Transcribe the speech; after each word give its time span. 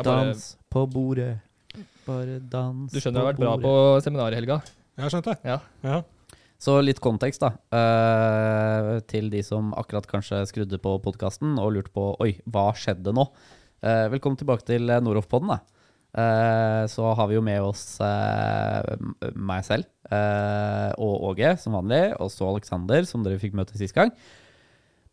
Jeg 0.00 0.08
bare, 0.08 0.30
Dans 0.32 0.46
på 0.72 0.84
bordet. 0.90 1.30
Bare 2.06 2.38
dans 2.40 2.90
du 2.90 2.98
skjønner 2.98 3.20
jeg 3.20 3.26
har 3.26 3.32
vært 3.32 3.42
bra 3.42 3.52
på 3.62 3.72
seminaret 4.02 4.34
i 4.34 4.40
helga. 4.40 4.56
Jeg 4.96 5.04
har 5.04 5.12
skjønt 5.14 5.28
det. 5.30 5.36
Ja. 5.46 5.58
Ja. 5.86 6.00
Så 6.60 6.74
litt 6.84 6.98
kontekst, 7.00 7.40
da. 7.40 7.54
eh, 7.72 9.00
til 9.08 9.30
de 9.32 9.40
som 9.46 9.70
akkurat 9.80 10.04
kanskje 10.10 10.42
skrudde 10.50 10.76
på 10.82 10.96
podkasten 11.04 11.54
og 11.60 11.70
lurte 11.76 11.92
på 11.94 12.10
Oi, 12.20 12.34
hva 12.52 12.66
skjedde 12.76 13.14
nå? 13.16 13.24
Eh, 13.80 14.08
velkommen 14.12 14.36
tilbake 14.40 14.66
til 14.68 14.90
eh, 14.92 15.00
Noroff-podden. 15.00 15.54
da. 15.54 15.60
Eh, 16.20 16.84
så 16.90 17.14
har 17.16 17.28
vi 17.30 17.38
jo 17.38 17.44
med 17.46 17.62
oss 17.62 17.84
eh, 18.02 18.96
m- 18.98 19.14
meg 19.46 19.64
selv 19.64 19.86
eh, 20.10 20.90
og 20.98 21.30
Åge 21.30 21.54
som 21.62 21.76
vanlig, 21.78 22.02
og 22.20 22.28
så 22.34 22.48
Aleksander, 22.50 23.06
som 23.08 23.22
dere 23.24 23.38
fikk 23.40 23.54
møte 23.56 23.78
sist 23.80 23.94
gang. 23.96 24.10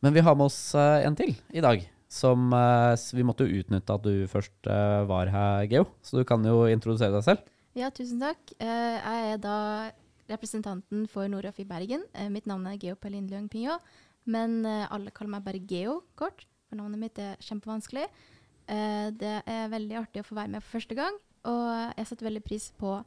Men 0.04 0.14
vi 0.18 0.26
har 0.26 0.36
med 0.36 0.50
oss 0.50 0.60
eh, 0.76 1.06
en 1.08 1.16
til 1.16 1.36
i 1.54 1.62
dag. 1.64 1.86
Som 2.10 2.54
eh, 2.56 2.96
Vi 3.18 3.24
måtte 3.28 3.44
jo 3.48 3.60
utnytte 3.62 3.96
at 3.98 4.04
du 4.06 4.26
først 4.32 4.68
eh, 4.72 5.02
var 5.10 5.28
her, 5.34 5.66
Geo. 5.68 5.86
Så 6.06 6.20
du 6.20 6.24
kan 6.28 6.44
jo 6.48 6.62
introdusere 6.72 7.12
deg 7.18 7.26
selv. 7.26 7.50
Ja, 7.78 7.90
tusen 7.94 8.22
takk. 8.24 8.40
Eh, 8.64 8.96
jeg 8.98 9.34
er 9.34 9.42
da 9.44 9.58
representanten 10.32 11.06
for 11.12 11.28
Noraf 11.32 11.60
i 11.60 11.66
Bergen. 11.68 12.02
Mitt 12.34 12.48
navn 12.50 12.66
er 12.68 12.80
Geo 12.82 12.96
Pelin 13.00 13.28
Leung 13.32 13.46
Pinho, 13.52 13.78
men 14.28 14.66
alle 14.68 15.12
kaller 15.16 15.32
meg 15.38 15.46
bare 15.46 15.62
Geo 15.64 16.02
kort, 16.20 16.42
for 16.68 16.76
navnet 16.80 17.00
mitt 17.00 17.20
er 17.24 17.38
kjempevanskelig. 17.40 18.08
Eh, 18.68 19.06
det 19.16 19.38
er 19.48 19.70
veldig 19.72 20.02
artig 20.02 20.24
å 20.26 20.28
få 20.28 20.36
være 20.36 20.52
med 20.58 20.66
for 20.66 20.80
første 20.82 20.98
gang, 21.00 21.16
og 21.48 21.94
jeg 21.96 22.10
setter 22.10 22.28
veldig 22.28 22.44
pris 22.44 22.72
på 22.80 22.98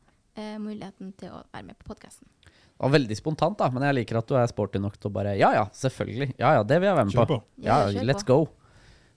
muligheten 0.41 1.11
til 1.21 1.35
å 1.35 1.43
være 1.51 1.67
med 1.67 1.77
på 1.83 1.91
podkasten. 1.91 2.25
Det 2.47 2.81
var 2.87 2.93
veldig 2.95 3.17
spontant, 3.19 3.59
da, 3.61 3.67
men 3.75 3.83
jeg 3.85 3.97
liker 3.99 4.21
at 4.23 4.31
du 4.31 4.39
er 4.41 4.47
sporty 4.49 4.81
nok 4.81 4.95
til 4.97 5.11
å 5.11 5.13
bare 5.13 5.35
Ja 5.37 5.51
ja, 5.53 5.67
selvfølgelig. 5.77 6.31
Ja 6.41 6.55
ja, 6.57 6.63
det 6.65 6.79
vil 6.81 6.89
jeg 6.89 6.97
være 6.97 7.09
med 7.11 7.17
Kjør 7.19 7.29
på. 7.29 7.37
på. 7.43 7.45
Ja, 7.67 7.83
Ja, 7.83 7.91
kjør 7.99 8.07
let's 8.09 8.25
på. 8.25 8.39
go. 8.47 8.60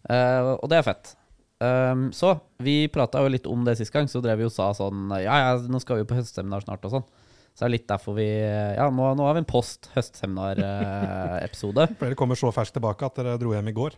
Eh, 0.09 0.53
og 0.57 0.66
det 0.71 0.80
er 0.80 0.88
fett. 0.88 1.13
Um, 1.64 2.09
så 2.11 2.33
vi 2.59 2.89
prata 2.91 3.22
jo 3.23 3.30
litt 3.31 3.45
om 3.47 3.61
det 3.64 3.77
sist 3.80 3.94
gang, 3.94 4.09
så 4.11 4.19
drev 4.23 4.41
vi 4.41 4.47
og 4.50 4.52
sa 4.52 4.66
sånn 4.75 5.14
Ja 5.22 5.36
ja, 5.39 5.52
nå 5.72 5.80
skal 5.80 5.95
vi 5.95 6.03
jo 6.03 6.08
på 6.09 6.17
høstseminar 6.17 6.66
snart 6.66 6.83
og 6.89 6.97
sånn. 6.97 7.05
Så 7.53 7.64
det 7.64 7.67
er 7.67 7.73
litt 7.75 7.86
derfor 7.89 8.17
vi 8.17 8.25
Ja, 8.25 8.89
nå, 8.89 9.11
nå 9.16 9.27
har 9.27 9.38
vi 9.38 9.44
en 9.44 9.50
post 9.50 9.92
høstseminar-episode. 9.94 11.86
For 12.00 12.09
dere 12.09 12.17
kommer 12.19 12.39
så 12.39 12.52
ferskt 12.55 12.75
tilbake 12.80 13.08
at 13.08 13.22
dere 13.22 13.38
dro 13.42 13.53
hjem 13.53 13.69
i 13.69 13.75
går. 13.77 13.95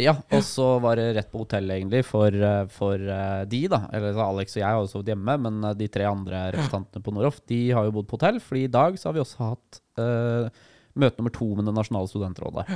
ja, 0.00 0.14
og 0.32 0.44
så 0.44 0.66
var 0.84 1.00
det 1.00 1.10
rett 1.16 1.32
på 1.32 1.42
hotellet, 1.42 1.78
egentlig, 1.80 2.04
for, 2.08 2.32
eh, 2.32 2.62
for 2.72 3.00
eh, 3.00 3.42
de, 3.48 3.62
da. 3.72 3.82
Eller 3.92 4.20
Alex 4.24 4.56
og 4.56 4.62
jeg 4.62 4.68
har 4.68 4.78
jo 4.80 4.92
sovet 4.92 5.12
hjemme, 5.12 5.36
men 5.46 5.58
eh, 5.68 5.74
de 5.80 5.88
tre 5.92 6.06
andre 6.08 6.46
representantene 6.54 7.04
på 7.04 7.16
Noroff, 7.16 7.42
de 7.48 7.60
har 7.76 7.88
jo 7.88 7.96
bodd 7.96 8.08
på 8.08 8.20
hotell. 8.20 8.40
Fordi 8.44 8.66
i 8.68 8.72
dag 8.72 9.00
så 9.00 9.08
har 9.08 9.16
vi 9.16 9.24
også 9.24 9.50
hatt 9.50 9.82
uh, 10.00 10.64
møte 10.96 11.20
nummer 11.20 11.34
to 11.34 11.50
med 11.56 11.68
Det 11.68 11.76
nasjonale 11.76 12.12
studentrådet. 12.12 12.66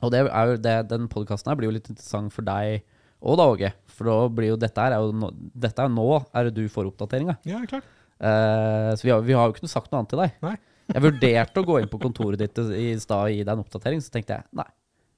Og 0.00 0.10
det 0.14 0.22
er 0.26 0.50
jo 0.52 0.56
det, 0.64 0.74
den 0.90 1.08
podkasten 1.12 1.50
her 1.52 1.58
blir 1.60 1.68
jo 1.70 1.76
litt 1.76 1.90
interessant 1.92 2.32
for 2.32 2.46
deg 2.46 2.80
og 3.20 3.36
da, 3.36 3.44
Åge. 3.52 3.68
For 3.92 4.08
da 4.08 4.16
blir 4.32 4.54
jo 4.54 4.56
dette 4.60 4.80
her 4.80 4.94
er 4.96 5.04
jo 5.04 5.12
nå, 5.12 5.28
dette 5.60 5.84
er 5.84 5.92
nå 5.92 6.06
er 6.32 6.48
det 6.48 6.54
du 6.56 6.70
får 6.72 6.88
oppdateringa. 6.88 7.36
Ja, 7.44 7.60
klart. 7.68 7.84
Eh, 8.20 8.90
så 8.96 9.04
vi 9.04 9.12
har, 9.12 9.20
vi 9.24 9.36
har 9.36 9.48
jo 9.48 9.54
ikke 9.56 9.68
sagt 9.68 9.92
noe 9.92 10.00
annet 10.00 10.12
til 10.14 10.22
deg. 10.24 10.36
Nei. 10.44 10.56
Jeg 10.94 11.04
vurderte 11.04 11.60
å 11.62 11.66
gå 11.68 11.76
inn 11.82 11.90
på 11.92 12.00
kontoret 12.02 12.40
ditt 12.40 12.56
i 12.74 12.94
stad 12.98 13.28
og 13.28 13.34
gi 13.34 13.44
deg 13.44 13.52
en 13.52 13.60
oppdatering, 13.62 14.00
så 14.02 14.10
tenkte 14.10 14.40
jeg 14.40 14.48
nei. 14.58 14.64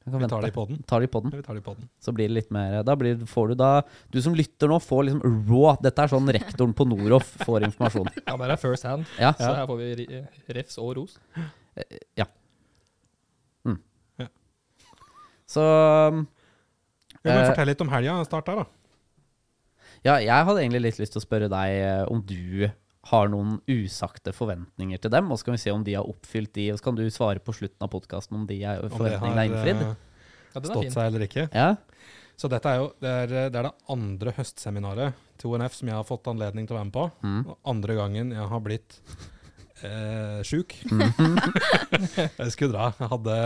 Jeg 0.02 0.12
kan 0.12 0.20
Vi 0.20 0.28
tar 0.28 0.42
det 0.42 0.50
i 0.50 0.54
poden. 0.56 0.80
Tar 0.90 1.00
det 1.00 1.06
i 1.06 1.12
podden. 1.14 1.32
Tar 1.46 1.54
det 1.56 1.62
i 1.62 1.64
podden. 1.64 1.88
Så 2.02 2.12
blir 2.12 2.26
det 2.26 2.34
litt 2.40 2.50
mer 2.52 2.80
Da 2.84 2.96
blir, 2.98 3.20
får 3.30 3.52
du 3.52 3.54
da 3.60 3.68
Du 4.10 4.18
som 4.20 4.34
lytter 4.34 4.66
nå, 4.68 4.80
får 4.82 5.04
liksom 5.06 5.22
raw 5.46 5.76
Dette 5.78 6.02
er 6.02 6.10
sånn 6.10 6.26
rektoren 6.34 6.74
på 6.74 6.88
Noroff 6.90 7.30
får 7.46 7.68
informasjon. 7.68 8.10
Ja, 8.26 8.34
det 8.34 8.50
er 8.50 8.60
first 8.60 8.88
hand, 8.90 9.06
Ja. 9.22 9.30
så 9.38 9.54
her 9.54 9.70
får 9.70 9.78
vi 9.78 10.22
refs 10.58 10.76
og 10.82 10.96
ros. 10.98 11.14
Så 15.52 15.62
Vi 17.22 17.30
må 17.30 17.36
Eh, 17.38 17.48
fortelle 17.50 17.70
litt 17.74 17.82
om 17.84 17.90
helga. 17.92 18.14
Start 18.26 18.48
der, 18.48 18.62
da. 18.62 18.64
Ja, 20.02 20.16
jeg 20.18 20.46
hadde 20.48 20.62
egentlig 20.64 20.80
litt 20.88 20.98
lyst 20.98 21.12
til 21.14 21.20
å 21.20 21.24
spørre 21.26 21.48
deg 21.52 21.74
eh, 21.78 22.04
om 22.10 22.22
du 22.26 22.64
har 23.12 23.28
noen 23.30 23.56
usagte 23.70 24.32
forventninger 24.34 24.98
til 25.02 25.10
dem, 25.10 25.28
og 25.30 25.38
så 25.38 25.46
kan 25.48 25.56
vi 25.56 25.60
se 25.62 25.72
om 25.74 25.82
de 25.86 25.94
har 25.98 26.06
oppfylt 26.06 26.52
de, 26.54 26.68
og 26.72 26.78
så 26.78 26.86
kan 26.88 26.98
du 26.98 27.04
svare 27.10 27.42
på 27.42 27.54
slutten 27.54 27.82
av 27.86 27.90
podkasten 27.90 28.36
om 28.38 28.44
de 28.46 28.60
er, 28.62 28.82
forventningene 28.90 29.42
er 29.44 29.50
innfridd. 29.50 29.82
eh, 29.86 29.94
Ja, 30.54 30.60
stått 30.66 30.92
seg 30.94 31.06
eller 31.10 31.24
ikke. 31.26 31.46
Ja. 31.54 31.68
Så 32.38 32.48
dette 32.50 32.66
er 32.72 32.80
jo 32.82 32.88
det, 33.02 33.10
er, 33.24 33.32
det 33.52 33.58
er 33.60 33.66
det 33.68 33.74
andre 33.94 34.34
høstseminaret 34.36 35.14
til 35.38 35.50
ONF 35.54 35.74
som 35.78 35.88
jeg 35.90 35.96
har 35.98 36.06
fått 36.08 36.26
anledning 36.30 36.66
til 36.66 36.74
å 36.76 36.80
være 36.80 36.88
med 36.90 36.96
på. 36.96 37.06
Mm. 37.22 37.38
Og 37.46 37.58
andre 37.74 37.96
gangen 37.98 38.32
jeg 38.34 38.48
har 38.50 38.62
blitt 38.66 38.98
eh, 39.86 40.40
sjuk. 40.46 40.74
Mm. 40.90 41.38
jeg 42.40 42.54
skulle 42.54 42.74
dra. 42.74 42.90
Jeg 42.98 43.10
hadde 43.14 43.36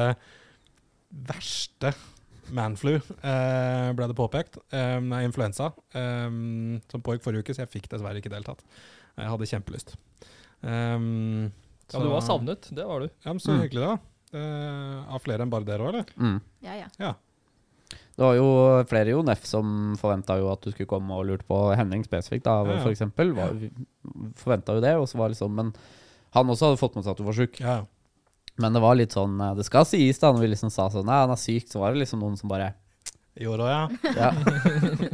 verste 1.26 1.94
manflu, 2.52 2.96
eh, 2.96 3.92
ble 3.96 4.06
det 4.06 4.16
påpekt. 4.16 4.58
Eh, 4.70 5.00
influensa. 5.24 5.72
Eh, 5.94 6.28
som 6.90 7.02
pågikk 7.02 7.22
forrige 7.24 7.42
uke, 7.46 7.54
så 7.56 7.64
jeg 7.64 7.72
fikk 7.72 7.88
dessverre 7.88 8.20
ikke 8.22 8.30
deltatt. 8.30 8.62
Jeg 9.16 9.28
hadde 9.32 9.48
kjempelyst. 9.48 9.96
Um, 10.62 11.52
Ja, 11.92 12.00
du 12.02 12.08
var 12.10 12.20
savnet, 12.20 12.66
det 12.74 12.84
var 12.84 13.00
du. 13.00 13.08
Ja, 13.24 13.32
men 13.32 13.38
så 13.38 13.52
Mm. 13.54 13.60
hyggelig, 13.62 13.80
da. 13.86 13.98
Eh, 14.38 15.14
av 15.14 15.22
flere 15.22 15.42
enn 15.42 15.50
bare 15.50 15.64
dere 15.64 15.78
òg, 15.78 15.88
eller? 15.94 16.04
Mm. 16.18 16.40
Ja, 16.62 16.74
ja. 16.74 16.86
Ja. 16.98 17.12
Det 17.88 18.18
var 18.24 18.34
jo 18.34 18.84
flere 18.88 19.08
i 19.10 19.14
ONF 19.14 19.44
som 19.46 19.94
forventa 19.96 20.36
jo 20.38 20.50
at 20.50 20.60
du 20.62 20.72
skulle 20.72 20.88
komme 20.88 21.10
og 21.14 21.26
lurte 21.26 21.44
på 21.46 21.76
Henning 21.76 22.02
spesifikt, 22.02 22.42
da, 22.44 22.64
Ja, 22.64 22.72
ja. 22.74 22.82
for 22.82 22.90
eksempel. 22.90 23.32
Forventa 24.34 24.74
jo 24.74 24.80
det, 24.80 24.94
og 24.96 25.06
så 25.06 25.16
var 25.18 25.28
liksom 25.30 25.54
Men 25.54 25.72
han 26.32 26.46
også 26.48 26.66
hadde 26.74 26.78
fått 26.80 26.94
med 26.96 27.04
seg 27.04 27.10
at 27.12 27.16
du 27.18 27.24
var 27.24 27.32
sjuk. 27.34 27.60
Ja. 27.60 27.86
Men 28.62 28.76
det 28.76 28.82
var 28.82 28.96
litt 28.96 29.14
sånn 29.16 29.38
eh, 29.40 29.54
Det 29.58 29.66
skal 29.68 29.86
sies, 29.88 30.18
da, 30.22 30.32
når 30.32 30.46
vi 30.46 30.52
liksom 30.54 30.72
sa 30.72 30.88
sånn 30.92 31.06
Nei, 31.08 31.22
han 31.24 31.34
er 31.34 31.40
syk, 31.40 31.68
så 31.70 31.82
var 31.82 31.94
det 31.94 32.04
liksom 32.04 32.22
noen 32.24 32.38
som 32.40 32.52
bare 32.52 32.72
Gjorde 33.36 33.66
òg, 33.66 33.68
ja. 33.68 34.12
Ja. 34.22 34.28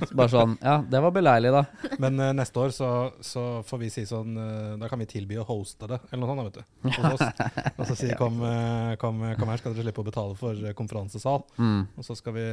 Så 0.06 0.14
bare 0.14 0.30
sånn 0.30 0.52
Ja, 0.62 0.76
det 0.86 1.00
var 1.02 1.14
beleilig, 1.14 1.50
da. 1.54 1.64
Men 2.02 2.20
uh, 2.22 2.28
neste 2.38 2.60
år 2.62 2.74
så, 2.74 2.90
så 3.18 3.42
får 3.66 3.80
vi 3.80 3.88
si 3.90 4.04
sånn 4.06 4.36
uh, 4.38 4.76
Da 4.78 4.86
kan 4.90 5.02
vi 5.02 5.08
tilby 5.10 5.40
å 5.42 5.46
hoste 5.48 5.90
det, 5.90 5.98
eller 6.12 6.22
noe 6.22 6.30
sånt, 6.30 6.38
da, 6.38 6.46
vet 6.46 6.60
du. 6.60 7.02
Hos. 7.02 7.26
Og 7.80 7.90
så 7.90 7.98
si 7.98 8.12
kom, 8.20 8.38
uh, 8.46 8.94
kom, 9.02 9.18
kom 9.40 9.50
her, 9.50 9.58
skal 9.58 9.74
dere 9.74 9.88
slippe 9.88 10.04
å 10.04 10.06
betale 10.06 10.38
for 10.38 10.62
konferansesal. 10.78 11.42
Mm. 11.58 11.82
Og 11.98 12.06
så 12.06 12.14
skal 12.18 12.38
vi 12.38 12.46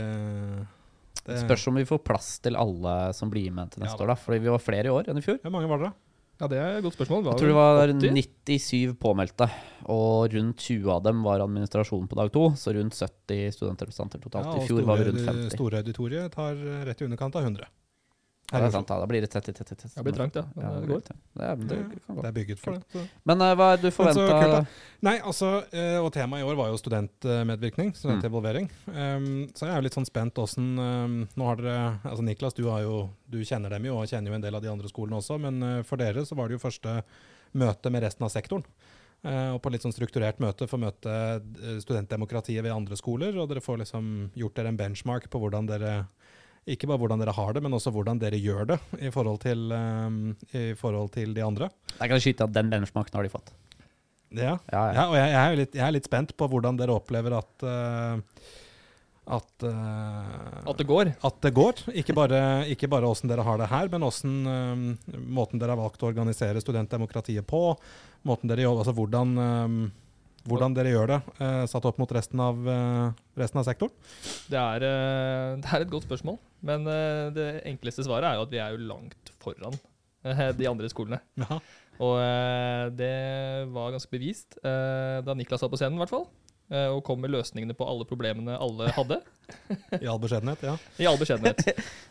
Det 1.22 1.38
spørs 1.44 1.70
om 1.70 1.78
vi 1.78 1.86
får 1.86 2.02
plass 2.02 2.32
til 2.42 2.58
alle 2.58 2.98
som 3.14 3.30
blir 3.30 3.54
med 3.54 3.76
til 3.76 3.86
neste 3.86 3.94
Ja, 3.94 4.08
år, 4.08 4.16
da. 4.16 4.22
Fordi 4.26 4.42
vi 4.42 4.54
var 4.58 4.66
flere 4.72 4.90
i 4.90 4.96
år 4.96 5.14
enn 5.14 5.22
i 5.22 5.26
fjor. 5.26 5.38
Hvor 5.46 5.54
mange 5.54 5.70
var 5.70 5.86
dere? 5.86 5.94
Ja, 6.40 6.48
det 6.48 6.58
er 6.58 6.78
et 6.78 6.84
godt 6.86 6.96
spørsmål. 6.96 7.26
Jeg 7.28 7.40
tror 7.42 7.50
det 7.52 7.56
var 7.58 7.92
97 7.92 8.94
påmeldte, 9.02 9.50
og 9.92 10.32
rundt 10.32 10.62
20 10.64 10.92
av 10.94 11.02
dem 11.04 11.20
var 11.26 11.42
administrasjon 11.44 12.08
på 12.08 12.16
dag 12.16 12.32
to. 12.32 12.46
Så 12.56 12.72
rundt 12.78 12.96
70 12.96 13.52
studentrepresentanter 13.58 14.22
totalt. 14.24 14.48
Ja, 14.48 14.64
I 14.64 14.68
fjor 14.70 14.80
fjor 14.80 14.88
var 14.88 15.02
vi 15.02 15.04
store- 15.04 15.18
rundt 15.18 15.28
50. 15.50 15.58
Store 15.58 15.82
auditoriet 15.84 16.32
tar 16.32 16.56
rett 16.88 17.02
i 17.02 17.06
underkant 17.10 17.36
av 17.36 17.44
100. 17.44 17.68
Ja, 18.50 18.60
det 18.64 18.68
er 18.68 18.74
sant, 18.74 18.90
da. 18.90 18.98
Da 18.98 19.08
blir 19.10 19.22
det 19.22 19.30
30 19.30 19.54
30 19.60 19.78
30. 19.78 19.94
Det 19.96 20.04
blir 20.08 20.16
trangt, 20.18 20.38
ja. 20.40 20.44
Men 20.56 20.66
Ja, 20.66 20.72
det 20.80 20.88
går. 20.90 21.02
det, 21.06 21.50
er- 21.50 21.64
det 21.70 21.78
kan 22.06 22.16
gå. 22.16 22.22
Det 22.22 22.30
er 22.30 22.36
bygget 22.38 22.60
for 22.60 22.78
det. 22.78 22.82
Så. 22.94 23.04
Men 23.30 23.44
uh, 23.46 23.54
hva 23.60 23.68
er 23.74 23.82
det 23.82 23.92
du 23.92 23.96
forventa? 23.96 24.62
Nei, 25.06 25.16
altså, 25.22 25.52
uh, 25.70 26.00
og 26.02 26.12
temaet 26.16 26.42
i 26.42 26.48
år 26.50 26.58
var 26.58 26.72
jo 26.72 26.80
studentmedvirkning, 26.82 27.94
studentinvolvering. 27.98 28.70
Um, 28.88 29.28
så 29.54 29.68
jeg 29.68 29.74
er 29.74 29.82
jo 29.82 29.88
litt 29.88 29.98
sånn 30.00 30.10
spent 30.10 30.42
åssen 30.42 30.72
um, 30.80 31.18
Nå 31.38 31.50
har 31.50 31.62
dere 31.62 31.80
Altså 32.04 32.26
Niklas, 32.26 32.58
du, 32.58 32.66
har 32.72 32.82
jo, 32.86 33.04
du 33.30 33.42
kjenner 33.46 33.70
dem 33.76 33.86
jo, 33.86 34.00
og 34.02 34.10
kjenner 34.10 34.34
jo 34.34 34.40
en 34.40 34.46
del 34.48 34.58
av 34.58 34.66
de 34.66 34.72
andre 34.72 34.90
skolene 34.90 35.22
også, 35.22 35.38
men 35.42 35.62
uh, 35.64 35.82
for 35.86 36.02
dere 36.02 36.26
så 36.26 36.38
var 36.40 36.50
det 36.50 36.58
jo 36.58 36.66
første 36.66 37.02
møte 37.58 37.90
med 37.94 38.04
resten 38.06 38.26
av 38.26 38.34
sektoren. 38.34 38.66
Uh, 39.20 39.52
og 39.58 39.60
på 39.60 39.72
litt 39.74 39.84
sånn 39.84 39.92
strukturert 39.92 40.40
møte 40.40 40.64
for 40.70 40.80
å 40.80 40.86
møte 40.86 41.12
eh, 41.12 41.80
studentdemokratiet 41.84 42.64
ved 42.64 42.72
andre 42.72 42.96
skoler, 42.96 43.36
og 43.36 43.50
dere 43.52 43.64
får 43.64 43.82
liksom 43.82 44.06
gjort 44.40 44.56
dere 44.56 44.72
en 44.72 44.78
benchmark 44.80 45.28
på 45.30 45.42
hvordan 45.42 45.68
dere 45.68 45.94
ikke 46.68 46.90
bare 46.90 47.00
hvordan 47.02 47.22
dere 47.22 47.36
har 47.36 47.54
det, 47.56 47.64
men 47.66 47.76
også 47.78 47.94
hvordan 47.96 48.20
dere 48.22 48.40
gjør 48.42 48.68
det 48.74 48.80
i 49.00 49.12
forhold 49.14 49.40
til, 49.46 49.72
um, 49.72 50.20
i 50.54 50.74
forhold 50.78 51.12
til 51.16 51.34
de 51.34 51.44
andre. 51.46 51.70
Jeg 52.00 52.12
kan 52.12 52.24
skyte 52.24 52.48
at 52.48 52.56
den 52.56 52.72
benchmarken 52.74 53.20
har 53.20 53.28
de 53.28 53.34
fått. 53.34 53.54
Ja, 54.30 54.58
Ja, 54.70 54.82
ja. 54.92 54.94
ja, 54.94 55.06
og 55.10 55.16
jeg, 55.18 55.30
jeg, 55.34 55.42
er 55.42 55.58
litt, 55.58 55.78
jeg 55.80 55.86
er 55.88 55.94
litt 55.96 56.10
spent 56.10 56.36
på 56.38 56.50
hvordan 56.52 56.78
dere 56.78 56.94
opplever 57.00 57.40
at 57.40 57.66
uh, 57.66 58.20
at, 59.30 59.64
uh, 59.64 60.70
At 60.70 60.78
det 60.80 60.88
går. 60.90 61.12
at 61.22 61.42
det 61.46 61.52
går. 61.54 61.84
Ikke 62.02 62.16
bare, 62.18 62.66
ikke 62.74 62.90
bare 62.90 63.06
hvordan 63.06 63.30
dere 63.30 63.46
har 63.46 63.60
det 63.62 63.70
her, 63.70 63.90
men 63.94 64.06
hvordan, 64.06 64.38
uh, 64.50 65.18
måten 65.22 65.62
dere 65.62 65.76
har 65.76 65.82
valgt 65.82 66.02
å 66.02 66.10
organisere 66.10 66.62
studentdemokratiet 66.64 67.46
på. 67.50 67.62
Måten 68.26 68.50
dere 68.50 68.66
jobber, 68.66 68.82
altså 68.84 68.96
hvordan, 68.98 69.36
eh, 69.40 69.76
hvordan 70.50 70.74
dere 70.76 70.92
gjør 70.92 71.08
det, 71.14 71.20
eh, 71.46 71.64
satt 71.72 71.86
opp 71.90 71.98
mot 72.02 72.12
resten 72.18 72.42
av, 72.44 72.60
eh, 72.68 73.12
resten 73.40 73.62
av 73.62 73.68
sektoren. 73.70 73.94
Det 74.50 74.60
er, 74.60 74.86
eh, 74.90 75.56
det 75.64 75.70
er 75.78 75.86
et 75.86 75.94
godt 75.94 76.08
spørsmål, 76.10 76.40
men 76.66 76.84
det 77.38 77.48
enkleste 77.70 78.04
svaret 78.08 78.32
er 78.34 78.36
jo 78.40 78.48
at 78.48 78.52
vi 78.54 78.60
er 78.60 78.76
jo 78.76 78.84
langt 78.90 79.32
foran 79.40 79.78
de 80.60 80.68
andre 80.68 80.90
skolene. 80.92 81.22
Ja. 81.46 81.60
Og 82.00 82.16
det 82.96 83.68
var 83.76 83.92
ganske 83.92 84.08
bevist 84.14 84.56
eh, 84.64 85.18
da 85.26 85.34
Niklas 85.36 85.60
var 85.66 85.72
på 85.74 85.76
scenen, 85.82 85.98
i 85.98 86.00
hvert 86.00 86.14
fall. 86.14 86.30
eh, 86.72 86.88
Og 86.94 87.02
kom 87.04 87.20
med 87.20 87.32
løsningene 87.34 87.76
på 87.76 87.84
alle 87.84 88.06
problemene 88.08 88.56
alle 88.56 88.88
hadde. 88.96 89.18
I 90.00 90.08
all 90.08 90.20
beskjedenhet, 90.24 90.64
ja. 90.64 90.78
I 90.96 91.10
all 91.10 91.20
beskjedenhet. 91.20 91.60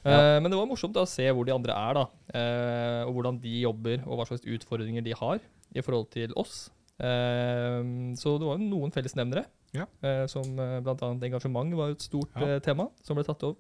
Eh, 0.05 0.37
Men 0.45 0.51
det 0.53 0.59
var 0.61 0.69
morsomt 0.69 0.97
å 1.01 1.07
se 1.09 1.25
hvor 1.33 1.49
de 1.49 1.55
andre 1.57 1.73
er, 1.73 1.97
da. 2.03 2.05
eh, 2.37 3.03
Og 3.09 3.15
hvordan 3.17 3.41
de 3.41 3.55
jobber, 3.63 4.03
og 4.05 4.21
hva 4.21 4.27
slags 4.29 4.45
utfordringer 4.45 5.05
de 5.09 5.17
har 5.17 5.41
i 5.73 5.81
forhold 5.85 6.11
til 6.13 6.37
oss. 6.37 6.67
Eh, 6.99 8.15
Så 8.19 8.39
det 8.41 8.47
var 8.49 8.59
noen 8.59 8.91
fellesnevnere, 8.95 9.45
Ja. 9.75 9.87
eh, 10.03 10.27
som 10.27 10.59
eh, 10.59 10.81
bl.a. 10.81 10.97
engasjement 11.15 11.75
var 11.77 11.91
et 11.95 12.03
stort 12.03 12.31
Ja. 12.37 12.47
eh, 12.57 12.59
tema 12.61 12.89
som 13.03 13.17
ble 13.17 13.25
tatt 13.25 13.43
opp. 13.45 13.59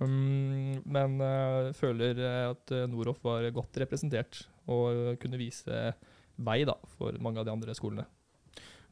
Um, 0.00 0.82
men 0.90 1.18
jeg 1.22 1.74
føler 1.78 2.18
eh, 2.18 2.50
at 2.50 2.72
Noroff 2.90 3.20
var 3.22 3.46
godt 3.54 3.76
representert 3.78 4.40
og 4.66 5.18
kunne 5.22 5.38
vise 5.38 5.94
vei 6.36 6.64
da, 6.66 6.74
for 6.98 7.12
mange 7.22 7.38
av 7.38 7.44
de 7.46 7.52
andre 7.52 7.74
skolene. 7.78 8.04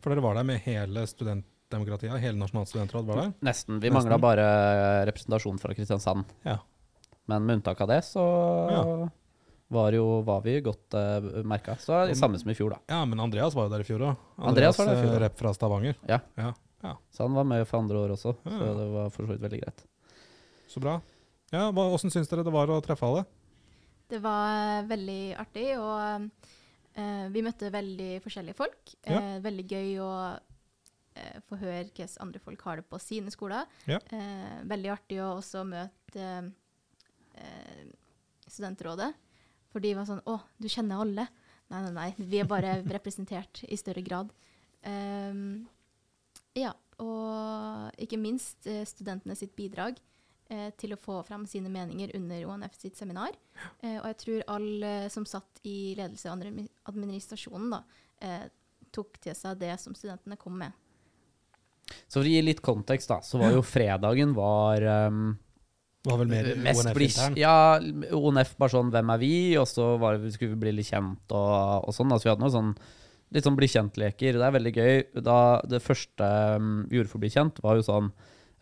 For 0.01 0.11
dere 0.15 0.23
var 0.23 0.35
der 0.39 0.45
med 0.47 0.61
hele 0.63 1.03
studentdemokratiet? 1.11 2.15
Hele 2.23 2.39
Nasjonalt 2.39 2.71
studentråd 2.71 3.07
var 3.07 3.17
der? 3.23 3.33
Nesten. 3.43 3.81
Vi 3.83 3.91
mangla 3.91 4.19
bare 4.19 4.47
representasjon 5.11 5.59
fra 5.63 5.75
Kristiansand. 5.75 6.25
Ja. 6.47 6.59
Men 7.27 7.47
med 7.47 7.57
unntak 7.61 7.81
av 7.81 7.89
det, 7.89 8.01
så 8.07 8.23
Ja. 8.71 9.09
Var, 9.73 9.95
jo, 9.97 10.07
var 10.27 10.43
vi 10.45 10.59
godt 10.65 10.97
uh, 10.99 11.41
merka. 11.49 11.77
Så 11.81 11.95
det 12.07 12.15
er 12.15 12.21
samme 12.21 12.41
som 12.41 12.51
i 12.53 12.57
fjor, 12.59 12.75
da. 12.75 12.81
Ja, 12.93 13.01
men 13.09 13.21
Andreas 13.25 13.57
var 13.57 13.67
jo 13.67 13.73
der 13.73 13.85
i 13.85 13.89
fjor 13.89 14.05
òg. 14.11 14.27
Andreas 14.51 14.79
var 14.79 14.91
der 14.91 15.01
i 15.01 15.05
fjor, 15.07 15.17
eh. 15.17 15.23
Rep 15.25 15.39
fra 15.41 15.53
Stavanger. 15.57 15.99
Ja. 16.09 16.21
Så 17.15 17.25
han 17.25 17.37
var 17.39 17.47
med 17.47 17.65
for 17.71 17.79
andre 17.79 18.01
år 18.01 18.15
også, 18.17 18.35
Ja. 18.45 18.59
så 18.59 18.71
det 18.79 18.87
var 18.93 19.11
for 19.15 19.27
så 19.27 19.33
vidt 19.33 19.45
veldig 19.45 19.61
greit. 19.63 19.85
Så 20.69 20.81
bra. 20.83 20.97
Ja, 21.53 21.69
hva, 21.71 21.85
Åssen 21.95 22.11
syns 22.11 22.31
dere 22.31 22.45
det 22.47 22.53
var 22.53 22.71
å 22.73 22.81
treffe 22.85 23.07
alle? 23.07 23.27
Det 24.09 24.19
var 24.25 24.49
eh, 24.81 24.87
veldig 24.89 25.21
artig, 25.41 25.67
og 25.79 26.27
uh, 26.99 27.27
vi 27.33 27.45
møtte 27.45 27.71
veldig 27.73 28.17
forskjellige 28.25 28.57
folk. 28.59 28.97
Ja. 29.07 29.21
Uh, 29.21 29.37
veldig 29.45 29.67
gøy 29.69 29.93
å 30.05 30.11
uh, 30.37 31.39
få 31.49 31.59
høre 31.61 31.87
hvordan 31.91 32.17
andre 32.25 32.41
folk 32.43 32.65
har 32.67 32.81
det 32.81 32.87
på 32.89 33.01
sine 33.01 33.33
skoler. 33.33 33.69
Ja. 33.89 34.01
Eh, 34.13 34.61
veldig 34.69 34.93
artig 34.95 35.21
å 35.23 35.35
også 35.39 35.65
møte 35.69 36.29
eh, 37.37 37.85
studentrådet. 38.49 39.13
For 39.73 39.85
de 39.85 39.95
var 39.97 40.09
sånn 40.09 40.23
Å, 40.29 40.39
du 40.61 40.69
kjenner 40.71 41.03
alle? 41.03 41.27
Nei, 41.73 41.83
nei, 41.87 41.93
nei. 41.97 42.09
Vi 42.19 42.41
er 42.43 42.49
bare 42.49 42.79
representert 42.97 43.65
i 43.69 43.79
større 43.81 44.05
grad. 44.05 44.33
Um, 44.85 45.65
ja. 46.59 46.75
Og 47.03 48.03
ikke 48.03 48.21
minst 48.21 48.69
eh, 48.69 48.85
studentene 48.87 49.35
sitt 49.35 49.57
bidrag 49.59 49.97
eh, 50.53 50.69
til 50.79 50.95
å 50.95 51.01
få 51.01 51.17
fram 51.27 51.47
sine 51.51 51.73
meninger 51.73 52.13
under 52.19 52.45
ONF 52.53 52.77
sitt 52.79 53.01
seminar. 53.01 53.35
Eh, 53.81 53.97
og 53.97 54.07
jeg 54.11 54.19
tror 54.23 54.45
alle 54.59 54.93
som 55.11 55.27
satt 55.27 55.63
i 55.67 55.97
ledelse 55.99 56.31
og 56.31 56.45
administrasjonen, 56.93 57.73
da, 57.75 57.81
eh, 58.23 58.45
tok 58.95 59.19
til 59.25 59.35
seg 59.35 59.59
det 59.65 59.75
som 59.83 59.97
studentene 59.99 60.39
kom 60.39 60.61
med. 60.61 60.77
Så 62.07 62.21
for 62.21 62.29
å 62.29 62.31
gi 62.31 62.45
litt 62.45 62.63
kontekst, 62.65 63.11
da, 63.11 63.19
så 63.25 63.41
var 63.41 63.57
jo 63.57 63.65
fredagen 63.75 64.37
var 64.37 64.85
um, 65.09 65.33
var 66.09 66.19
vel 66.23 66.31
mer 66.33 66.49
mest 66.59 66.87
ONF-intern? 66.87 67.37
Ja, 67.39 67.55
ONF 68.17 68.57
bare 68.59 68.75
sånn 68.75 68.91
'Hvem 68.91 69.13
er 69.15 69.21
vi?' 69.23 69.57
Og 69.61 69.69
så 69.71 69.99
var, 70.01 70.19
det- 70.19 70.33
skulle 70.35 70.55
vi 70.57 70.63
bli 70.65 70.73
litt 70.73 70.91
kjent 70.91 71.31
og, 71.31 71.87
og 71.89 71.95
sånn. 71.95 72.11
Altså, 72.11 72.27
vi 72.27 72.33
hadde 72.35 72.43
noe 72.43 72.57
sånn 72.57 72.75
litt 73.33 73.47
sånn 73.47 73.57
bli 73.57 73.69
kjent-leker. 73.71 74.37
Det 74.37 74.45
er 74.45 74.57
veldig 74.59 74.75
gøy. 74.77 75.23
Da, 75.25 75.39
det 75.65 75.81
første 75.83 76.27
um, 76.59 76.85
vi 76.91 76.99
gjorde 76.99 77.09
for 77.13 77.21
å 77.21 77.25
bli 77.25 77.33
kjent, 77.33 77.63
var 77.65 77.79
jo 77.79 77.87
sånn 77.87 78.11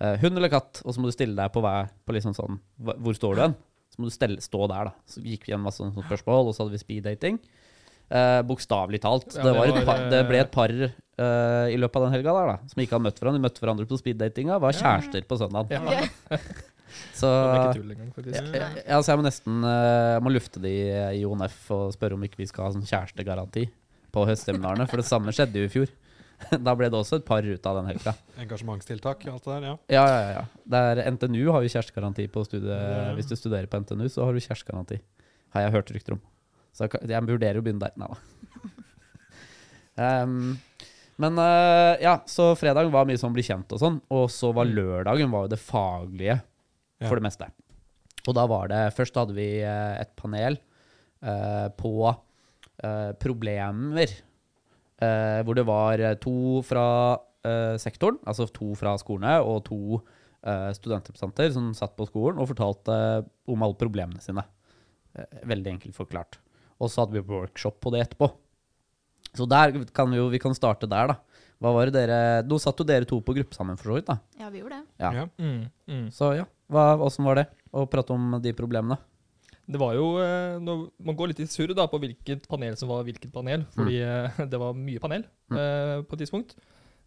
eh, 0.00 0.16
hund 0.22 0.38
eller 0.38 0.52
katt, 0.52 0.82
og 0.84 0.94
så 0.94 1.02
må 1.02 1.10
du 1.10 1.16
stille 1.16 1.34
deg 1.34 1.50
på 1.52 1.62
hver 1.64 1.90
på 2.06 2.14
liksom 2.14 2.36
sånn 2.36 2.60
Hvor 2.78 3.16
står 3.16 3.34
du 3.34 3.42
hen? 3.42 3.56
Så 3.90 3.98
må 3.98 4.06
du 4.06 4.14
stelle, 4.14 4.38
stå 4.40 4.68
der, 4.70 4.92
da. 4.92 4.92
Så 5.10 5.22
gikk 5.24 5.46
vi 5.46 5.52
gjennom 5.52 5.66
masse 5.66 5.82
sånne 5.82 6.06
spørsmål, 6.06 6.46
og 6.46 6.54
så 6.54 6.62
hadde 6.62 6.76
vi 6.76 6.82
speeddating. 6.84 7.40
Uh, 8.10 8.42
Bokstavelig 8.46 9.00
talt. 9.02 9.34
Ja, 9.34 9.42
det, 9.42 9.50
det 9.50 9.58
var 9.58 9.70
et 9.70 9.86
par, 9.86 10.04
det 10.10 10.20
ble 10.28 10.38
eh, 10.38 10.44
et 10.46 10.54
par 10.54 10.72
eh, 10.74 11.66
i 11.74 11.78
løpet 11.78 11.98
av 11.98 12.06
den 12.06 12.14
helga 12.16 12.34
der, 12.34 12.52
da, 12.54 12.70
som 12.70 12.82
ikke 12.82 12.96
hadde 12.96 13.06
møtt 13.06 13.20
hverandre. 13.22 13.38
De 13.38 13.44
møtte 13.48 13.62
hverandre 13.62 13.86
på 13.90 13.98
speeddatinga, 14.00 14.58
var 14.62 14.78
kjærester 14.78 15.26
på 15.26 15.38
søndagen. 15.38 15.90
Ja, 15.90 16.38
Så 17.16 17.28
det 17.30 17.50
er 17.50 17.62
ikke 17.62 17.80
tull 17.80 17.94
engang, 17.94 18.12
faktisk. 18.16 18.36
ja, 18.36 18.68
ja, 18.76 18.84
altså 18.96 19.12
jeg 19.12 19.20
må 19.20 19.26
nesten 19.26 19.66
eh, 19.66 20.10
jeg 20.16 20.24
må 20.26 20.32
lufte 20.34 20.62
de 20.62 20.74
i 21.20 21.24
ONF 21.28 21.58
og 21.76 21.92
spørre 21.96 22.16
om 22.18 22.24
ikke 22.26 22.40
vi 22.42 22.48
skal 22.50 22.66
ha 22.66 22.74
sånn 22.76 22.86
kjærestegaranti 22.88 23.66
på 24.14 24.24
høstseminarene. 24.28 24.86
For 24.90 25.02
det 25.02 25.08
samme 25.08 25.34
skjedde 25.34 25.62
jo 25.62 25.70
i 25.70 25.74
fjor. 25.78 25.92
Da 26.66 26.72
ble 26.72 26.88
det 26.88 26.96
også 26.96 27.20
et 27.20 27.26
par 27.28 27.44
ut 27.44 27.66
av 27.68 27.80
den 27.80 27.90
helga. 27.90 28.14
Engasjementstiltak 28.40 29.26
og 29.26 29.34
alt 29.34 29.44
det 29.44 29.52
der, 29.52 29.66
ja. 29.68 29.74
Ja, 29.92 30.04
ja, 30.08 30.30
ja. 30.38 30.44
Der, 30.72 31.02
er, 31.02 31.10
NTNU 31.12 31.50
har 31.52 31.64
jo 31.64 31.72
kjærestegaranti 31.72 32.26
på 32.32 32.44
studiet. 32.46 32.72
Ja. 32.72 33.10
Hvis 33.18 33.28
du 33.28 33.36
studerer 33.36 33.68
på 33.70 33.80
NTNU, 33.82 34.06
så 34.08 34.24
har 34.24 34.36
du 34.36 34.40
kjærestegaranti. 34.40 35.00
Har 35.54 35.66
jeg 35.66 35.74
hørt 35.76 35.92
rykter 35.92 36.16
om. 36.16 36.22
Så 36.72 36.86
jeg, 36.86 37.10
jeg 37.12 37.26
vurderer 37.28 37.60
å 37.60 37.64
begynne 37.66 37.84
der. 37.84 37.92
Nei 38.00 38.08
da. 38.08 38.18
um, 40.24 40.54
men 41.20 41.36
uh, 41.36 42.00
ja, 42.00 42.14
så 42.30 42.54
fredag 42.56 42.88
var 42.92 43.08
mye 43.08 43.20
sånn 43.20 43.34
bli 43.36 43.44
kjent 43.44 43.74
og 43.76 43.82
sånn. 43.82 43.98
Og 44.16 44.30
så 44.32 44.54
var 44.56 44.70
lørdagen 44.70 45.32
var 45.32 45.44
jo 45.46 45.52
det 45.52 45.60
faglige. 45.60 46.40
For 47.08 47.16
det 47.20 47.24
meste. 47.28 47.46
Og 48.28 48.34
da 48.36 48.44
var 48.50 48.68
det 48.68 48.80
Først 48.96 49.14
hadde 49.16 49.32
vi 49.36 49.48
eh, 49.64 49.94
et 50.02 50.10
panel 50.20 50.58
eh, 51.24 51.68
på 51.80 51.92
eh, 52.84 53.12
problemer. 53.22 54.10
eh, 55.00 55.40
hvor 55.46 55.56
det 55.56 55.64
var 55.64 56.02
to 56.20 56.60
fra 56.66 56.86
eh, 57.44 57.76
sektoren, 57.80 58.18
altså 58.28 58.46
to 58.52 58.74
fra 58.76 58.96
skolene, 59.00 59.38
og 59.40 59.64
to 59.64 59.80
eh, 60.44 60.68
studentrepresentanter 60.76 61.52
som 61.56 61.72
satt 61.76 61.96
på 61.96 62.06
skolen 62.10 62.38
og 62.40 62.50
fortalte 62.52 63.24
om 63.48 63.62
alle 63.64 63.78
problemene 63.80 64.20
sine. 64.20 64.44
Eh, 65.16 65.40
veldig 65.48 65.72
enkelt 65.78 65.96
forklart. 65.96 66.38
Og 66.80 66.88
så 66.92 67.02
hadde 67.04 67.16
vi 67.16 67.24
workshop 67.28 67.80
på 67.80 67.90
det 67.96 68.04
etterpå. 68.06 68.30
Så 69.36 69.46
der 69.48 69.72
kan 69.94 70.10
vi 70.10 70.16
jo 70.18 70.28
vi 70.32 70.38
kan 70.42 70.54
starte 70.56 70.88
der, 70.90 71.12
da. 71.14 71.16
Hva 71.60 71.72
var 71.76 71.86
det 71.90 71.92
dere 71.94 72.20
Nå 72.48 72.56
satt 72.58 72.78
jo 72.80 72.86
dere 72.88 73.04
to 73.04 73.18
på 73.20 73.34
gruppe 73.36 73.54
sammen, 73.54 73.76
for 73.76 73.92
så 73.92 73.98
vidt. 73.98 74.06
da. 74.08 74.16
Ja, 74.40 74.48
vi 74.50 74.62
gjorde 74.62 74.78
det. 74.80 74.86
Ja. 75.04 75.10
ja. 75.12 75.26
Mm, 75.38 75.66
mm. 75.86 76.06
Så 76.10 76.30
ja, 76.38 76.46
hva, 76.70 76.84
hvordan 77.00 77.26
var 77.28 77.40
det 77.40 77.46
å 77.76 77.84
prate 77.90 78.14
om 78.14 78.36
de 78.42 78.52
problemene? 78.56 78.96
Det 79.70 79.78
var 79.78 79.92
jo 79.94 80.06
eh, 80.18 80.56
Man 80.58 81.14
går 81.18 81.30
litt 81.30 81.40
i 81.44 81.46
surr 81.46 81.70
da, 81.78 81.84
på 81.86 82.00
hvilket 82.02 82.48
panel 82.50 82.74
som 82.78 82.88
var 82.90 83.04
hvilket 83.06 83.30
panel, 83.34 83.66
fordi 83.76 84.00
mm. 84.02 84.48
det 84.52 84.58
var 84.62 84.74
mye 84.78 85.02
panel 85.02 85.26
Mm. 85.50 85.56
eh, 85.58 85.96
på 86.06 86.14
et 86.14 86.20
tidspunkt. 86.24 86.52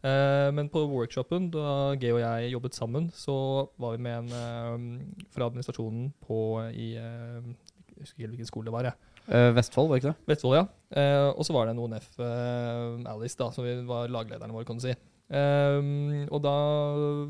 Eh, 0.04 0.50
men 0.52 0.68
på 0.72 0.82
workshopen, 0.92 1.46
da 1.54 1.94
Geo 1.96 2.18
og 2.18 2.24
jeg 2.26 2.50
jobbet 2.52 2.76
sammen, 2.76 3.06
så 3.16 3.36
var 3.80 3.94
vi 3.96 4.02
med 4.04 4.18
en 4.18 4.34
eh, 4.36 5.28
fra 5.32 5.48
administrasjonen 5.48 6.10
på 6.28 6.40
i 6.76 6.90
eh, 7.00 7.40
Jeg 7.94 8.02
husker 8.04 8.20
ikke 8.26 8.32
hvilken 8.34 8.50
skole 8.52 8.68
det 8.68 8.74
var. 8.76 8.90
jeg. 8.90 8.98
Eh, 9.32 9.50
Vestfold, 9.56 9.88
var 9.94 10.02
ikke 10.02 10.12
det? 10.12 10.28
Vestfold, 10.34 10.58
ja. 10.60 10.66
Eh, 11.00 11.30
og 11.32 11.48
så 11.48 11.56
var 11.56 11.70
det 11.70 11.78
en 11.78 11.80
ONF, 11.86 12.10
eh, 12.20 13.12
Alice, 13.14 13.40
da, 13.40 13.48
som 13.56 13.64
vi 13.64 13.78
var 13.88 14.12
laglederne 14.12 14.52
våre, 14.52 14.68
kan 14.68 14.76
du 14.82 14.84
si. 14.90 14.96
Eh, 15.32 15.78
og 16.28 16.42
da, 16.44 16.54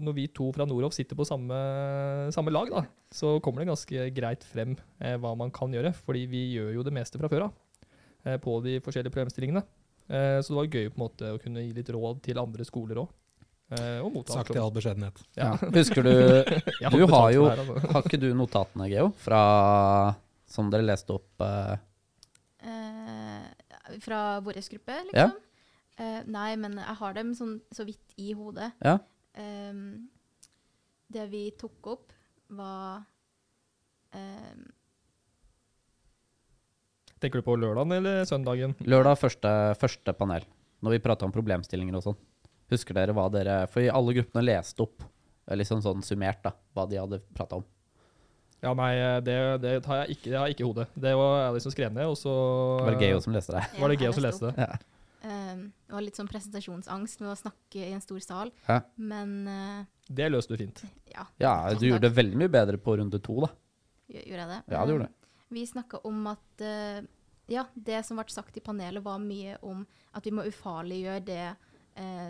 når 0.03 0.15
vi 0.17 0.27
to 0.33 0.49
fra 0.55 0.65
Nordhoff 0.67 0.95
sitter 0.97 1.17
på 1.19 1.27
samme, 1.27 1.57
samme 2.35 2.53
lag, 2.53 2.71
da, 2.73 2.85
så 3.13 3.37
kommer 3.43 3.63
det 3.63 3.71
ganske 3.71 4.07
greit 4.15 4.45
frem 4.47 4.75
eh, 4.99 5.15
hva 5.21 5.35
man 5.39 5.53
kan 5.53 5.73
gjøre. 5.73 5.93
Fordi 6.03 6.25
vi 6.31 6.45
gjør 6.55 6.73
jo 6.79 6.85
det 6.87 6.95
meste 6.95 7.21
fra 7.21 7.29
før 7.31 7.47
av 7.47 7.53
eh, 8.25 8.39
på 8.43 8.57
de 8.65 8.79
forskjellige 8.83 9.13
problemstillingene. 9.13 9.63
Eh, 10.09 10.39
så 10.43 10.51
det 10.53 10.59
var 10.61 10.71
gøy 10.71 10.89
på 10.89 10.97
en 10.99 11.05
måte 11.05 11.35
å 11.35 11.41
kunne 11.41 11.63
gi 11.63 11.75
litt 11.77 11.93
råd 11.93 12.23
til 12.25 12.41
andre 12.41 12.67
skoler 12.67 13.03
òg. 13.05 13.13
Eh, 13.73 14.03
Sagt 14.29 14.53
i 14.53 14.59
all 14.61 14.73
beskjedenhet. 14.75 15.23
Ja. 15.39 15.53
Husker 15.61 16.05
du 16.05 16.13
Du 16.93 17.05
har 17.09 17.31
jo 17.33 17.47
her, 17.47 17.63
altså. 17.63 17.79
Har 17.95 18.05
ikke 18.05 18.19
du 18.21 18.29
notatene, 18.37 18.89
Geo, 18.91 19.13
fra 19.23 19.39
som 20.53 20.67
dere 20.69 20.85
leste 20.85 21.15
opp 21.15 21.41
eh, 21.41 21.73
Eh, 22.63 23.97
fra 23.99 24.39
vår 24.39 24.55
gruppe, 24.71 24.95
Ja. 25.13 25.29
Eh, 26.01 26.21
nei, 26.25 26.53
men 26.57 26.79
jeg 26.81 26.97
har 26.99 27.17
dem 27.17 27.33
sånn 27.37 27.57
så 27.73 27.85
vidt 27.85 28.15
i 28.17 28.33
hodet. 28.37 28.71
Ja. 28.81 28.97
Um, 29.37 30.09
det 31.13 31.27
vi 31.29 31.43
tok 31.57 31.89
opp, 31.89 32.13
var 32.53 33.03
um, 34.13 34.63
Tenker 37.21 37.39
du 37.39 37.45
på 37.45 37.55
lørdagen 37.55 37.93
eller 37.95 38.25
søndagen? 38.27 38.73
lørdag 38.83 39.15
første, 39.21 39.51
første 39.79 40.13
panel, 40.17 40.43
når 40.83 40.97
vi 40.97 41.03
prata 41.05 41.25
om 41.25 41.33
problemstillinger 41.33 41.95
og 41.97 42.03
sånn? 42.09 42.17
Husker 42.73 42.97
dere 42.97 43.15
hva 43.15 43.29
dere 43.31 43.61
For 43.71 43.85
i 43.85 43.91
alle 43.93 44.15
gruppene 44.17 44.43
leste 44.43 44.83
opp, 44.83 45.05
eh, 45.47 45.55
liksom 45.55 45.81
sånn 45.85 46.03
summert, 46.05 46.41
da, 46.43 46.51
hva 46.75 46.85
de 46.89 46.99
hadde 46.99 47.21
prata 47.37 47.61
om. 47.61 47.69
Ja, 48.63 48.73
nei, 48.77 48.93
det, 49.23 49.37
det 49.63 49.77
har 49.85 50.03
jeg 50.03 50.17
ikke, 50.17 50.27
det 50.29 50.37
har 50.39 50.47
jeg 50.47 50.57
ikke 50.57 50.63
i 50.63 50.67
hodet. 50.67 50.87
Det 51.05 51.13
var 51.19 51.33
jeg 51.41 51.63
som 51.65 51.73
skrev 51.75 51.95
ned, 51.95 52.11
og 52.11 52.19
så 52.19 52.33
Var 52.79 52.95
Det 52.95 53.09
Geo 53.09 53.23
som 53.23 53.35
leste 53.35 53.55
det. 53.55 53.63
Var 53.79 53.91
det 53.91 53.97
Geo 54.01 54.13
som 54.15 54.25
leste 54.25 54.51
det? 54.51 54.67
Ja. 54.67 55.02
Ehm, 55.23 55.65
det 55.87 55.95
var 55.95 56.03
litt 56.03 56.19
sånn 56.19 56.29
presentasjonsangst 56.29 57.23
med 57.23 57.31
å 57.31 57.39
snakke 57.39 57.81
i 57.81 57.91
en 57.95 58.03
stor 58.03 58.21
sal. 58.23 58.53
Hæ? 58.67 58.79
Men 58.99 59.35
uh, 59.47 60.07
Det 60.07 60.29
løste 60.29 60.55
du 60.55 60.63
fint. 60.65 60.83
ja. 61.13 61.25
ja, 61.39 61.55
du 61.79 61.87
gjorde 61.87 62.09
det 62.09 62.15
veldig 62.17 62.39
mye 62.43 62.51
bedre 62.51 62.79
på 62.81 62.97
runde 62.99 63.21
to, 63.23 63.39
da. 63.45 63.51
Gjorde 64.13 64.41
jeg 64.43 64.51
det? 64.51 64.61
Ja, 64.75 64.85
du 64.85 64.95
gjorde 64.95 65.07
det. 65.07 65.13
Eh, 65.13 65.43
Vi 65.55 65.67
snakka 65.69 66.01
om 66.09 66.25
at 66.27 66.65
uh, 66.65 67.03
ja, 67.51 67.67
det 67.73 68.01
som 68.07 68.19
ble 68.19 68.27
sagt 68.31 68.57
i 68.57 68.63
panelet, 68.63 69.03
var 69.03 69.21
mye 69.21 69.57
om 69.63 69.85
at 70.13 70.25
vi 70.27 70.33
må 70.35 70.45
ufarliggjøre 70.47 71.23
det 71.27 71.45
uh, 71.53 72.29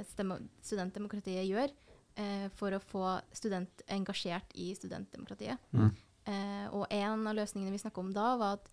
studentdemokratiet 0.62 1.47
gjør, 1.50 1.73
eh, 2.19 2.47
for 2.57 2.75
å 2.75 2.81
få 2.81 3.05
student 3.35 3.83
engasjert 3.91 4.53
i 4.59 4.71
studentdemokratiet. 4.77 5.62
Mm. 5.73 5.91
Eh, 6.23 6.67
og 6.71 6.88
en 6.93 7.27
av 7.27 7.35
løsningene 7.35 7.75
vi 7.75 7.81
snakka 7.81 8.00
om 8.03 8.13
da, 8.15 8.33
var 8.39 8.59
at 8.59 8.69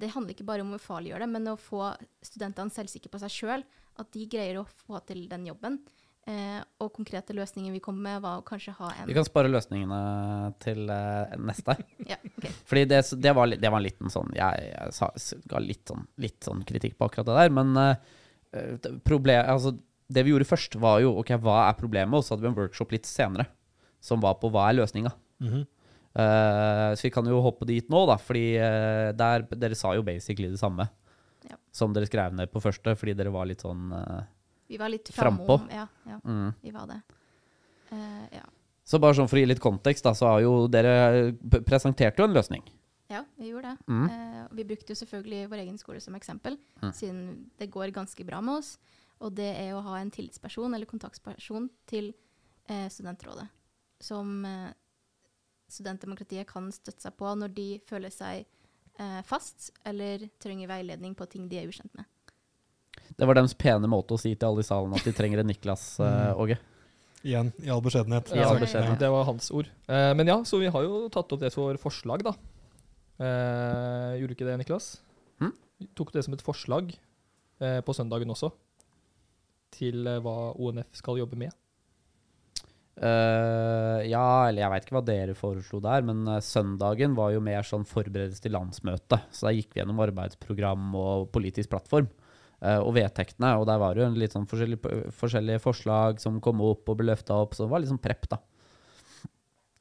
det 0.00 0.10
handler 0.14 0.34
ikke 0.34 0.46
bare 0.48 0.64
om 0.64 0.72
å 0.74 0.78
ufarliggjøre 0.80 1.26
det, 1.26 1.30
men 1.34 1.50
å 1.52 1.58
få 1.60 1.92
studentene 2.24 2.72
selvsikre 2.74 3.10
på 3.12 3.20
seg 3.22 3.30
sjøl. 3.30 3.64
At 4.00 4.08
de 4.14 4.24
greier 4.26 4.56
å 4.62 4.64
få 4.64 4.98
til 5.06 5.26
den 5.28 5.44
jobben. 5.50 5.80
Eh, 6.22 6.60
og 6.78 6.92
konkrete 6.94 7.34
løsninger 7.34 7.72
vi 7.74 7.80
kom 7.82 7.96
med, 7.98 8.20
var 8.22 8.38
å 8.38 8.44
kanskje 8.46 8.70
ha 8.78 8.92
en 8.94 9.08
Vi 9.10 9.14
kan 9.16 9.26
spare 9.26 9.50
løsningene 9.50 10.52
til 10.62 10.86
eh, 10.94 11.32
neste. 11.42 11.74
ja, 12.12 12.16
ok. 12.30 12.46
Fordi 12.70 12.84
det, 12.92 13.00
det, 13.18 13.32
var, 13.34 13.50
det 13.50 13.72
var 13.74 13.82
en 13.82 13.86
liten 13.88 14.12
sånn 14.14 14.30
Jeg, 14.38 14.68
jeg 14.70 14.94
sa, 14.94 15.08
ga 15.50 15.58
litt 15.64 15.82
sånn, 15.90 16.04
litt 16.22 16.38
sånn 16.46 16.62
kritikk 16.68 16.94
på 17.00 17.08
akkurat 17.10 17.26
det 17.26 17.38
der, 17.40 17.50
men 17.58 17.74
eh, 17.82 18.12
det- 18.78 18.94
problem, 19.02 19.42
altså, 19.50 19.74
det 20.12 20.22
vi 20.22 20.30
gjorde 20.34 20.46
først, 20.46 20.78
var 20.78 21.00
jo 21.02 21.16
OK, 21.24 21.34
hva 21.42 21.58
er 21.66 21.78
problemet? 21.80 22.14
Og 22.14 22.22
så 22.22 22.36
hadde 22.36 22.46
vi 22.46 22.52
en 22.52 22.58
workshop 22.60 22.94
litt 22.94 23.08
senere 23.10 23.48
som 24.02 24.22
var 24.22 24.38
på 24.38 24.50
hva 24.54 24.68
er 24.70 24.78
løsninga. 24.78 25.10
Mhm. 25.42 25.66
Eh, 26.14 26.94
så 26.94 27.06
vi 27.06 27.10
kan 27.10 27.24
jo 27.24 27.38
hoppe 27.40 27.64
dit 27.64 27.88
nå, 27.88 28.02
da, 28.06 28.18
fordi 28.20 28.58
uh, 28.60 29.12
der, 29.16 29.46
dere 29.56 29.76
sa 29.78 29.94
jo 29.96 30.02
basically 30.04 30.50
det 30.52 30.60
samme 30.60 30.84
Ja. 31.48 31.56
som 31.72 31.92
dere 31.92 32.06
skrev 32.06 32.34
ned 32.36 32.50
på 32.52 32.60
første, 32.60 32.92
fordi 32.96 33.14
dere 33.16 33.32
var 33.32 33.46
litt 33.48 33.64
sånn 33.64 33.88
uh, 33.96 34.20
Vi 34.68 34.76
var 34.76 34.92
litt 34.92 35.08
Frampå. 35.12 35.56
Ja, 35.72 35.86
ja, 36.06 36.18
mm. 36.24 36.52
vi 36.62 36.70
var 36.70 36.86
det. 36.90 37.00
Ja. 38.32 38.44
Så 38.84 38.98
bare 39.00 39.16
sånn 39.16 39.28
for 39.28 39.36
å 39.36 39.42
gi 39.42 39.48
litt 39.50 39.60
kontekst, 39.60 40.04
da, 40.04 40.12
så 40.16 40.30
har 40.30 40.40
jo 40.44 40.66
dere 40.68 41.32
presentert 41.66 42.16
jo 42.20 42.24
en 42.24 42.32
løsning. 42.36 42.62
ja, 43.12 43.20
vi 43.36 43.50
gjorde 43.50 43.74
det. 43.74 43.92
Mm. 43.92 44.46
Vi 44.56 44.64
brukte 44.64 44.94
jo 44.94 45.00
selvfølgelig 45.02 45.48
vår 45.50 45.60
egen 45.66 45.76
skole 45.78 46.00
som 46.00 46.14
eksempel, 46.16 46.56
Mm. 46.80 46.92
siden 46.92 47.50
det 47.58 47.68
går 47.70 47.92
ganske 47.92 48.24
bra 48.24 48.40
med 48.40 48.62
oss. 48.62 48.78
Og 49.20 49.34
det 49.34 49.50
er 49.60 49.74
å 49.74 49.82
ha 49.84 49.98
en 50.00 50.10
tillitsperson 50.10 50.72
eller 50.74 50.86
kontaktperson 50.86 51.68
til 51.86 52.14
studentrådet, 52.88 53.48
som 54.00 54.46
studentdemokratiet 55.72 56.48
kan 56.48 56.68
støtte 56.74 57.06
seg 57.08 57.16
på 57.18 57.32
når 57.38 57.54
de 57.56 57.68
føler 57.88 58.12
seg 58.14 58.44
eh, 59.00 59.20
fast 59.28 59.70
eller 59.88 60.28
trenger 60.42 60.70
veiledning 60.70 61.16
på 61.18 61.26
ting 61.30 61.48
de 61.50 61.60
er 61.62 61.70
ukjent 61.70 61.92
med. 61.98 62.08
Det 63.16 63.26
var 63.28 63.36
deres 63.36 63.54
pene 63.58 63.88
måte 63.90 64.16
å 64.16 64.20
si 64.20 64.34
til 64.34 64.48
alle 64.48 64.64
i 64.64 64.68
salen 64.68 64.92
at 64.96 65.04
de 65.06 65.14
trenger 65.16 65.42
en 65.42 65.50
Niklas, 65.52 65.94
eh, 66.04 66.12
Mm. 66.32 66.42
Åge. 66.44 66.58
Igjen, 67.22 67.52
i 67.62 67.70
all 67.70 67.82
beskjedenhet. 67.84 68.32
I 68.34 68.40
all 68.42 68.58
Ja. 68.58 68.96
Det 68.98 69.08
var 69.14 69.24
hans 69.28 69.50
ord. 69.54 69.68
Eh, 69.86 70.10
men 70.18 70.26
ja, 70.26 70.40
så 70.44 70.58
vi 70.58 70.66
har 70.74 70.82
jo 70.82 71.06
tatt 71.12 71.30
opp 71.32 71.40
det 71.40 71.52
som 71.54 71.62
vår 71.68 71.78
forslag, 71.78 72.24
da. 72.26 72.32
Eh, 73.22 74.18
gjorde 74.18 74.32
du 74.32 74.34
ikke 74.34 74.48
det, 74.48 74.56
Niklas? 74.58 74.96
Hm? 75.38 75.52
Vi 75.78 75.86
Tok 75.94 76.10
det 76.12 76.24
som 76.26 76.34
et 76.34 76.42
forslag 76.42 76.90
eh, 77.62 77.78
på 77.86 77.94
søndagen 77.94 78.32
også, 78.34 78.50
til 79.70 80.06
eh, 80.10 80.18
hva 80.24 80.50
ONF 80.58 80.90
skal 80.98 81.20
jobbe 81.22 81.38
med. 81.38 81.54
Eh, 83.02 84.00
ja, 84.12 84.26
eller 84.46 84.62
jeg 84.62 84.70
veit 84.70 84.84
ikke 84.86 84.94
hva 84.94 85.04
dere 85.06 85.34
foreslo 85.34 85.80
der, 85.82 86.04
men 86.06 86.22
eh, 86.30 86.42
søndagen 86.44 87.16
var 87.18 87.32
jo 87.34 87.40
mer 87.42 87.66
sånn 87.66 87.86
forberedelse 87.88 88.44
til 88.44 88.54
landsmøtet. 88.54 89.26
Så 89.34 89.48
da 89.48 89.54
gikk 89.56 89.72
vi 89.72 89.80
gjennom 89.80 90.02
arbeidsprogram 90.04 90.92
og 90.98 91.26
politisk 91.34 91.72
plattform 91.72 92.06
uh, 92.62 92.78
og 92.78 92.92
vedtektene. 93.00 93.56
Og 93.58 93.66
der 93.66 93.82
var 93.82 93.96
det 93.96 94.04
jo 94.04 94.12
litt 94.22 94.36
sånn 94.36 94.46
forskjellige, 94.50 95.10
forskjellige 95.18 95.64
forslag 95.64 96.22
som 96.22 96.38
kom 96.44 96.62
opp 96.62 96.92
og 96.92 97.00
ble 97.00 97.10
løfta 97.10 97.40
opp, 97.42 97.56
så 97.56 97.66
det 97.66 97.74
var 97.74 97.82
litt 97.82 97.90
sånn 97.90 98.02
prepp, 98.02 98.30
da. 98.30 98.38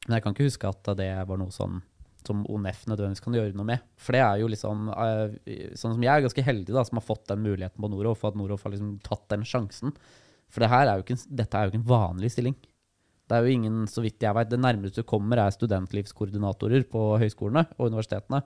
Men 0.08 0.18
jeg 0.18 0.26
kan 0.26 0.34
ikke 0.34 0.50
huske 0.50 0.72
at 0.72 0.92
det 0.98 1.12
var 1.30 1.38
noe 1.38 1.54
sånn 1.54 1.78
som 2.26 2.42
ONF 2.50 2.84
nødvendigvis 2.90 3.22
kan 3.22 3.38
gjøre 3.38 3.54
noe 3.58 3.68
med. 3.70 3.86
For 4.02 4.14
det 4.14 4.22
er 4.22 4.42
jo 4.42 4.50
liksom 4.50 4.90
Sånn 4.94 5.96
som 5.96 6.04
jeg 6.06 6.12
er 6.12 6.26
ganske 6.26 6.44
heldig, 6.46 6.74
da, 6.74 6.84
som 6.86 6.98
har 7.00 7.06
fått 7.06 7.28
den 7.30 7.42
muligheten 7.46 7.82
på 7.82 7.90
Noroff, 7.90 8.26
og 8.26 8.34
at 8.34 8.38
Noroff 8.38 8.66
har 8.66 8.74
liksom 8.74 8.98
tatt 9.06 9.28
den 9.34 9.46
sjansen. 9.46 9.94
For 10.52 10.66
det 10.66 10.70
her 10.74 10.90
er 10.90 11.02
ikke, 11.02 11.18
dette 11.30 11.58
er 11.58 11.66
jo 11.66 11.74
ikke 11.74 11.82
en 11.82 11.90
vanlig 11.94 12.34
stilling. 12.34 12.58
Det 13.32 13.38
er 13.38 13.48
jo 13.48 13.56
ingen, 13.56 13.86
så 13.88 14.04
vidt 14.04 14.20
jeg 14.20 14.36
vet, 14.36 14.50
det 14.52 14.60
nærmeste 14.60 15.06
du 15.06 15.08
kommer 15.08 15.40
er 15.40 15.54
studentlivskoordinatorer 15.56 16.84
på 16.92 17.06
høyskolene 17.22 17.64
og 17.78 17.88
universitetene. 17.88 18.42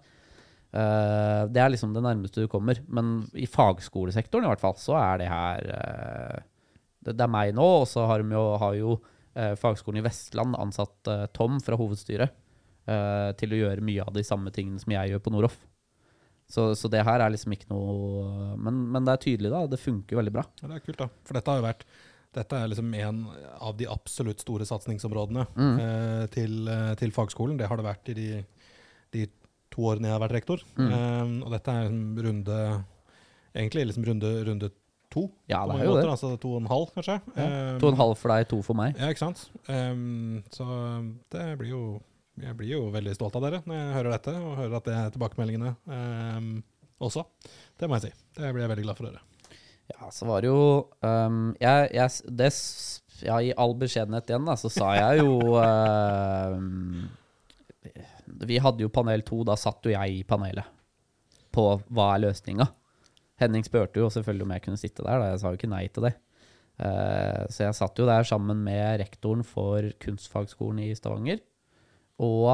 Uh, 0.76 1.48
det 1.50 1.62
er 1.64 1.72
liksom 1.72 1.96
det 1.96 2.04
nærmeste 2.06 2.44
du 2.44 2.52
kommer. 2.52 2.78
Men 2.86 3.24
i 3.34 3.48
fagskolesektoren 3.50 4.46
i 4.46 4.52
hvert 4.52 4.62
fall, 4.62 4.78
så 4.78 4.94
er 5.00 5.24
det 5.24 5.32
her 5.32 5.70
uh, 5.74 6.40
det, 7.02 7.16
det 7.16 7.26
er 7.26 7.34
meg 7.34 7.56
nå, 7.58 7.66
og 7.82 7.90
så 7.90 8.06
har, 8.12 8.22
jo, 8.22 8.46
har 8.62 8.78
jo 8.78 8.96
eh, 9.38 9.52
Fagskolen 9.62 10.00
i 10.02 10.06
Vestland 10.06 10.58
ansatt 10.58 11.10
Tom 11.38 11.60
fra 11.62 11.78
hovedstyret 11.78 12.34
til 13.38 13.54
å 13.54 13.60
gjøre 13.60 13.82
mye 13.86 14.02
av 14.02 14.14
de 14.14 14.22
samme 14.26 14.50
tingene 14.54 14.82
som 14.82 14.92
jeg 14.94 15.10
gjør 15.10 15.22
på 15.26 15.32
Noroff. 15.34 15.56
Så, 16.50 16.68
så 16.78 16.90
det 16.94 17.04
her 17.06 17.22
er 17.22 17.32
liksom 17.34 17.54
ikke 17.56 17.70
noe 17.72 18.58
men, 18.62 18.84
men 18.94 19.06
det 19.06 19.16
er 19.16 19.24
tydelig, 19.24 19.52
da. 19.54 19.64
Det 19.70 19.82
funker 19.82 20.20
veldig 20.20 20.34
bra. 20.34 20.44
Ja, 20.62 20.70
det 20.70 20.80
er 20.80 20.84
kult, 20.86 21.00
da. 21.00 21.08
For 21.26 21.38
dette 21.38 21.54
har 21.54 21.62
jo 21.62 21.66
vært 21.66 21.86
dette 22.36 22.58
er 22.60 22.68
liksom 22.72 22.94
en 23.00 23.22
av 23.64 23.76
de 23.80 23.88
absolutt 23.92 24.44
store 24.44 24.68
satsingsområdene 24.68 25.46
Mm. 25.56 25.76
eh, 25.80 26.26
til, 26.36 26.68
eh, 26.70 26.94
til 27.00 27.12
fagskolen. 27.16 27.58
Det 27.58 27.68
har 27.72 27.78
det 27.80 27.86
vært 27.88 28.10
i 28.12 28.16
de, 28.18 28.30
de 29.16 29.26
to 29.72 29.82
årene 29.90 30.08
jeg 30.10 30.16
har 30.18 30.24
vært 30.28 30.36
rektor. 30.38 30.64
Mm. 30.78 30.90
Eh, 30.92 31.46
og 31.46 31.52
dette 31.56 31.72
er 31.72 31.88
en 31.92 32.02
runde 32.28 32.60
Egentlig 33.56 33.86
liksom 33.88 34.04
runde, 34.04 34.30
runde 34.50 34.68
to. 35.14 35.30
Ja, 35.48 35.62
det 35.66 35.78
er 35.80 35.86
jo 35.86 35.94
måter, 35.94 36.02
det. 36.02 36.12
Altså 36.12 36.30
to 36.44 36.50
og 36.58 36.60
en 36.60 36.68
halv, 36.68 36.90
kanskje. 36.92 37.14
Ja. 37.38 37.46
Um, 37.72 37.78
To 37.80 37.88
og 37.88 37.94
en 37.94 38.00
halv 38.02 38.18
for 38.20 38.34
deg, 38.34 38.48
to 38.52 38.58
for 38.68 38.76
meg. 38.76 38.98
Ja, 39.00 39.08
ikke 39.14 39.22
sant. 39.24 39.46
Um, 39.70 40.42
så 40.52 40.66
det 41.32 41.46
blir 41.62 41.70
jo 41.72 41.84
Jeg 42.38 42.58
blir 42.60 42.68
jo 42.74 42.82
veldig 42.92 43.14
stolt 43.16 43.36
av 43.40 43.46
dere 43.46 43.62
når 43.64 43.78
jeg 43.80 43.94
hører 43.96 44.12
dette, 44.18 44.34
og 44.44 44.58
hører 44.60 44.76
at 44.76 44.84
det 44.90 44.96
er 45.00 45.14
tilbakemeldingene 45.16 45.70
um, 45.88 46.50
også. 47.00 47.24
Det 47.80 47.88
må 47.88 47.96
jeg 47.96 48.10
si. 48.10 48.12
Det 48.36 48.50
blir 48.52 48.66
jeg 48.66 48.72
veldig 48.74 48.84
glad 48.90 48.98
for 49.00 49.08
å 49.08 49.12
høre. 49.14 49.22
Ja, 49.94 50.10
så 50.12 50.26
var 50.26 50.42
det 50.42 50.50
jo 50.50 50.62
um, 51.06 51.52
jeg, 51.62 51.90
jeg, 51.94 52.34
det, 52.40 52.50
ja, 53.22 53.38
I 53.38 53.54
all 53.54 53.76
beskjedenhet 53.78 54.32
igjen, 54.32 54.48
da, 54.48 54.56
så 54.58 54.72
sa 54.74 54.96
jeg 54.98 55.22
jo 55.22 55.36
uh, 55.54 56.58
Vi 58.50 58.58
hadde 58.62 58.82
jo 58.82 58.94
panel 58.94 59.22
to, 59.28 59.44
da 59.46 59.58
satt 59.60 59.86
jo 59.86 59.94
jeg 59.94 60.20
i 60.20 60.26
panelet 60.28 60.72
på 61.56 61.70
hva 61.96 62.10
er 62.12 62.26
løsninga. 62.26 62.66
Henning 63.40 63.64
spurte 63.64 64.02
jo 64.02 64.10
selvfølgelig 64.12 64.44
om 64.44 64.54
jeg 64.56 64.64
kunne 64.66 64.80
sitte 64.82 65.06
der, 65.06 65.22
da 65.22 65.30
jeg 65.30 65.40
sa 65.40 65.52
jo 65.54 65.60
ikke 65.60 65.70
nei 65.72 65.86
til 65.94 66.10
det. 66.10 66.16
Uh, 66.76 67.46
så 67.48 67.70
jeg 67.70 67.78
satt 67.78 68.02
jo 68.02 68.08
der 68.10 68.28
sammen 68.28 68.60
med 68.66 69.00
rektoren 69.00 69.46
for 69.48 69.86
Kunstfagskolen 70.04 70.82
i 70.84 70.90
Stavanger 70.98 71.40
og 72.20 72.50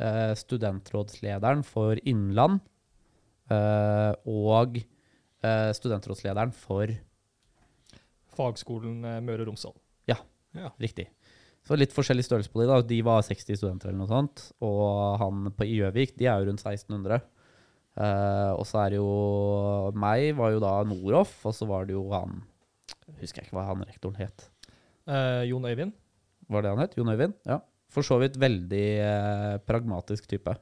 uh, 0.00 0.32
studentrådslederen 0.34 1.62
for 1.66 2.00
Innland 2.02 2.58
eh, 3.52 4.12
og 4.26 4.80
studentrådslederen 5.76 6.54
for 6.56 6.90
Fagskolen 8.34 9.04
eh, 9.06 9.20
Møre 9.24 9.44
og 9.44 9.52
Romsdal. 9.52 9.76
Ja. 10.54 10.70
Riktig. 10.78 11.08
Så 11.64 11.76
litt 11.78 11.94
forskjellig 11.94 12.26
størrelse 12.26 12.52
på 12.52 12.60
de 12.62 12.68
da. 12.70 12.80
De 12.84 13.00
var 13.06 13.24
60 13.26 13.58
studenter 13.58 13.90
eller 13.90 14.02
noe 14.02 14.10
sånt. 14.10 14.42
Og 14.64 15.16
han 15.20 15.48
på 15.56 15.66
Gjøvik, 15.66 16.14
de 16.20 16.28
er 16.28 16.40
jo 16.40 16.50
rundt 16.50 16.62
1600. 16.62 17.24
Uh, 17.94 18.52
og 18.58 18.64
så 18.66 18.84
er 18.84 18.94
det 18.94 18.98
jo 18.98 19.10
meg, 19.98 20.32
var 20.38 20.50
jo 20.54 20.62
da 20.62 20.72
Noroff, 20.86 21.36
og 21.46 21.54
så 21.54 21.66
var 21.70 21.86
det 21.86 21.94
jo 21.94 22.08
han 22.10 22.40
Husker 23.20 23.38
jeg 23.38 23.46
ikke 23.46 23.54
hva 23.54 23.68
han 23.68 23.84
rektoren 23.84 24.16
het. 24.18 24.46
Uh, 25.06 25.44
Jon 25.46 25.66
Øyvind. 25.68 25.92
Var 26.50 26.64
det 26.64 26.70
han 26.72 26.80
het? 26.82 26.96
Jon 26.98 27.12
Øyvind? 27.12 27.34
Ja. 27.46 27.58
For 27.92 28.06
så 28.06 28.18
vidt 28.22 28.38
veldig 28.40 28.86
uh, 29.04 29.56
pragmatisk 29.64 30.26
type. 30.30 30.54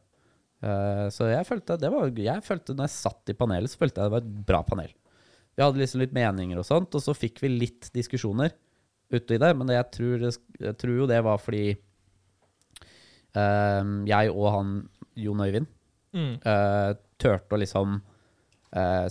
Eh, 0.62 1.06
så 1.10 1.26
jeg 1.26 1.46
følte 1.48 1.74
det 1.80 1.90
var 1.90 2.12
Jeg 2.14 2.44
følte 2.46 2.76
når 2.76 2.86
jeg 2.86 2.94
satt 2.94 3.32
i 3.32 3.38
panelet, 3.38 3.72
så 3.72 3.80
følte 3.80 3.98
jeg 3.98 4.10
det 4.10 4.14
var 4.14 4.22
et 4.22 4.34
bra 4.50 4.60
panel. 4.66 4.92
Vi 5.52 5.64
hadde 5.64 5.82
liksom 5.82 6.00
litt 6.00 6.14
meninger 6.16 6.60
og 6.60 6.66
sånt, 6.68 6.94
og 6.94 7.02
så 7.04 7.14
fikk 7.16 7.42
vi 7.42 7.50
litt 7.50 7.90
diskusjoner 7.92 8.54
uti 9.12 9.36
i 9.36 9.40
det, 9.42 9.50
men 9.58 9.68
det 9.68 9.76
jeg, 9.76 9.88
tror, 9.98 10.22
jeg 10.64 10.76
tror 10.80 10.94
jo 10.96 11.08
det 11.10 11.18
var 11.26 11.40
fordi 11.42 11.74
uh, 13.36 13.84
jeg 14.08 14.30
og 14.32 14.46
han 14.56 14.72
Jon 15.20 15.44
Øyvind 15.44 15.68
Mm. 16.12 16.34
uh, 16.44 16.92
turte 17.16 17.56
å 17.56 17.60
liksom 17.60 18.02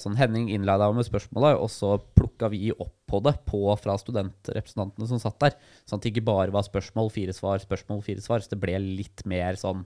Sånn 0.02 0.16
Henning 0.18 0.48
innleda 0.50 0.88
med 0.90 1.06
spørsmålet, 1.06 1.60
og 1.62 1.70
så 1.70 1.92
plukka 2.18 2.48
vi 2.50 2.72
opp 2.74 2.96
på 3.06 3.20
det 3.22 3.36
på 3.46 3.60
fra 3.78 3.94
studentrepresentantene 4.02 5.06
som 5.06 5.22
satt 5.22 5.38
der. 5.44 5.54
Sånn 5.86 6.00
at 6.00 6.08
det 6.08 6.16
ikke 6.16 6.24
bare 6.26 6.54
var 6.56 6.66
spørsmål, 6.66 7.12
fire 7.14 7.36
svar, 7.38 7.62
spørsmål, 7.62 8.02
fire 8.02 8.24
svar. 8.26 8.42
Så 8.42 8.56
det 8.56 8.58
ble 8.64 8.80
litt 8.82 9.22
mer 9.30 9.60
sånn 9.62 9.84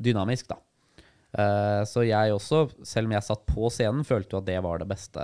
dynamisk, 0.00 0.48
da. 0.48 0.56
Eh, 1.36 1.82
så 1.84 2.06
jeg 2.08 2.32
også, 2.32 2.62
selv 2.88 3.06
om 3.10 3.12
jeg 3.12 3.26
satt 3.26 3.42
på 3.50 3.68
scenen, 3.74 4.04
følte 4.08 4.32
jo 4.36 4.40
at 4.40 4.46
det 4.48 4.58
var 4.64 4.78
det 4.80 4.88
beste. 4.88 5.20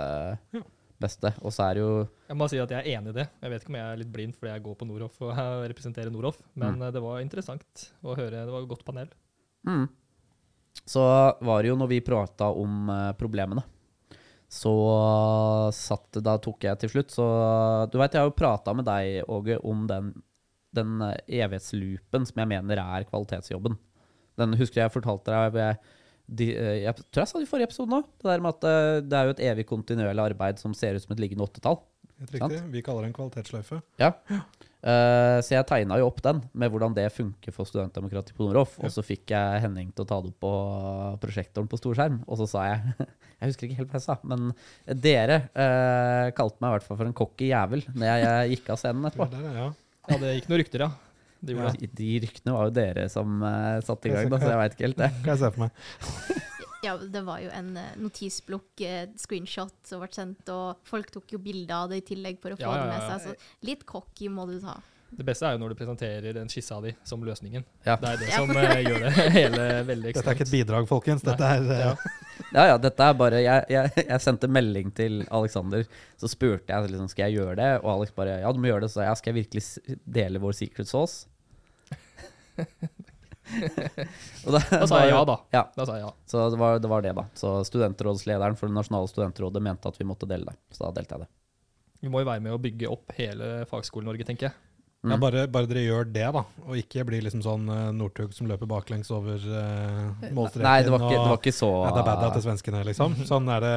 Ja. 0.53 0.61
beste. 1.01 1.33
Og 1.43 1.51
så 1.51 1.65
er 1.71 1.75
jo 1.81 1.87
Jeg 2.29 2.37
må 2.39 2.45
si 2.47 2.57
at 2.61 2.69
jeg 2.71 2.79
er 2.79 2.97
enig 2.99 3.11
i 3.11 3.17
det. 3.17 3.25
Jeg 3.41 3.51
vet 3.51 3.61
ikke 3.65 3.73
om 3.73 3.75
jeg 3.81 3.91
er 3.91 3.97
litt 3.99 4.11
blind 4.13 4.35
fordi 4.37 4.51
jeg 4.53 4.63
går 4.63 4.75
på 4.79 4.85
Noroff 4.87 5.17
og 5.25 5.33
representerer 5.71 6.11
Noroff, 6.13 6.37
men 6.55 6.77
Mm. 6.77 6.81
eh, 6.87 6.91
det 6.95 7.01
var 7.03 7.19
interessant 7.19 7.87
å 8.03 8.15
høre. 8.15 8.45
Det 8.45 8.53
var 8.53 8.61
et 8.63 8.69
godt 8.69 8.85
panel. 8.85 9.09
Mm. 9.67 9.87
Så 10.85 11.01
var 11.41 11.61
det 11.63 11.69
jo 11.73 11.75
når 11.79 11.87
vi 11.89 11.99
prata 12.05 12.47
om 12.53 12.89
eh, 12.89 13.11
problemene, 13.17 13.63
så 14.47 14.71
satt 15.73 16.19
Da 16.23 16.37
tok 16.37 16.63
jeg 16.63 16.79
til 16.79 16.89
slutt, 16.93 17.11
så 17.11 17.25
Du 17.91 17.97
veit, 17.99 18.13
jeg 18.13 18.21
har 18.21 18.29
jo 18.29 18.35
prata 18.37 18.73
med 18.77 18.85
deg, 18.87 19.23
Åge, 19.27 19.57
om 19.65 19.85
den, 19.89 20.13
den 20.75 21.01
evighetsloopen 21.27 22.27
som 22.29 22.39
jeg 22.43 22.51
mener 22.51 22.79
er 22.81 23.07
kvalitetsjobben. 23.09 23.75
Den 24.37 24.53
husker 24.59 24.83
jeg 24.85 24.93
fortalte 24.93 25.31
deg 25.31 25.59
jeg, 25.59 25.77
de, 26.25 26.51
eh, 26.57 26.77
jeg 26.83 26.97
tror 26.99 27.21
jeg 27.21 27.29
sa 27.29 27.39
det 27.39 27.47
i 27.47 27.49
forrige 27.49 27.69
episode 27.69 27.91
nå. 27.91 28.01
Det 28.21 28.29
der 28.29 28.43
med 28.43 28.55
at 28.55 28.69
eh, 28.69 29.01
det 29.05 29.17
er 29.17 29.27
jo 29.27 29.35
et 29.35 29.43
evig 29.51 29.67
kontinuerlig 29.69 30.23
arbeid 30.31 30.61
som 30.61 30.73
ser 30.77 30.97
ut 30.97 31.05
som 31.05 31.13
et 31.15 31.21
liggende 31.21 31.45
åttetall. 31.45 31.81
Helt 32.21 32.31
riktig. 32.37 32.61
Vi 32.71 32.81
kaller 32.85 33.03
det 33.03 33.11
en 33.11 33.17
kvalitetssløyfe. 33.17 33.81
Ja. 33.99 34.13
Uh, 34.85 35.41
så 35.41 35.55
jeg 35.55 35.65
tegna 35.67 35.97
jo 35.97 36.05
opp 36.07 36.21
den 36.23 36.43
med 36.53 36.69
hvordan 36.71 36.93
det 36.95 37.07
funker 37.11 37.51
for 37.51 37.67
studentdemokrati 37.67 38.35
på 38.37 38.45
Nordhoff. 38.45 38.77
Ja. 38.77 38.85
Og 38.87 38.93
så 38.93 39.03
fikk 39.03 39.33
jeg 39.33 39.63
Henning 39.63 39.89
til 39.91 40.05
å 40.05 40.07
ta 40.07 40.19
det 40.23 40.29
opp 40.31 40.37
på 40.45 40.51
prosjektoren 41.23 41.67
på 41.67 41.79
storskjerm. 41.81 42.21
Og 42.29 42.39
så 42.39 42.47
sa 42.53 42.67
jeg 42.69 43.07
Jeg 43.41 43.49
husker 43.51 43.67
ikke 43.67 43.79
helt 43.81 43.89
hva 43.91 43.99
jeg 43.99 44.05
sa, 44.05 44.15
men 44.23 44.53
dere 44.87 45.41
uh, 45.51 46.31
kalte 46.37 46.61
meg 46.63 46.69
i 46.69 46.77
hvert 46.77 46.85
fall 46.85 47.01
for 47.01 47.09
en 47.09 47.17
cocky 47.17 47.49
jævel 47.49 47.83
når 47.91 48.07
jeg, 48.07 48.21
jeg 48.23 48.53
gikk 48.53 48.69
av 48.71 48.79
scenen 48.79 49.09
etterpå. 49.09 49.27
Det 49.33 49.41
der, 49.43 49.57
ja. 49.59 49.65
Ja, 50.05 50.19
det 50.21 50.31
gikk 50.37 50.47
noen 50.47 50.61
rykter, 50.61 50.85
ja. 50.85 50.89
Det 51.45 51.55
ja. 51.57 51.71
De 52.01 52.09
ryktene 52.25 52.55
var 52.55 52.69
jo 52.69 52.75
dere 52.75 53.07
som 53.13 53.37
uh, 53.45 53.77
satte 53.85 54.09
i 54.09 54.15
gang, 54.15 54.31
da, 54.33 54.41
så 54.41 54.51
jeg 54.53 54.61
veit 54.63 54.77
ikke 54.77 54.87
helt 54.89 55.01
det. 55.03 55.11
Kan 55.21 55.33
jeg 55.35 55.43
se 55.43 55.53
for 55.55 55.65
meg. 55.67 56.43
Ja, 56.85 56.97
det 56.97 57.21
var 57.25 57.39
jo 57.41 57.49
en 57.49 57.71
eh, 57.81 57.93
notisblokk, 57.97 58.81
eh, 58.85 59.07
screenshot 59.17 59.73
som 59.87 60.03
ble 60.03 60.09
sendt, 60.13 60.49
og 60.53 60.83
folk 60.85 61.09
tok 61.13 61.33
jo 61.33 61.39
bilder 61.41 61.79
av 61.79 61.93
det 61.93 62.03
i 62.03 62.09
tillegg 62.13 62.37
for 62.43 62.53
å 62.53 62.59
få 62.59 62.65
Ja, 62.67 62.75
ja, 62.77 62.83
det 62.83 62.91
med 62.91 63.07
seg. 63.09 63.23
Så 63.39 63.65
litt 63.65 63.87
cocky 63.89 64.29
må 64.29 64.45
du 64.49 64.59
ta. 64.61 64.77
Det 65.15 65.23
beste 65.23 65.47
er 65.47 65.55
jo 65.55 65.61
når 65.61 65.71
du 65.71 65.79
presenterer 65.79 66.37
en 66.41 66.49
skisse 66.51 66.75
av 66.75 66.85
de 66.85 66.91
som 67.07 67.21
løsningen. 67.23 67.63
Ja. 67.85 67.95
Det 68.01 68.11
er 68.11 68.21
det 68.21 68.29
som 68.33 68.51
uh, 68.51 68.77
gjør 68.83 69.05
det 69.05 69.11
hele 69.39 69.65
veldig 69.87 70.13
Dette 70.17 70.27
er 70.27 70.37
ikke 70.37 70.47
et 70.47 70.53
bidrag, 70.53 70.87
folkens. 70.89 71.25
Dette 71.25 71.51
er 71.57 71.65
uh, 71.65 71.81
Ja. 71.87 71.97
Ja, 72.51 72.65
ja, 72.67 72.73
dette 72.79 72.99
er 72.99 73.13
bare 73.15 73.37
Jeg, 73.39 73.63
jeg, 73.71 73.91
jeg 74.09 74.21
sendte 74.23 74.49
melding 74.51 74.89
til 74.95 75.21
Alexander, 75.33 75.85
så 76.19 76.27
spurte 76.27 76.67
jeg 76.67 76.91
liksom, 76.91 77.07
skal 77.07 77.29
jeg 77.29 77.39
gjøre 77.39 77.55
det, 77.61 77.69
og 77.79 77.93
Alex 77.93 78.11
bare 78.15 78.41
ja, 78.41 78.51
du 78.51 78.59
må 78.59 78.67
gjøre 78.67 78.83
det. 78.85 78.91
Så 78.91 79.05
jeg 79.05 79.19
skal 79.21 79.31
jeg 79.31 79.45
virkelig 79.45 79.95
dele 80.17 80.41
vår 80.43 80.57
secret 80.59 80.91
sauce. 80.91 81.29
Da, 84.45 84.59
Da 84.71 84.87
sa 84.89 85.01
jeg 85.03 85.11
ja, 85.13 85.21
da. 85.27 85.35
Ja, 85.53 85.63
Da 85.75 85.85
sa 85.85 85.97
jeg 85.97 86.05
ja. 86.05 86.11
så 86.29 86.49
det 86.53 86.59
var, 86.61 86.79
det 86.81 86.89
var 86.91 87.05
det, 87.05 87.13
da. 87.17 87.25
Så 87.37 87.57
studentrådslederen 87.67 88.57
for 88.59 88.71
det 88.71 88.77
nasjonale 88.77 89.09
studentrådet 89.11 89.61
mente 89.63 89.91
at 89.91 89.99
vi 90.01 90.07
måtte 90.07 90.29
dele 90.29 90.51
det. 90.51 90.57
Så 90.75 90.85
da 90.87 90.93
delte 90.97 91.17
jeg 91.17 91.25
det. 91.25 91.31
Vi 92.05 92.11
må 92.11 92.21
jo 92.21 92.29
være 92.29 92.43
med 92.43 92.53
å 92.53 92.61
bygge 92.61 92.89
opp 92.91 93.13
hele 93.17 93.65
Fagskole-Norge, 93.69 94.27
tenker 94.27 94.49
jeg. 94.49 94.57
Mm. 95.05 95.11
ja, 95.13 95.17
bare, 95.21 95.41
bare 95.53 95.67
dere 95.69 95.83
gjør 95.83 96.07
det, 96.09 96.25
da. 96.33 96.41
Og 96.65 96.77
ikke 96.79 97.03
blir 97.05 97.21
liksom 97.21 97.43
sånn 97.45 97.67
uh, 97.69 97.91
Northug 97.93 98.31
som 98.33 98.47
løper 98.49 98.69
baklengs 98.69 99.11
over 99.13 99.37
uh, 99.37 100.31
målstreken. 100.33 100.65
Nei, 100.65 100.79
det 100.81 100.93
var 100.93 101.03
ikke, 101.05 101.11
det 101.13 101.29
var 101.29 101.35
og 101.37 101.75
ja, 101.85 101.91
Det 101.93 102.01
er 102.01 102.07
Badda 102.07 102.29
til 102.33 102.43
svenskene, 102.47 102.81
liksom. 102.87 103.17
Sånn 103.29 103.51
er 103.53 103.65
det. 103.65 103.73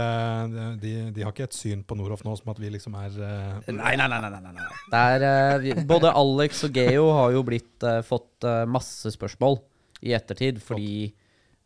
De, 0.80 0.92
de 1.12 1.26
har 1.26 1.35
ikke 1.35 1.49
et 1.50 1.56
syn 1.56 1.82
på 1.85 1.99
Noroff 1.99 2.25
nå 2.25 2.32
som 2.38 2.49
at 2.54 2.62
vi 2.62 2.73
liksom 2.73 2.97
er 2.97 3.18
uh, 3.20 3.68
Nei, 3.68 3.92
nei, 4.00 4.06
nei. 4.08 4.20
nei, 4.25 4.30
nei, 4.32 4.54
nei. 4.56 4.68
Er, 4.97 5.26
eh, 5.28 5.56
vi, 5.66 5.75
både 5.88 6.14
Alex 6.16 6.64
og 6.68 6.80
Geo 6.80 7.11
har 7.18 7.35
jo 7.37 7.42
blitt, 7.44 7.85
fått 8.08 8.47
masse 8.70 9.12
spørsmål 9.12 9.58
i 10.08 10.14
ettertid, 10.16 10.62
fordi 10.62 11.11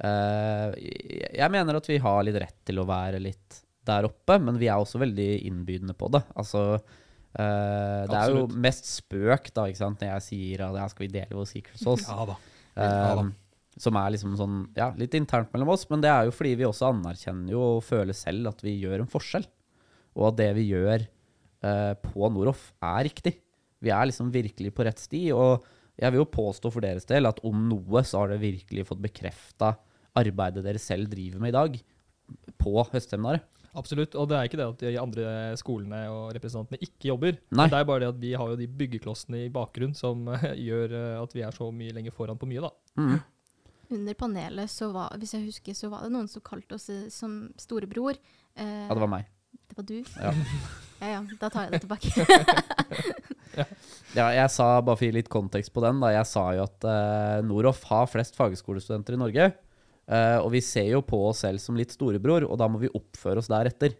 Jeg 0.02 1.52
mener 1.52 1.76
at 1.78 1.87
vi 1.87 2.00
har 2.02 2.25
litt 2.26 2.38
rett 2.42 2.57
til 2.66 2.81
å 2.83 2.87
være 2.88 3.21
litt 3.23 3.61
der 3.87 4.09
oppe, 4.09 4.38
men 4.42 4.59
vi 4.59 4.66
er 4.71 4.81
også 4.81 4.99
veldig 5.02 5.31
innbydende 5.47 5.95
på 5.99 6.11
det. 6.14 6.25
Altså 6.38 6.81
eh, 7.38 8.02
Det 8.10 8.18
er 8.18 8.34
jo 8.34 8.46
mest 8.64 8.88
spøk 8.88 9.52
da, 9.54 9.68
ikke 9.70 9.82
sant, 9.82 10.02
når 10.02 10.14
jeg 10.14 10.26
sier 10.28 10.64
at 10.68 10.80
ja, 10.80 10.88
skal 10.92 11.06
vi 11.06 11.12
dele 11.14 11.38
vår 11.38 11.48
secret 11.50 11.80
sauce. 11.80 12.08
Ja 12.08 12.26
da. 12.28 12.36
Eh, 12.76 12.98
Ja 12.98 13.14
da. 13.20 13.26
som 13.80 13.96
er 13.96 14.12
liksom 14.12 14.36
sånn, 14.36 14.58
ja, 14.76 14.90
litt 15.00 15.14
internt 15.16 15.52
mellom 15.54 15.72
oss, 15.72 15.86
men 15.88 16.02
det 16.04 16.10
er 16.12 16.28
jo 16.28 16.34
fordi 16.36 16.56
vi 16.60 16.68
også 16.68 16.90
anerkjenner 16.92 17.54
jo 17.54 17.62
og 17.78 17.84
føler 17.86 18.16
selv 18.16 18.50
at 18.52 18.60
vi 18.64 18.76
gjør 18.82 19.00
en 19.00 19.08
forskjell. 19.08 19.46
Og 20.20 20.26
at 20.28 20.36
det 20.42 20.50
vi 20.58 20.66
gjør 20.68 21.06
uh, 21.64 21.94
på 22.04 22.28
Noroff 22.34 22.66
er 22.84 23.06
riktig. 23.08 23.38
Vi 23.80 23.88
er 23.88 24.10
liksom 24.10 24.28
virkelig 24.34 24.74
på 24.76 24.84
rett 24.84 25.00
sti, 25.00 25.22
og 25.32 25.64
jeg 25.96 26.12
vil 26.12 26.20
jo 26.20 26.28
påstå 26.34 26.68
for 26.72 26.84
deres 26.84 27.08
del 27.08 27.28
at 27.28 27.40
om 27.48 27.64
noe 27.70 28.04
så 28.04 28.20
har 28.20 28.32
dere 28.32 28.44
virkelig 28.44 28.84
fått 28.90 29.00
bekrefta 29.04 29.72
arbeidet 30.20 30.64
dere 30.66 30.80
selv 30.82 31.08
driver 31.08 31.40
med 31.40 31.52
i 31.52 31.56
dag, 31.56 31.80
på 32.60 32.84
høstseminaret. 32.92 33.44
Absolutt. 33.75 34.14
Og 34.21 34.26
det 34.29 34.37
er 34.37 34.49
ikke 34.49 34.59
det 34.61 34.67
at 34.69 34.83
de 34.85 34.95
andre 35.00 35.26
skolene 35.57 36.02
og 36.12 36.33
representantene 36.37 36.81
ikke 36.85 37.09
jobber. 37.09 37.38
Nei. 37.57 37.69
Det 37.73 37.79
er 37.79 37.87
bare 37.88 38.02
det 38.05 38.11
at 38.12 38.19
vi 38.21 38.33
har 38.37 38.50
jo 38.52 38.59
de 38.61 38.67
byggeklossene 38.69 39.47
i 39.47 39.52
bakgrunn 39.52 39.95
som 39.97 40.26
eh, 40.35 40.49
gjør 40.69 40.93
eh, 40.99 41.21
at 41.23 41.37
vi 41.37 41.45
er 41.47 41.57
så 41.57 41.71
mye 41.73 41.95
lenger 41.97 42.12
foran 42.17 42.41
på 42.41 42.49
mye, 42.50 42.67
da. 42.67 42.73
Mm. 43.00 43.21
Under 43.93 44.17
panelet, 44.17 44.73
så 44.73 44.91
var, 44.93 45.12
hvis 45.21 45.35
jeg 45.37 45.47
husker, 45.49 45.76
så 45.76 45.88
var 45.93 46.05
det 46.05 46.12
noen 46.14 46.29
som 46.29 46.45
kalte 46.45 46.76
oss 46.76 46.88
eh, 46.93 47.07
som 47.12 47.47
storebror. 47.61 48.21
Eh, 48.57 48.87
Ja, 48.88 48.93
det 48.93 49.05
var 49.07 49.12
meg. 49.17 49.29
det 49.69 49.79
var 49.81 49.88
du? 49.88 49.99
Ja. 50.21 50.35
Ja 51.02 51.09
ja, 51.17 51.23
da 51.41 51.49
tar 51.50 51.64
jeg 51.67 51.73
det 51.75 51.81
tilbake. 51.83 52.12
Ja, 54.12 54.26
jeg 54.33 54.49
sa, 54.52 54.67
bare 54.85 54.97
for 54.97 55.05
å 55.05 55.09
gi 55.09 55.14
litt 55.17 55.29
kontekst 55.33 55.73
på 55.75 55.83
den, 55.85 55.99
da, 56.00 56.11
jeg 56.14 56.29
sa 56.29 56.45
jo 56.57 56.62
at 56.67 56.85
eh, 56.88 57.38
Noroff 57.45 57.83
har 57.88 58.07
flest 58.12 58.37
fagskolestudenter 58.38 59.17
i 59.17 59.21
Norge. 59.21 59.47
Eh, 60.11 60.38
og 60.38 60.50
vi 60.54 60.62
ser 60.64 60.88
jo 60.90 61.02
på 61.06 61.18
oss 61.28 61.44
selv 61.44 61.62
som 61.62 61.78
litt 61.78 61.94
storebror, 61.94 62.47
og 62.49 62.59
da 62.61 62.68
må 62.71 62.80
vi 62.82 62.90
oppføre 62.92 63.42
oss 63.42 63.50
deretter. 63.52 63.94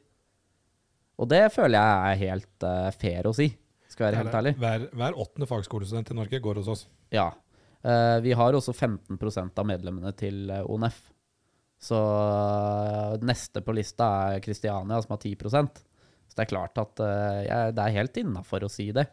Og 1.21 1.29
det 1.31 1.45
føler 1.55 1.79
jeg 1.79 2.11
er 2.11 2.21
helt 2.27 2.67
eh, 2.67 2.91
fair 2.97 3.29
å 3.29 3.35
si, 3.37 3.49
skal 3.91 4.09
jeg 4.09 4.13
være 4.13 4.23
helt 4.23 4.39
ærlig. 4.41 4.55
Hver, 4.63 4.89
hver 4.99 5.23
åttende 5.25 5.49
fagskolestudent 5.51 6.13
i 6.15 6.19
Norge 6.19 6.43
går 6.43 6.63
hos 6.63 6.71
oss. 6.75 6.85
Ja. 7.15 7.31
Eh, 7.83 8.19
vi 8.25 8.35
har 8.39 8.59
også 8.59 8.75
15% 8.75 9.63
av 9.63 9.69
medlemmene 9.69 10.15
til 10.19 10.53
ONF. 10.65 11.05
Så 11.83 11.99
neste 13.27 13.59
på 13.67 13.75
lista 13.75 14.07
er 14.31 14.43
Kristiania, 14.45 15.01
som 15.03 15.17
har 15.17 15.19
10% 15.19 15.81
Så 15.83 16.37
det 16.39 16.45
er 16.45 16.51
klart 16.53 16.79
at 16.79 16.93
det 16.95 17.83
er 17.83 17.97
helt 17.97 18.21
innafor 18.23 18.63
å 18.63 18.71
si 18.71 18.87
det. 18.95 19.09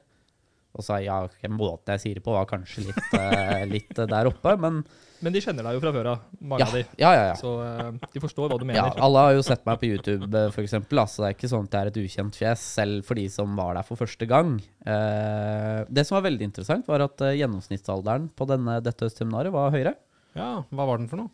Og 0.77 0.85
så 0.85 0.99
ja, 1.01 1.15
måten 1.49 1.95
jeg 1.95 2.01
sier 2.03 2.17
det 2.19 2.23
på, 2.23 2.33
var 2.35 2.45
kanskje 2.49 2.85
litt, 2.85 3.13
eh, 3.17 3.63
litt 3.73 3.95
der 3.97 4.29
oppe, 4.29 4.53
men 4.61 4.83
Men 5.19 5.33
de 5.35 5.41
kjenner 5.43 5.65
deg 5.65 5.75
jo 5.75 5.81
fra 5.83 5.91
før 5.91 6.09
av, 6.13 6.19
mange 6.39 6.61
ja, 6.61 6.67
av 6.69 6.75
de. 6.77 6.83
ja, 7.01 7.09
ja, 7.17 7.23
ja. 7.31 7.37
Så 7.39 7.53
eh, 7.65 7.89
de 8.13 8.21
forstår 8.23 8.53
hva 8.53 8.59
du 8.61 8.67
mener. 8.67 8.77
ja. 8.79 8.93
Alle 9.03 9.23
har 9.25 9.33
jo 9.35 9.41
sett 9.43 9.65
meg 9.67 9.81
på 9.81 9.89
YouTube, 9.89 10.29
eh, 10.29 10.51
for 10.55 10.63
eksempel, 10.63 11.01
så 11.09 11.25
det 11.25 11.31
er 11.31 11.35
ikke 11.35 11.51
sånn 11.51 11.65
at 11.67 11.75
jeg 11.75 11.81
er 11.81 11.91
et 11.91 11.99
ukjent 12.03 12.39
fjes, 12.39 12.67
selv 12.79 13.09
for 13.09 13.19
de 13.19 13.25
som 13.33 13.57
var 13.59 13.73
der 13.79 13.87
for 13.89 13.99
første 13.99 14.29
gang. 14.29 14.59
Det 14.79 16.05
som 16.07 16.19
var 16.19 16.27
veldig 16.29 16.47
interessant, 16.51 16.87
var 16.87 17.03
at 17.03 17.25
gjennomsnittsalderen 17.35 18.29
på 18.37 18.47
denne, 18.49 18.77
dette 18.85 19.09
høstseminaret 19.09 19.51
var 19.53 19.73
høyere. 19.75 19.97
Ja, 20.37 20.61
hva 20.69 20.85
var 20.87 21.01
den 21.01 21.09
for 21.11 21.25
noe? 21.25 21.33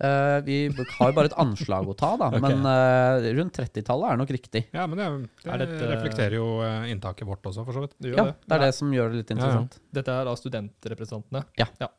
Eh, 0.00 0.38
vi 0.46 0.54
har 0.72 1.10
jo 1.10 1.16
bare 1.16 1.28
et 1.28 1.36
anslag 1.42 1.88
å 1.92 1.94
ta, 1.98 2.14
da, 2.16 2.30
okay. 2.32 2.40
men 2.40 2.64
uh, 2.64 3.26
rundt 3.36 3.58
30-tallet 3.58 4.14
er 4.14 4.20
nok 4.22 4.30
riktig. 4.32 4.62
Ja, 4.72 4.86
men 4.88 4.96
det, 4.96 5.08
det 5.44 5.58
dette- 5.60 5.90
reflekterer 5.90 6.36
jo 6.38 6.46
eh, 6.64 6.86
inntaket 6.94 7.28
vårt 7.28 7.44
også, 7.50 7.66
for 7.66 7.76
så 7.76 7.82
vidt. 7.84 7.92
Det 8.00 8.14
Ja, 8.14 8.24
det. 8.30 8.38
det 8.46 8.56
er 8.56 8.64
det 8.64 8.70
som 8.78 8.94
gjør 8.96 9.12
det 9.12 9.20
litt 9.20 9.32
Ja, 9.34 9.36
ja. 9.36 9.42
interessant. 9.42 9.76
Dette 9.98 10.14
er 10.16 10.30
da 10.30 10.36
studentrepresentantene. 10.40 11.44
Ja, 11.60 11.90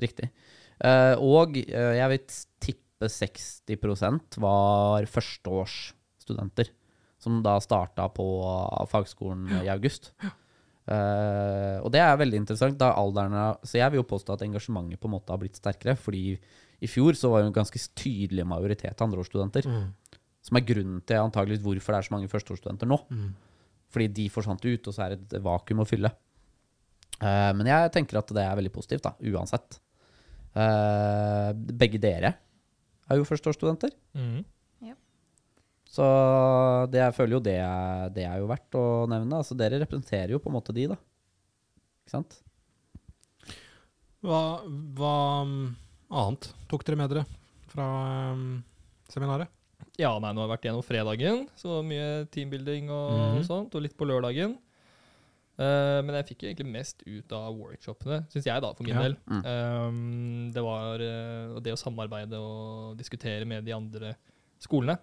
Riktig. 0.00 0.30
Uh, 0.76 1.14
og 1.24 1.56
jeg 1.56 2.08
vil 2.12 2.24
tippe 2.60 3.08
60% 3.12 4.40
var 4.40 5.04
førsteårsstudenter, 5.12 6.72
som 7.20 7.38
da 7.44 7.58
starta 7.60 8.08
på 8.12 8.24
fagskolen 8.88 9.60
i 9.60 9.68
august. 9.72 10.10
Eh, 10.86 11.76
og 11.82 11.90
det 11.90 12.00
er 12.02 12.18
veldig 12.20 12.38
interessant. 12.42 12.78
Da 12.78 12.92
alderen 12.96 13.34
er, 13.34 13.56
så 13.66 13.80
jeg 13.80 13.92
vil 13.92 14.00
jo 14.02 14.08
påstå 14.08 14.36
at 14.36 14.44
engasjementet 14.46 15.00
på 15.02 15.08
en 15.10 15.16
måte 15.16 15.34
har 15.34 15.40
blitt 15.42 15.58
sterkere, 15.58 15.96
fordi 15.98 16.36
i 16.82 16.90
fjor 16.90 17.16
så 17.16 17.30
var 17.32 17.42
det 17.42 17.50
en 17.50 17.56
ganske 17.56 17.80
tydelig 17.96 18.44
majoritet 18.48 19.00
andreårsstudenter. 19.04 19.68
Som 20.46 20.58
er 20.58 20.66
grunnen 20.68 21.00
til 21.08 21.22
antageligvis 21.22 21.64
hvorfor 21.64 21.94
det 21.94 21.98
er 21.98 22.08
så 22.08 22.14
mange 22.14 22.30
førsteårsstudenter 22.30 22.90
nå. 22.90 23.00
Mm. 23.10 23.30
Fordi 23.94 24.08
de 24.18 24.26
forsvant 24.30 24.66
ut, 24.66 24.88
og 24.88 24.94
så 24.94 25.06
er 25.06 25.14
det 25.14 25.38
et 25.38 25.44
vakuum 25.44 25.82
å 25.82 25.88
fylle. 25.88 26.10
Uh, 27.16 27.52
men 27.56 27.70
jeg 27.70 27.92
tenker 27.94 28.20
at 28.20 28.30
det 28.36 28.44
er 28.44 28.58
veldig 28.58 28.74
positivt, 28.74 29.06
da, 29.06 29.14
uansett. 29.32 29.78
Uh, 30.56 31.50
begge 31.56 32.00
dere 32.02 32.34
er 33.06 33.20
jo 33.20 33.26
førsteårsstudenter. 33.28 33.96
Mhm. 34.18 34.44
Så 35.96 36.06
det 36.92 37.00
jeg 37.00 37.14
føler 37.16 37.36
jo 37.38 37.44
det 37.44 37.60
det 38.16 38.26
er 38.28 38.40
jo 38.42 38.50
verdt 38.50 38.76
å 38.76 38.84
nevne. 39.08 39.40
Altså 39.40 39.56
Dere 39.56 39.80
representerer 39.80 40.34
jo 40.34 40.40
på 40.42 40.50
en 40.50 40.56
måte 40.58 40.74
de, 40.76 40.90
da. 40.92 40.98
Ikke 42.04 42.12
sant? 42.12 42.36
Hva, 44.26 44.40
hva 44.98 45.16
mm, 45.46 45.66
annet 46.10 46.52
tok 46.70 46.84
dere 46.86 46.96
med 47.00 47.10
dere 47.10 47.24
fra 47.72 47.86
um, 48.32 48.62
seminaret? 49.10 49.48
Ja, 50.00 50.12
nei, 50.20 50.30
nå 50.32 50.42
har 50.42 50.48
jeg 50.48 50.54
vært 50.56 50.66
gjennom 50.68 50.84
fredagen, 50.86 51.48
så 51.56 51.80
mye 51.84 52.26
teambuilding 52.32 52.88
og 52.92 53.10
Mhm. 53.16 53.42
sånt, 53.48 53.74
og 53.74 53.82
litt 53.82 53.96
på 53.96 54.06
lørdagen. 54.08 54.56
Uh, 55.56 56.02
men 56.04 56.12
jeg 56.18 56.26
fikk 56.36 56.42
egentlig 56.44 56.66
mest 56.68 57.02
ut 57.06 57.32
av 57.32 57.54
workshopene, 57.56 58.26
syns 58.28 58.44
jeg, 58.44 58.60
da, 58.60 58.72
for 58.76 58.84
min 58.84 58.92
Ja. 58.94 59.02
del. 59.02 59.16
Mm. 59.26 59.44
Um, 59.46 60.50
det 60.52 60.62
var 60.62 61.00
uh, 61.00 61.60
det 61.60 61.72
å 61.72 61.80
samarbeide 61.80 62.36
og 62.36 62.96
diskutere 62.98 63.46
med 63.46 63.64
de 63.64 63.72
andre 63.72 64.14
skolene. 64.60 64.98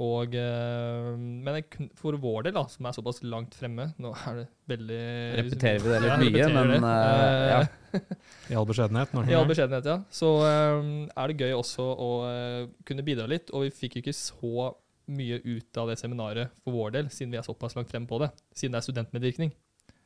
Og, 0.00 0.32
eh, 0.32 1.08
men 1.18 1.58
jeg, 1.58 1.88
for 1.98 2.16
vår 2.16 2.46
del, 2.46 2.54
da, 2.56 2.62
som 2.72 2.86
er 2.88 2.94
såpass 2.96 3.18
langt 3.26 3.52
fremme 3.58 3.90
Nå 4.00 4.14
er 4.16 4.38
det 4.38 4.44
veldig 4.70 5.00
Repeterer 5.42 5.82
vi 5.84 5.90
det 5.92 5.98
litt 6.00 6.38
Ja, 6.40 6.48
mye, 6.48 6.68
men, 6.70 6.86
eh, 6.88 7.48
ja. 7.50 8.00
I 8.48 8.56
all 8.56 8.68
beskjedenhet? 8.68 9.12
I 9.28 9.36
all 9.36 9.48
beskjedenhet, 9.50 9.90
ja. 9.90 9.98
Så 10.14 10.30
um, 10.40 10.94
er 11.10 11.32
det 11.32 11.44
gøy 11.44 11.52
også 11.58 11.84
å 11.84 12.10
uh, 12.24 12.62
kunne 12.86 13.04
bidra 13.04 13.26
litt. 13.30 13.50
Og 13.52 13.66
vi 13.66 13.72
fikk 13.74 13.98
jo 13.98 14.04
ikke 14.04 14.16
så 14.16 14.70
mye 15.10 15.40
ut 15.42 15.80
av 15.82 15.90
det 15.90 15.98
seminaret 16.00 16.54
for 16.62 16.78
vår 16.78 16.94
del, 16.96 17.10
siden 17.12 17.34
vi 17.34 17.40
er 17.40 17.46
såpass 17.46 17.74
langt 17.76 17.90
fremme 17.90 18.08
på 18.08 18.22
det. 18.22 18.30
Siden 18.54 18.76
det 18.76 18.80
er 18.80 18.86
studentmedvirkning. 18.86 19.52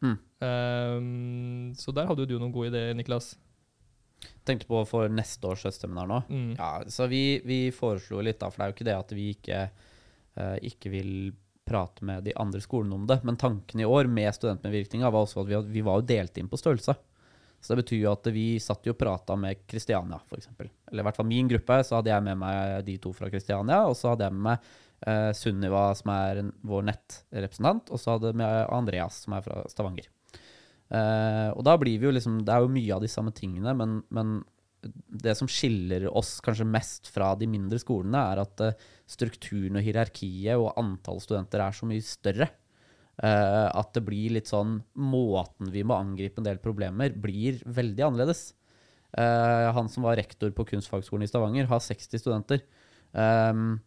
Mm. 0.05 0.17
Um, 0.45 1.75
så 1.79 1.95
der 1.95 2.09
hadde 2.09 2.25
jo 2.25 2.35
du 2.35 2.39
noen 2.41 2.55
gode 2.57 2.73
ideer, 2.73 2.97
Niklas. 2.97 3.35
Tenkte 4.45 4.69
på 4.69 4.83
for 4.89 5.09
neste 5.13 5.49
års 5.49 5.65
høstseminar 5.65 6.11
nå. 6.11 6.21
Mm. 6.29 6.51
Ja, 6.59 6.83
så 6.93 7.09
vi, 7.09 7.41
vi 7.45 7.59
foreslo 7.73 8.21
litt, 8.25 8.41
da, 8.43 8.51
for 8.53 8.61
det 8.61 8.67
er 8.67 8.73
jo 8.73 8.77
ikke 8.77 8.89
det 8.91 8.99
at 8.99 9.17
vi 9.17 9.31
ikke, 9.33 9.63
uh, 10.37 10.59
ikke 10.69 10.93
vil 10.93 11.15
prate 11.65 12.05
med 12.05 12.27
de 12.27 12.35
andre 12.37 12.61
skolene 12.61 12.95
om 12.99 13.07
det. 13.09 13.21
Men 13.25 13.41
tanken 13.41 13.81
i 13.81 13.89
år 13.89 14.11
med 14.11 14.35
studentmedvirkninga 14.37 15.11
var 15.11 15.25
også 15.25 15.43
at 15.45 15.51
vi, 15.51 15.61
vi 15.79 15.85
var 15.87 16.01
jo 16.01 16.09
delt 16.13 16.39
inn 16.41 16.51
på 16.53 16.61
størrelse. 16.61 16.97
Så 17.65 17.73
det 17.73 17.81
betyr 17.81 18.03
jo 18.03 18.11
at 18.13 18.29
vi 18.29 18.49
satt 18.61 18.85
jo 18.85 18.93
og 18.93 19.01
prata 19.01 19.37
med 19.41 19.63
Kristiania, 19.65 20.19
f.eks. 20.29 20.51
Eller 20.61 21.01
i 21.01 21.07
hvert 21.07 21.17
fall 21.17 21.31
min 21.31 21.49
gruppe, 21.49 21.79
så 21.81 21.97
hadde 21.97 22.13
jeg 22.13 22.25
med 22.27 22.37
meg 22.43 22.83
de 22.85 22.99
to 23.01 23.15
fra 23.17 23.31
Kristiania. 23.33 23.87
Og 23.89 23.97
så 23.97 24.13
hadde 24.13 24.29
jeg 24.29 24.37
med 24.37 24.51
meg 24.51 24.67
uh, 25.09 25.31
Sunniva, 25.33 25.87
som 25.97 26.13
er 26.13 26.43
en, 26.43 26.51
vår 26.61 26.85
nettrepresentant, 26.91 27.89
og 27.89 28.03
så 28.03 28.19
hadde 28.19 28.35
jeg 28.35 28.41
med 28.43 28.59
Andreas, 28.69 29.23
som 29.25 29.39
er 29.39 29.47
fra 29.47 29.63
Stavanger. 29.73 30.11
Eh, 30.93 31.51
og 31.55 31.63
da 31.67 31.77
blir 31.81 31.97
vi 31.97 32.05
jo 32.05 32.13
liksom 32.13 32.43
Det 32.45 32.53
er 32.53 32.61
jo 32.61 32.69
mye 32.71 32.93
av 32.93 33.01
de 33.01 33.09
samme 33.09 33.33
tingene, 33.35 33.73
men, 33.79 34.03
men 34.15 34.37
det 34.85 35.33
som 35.39 35.49
skiller 35.49 36.11
oss 36.13 36.37
kanskje 36.45 36.67
mest 36.69 37.09
fra 37.09 37.31
de 37.41 37.49
mindre 37.49 37.79
skolene, 37.81 38.21
er 38.21 38.43
at 38.43 38.61
uh, 38.61 38.83
strukturen 39.09 39.79
og 39.81 39.87
hierarkiet 39.87 40.61
og 40.61 40.75
antall 40.77 41.23
studenter 41.25 41.63
er 41.65 41.73
så 41.73 41.89
mye 41.89 42.05
større. 42.05 42.51
Uh, 43.17 43.71
at 43.71 43.95
det 43.97 44.03
blir 44.05 44.35
litt 44.35 44.51
sånn 44.51 44.81
Måten 44.99 45.71
vi 45.73 45.87
må 45.87 45.97
angripe 45.97 46.43
en 46.43 46.49
del 46.51 46.61
problemer, 46.61 47.17
blir 47.17 47.63
veldig 47.65 48.11
annerledes. 48.11 48.51
Han 49.15 49.87
som 49.89 50.03
var 50.03 50.19
rektor 50.19 50.51
på 50.51 50.65
Kunstfagskolen 50.67 51.23
i 51.23 51.29
Stavanger, 51.31 51.69
har 51.71 51.79
60 51.81 52.19
studenter. 52.19 52.65
Um, 53.15 53.79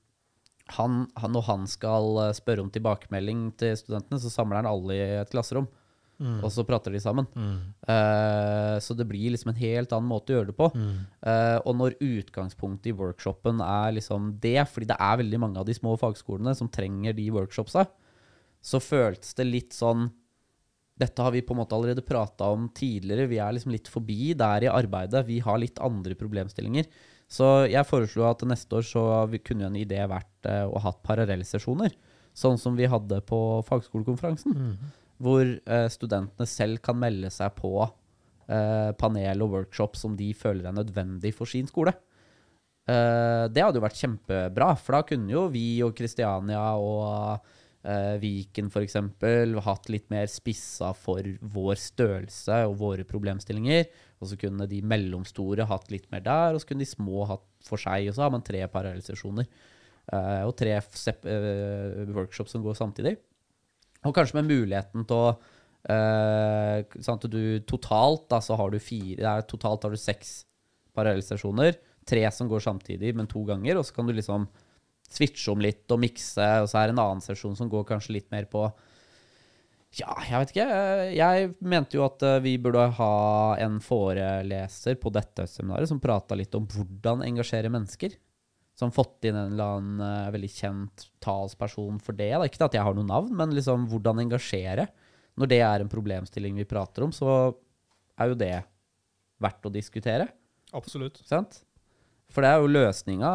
han, 0.71 1.01
han, 1.19 1.33
når 1.35 1.43
han 1.49 1.65
skal 1.67 2.21
spørre 2.37 2.63
om 2.63 2.71
tilbakemelding 2.71 3.49
til 3.59 3.75
studentene, 3.75 4.21
så 4.23 4.31
samler 4.31 4.61
han 4.61 4.69
alle 4.71 4.95
i 4.95 5.03
et 5.19 5.33
klasserom. 5.35 5.67
Mm. 6.17 6.39
Og 6.41 6.49
så 6.53 6.63
prater 6.65 6.93
de 6.93 7.01
sammen. 7.01 7.27
Mm. 7.37 7.57
Eh, 7.93 8.75
så 8.81 8.95
det 8.97 9.05
blir 9.09 9.33
liksom 9.33 9.51
en 9.53 9.59
helt 9.59 9.93
annen 9.93 10.09
måte 10.09 10.33
å 10.33 10.39
gjøre 10.39 10.51
det 10.51 10.57
på. 10.57 10.69
Mm. 10.73 10.95
Eh, 11.29 11.57
og 11.61 11.77
når 11.77 11.97
utgangspunktet 12.01 12.91
i 12.91 12.95
workshopen 12.97 13.61
er 13.61 13.93
liksom 13.99 14.31
det, 14.41 14.59
fordi 14.71 14.89
det 14.89 14.97
er 14.97 15.19
veldig 15.21 15.41
mange 15.43 15.61
av 15.61 15.67
de 15.69 15.75
små 15.77 15.93
fagskolene 16.01 16.55
som 16.57 16.71
trenger 16.73 17.13
de 17.17 17.27
workshopsa, 17.35 17.85
så 18.65 18.81
føltes 18.83 19.37
det 19.37 19.45
litt 19.47 19.77
sånn 19.77 20.09
Dette 20.97 21.21
har 21.21 21.29
vi 21.29 21.43
på 21.45 21.53
en 21.53 21.59
måte 21.59 21.77
allerede 21.77 22.01
prata 22.01 22.47
om 22.49 22.63
tidligere. 22.73 23.27
Vi 23.29 23.37
er 23.37 23.51
liksom 23.53 23.69
litt 23.69 23.85
forbi 23.85 24.31
der 24.33 24.63
i 24.65 24.69
arbeidet. 24.71 25.27
Vi 25.27 25.37
har 25.45 25.59
litt 25.61 25.77
andre 25.77 26.15
problemstillinger. 26.17 26.87
Så 27.29 27.67
jeg 27.69 27.85
foreslo 27.85 28.25
at 28.25 28.41
neste 28.49 28.79
år 28.79 28.87
så 28.87 29.03
kunne 29.45 29.67
en 29.67 29.77
idé 29.77 29.99
vært 30.09 30.49
eh, 30.49 30.63
å 30.65 30.81
ha 30.81 30.95
parallellsesjoner. 31.05 31.93
Sånn 32.33 32.57
som 32.57 32.73
vi 32.73 32.89
hadde 32.89 33.21
på 33.29 33.61
fagskolekonferansen 33.69 34.57
Mm. 34.57 34.73
Hvor 35.23 35.43
eh, 35.45 35.87
studentene 35.91 36.47
selv 36.49 36.81
kan 36.85 36.97
melde 36.99 37.29
seg 37.33 37.55
på 37.57 37.71
eh, 37.83 38.91
panel 38.99 39.45
og 39.45 39.55
workshop 39.55 39.97
som 39.99 40.17
de 40.17 40.31
føler 40.37 40.67
er 40.69 40.77
nødvendig 40.77 41.33
for 41.35 41.49
sin 41.49 41.69
skole. 41.69 41.93
Eh, 42.87 43.45
det 43.51 43.63
hadde 43.63 43.79
jo 43.81 43.85
vært 43.85 44.01
kjempebra, 44.01 44.73
for 44.79 44.97
da 44.97 45.05
kunne 45.09 45.33
jo 45.33 45.47
vi 45.53 45.69
og 45.85 45.95
Kristiania 45.97 46.73
og 46.81 47.53
Viken 48.19 48.67
f.eks. 48.67 48.97
hatt 49.63 49.85
litt 49.93 50.09
mer 50.11 50.25
spissa 50.27 50.89
for 50.97 51.23
vår 51.53 51.77
størrelse 51.79 52.57
og 52.67 52.73
våre 52.81 53.05
problemstillinger. 53.07 53.85
Og 54.19 54.27
så 54.27 54.35
kunne 54.41 54.67
de 54.67 54.81
mellomstore 54.83 55.63
hatt 55.69 55.93
litt 55.93 56.09
mer 56.11 56.25
der, 56.25 56.57
og 56.57 56.59
så 56.59 56.67
kunne 56.67 56.83
de 56.83 56.89
små 56.89 57.23
hatt 57.29 57.45
for 57.63 57.79
seg. 57.79 58.09
Og 58.09 58.17
så 58.17 58.25
har 58.25 58.33
man 58.33 58.43
tre 58.43 58.65
parallellsesjoner. 58.73 59.47
og 60.09 60.51
tre 60.59 60.73
workshops 62.11 62.57
som 62.57 62.65
går 62.65 62.75
samtidig. 62.75 63.15
Og 64.05 64.15
kanskje 64.15 64.37
med 64.39 64.51
muligheten 64.51 65.05
til 65.07 65.17
å 65.17 65.29
eh, 65.89 66.83
sant, 67.03 67.27
du 67.31 67.59
Totalt 67.67 68.27
da, 68.31 68.41
så 68.43 68.57
har 68.59 68.71
du 68.73 68.79
fire 68.83 69.37
er, 69.37 69.47
Totalt 69.49 69.87
har 69.87 69.93
du 69.93 69.99
seks 69.99 70.39
parallellstasjoner. 70.97 71.77
Tre 72.07 72.23
som 72.31 72.49
går 72.49 72.63
samtidig, 72.63 73.13
men 73.17 73.29
to 73.29 73.43
ganger. 73.47 73.79
Og 73.79 73.87
så 73.87 73.97
kan 73.97 74.09
du 74.09 74.15
liksom 74.15 74.47
switche 75.07 75.53
om 75.53 75.63
litt 75.63 75.89
og 75.93 76.01
mikse. 76.03 76.45
Og 76.63 76.69
så 76.69 76.81
er 76.81 76.89
det 76.89 76.97
en 76.97 77.03
annen 77.05 77.23
sesjon 77.23 77.57
som 77.57 77.71
går 77.71 77.87
kanskje 77.89 78.17
litt 78.19 78.29
mer 78.33 78.49
på 78.51 78.67
Ja, 79.97 80.13
jeg 80.27 80.39
vet 80.41 80.53
ikke. 80.53 80.69
Jeg 81.15 81.51
mente 81.63 81.97
jo 81.97 82.05
at 82.05 82.23
eh, 82.27 82.41
vi 82.43 82.57
burde 82.61 82.89
ha 82.99 83.13
en 83.63 83.79
foreleser 83.83 84.97
på 85.01 85.13
dette 85.15 85.47
seminaret 85.49 85.89
som 85.89 86.01
prata 86.03 86.37
litt 86.37 86.55
om 86.57 86.67
hvordan 86.69 87.23
engasjere 87.25 87.71
mennesker. 87.73 88.17
Som 88.77 88.93
fått 88.93 89.25
inn 89.25 89.35
en 89.35 89.55
eller 89.55 89.77
annen 89.77 90.01
uh, 90.05 90.31
veldig 90.33 90.49
kjent 90.53 91.07
talsperson 91.23 91.97
for 92.03 92.17
det. 92.17 92.29
Da. 92.35 92.45
Ikke 92.45 92.61
at 92.67 92.77
jeg 92.77 92.85
har 92.85 92.97
noe 92.97 93.07
navn, 93.07 93.31
men 93.37 93.55
liksom 93.57 93.87
hvordan 93.89 94.21
engasjere. 94.21 94.85
Når 95.37 95.49
det 95.49 95.61
er 95.65 95.83
en 95.83 95.89
problemstilling 95.89 96.57
vi 96.57 96.65
prater 96.69 97.05
om, 97.05 97.13
så 97.13 97.55
er 98.17 98.31
jo 98.31 98.37
det 98.37 98.55
verdt 99.41 99.65
å 99.69 99.73
diskutere. 99.73 100.27
Absolutt. 100.77 101.21
Sant? 101.25 101.61
For 102.33 102.43
det 102.43 102.51
er 102.51 102.61
jo 102.61 102.71
løsninga 102.71 103.29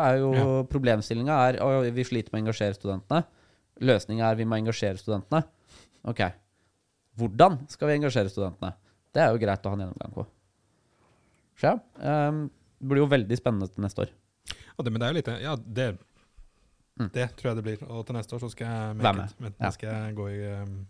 er 0.00 0.18
jo 0.22 0.32
Ja. 0.36 0.48
Problemstillinga 0.70 1.36
er 1.48 1.58
at 1.60 1.94
vi 1.94 2.04
sliter 2.06 2.32
med 2.32 2.40
å 2.40 2.44
engasjere 2.46 2.78
studentene. 2.78 3.24
Løsninga 3.82 4.30
er 4.30 4.38
vi 4.38 4.46
må 4.48 4.58
engasjere 4.60 5.00
studentene. 5.00 5.42
Ok. 6.06 6.22
Hvordan 7.18 7.58
skal 7.72 7.90
vi 7.90 7.96
engasjere 7.98 8.30
studentene? 8.30 8.74
Det 9.12 9.24
er 9.24 9.32
jo 9.32 9.40
greit 9.40 9.64
å 9.64 9.72
ha 9.72 9.76
en 9.76 9.84
gjennomgang 9.86 10.14
på. 10.14 10.26
Så 11.56 11.72
ja. 11.72 12.28
um, 12.28 12.46
det 12.78 12.88
blir 12.90 13.02
jo 13.02 13.10
veldig 13.10 13.38
spennende 13.40 13.68
til 13.72 13.84
neste 13.84 14.04
år. 14.04 14.12
Og 14.76 14.84
det, 14.84 14.92
men 14.92 15.00
det 15.00 15.06
er 15.08 15.12
jo 15.14 15.18
litt 15.20 15.32
Ja, 15.42 15.56
det, 15.56 15.88
Mm. 16.96 17.10
det 17.12 17.26
tror 17.36 17.50
jeg 17.50 17.56
det 17.58 17.64
blir. 17.66 17.80
Og 17.92 18.06
til 18.08 18.16
neste 18.16 18.32
år 18.32 18.40
så 18.40 18.48
skal 18.50 18.66
jeg 18.72 18.96
make 18.96 19.16
med. 19.18 19.26
it. 19.28 19.40
Men 19.40 19.54
Ja. 19.60 19.70
skal 19.70 19.88
jeg 19.92 20.14
gå 20.16 20.28
i 20.32 20.62
um, 20.62 20.86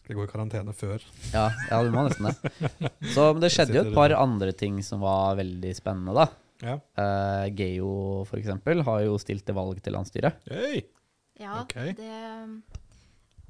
skal 0.00 0.14
jeg 0.14 0.16
gå 0.16 0.24
i 0.24 0.30
karantene 0.32 0.72
før. 0.74 1.02
Ja, 1.34 1.50
ja 1.70 1.82
du 1.84 1.90
må 1.92 2.08
nesten 2.08 2.24
det. 2.30 2.52
Så 3.14 3.26
men 3.34 3.42
det 3.44 3.50
skjedde 3.52 3.74
jo 3.76 3.82
et 3.84 3.94
par 3.94 4.14
andre 4.16 4.52
ting 4.52 4.80
som 4.82 5.00
var 5.04 5.36
veldig 5.36 5.74
spennende, 5.76 6.14
da. 6.16 6.26
Ja. 6.62 6.78
Uh, 6.96 7.50
Geo, 7.54 8.24
for 8.24 8.38
eksempel, 8.40 8.82
har 8.82 9.02
jo 9.04 9.18
stilt 9.18 9.44
til 9.44 9.54
valg 9.54 9.82
til 9.82 9.92
landsstyret. 9.92 10.40
Hey! 10.48 10.82
Ja, 11.38 11.60
okay. 11.62 11.92
det 11.92 12.62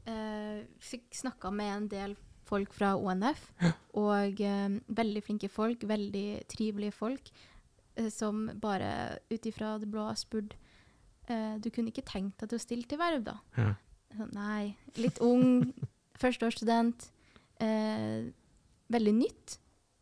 uh, 0.09 0.61
Fikk 0.83 1.15
snakka 1.15 1.51
med 1.55 1.71
en 1.77 1.88
del 1.88 2.17
folk 2.49 2.73
fra 2.75 2.97
ONF, 2.99 3.47
og 3.95 4.41
uh, 4.43 4.75
veldig 4.93 5.23
flinke 5.25 5.49
folk, 5.53 5.85
veldig 5.88 6.43
trivelige 6.51 6.93
folk, 6.93 7.31
som 8.11 8.46
bare 8.61 9.18
ut 9.31 9.46
ifra 9.46 9.74
det 9.78 9.88
blå 9.92 10.07
spurte 10.16 10.57
uh, 11.31 11.59
Du 11.61 11.68
kunne 11.70 11.92
ikke 11.92 12.05
tenkt 12.09 12.38
deg 12.40 12.48
til 12.52 12.59
å 12.59 12.62
stille 12.62 12.88
til 12.88 12.98
verv, 13.00 13.24
da? 13.26 13.35
Ja. 13.57 13.74
Så, 14.16 14.26
Nei. 14.37 14.74
Litt 14.96 15.18
ung, 15.24 15.72
førsteårsstudent. 16.22 17.11
Uh, 17.62 18.31
veldig 18.92 19.14
nytt. 19.16 19.59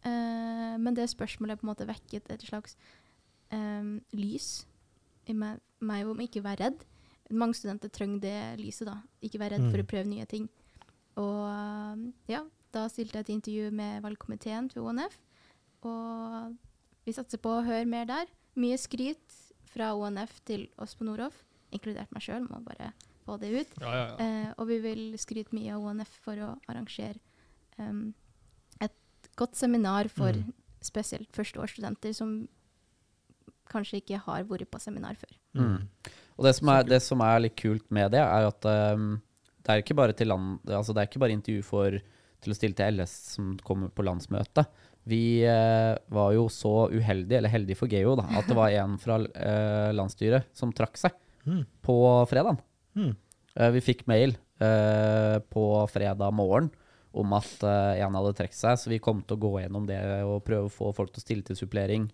Uh, 0.07 0.79
men 0.81 0.95
det 0.97 1.11
spørsmålet 1.13 1.61
på 1.61 1.67
en 1.67 1.73
måte 1.75 1.87
vekket 1.89 2.31
et 2.33 2.43
slags 2.47 2.77
um, 3.53 3.99
lys 4.17 4.65
i 5.29 5.35
meg, 5.37 5.61
meg 5.85 6.09
om 6.09 6.23
ikke 6.25 6.41
å 6.41 6.47
være 6.47 6.65
redd. 6.71 6.87
Mange 7.31 7.55
studenter 7.55 7.91
trenger 7.95 8.23
det 8.25 8.39
lyset, 8.59 8.89
da. 8.89 8.97
Ikke 9.23 9.39
være 9.39 9.59
redd 9.59 9.69
for 9.71 9.79
Mm. 9.79 9.85
å 9.85 9.91
prøve 9.93 10.09
nye 10.11 10.25
ting. 10.27 10.49
Og 11.21 11.45
eh, 11.47 12.01
ja, 12.33 12.41
da 12.75 12.87
stilte 12.91 13.19
jeg 13.21 13.27
et 13.27 13.33
intervju 13.37 13.69
med 13.77 14.01
valgkomiteen 14.03 14.67
til 14.73 14.83
ONF. 14.83 15.15
Og 15.87 16.57
vi 17.11 17.17
satser 17.17 17.43
på 17.43 17.59
å 17.59 17.65
høre 17.67 17.87
mer 17.91 18.07
der. 18.09 18.31
Mye 18.61 18.79
skryt 18.81 19.39
fra 19.71 19.93
ONF 19.99 20.41
til 20.49 20.69
oss 20.83 20.97
på 20.99 21.07
Noroff, 21.07 21.45
inkludert 21.75 22.11
meg 22.15 22.25
sjøl, 22.25 22.47
må 22.47 22.63
bare 22.67 22.93
få 23.27 23.37
det 23.43 23.51
ut. 23.55 23.77
Ja, 23.83 23.91
ja, 23.95 24.07
ja. 24.07 24.15
Eh, 24.25 24.49
og 24.57 24.71
vi 24.71 24.81
vil 24.83 25.03
skryte 25.21 25.55
mye 25.57 25.75
av 25.77 25.85
ONF 25.91 26.17
for 26.25 26.41
å 26.43 26.55
arrangere 26.71 27.19
um, 27.79 28.11
et 28.83 29.31
godt 29.39 29.59
seminar 29.59 30.11
for 30.13 30.35
Mm. 30.35 30.53
spesielt 30.83 31.31
førsteårsstudenter 31.37 32.15
som 32.17 32.49
kanskje 33.71 34.01
ikke 34.01 34.19
har 34.25 34.47
vært 34.49 34.71
på 34.71 34.81
seminar 34.83 35.19
før. 35.21 35.35
Mm. 35.55 35.87
Og 36.39 36.47
det 36.47 36.55
som, 36.57 36.71
er, 36.73 36.87
det 36.89 37.03
som 37.05 37.21
er 37.23 37.43
litt 37.45 37.57
kult 37.61 37.87
med 37.95 38.11
det, 38.15 38.23
er 38.23 38.49
at 38.49 38.67
um, 38.97 39.21
det 39.61 39.75
er 39.75 39.83
ikke 39.85 39.99
bare 39.99 40.17
til 40.17 40.31
land, 40.33 40.59
altså 40.67 40.95
det 40.97 41.03
er 41.03 41.11
ikke 41.11 41.23
bare 41.23 41.37
intervju 41.37 41.63
for, 41.67 41.99
til 42.41 42.55
å 42.55 42.57
stille 42.57 42.75
til 42.75 42.99
LS 42.99 43.15
som 43.37 43.53
kommer 43.63 43.93
på 43.93 44.07
landsmøte. 44.07 44.65
Vi 45.11 45.43
eh, 45.49 45.95
var 46.15 46.35
jo 46.37 46.45
så 46.53 46.87
uheldige, 46.93 47.41
eller 47.41 47.51
heldige 47.53 47.79
for 47.81 47.91
Geo, 47.91 48.15
da, 48.21 48.29
at 48.39 48.47
det 48.51 48.57
var 48.59 48.71
en 48.79 48.95
fra 49.03 49.17
eh, 49.27 49.91
landsstyret 49.97 50.51
som 50.57 50.73
trakk 50.77 51.01
seg 51.01 51.17
Mm. 51.49 51.63
på 51.81 51.95
fredagen. 52.29 52.59
Mm. 52.95 53.15
Eh, 53.57 53.71
vi 53.73 53.81
fikk 53.81 54.03
mail 54.11 54.35
eh, 54.61 55.39
på 55.49 55.63
fredag 55.89 56.35
morgen 56.37 56.67
om 57.17 57.33
at 57.33 57.65
eh, 57.65 58.03
en 58.05 58.19
hadde 58.19 58.35
trukket 58.37 58.59
seg, 58.59 58.77
så 58.79 58.91
vi 58.93 58.99
kom 59.03 59.23
til 59.25 59.39
å 59.39 59.41
gå 59.41 59.53
gjennom 59.63 59.87
det 59.89 59.97
og 60.29 60.45
prøve 60.45 60.69
å 60.69 60.75
få 60.75 60.91
folk 60.95 61.15
til 61.15 61.23
å 61.23 61.25
stille 61.25 61.47
til 61.49 61.57
supplering 61.59 62.05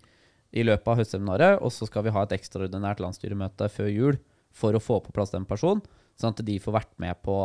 i 0.56 0.62
løpet 0.62 0.88
av 0.92 1.02
høstseminaret. 1.02 1.58
Og 1.58 1.74
så 1.74 1.88
skal 1.90 2.06
vi 2.06 2.14
ha 2.14 2.22
et 2.22 2.36
ekstraordinært 2.38 3.02
landsstyremøte 3.02 3.66
før 3.74 3.90
jul 3.90 4.20
for 4.56 4.78
å 4.78 4.80
få 4.80 5.00
på 5.04 5.12
plass 5.18 5.34
den 5.34 5.44
personen, 5.44 5.82
sånn 6.16 6.32
at 6.32 6.44
de 6.46 6.60
får 6.62 6.78
vært 6.78 6.94
med 7.02 7.18
på 7.26 7.40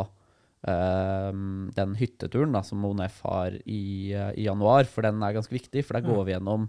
eh, 0.68 1.30
den 1.78 1.94
hytteturen 1.98 2.52
da, 2.54 2.62
som 2.66 2.84
ONF 2.84 3.20
har 3.26 3.56
i, 3.66 4.12
uh, 4.14 4.30
i 4.38 4.46
januar, 4.46 4.84
for 4.90 5.02
den 5.06 5.22
er 5.22 5.34
ganske 5.38 5.54
viktig. 5.56 5.84
For 5.86 5.98
der 5.98 6.06
går 6.08 6.24
vi 6.28 6.34
gjennom 6.36 6.68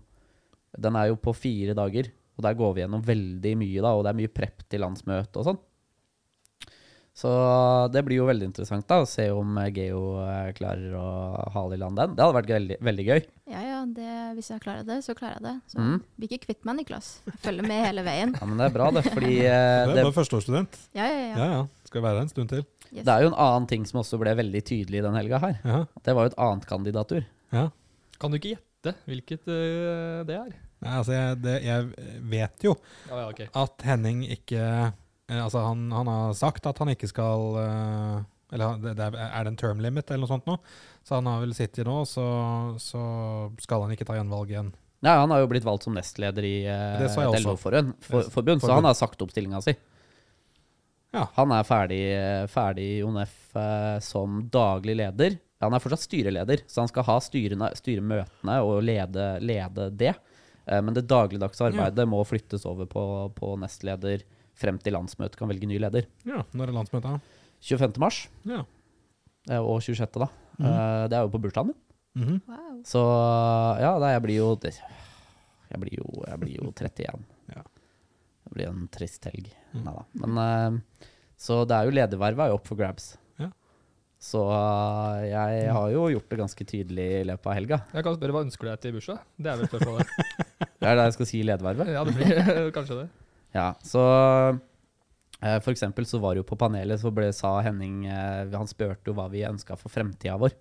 Den 0.73 0.95
er 0.97 1.11
jo 1.11 1.19
på 1.21 1.35
fire 1.37 1.75
dager, 1.77 2.07
og 2.33 2.41
der 2.47 2.55
går 2.57 2.71
vi 2.73 2.81
gjennom 2.81 3.03
veldig 3.05 3.51
mye, 3.61 3.81
da, 3.85 3.91
og 3.93 4.03
det 4.07 4.09
er 4.09 4.17
mye 4.23 4.31
prep 4.33 4.63
til 4.73 4.81
landsmøte 4.81 5.37
og 5.37 5.45
sånn. 5.51 5.59
Så 7.13 7.29
det 7.93 8.01
blir 8.07 8.17
jo 8.17 8.25
veldig 8.25 8.47
interessant 8.49 8.87
da, 8.89 9.03
å 9.03 9.05
se 9.05 9.27
om 9.29 9.51
eh, 9.61 9.67
Geo 9.75 9.99
eh, 10.23 10.47
klarer 10.57 10.95
å 10.97 11.03
hale 11.53 11.77
i 11.77 11.81
land 11.83 11.99
den. 11.99 12.15
Det 12.17 12.23
hadde 12.25 12.37
vært 12.39 12.49
veldig, 12.55 12.77
veldig 12.87 13.05
gøy. 13.05 13.19
Ja, 13.53 13.61
ja, 13.61 13.75
det, 13.85 14.07
hvis 14.39 14.49
jeg 14.49 14.63
klarer 14.63 14.87
det, 14.87 14.97
så 15.05 15.13
klarer 15.13 15.37
jeg 15.37 15.45
det. 15.45 15.53
Så 15.69 15.77
Mm. 15.83 15.99
blir 16.17 16.31
ikke 16.33 16.47
kvitt 16.47 16.65
meg, 16.65 16.79
Niklas. 16.79 17.11
Jeg 17.29 17.37
følger 17.45 17.67
med 17.69 17.85
hele 17.85 18.01
veien. 18.07 18.33
Ja, 18.33 18.47
men 18.49 18.57
det 18.57 18.65
er 18.65 18.73
bra, 18.79 18.89
det. 18.97 19.03
Fordi 19.13 19.35
Du 19.45 19.45
er 19.45 19.93
bare 20.01 20.15
førsteårsstudent. 20.17 20.79
Ja, 20.97 21.05
ja, 21.05 21.21
ja. 21.21 21.37
Ja, 21.37 21.47
ja. 21.59 21.61
Skal 21.85 22.01
være 22.01 22.17
her 22.17 22.25
en 22.25 22.33
stund 22.33 22.49
til. 22.49 22.65
Yes. 22.93 23.05
det 23.07 23.13
er 23.13 23.23
jo 23.25 23.31
en 23.31 23.39
annen 23.41 23.65
ting 23.69 23.87
som 23.89 24.03
også 24.03 24.19
ble 24.21 24.35
veldig 24.37 24.59
tydelig 24.69 25.01
den 25.01 25.15
helga 25.17 25.39
her. 25.41 25.55
Ja. 25.65 25.79
Det 26.05 26.13
var 26.13 26.27
jo 26.27 26.33
et 26.33 26.41
annet 26.45 26.67
kandidatur. 26.69 27.23
ja. 27.55 27.71
Kan 28.21 28.31
du 28.31 28.37
ikke 28.37 28.53
gjette 28.53 28.93
hvilket 29.09 29.49
øh, 29.51 30.21
det 30.27 30.35
er? 30.37 30.51
Nei, 30.83 30.91
altså, 30.99 31.15
jeg, 31.15 31.39
det, 31.43 31.55
jeg 31.63 32.11
vet 32.31 32.65
jo 32.65 32.73
Ja, 33.09 33.17
ja, 33.21 33.25
okay. 33.31 33.47
at 33.55 33.83
Henning 33.87 34.23
ikke 34.27 34.59
eh, 34.59 35.39
Altså, 35.39 35.63
han, 35.63 35.85
han 35.95 36.11
har 36.11 36.35
sagt 36.37 36.67
at 36.69 36.79
han 36.79 36.91
ikke 36.93 37.09
skal 37.11 37.57
eh, 37.61 38.17
Eller 38.55 38.79
det, 38.83 38.95
det 38.99 39.07
er, 39.09 39.17
er 39.29 39.45
det 39.47 39.53
en 39.53 39.59
term 39.59 39.83
limit 39.83 40.11
eller 40.11 40.25
noe 40.25 40.33
sånt 40.33 40.47
nå? 40.49 40.57
Så 41.03 41.17
han 41.19 41.27
har 41.27 41.43
vel 41.43 41.55
sittet 41.57 41.87
nå, 41.87 42.03
så, 42.07 42.25
så 42.79 43.03
skal 43.63 43.83
han 43.83 43.95
ikke 43.95 44.05
ta 44.07 44.15
gjenvalg 44.15 44.53
igjen. 44.53 44.69
Ja, 45.03 45.17
han 45.19 45.33
har 45.35 45.41
jo 45.41 45.49
blitt 45.51 45.65
valgt 45.67 45.83
som 45.83 45.97
nestleder 45.97 46.45
i 46.47 46.53
uh, 46.63 47.01
et. 47.03 47.17
LO-forbund, 47.43 47.97
for, 48.05 48.29
så 48.63 48.77
han 48.77 48.87
har 48.87 48.95
sagt 48.95 49.19
opp 49.25 49.33
stillinga 49.33 49.59
si. 49.65 49.73
Ja. 51.13 51.27
Han 51.37 51.51
er 51.53 51.63
ferdig, 51.67 52.01
ferdig 52.49 52.85
i 52.97 53.01
ONF 53.05 53.33
eh, 53.59 53.97
som 54.01 54.41
daglig 54.51 54.95
leder. 54.97 55.35
Han 55.63 55.75
er 55.77 55.79
fortsatt 55.83 56.03
styreleder, 56.07 56.63
så 56.67 56.81
han 56.83 56.89
skal 56.91 57.05
ha 57.07 57.17
styrene, 57.23 57.69
styremøtene 57.77 58.55
og 58.65 58.81
lede, 58.83 59.27
lede 59.45 59.85
det. 59.95 60.15
Eh, 60.65 60.81
men 60.81 60.95
det 60.97 61.05
dagligdagse 61.07 61.69
arbeidet 61.69 62.07
må 62.09 62.23
flyttes 62.27 62.65
over 62.69 62.89
på, 62.89 63.03
på 63.37 63.53
nestleder 63.61 64.25
frem 64.57 64.77
til 64.81 64.93
landsmøtet 64.97 65.37
kan 65.39 65.49
velge 65.49 65.69
ny 65.69 65.77
leder. 65.81 66.05
Ja, 66.29 66.43
Når 66.53 66.69
er 66.71 66.77
landsmøtet? 66.81 67.31
25. 67.63 67.97
mars 68.03 68.23
Ja. 68.49 68.63
eh, 69.49 69.61
og 69.61 69.79
26. 69.85 70.19
da. 70.25 70.27
Mm 70.59 70.67
Eh, 70.69 71.07
Det 71.09 71.17
er 71.17 71.23
jo 71.25 71.31
på 71.33 71.39
bursdagen 71.41 71.71
min. 71.71 71.79
Mhm. 72.15 72.41
Wow. 72.47 72.81
Så 72.85 73.01
ja, 73.81 73.93
da, 73.99 74.11
jeg 74.13 74.21
blir 74.21 74.35
jo 74.37 74.49
Jeg 74.61 75.79
blir 75.81 75.95
jo, 75.97 76.05
jeg 76.27 76.39
blir 76.39 76.57
jo 76.59 76.71
31. 76.71 77.23
Blir 78.53 78.69
en 78.69 78.87
trist 78.93 79.25
helg. 79.29 79.49
Mm. 79.73 79.83
Neida. 79.87 80.05
Men 80.21 80.39
uh, 80.39 81.11
Så 81.39 81.63
det 81.69 81.77
er 81.77 81.89
jo 81.89 81.95
ledervervet 81.97 82.45
er 82.45 82.53
jo 82.53 82.57
opp 82.59 82.69
for 82.69 82.79
grabs. 82.79 83.13
Ja. 83.41 83.49
Så 84.21 84.43
uh, 84.47 85.23
jeg 85.25 85.71
har 85.73 85.93
jo 85.93 86.09
gjort 86.13 86.29
det 86.29 86.41
ganske 86.43 86.67
tydelig 86.69 87.07
i 87.21 87.23
løpet 87.31 87.49
av 87.49 87.57
helga. 87.57 87.79
Jeg 87.93 88.05
kan 88.07 88.19
spørre 88.19 88.35
hva 88.37 88.43
ønsker 88.45 88.67
du 88.67 88.71
deg 88.71 88.83
til 88.83 88.95
bursdag? 88.97 89.23
Det 89.37 89.53
er 89.53 89.61
vel 89.61 89.71
spørsmålet. 89.71 90.13
Det 90.83 90.89
er 90.91 90.97
det 90.99 91.03
jeg 91.07 91.15
skal 91.15 91.27
si 91.29 91.37
i 91.39 91.45
ledervervet. 91.47 91.89
ja, 91.95 92.01
det 92.03 92.13
blir 92.17 92.71
kanskje 92.77 93.03
det. 93.03 93.09
Ja, 93.53 93.67
så 93.85 94.01
eh, 95.45 95.59
for 95.61 95.69
eksempel 95.69 96.07
så 96.09 96.17
var 96.19 96.33
det 96.33 96.41
jo 96.41 96.47
på 96.49 96.57
panelet 96.57 96.97
så 96.99 97.11
ble, 97.13 97.27
sa 97.37 97.51
Henning 97.61 98.07
Han 98.09 98.65
spurte 98.67 99.11
jo 99.11 99.13
hva 99.13 99.27
vi 99.29 99.43
ønska 99.45 99.77
for 99.77 99.93
fremtida 99.93 100.39
vår. 100.41 100.55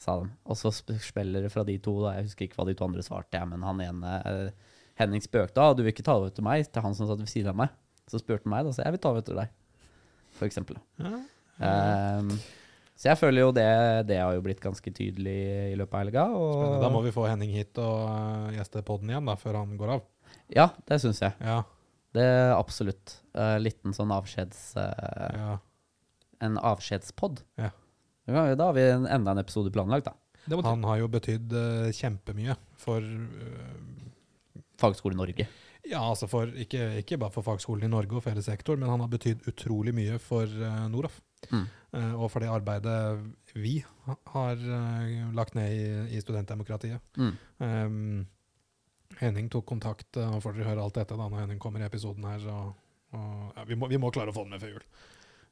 Sa 0.00 0.18
de. 0.20 0.30
Og 0.44 0.58
så 0.58 0.72
spiller 0.72 1.46
det 1.46 1.52
fra 1.52 1.64
de 1.64 1.76
to, 1.82 1.94
da. 2.04 2.16
Jeg 2.18 2.28
husker 2.28 2.46
ikke 2.46 2.60
hva 2.60 2.66
de 2.68 2.74
to 2.76 2.86
andre 2.86 3.04
svarte, 3.04 3.38
jeg, 3.38 3.48
men 3.48 3.64
han 3.64 3.82
ene 3.84 4.16
eh, 4.28 4.72
Henning 4.96 5.24
spøkte 5.24 5.58
da, 5.58 5.72
du 5.76 5.82
vil 5.84 5.92
ikke 5.92 6.06
ta 6.06 6.16
over 6.16 6.32
til 6.32 6.46
meg, 6.46 6.66
til 6.72 6.84
han 6.84 6.94
som 6.96 7.08
satt 7.08 7.20
ved 7.20 7.30
siden 7.30 7.52
av 7.52 7.58
meg. 7.64 7.72
Så 8.08 8.20
spurte 8.22 8.46
han 8.46 8.54
meg, 8.54 8.66
da, 8.68 8.74
så 8.74 8.84
jeg 8.84 8.94
vil 8.94 9.02
ta 9.02 9.12
over 9.12 9.24
til 9.26 9.38
deg. 9.38 9.52
For 10.38 10.48
eksempel. 10.48 10.78
Ja. 11.00 11.18
Um, 11.56 12.32
så 12.96 13.10
jeg 13.10 13.20
føler 13.20 13.44
jo 13.44 13.52
det, 13.56 13.68
det 14.08 14.18
har 14.22 14.32
jo 14.36 14.42
blitt 14.44 14.60
ganske 14.62 14.92
tydelig 14.94 15.36
i 15.72 15.76
løpet 15.76 15.92
av 15.96 16.04
helga. 16.04 16.26
Og... 16.32 16.76
Da 16.80 16.90
må 16.92 17.02
vi 17.04 17.12
få 17.12 17.26
Henning 17.28 17.52
hit 17.52 17.76
og 17.82 18.06
uh, 18.08 18.52
gjeste 18.56 18.84
podden 18.86 19.12
igjen, 19.12 19.28
da, 19.28 19.36
før 19.40 19.60
han 19.60 19.74
går 19.80 19.96
av. 19.98 20.04
ja, 20.52 20.70
det 20.88 21.00
syns 21.04 21.20
jeg. 21.24 21.36
Ja. 21.44 21.60
Det 22.16 22.24
er 22.24 22.54
absolutt. 22.56 23.18
Uh, 23.36 23.56
liten 23.60 23.96
sånn 23.96 24.14
avskjeds... 24.16 24.62
Uh, 24.80 25.32
ja. 25.36 25.50
en 26.46 26.56
avskjedspod. 26.56 27.44
Ja. 27.60 27.74
Da 28.26 28.70
har 28.70 28.72
vi 28.74 28.86
en, 28.90 29.04
enda 29.06 29.36
en 29.36 29.42
episode 29.44 29.70
planlagt, 29.74 30.08
da. 30.08 30.16
det. 30.48 30.62
Han 30.66 30.88
har 30.88 31.02
jo 31.02 31.10
betydd 31.12 31.52
uh, 31.52 31.92
kjempemye 31.94 32.56
for 32.80 33.04
uh, 33.04 33.76
Fagskole 34.80 35.16
Norge. 35.18 35.46
Ja, 35.86 36.00
altså 36.02 36.26
for, 36.26 36.50
ikke, 36.58 36.98
ikke 37.02 37.18
bare 37.20 37.30
for 37.30 37.46
fagskolen 37.46 37.86
i 37.86 37.90
Norge 37.90 38.16
og 38.16 38.24
for 38.24 38.34
hele 38.34 38.42
sektoren, 38.42 38.80
men 38.82 38.90
han 38.90 39.04
har 39.04 39.10
betydd 39.12 39.46
utrolig 39.46 39.94
mye 39.94 40.18
for 40.22 40.50
uh, 40.50 40.86
Noroff. 40.90 41.20
Mm. 41.52 41.66
Eh, 41.94 42.14
og 42.16 42.30
for 42.32 42.42
det 42.42 42.48
arbeidet 42.50 42.96
vi 43.54 43.76
har 44.32 44.56
uh, 44.56 45.34
lagt 45.36 45.54
ned 45.54 45.74
i, 45.76 46.16
i 46.16 46.22
studentdemokratiet. 46.24 46.98
Mm. 47.20 47.36
Um, 47.62 48.24
Henning 49.20 49.46
tok 49.52 49.68
kontakt, 49.68 50.18
og 50.18 50.40
får 50.42 50.56
dere 50.56 50.72
høre 50.72 50.82
alt 50.82 50.96
dette 50.98 51.14
da 51.14 51.28
når 51.28 51.44
Henning 51.44 51.60
kommer 51.62 51.84
i 51.84 51.86
episoden 51.86 52.26
her. 52.26 52.40
Så, 52.42 52.56
og, 53.14 53.44
ja, 53.54 53.66
vi, 53.68 53.78
må, 53.78 53.88
vi 53.92 54.00
må 54.02 54.10
klare 54.10 54.34
å 54.34 54.36
få 54.36 54.44
den 54.44 54.56
med 54.56 54.64
før 54.64 54.74
jul. 54.74 54.88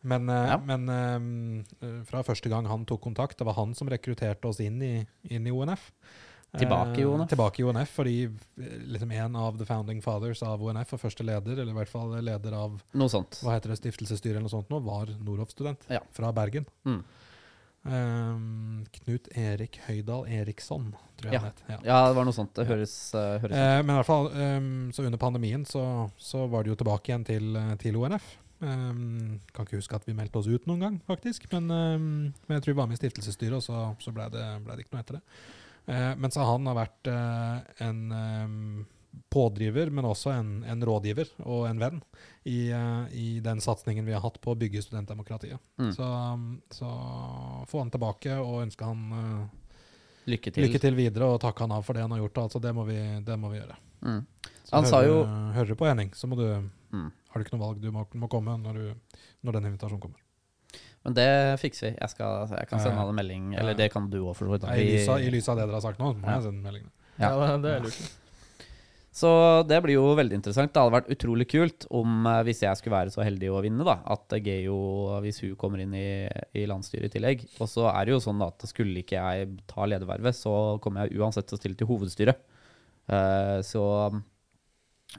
Men, 0.05 0.29
eh, 0.29 0.51
Ja. 0.51 0.59
men 0.61 0.89
eh, 0.93 2.03
fra 2.05 2.23
første 2.23 2.51
gang 2.53 2.67
han 2.69 2.85
tok 2.85 3.01
kontakt, 3.01 3.39
det 3.39 3.47
var 3.49 3.57
han 3.57 3.75
som 3.75 3.89
rekrutterte 3.89 4.51
oss 4.51 4.61
inn 4.61 4.83
i, 4.83 5.07
inn 5.31 5.47
i 5.47 5.55
ONF. 5.55 5.91
Tilbake 6.59 6.99
i 6.99 7.03
Eh, 7.03 7.11
ONF. 7.11 7.29
tilbake 7.31 7.61
i 7.61 7.65
ONF, 7.67 7.89
fordi 7.97 8.15
eh, 8.25 8.79
liksom 8.95 9.11
en 9.13 9.37
av 9.37 9.59
the 9.59 9.65
founding 9.67 10.01
fathers 10.03 10.43
av 10.43 10.63
ONF, 10.63 10.93
og 10.95 11.01
første 11.01 11.25
leder, 11.27 11.59
eller 11.59 11.73
i 11.73 11.79
hvert 11.81 11.89
fall 11.91 12.15
leder 12.23 12.53
av 12.55 12.81
Noe 12.95 13.09
sånt. 13.09 13.41
hva 13.43 13.57
heter 13.57 13.71
det, 13.75 13.79
stiftelsesstyret 13.83 14.37
eller 14.39 14.47
noe 14.49 14.55
sånt 14.55 14.71
nå, 14.71 14.81
var 14.85 15.07
Noroff-student 15.25 15.89
Ja. 15.91 16.01
fra 16.13 16.33
Bergen. 16.33 16.67
Mm. 16.87 17.03
Um, 17.85 18.87
Knut 18.97 19.27
Erik 19.37 19.77
Høydal 19.87 20.25
Eriksson, 20.33 20.95
tror 21.19 21.27
jeg 21.31 21.35
Ja. 21.35 21.39
han 21.41 21.51
het. 21.51 21.63
Ja. 21.69 21.79
Ja, 21.85 22.09
det 22.09 22.17
var 22.17 22.25
noe 22.25 22.33
sånt. 22.33 22.55
Det 22.55 22.67
høres, 22.67 22.95
uh, 23.15 23.39
høres 23.43 23.53
uh, 23.53 23.83
men 23.85 23.91
i 23.93 23.99
hvert 23.99 24.07
fall, 24.09 24.29
um, 24.33 24.91
så 24.91 25.05
under 25.05 25.19
pandemien 25.19 25.67
så, 25.69 26.11
så 26.17 26.47
var 26.49 26.63
det 26.65 26.73
jo 26.73 26.77
tilbake 26.81 27.11
igjen 27.13 27.27
til, 27.27 27.77
til 27.79 27.97
ONF. 28.01 28.23
Um, 28.63 29.41
kan 29.53 29.67
ikke 29.67 29.77
huske 29.77 29.95
at 29.99 30.07
vi 30.07 30.15
meldte 30.17 30.39
oss 30.41 30.47
ut 30.49 30.65
noen 30.67 30.81
gang, 30.81 30.97
faktisk. 31.07 31.45
Men, 31.53 31.69
um, 31.71 32.07
men 32.49 32.57
jeg 32.57 32.63
tror 32.65 32.73
vi 32.73 32.79
var 32.81 32.87
med 32.89 32.97
i 32.97 33.03
stiftelsesstyret, 33.03 33.59
og 33.59 33.63
så, 33.63 33.83
så 34.01 34.15
ble, 34.15 34.31
det, 34.33 34.45
ble 34.65 34.77
det 34.79 34.87
ikke 34.87 34.95
noe 34.97 35.03
etter 35.05 35.19
det. 35.19 35.23
Eh, 35.87 36.15
men 36.17 36.31
han 36.35 36.67
har 36.71 36.75
vært 36.79 37.09
eh, 37.13 37.87
en 37.87 37.99
um, 38.13 38.87
pådriver, 39.31 39.91
men 39.93 40.05
også 40.09 40.33
en, 40.33 40.53
en 40.69 40.83
rådgiver 40.87 41.29
og 41.45 41.67
en 41.69 41.79
venn 41.83 41.99
i, 42.49 42.71
eh, 42.73 43.05
i 43.13 43.27
den 43.45 43.61
satsingen 43.61 44.07
vi 44.07 44.13
har 44.17 44.23
hatt 44.25 44.41
på 44.41 44.55
å 44.55 44.59
bygge 44.59 44.83
studentdemokratiet. 44.83 45.61
Mm. 45.79 45.91
Så, 45.97 46.09
um, 46.35 46.47
så 46.73 46.89
få 47.71 47.83
han 47.85 47.93
tilbake 47.95 48.39
og 48.41 48.63
ønske 48.65 48.89
han 48.89 49.05
eh, 49.19 49.61
Lykke 50.33 50.55
til. 50.57 50.65
lykke 50.65 50.81
til 50.81 50.97
videre 50.97 51.29
og 51.35 51.41
takke 51.45 51.67
han 51.67 51.75
av 51.77 51.85
for 51.85 51.93
det 51.99 52.01
han 52.07 52.15
har 52.17 52.23
gjort. 52.25 52.39
Altså, 52.47 52.63
det, 52.65 52.73
må 52.75 52.87
vi, 52.89 52.97
det 53.27 53.37
må 53.39 53.51
vi 53.53 53.61
gjøre. 53.61 53.77
Mm. 54.09 54.23
Han 54.73 54.87
sa 54.89 55.03
hører, 55.03 55.11
jo- 55.13 55.53
hører 55.59 55.69
du 55.69 55.77
på 55.77 55.87
Henning, 55.91 56.15
så 56.17 56.27
må 56.31 56.41
du, 56.41 56.47
Mm. 56.95 57.09
har 57.29 57.41
du 57.41 57.45
ikke 57.45 57.57
noe 57.59 57.67
valg. 57.67 57.81
Du 57.83 57.91
må, 57.93 58.07
må 58.15 58.29
komme 58.31 58.55
når, 58.63 58.77
du, 58.79 59.19
når 59.43 59.57
den 59.59 59.65
invitasjonen 59.73 60.01
kommer. 60.01 60.24
Men 61.05 61.15
det 61.19 61.29
fikser 61.61 61.91
vi. 61.91 61.97
Jeg, 62.01 62.11
skal, 62.15 62.49
jeg 62.49 62.69
kan 62.71 62.81
sende 62.81 62.95
Ja. 62.97 63.01
han 63.05 63.09
en 63.13 63.19
melding. 63.21 63.53
Ja. 63.53 63.61
Eller 63.61 63.75
det 63.77 63.91
kan 63.93 64.09
du 64.11 64.19
òg, 64.25 64.35
for 64.37 64.47
så 64.49 64.55
vidt. 64.57 64.65
I 64.73 64.85
lys 64.89 65.09
av- 65.13 65.21
i 65.21 65.31
lys 65.31 65.49
av 65.53 65.57
det 65.59 65.67
dere 65.67 65.77
har 65.77 65.83
sagt 65.85 65.99
nå, 66.01 66.15
må 66.17 66.25
Ja. 66.27 66.39
jeg 66.39 66.43
sende 66.49 66.63
melding. 66.65 66.87
Ja. 67.21 67.29
Ja, 67.37 67.57
det 67.59 67.73
er 67.75 67.81
lurt. 67.85 68.13
Så 69.15 69.29
det 69.69 69.77
blir 69.85 69.95
jo 69.95 70.17
veldig 70.19 70.35
interessant. 70.41 70.73
Det 70.75 70.81
hadde 70.83 70.97
vært 70.97 71.11
utrolig 71.15 71.47
kult 71.47 71.85
om, 71.91 72.27
eh, 72.27 72.43
hvis 72.43 72.63
jeg 72.65 72.77
skulle 72.81 72.97
være 72.97 73.13
så 73.15 73.23
heldig 73.23 73.47
å 73.53 73.61
vinne, 73.63 73.85
da, 73.87 74.01
at 74.11 74.29
Geo, 74.43 75.21
hvis 75.23 75.39
hun 75.45 75.55
kommer 75.55 75.79
inn 75.85 75.95
i, 75.95 76.27
i 76.59 76.65
landsstyret 76.67 77.05
i 77.05 77.19
tillegg. 77.21 77.45
Og 77.61 77.69
så 77.69 77.87
er 77.95 78.07
det 78.07 78.11
jo 78.17 78.19
sånn 78.25 78.43
at 78.45 78.59
skulle 78.67 79.05
ikke 79.05 79.21
jeg 79.21 79.53
ta 79.69 79.87
ledervervet, 79.87 80.35
så 80.35 80.81
kommer 80.83 81.07
jeg 81.07 81.21
uansett 81.21 81.47
til 81.47 81.57
å 81.57 81.61
stille 81.61 81.77
til 81.77 81.87
hovedstyret. 81.87 82.37
Uh, 83.07 83.61
så 83.63 84.11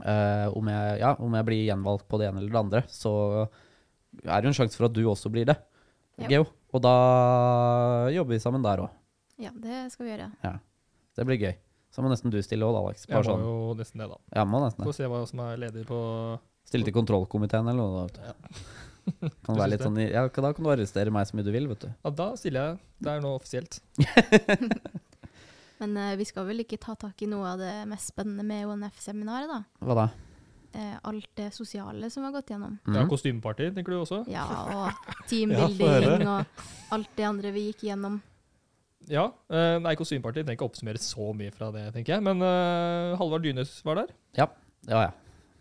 uh, 0.05 0.47
om, 0.57 0.67
jeg, 0.67 0.99
ja, 0.99 1.13
om 1.21 1.33
jeg 1.37 1.45
blir 1.47 1.63
gjenvalgt 1.69 2.07
på 2.09 2.19
det 2.19 2.27
ene 2.31 2.41
eller 2.41 2.51
det 2.51 2.63
andre, 2.65 2.81
så 2.91 3.13
er 4.25 4.41
det 4.41 4.49
jo 4.49 4.53
en 4.53 4.59
sjanse 4.59 4.75
for 4.79 4.89
at 4.89 4.93
du 4.97 5.03
også 5.05 5.31
blir 5.31 5.45
det, 5.45 5.55
Ja. 6.21 6.29
Geo. 6.31 6.47
Og 6.75 6.81
da 6.83 6.95
jobber 8.13 8.35
vi 8.35 8.41
sammen 8.43 8.63
der 8.63 8.83
òg. 8.85 8.95
Ja, 9.41 9.51
det 9.51 9.85
skal 9.91 10.07
vi 10.07 10.13
gjøre. 10.13 10.29
Det 11.15 11.27
blir 11.27 11.39
gøy. 11.39 11.55
Så 11.95 12.03
må 12.03 12.11
nesten 12.11 12.31
du 12.31 12.41
stille 12.43 12.67
òg, 12.67 12.75
Alex. 12.81 13.05
Jeg 13.07 13.15
må 13.15 13.23
sånn. 13.23 13.43
jo 13.43 13.75
nesten 13.79 14.01
det, 14.03 14.09
da. 14.11 14.17
Ja, 14.35 14.43
må 14.47 14.59
nesten 14.63 14.83
det. 14.83 14.89
Få 14.89 14.95
se 14.97 15.07
hva 15.11 15.21
som 15.29 15.41
er 15.45 15.61
ledig 15.63 15.85
på 15.87 15.99
Stille 16.65 16.87
til 16.87 16.95
kontrollkomiteen 16.95 17.67
eller 17.69 17.77
noe. 17.77 18.07
Da, 18.09 18.33
vet 18.33 18.41
du. 18.41 18.71
Kan 19.45 19.53
Du 19.53 19.59
være 19.61 19.69
litt 19.75 19.83
sånn, 19.85 19.99
ja, 20.01 20.23
da 20.25 20.49
kan 20.57 20.65
du 20.65 20.69
arrestere 20.73 21.11
meg 21.13 21.27
så 21.29 21.37
mye 21.37 21.45
du 21.45 21.51
vil, 21.53 21.67
vet 21.69 21.83
du. 21.85 21.91
Ja, 21.93 22.11
da 22.17 22.25
stiller 22.41 22.71
jeg. 22.71 22.79
Det 23.05 23.11
er 23.11 23.21
nå 23.21 23.33
offisielt. 23.37 23.77
Men 25.79 25.93
uh, 25.99 26.15
vi 26.17 26.25
skal 26.25 26.47
vel 26.47 26.63
ikke 26.63 26.79
ta 26.81 26.95
tak 26.97 27.21
i 27.21 27.29
noe 27.29 27.51
av 27.51 27.61
det 27.61 27.73
mest 27.91 28.09
spennende 28.15 28.41
med 28.47 28.65
ONF-seminaret, 28.71 29.51
da? 29.51 29.59
Hva 29.85 29.97
da? 29.99 30.07
Eh, 30.75 30.95
alt 31.07 31.29
det 31.39 31.53
sosiale 31.55 32.09
som 32.11 32.23
vi 32.23 32.27
har 32.27 32.35
gått 32.35 32.49
gjennom. 32.51 32.73
Mhm. 32.83 32.95
Ja, 32.97 33.03
Kostymeparty, 33.07 33.69
tenker 33.75 33.95
du 33.95 33.99
også? 34.01 34.23
Ja, 34.27 34.43
og 34.43 34.87
Ja, 35.07 35.19
teambuilding 35.29 36.25
og 36.27 36.63
alt 36.91 37.11
det 37.15 37.27
andre 37.27 37.51
vi 37.55 37.69
gikk 37.69 37.85
gjennom. 37.87 38.17
Ja. 39.07 39.29
eh, 39.53 39.77
nei, 39.79 39.93
Kostymeparty 39.95 40.41
trenger 40.41 40.57
ikke 40.57 40.67
oppsummere 40.67 40.99
så 40.99 41.29
mye 41.37 41.53
fra 41.55 41.69
det, 41.71 41.85
tenker 41.95 42.17
jeg. 42.17 42.25
Men 42.25 42.41
eh, 42.43 43.15
Halvard 43.21 43.45
Dynes 43.45 43.77
var 43.85 44.01
der. 44.01 44.13
Ja, 44.35 44.49
ja. 44.89 45.11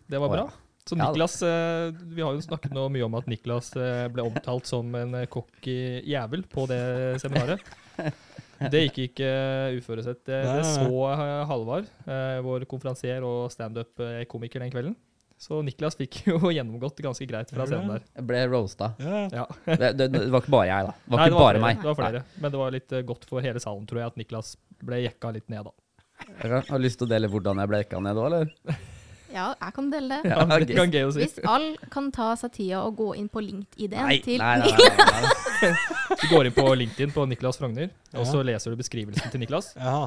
Det 0.09 0.19
var 0.21 0.29
bra. 0.33 0.45
Så 0.85 0.93
Niklas 0.99 1.39
eh, 1.41 1.89
Vi 2.13 2.21
har 2.21 2.35
jo 2.35 2.41
snakket 2.45 2.73
nå 2.75 2.83
mye 2.93 3.05
om 3.07 3.15
at 3.17 3.25
Niklas 3.31 3.71
eh, 3.79 4.03
ble 4.13 4.21
omtalt 4.27 4.67
som 4.69 4.91
en 4.99 5.15
eh, 5.17 5.25
cocky 5.31 5.77
jævel 6.05 6.43
på 6.51 6.67
det 6.69 6.81
seminaret. 7.23 7.63
Det 8.73 8.85
gikk 8.85 9.01
ikke 9.09 9.27
uh, 9.27 9.79
uforutsett. 9.79 10.21
Det, 10.27 10.39
det 10.47 10.63
så 10.67 10.87
eh, 11.11 11.41
Halvard, 11.49 11.89
eh, 12.07 12.39
vår 12.45 12.65
konferansier 12.71 13.25
og 13.25 13.51
standup-komiker 13.53 14.63
den 14.63 14.73
kvelden. 14.73 14.95
Så 15.37 15.59
Niklas 15.61 15.97
fikk 15.99 16.21
jo 16.29 16.39
gjennomgått 16.53 17.01
ganske 17.03 17.27
greit 17.27 17.51
fra 17.51 17.67
scenen 17.67 17.91
der. 17.91 18.05
Jeg 18.15 18.27
ble 18.29 18.41
roasta. 18.51 18.93
Ja. 19.03 19.23
Ja. 19.41 19.45
Det, 19.81 19.91
det, 19.99 20.09
det 20.13 20.25
var 20.31 20.43
ikke 20.43 20.55
bare 20.55 20.69
jeg, 20.69 20.87
da. 20.87 20.95
Det 20.95 21.11
var 21.11 21.19
Nei, 21.21 21.27
ikke 21.27 21.39
bare 21.41 21.51
flere, 21.51 21.63
meg. 21.65 21.81
Det 21.81 21.89
var 21.89 21.99
flere. 21.99 22.23
Men 22.39 22.53
det 22.53 22.61
var 22.61 22.75
litt 22.77 22.95
eh, 22.95 23.07
godt 23.11 23.27
for 23.29 23.45
hele 23.45 23.63
salen, 23.63 23.87
tror 23.89 24.01
jeg, 24.01 24.13
at 24.13 24.21
Niklas 24.21 24.55
ble 24.85 25.01
jekka 25.03 25.33
litt 25.35 25.49
ned, 25.51 25.67
da. 25.67 25.75
Jeg 26.39 26.67
har 26.69 26.79
lyst 26.79 27.01
til 27.01 27.09
å 27.09 27.11
dele 27.11 27.27
hvordan 27.27 27.59
jeg 27.59 27.71
ble 27.71 27.81
jekka 27.83 27.99
ned 28.03 28.21
òg, 28.21 28.29
eller? 28.31 28.85
Ja, 29.35 29.49
jeg 29.59 29.75
kan 29.75 29.89
dele 29.91 30.19
det. 30.21 30.31
Ja, 30.31 30.45
det 30.63 30.77
kan 30.77 30.91
Geo 30.93 31.09
si. 31.11 31.25
Hvis 31.25 31.39
alle 31.43 31.89
kan 31.91 32.07
ta 32.15 32.29
seg 32.39 32.53
tida 32.55 32.83
og 32.85 32.95
gå 32.99 33.09
inn 33.19 33.27
på 33.31 33.43
LinkedIn 33.43 33.95
Nei, 33.95 34.19
til 34.23 34.39
nei, 34.39 34.53
nei, 34.61 34.71
nei, 34.71 34.91
nei, 34.95 35.17
nei. 35.25 35.73
Du 36.21 36.27
går 36.31 36.49
inn 36.49 36.55
på 36.55 36.67
LinkedIn 36.79 37.11
på 37.15 37.25
Niklas 37.27 37.59
Frogner, 37.59 37.91
og 38.15 38.27
så 38.29 38.43
leser 38.47 38.71
du 38.71 38.79
beskrivelsen 38.79 39.33
til 39.33 39.43
Niklas. 39.43 39.73
Ja. 39.75 40.05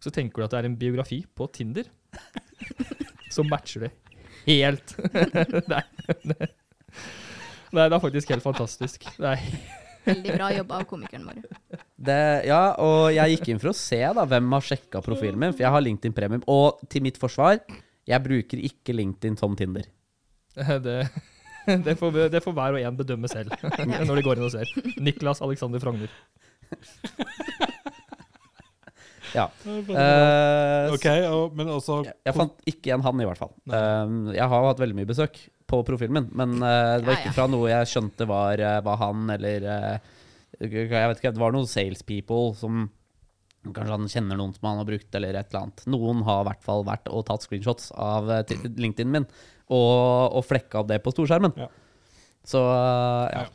Så 0.00 0.12
tenker 0.14 0.40
du 0.40 0.46
at 0.46 0.54
det 0.54 0.62
er 0.62 0.70
en 0.70 0.78
biografi 0.80 1.22
på 1.36 1.48
Tinder. 1.52 1.90
Så 3.34 3.44
matcher 3.46 3.84
det 3.86 3.90
helt. 4.46 4.96
Nei, 5.70 5.84
nei. 6.26 6.48
Nei, 7.70 7.84
det 7.84 7.94
er 7.94 8.00
faktisk 8.02 8.32
helt 8.32 8.42
fantastisk. 8.42 9.04
Er, 9.20 9.44
Veldig 10.06 10.32
bra 10.34 10.48
jobba 10.54 10.80
av 10.80 10.88
komikeren 10.88 11.28
vår. 11.28 11.44
Det, 12.00 12.18
ja, 12.48 12.62
og 12.80 13.12
jeg 13.14 13.36
gikk 13.36 13.52
inn 13.52 13.60
for 13.62 13.70
å 13.70 13.76
se 13.76 14.00
da, 14.00 14.24
hvem 14.26 14.48
har 14.56 14.66
sjekka 14.66 15.02
profilen 15.04 15.38
min, 15.38 15.52
for 15.54 15.62
jeg 15.66 15.74
har 15.76 15.84
LinkedIn 15.84 16.16
Premium. 16.16 16.42
Og 16.50 16.80
til 16.90 17.04
mitt 17.04 17.20
forsvar, 17.20 17.60
jeg 18.08 18.24
bruker 18.24 18.62
ikke 18.70 18.96
LinkedIn 18.96 19.36
som 19.40 19.56
Tinder. 19.58 19.84
det, 20.86 20.96
det, 21.66 21.96
får, 21.98 22.22
det 22.32 22.42
får 22.44 22.56
hver 22.56 22.78
og 22.78 22.86
en 22.88 22.98
bedømme 22.98 23.30
selv 23.30 23.54
når 24.08 24.14
de 24.18 24.26
går 24.26 24.40
inn 24.40 24.48
og 24.48 24.54
ser. 24.54 24.72
Niklas 25.00 25.42
Alexander 25.44 25.82
Frogner. 25.82 26.12
Ja. 29.34 29.46
Uh, 29.62 30.90
Ok, 30.94 31.06
og, 31.30 31.56
men 31.58 31.70
også 31.70 32.00
Jeg, 32.08 32.34
fant 32.34 32.56
ikke 32.66 32.90
igjen 32.90 33.04
han, 33.04 33.22
i 33.22 33.26
hvert 33.28 33.40
fall. 33.40 33.52
Uh, 33.70 34.30
jeg 34.34 34.46
har 34.52 34.66
hatt 34.66 34.82
veldig 34.82 34.98
mye 34.98 35.10
besøk 35.10 35.38
på 35.70 35.82
profilen 35.86 36.16
min, 36.18 36.30
men 36.34 36.56
uh, 36.58 36.98
det 36.98 37.06
var 37.06 37.20
ikke 37.20 37.34
fra 37.36 37.46
noe 37.50 37.70
jeg 37.70 37.90
skjønte 37.92 38.26
var, 38.26 38.58
eh, 38.58 38.80
var 38.82 38.98
han, 39.04 39.28
eller 39.36 39.66
Jeg 40.58 40.88
vet 40.90 41.20
ikke, 41.20 41.30
det 41.36 41.42
var 41.42 41.54
noen 41.54 41.68
salespeople 41.70 42.56
som 42.58 42.88
Kanskje 43.60 43.92
han 43.92 44.08
kjenner 44.08 44.38
noen 44.40 44.54
som 44.56 44.68
han 44.70 44.78
har 44.80 44.88
brukt, 44.88 45.14
eller 45.18 45.36
et 45.36 45.50
eller 45.52 45.66
annet. 45.66 45.82
Noen 45.92 46.22
har 46.24 46.40
i 46.42 46.48
hvert 46.48 46.64
fall 46.64 46.84
vært 46.88 47.10
og 47.12 47.26
tatt 47.28 47.44
screenshots 47.44 47.90
av 47.92 48.30
eh, 48.32 48.56
LinkedIn 48.80 49.10
min, 49.12 49.26
og, 49.68 50.32
og 50.40 50.46
flekka 50.48 50.80
opp 50.80 50.88
det 50.88 51.02
på 51.04 51.12
storskjermen. 51.12 51.52
Ja. 51.60 51.68
Så 52.48 52.62
ja. 52.64 53.44
ja. 53.44 53.46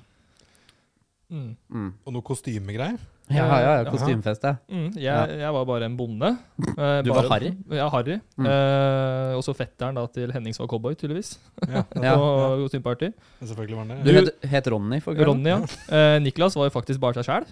Mm. 1.34 1.56
Mm. 1.74 1.92
Og 2.06 2.14
noe 2.14 2.22
kostymegreier. 2.26 3.00
Ja, 3.34 3.48
ja, 3.58 3.70
ja, 3.80 3.86
kostymefest, 3.90 4.44
ja. 4.46 4.52
Mm, 4.70 4.92
jeg, 5.02 5.38
jeg 5.42 5.54
var 5.56 5.64
bare 5.66 5.88
en 5.90 5.96
bonde. 5.98 6.30
Eh, 6.62 7.00
Du 7.08 7.10
var 7.10 7.26
Harry? 7.32 7.50
Ja, 7.74 7.88
Harry. 7.90 8.20
Mm. 8.38 8.46
Eh, 8.52 9.32
og 9.34 9.42
så 9.48 9.56
fetteren 9.58 9.98
da 9.98 10.04
til 10.14 10.30
Hennings 10.36 10.62
var 10.62 10.70
cowboy, 10.70 10.94
tydeligvis. 10.94 11.32
Ja, 11.66 11.82
Ja. 11.98 12.14
På 12.22 12.28
kostymeparty. 12.62 13.10
ja. 13.10 13.48
Selvfølgelig 13.50 13.80
var 13.82 13.90
Du 14.06 14.12
det 14.12 14.16
het, 14.20 14.46
het 14.54 14.70
Ronny 14.70 15.02
for 15.02 15.18
kvelden? 15.18 15.42
Ronny, 15.42 15.50
ja. 15.50 15.58
Eh, 15.98 16.20
Niklas 16.22 16.54
var 16.56 16.70
jo 16.70 16.76
faktisk 16.78 17.02
bare 17.02 17.18
seg 17.18 17.26
sjæl. 17.26 17.50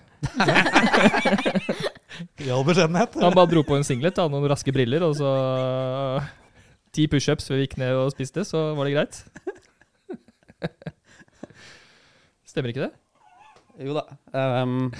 I 2.43 2.49
all 2.53 2.65
beskjedenhet. 2.67 3.15
Han 3.21 3.35
bare 3.35 3.49
dro 3.51 3.63
på 3.67 3.77
en 3.77 3.85
singlet, 3.87 4.17
hadde 4.19 4.33
noen 4.33 4.49
raske 4.51 4.73
briller, 4.75 5.03
og 5.07 5.15
så 5.17 5.29
ti 6.93 7.07
pushups 7.09 7.47
før 7.49 7.57
vi 7.59 7.65
gikk 7.67 7.77
ned 7.81 7.97
og 7.97 8.11
spiste, 8.13 8.43
så 8.47 8.71
var 8.77 8.89
det 8.89 8.95
greit. 8.97 9.23
Stemmer 12.53 12.69
ikke 12.73 12.85
det? 12.85 12.93
Jo 13.81 13.95
da. 13.97 14.03
Um, 14.61 14.91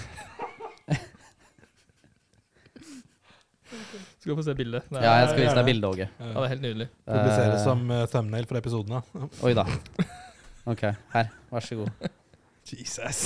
Skal 4.23 4.37
få 4.39 4.43
se 4.45 4.53
bildet. 4.55 4.85
Det 4.87 5.01
ja, 5.03 5.13
jeg 5.19 5.29
skal 5.33 5.41
vise 5.43 5.55
deg 5.57 5.65
bildet, 5.67 5.87
Åge. 5.89 6.05
Ja, 6.07 6.27
det 6.29 6.43
er 6.45 6.51
helt 6.53 6.63
nydelig. 6.63 6.87
Publiseres 7.09 7.57
Eh, 7.59 7.63
som 7.65 7.81
eh, 7.91 8.05
thumbnail 8.13 8.47
for 8.47 8.59
episodene. 8.61 9.01
Oi 9.43 9.51
da. 9.57 9.65
Ok, 10.71 10.85
her. 11.13 11.33
Vær 11.51 11.65
så 11.67 11.75
god. 11.81 12.09
Jesus. 12.71 13.19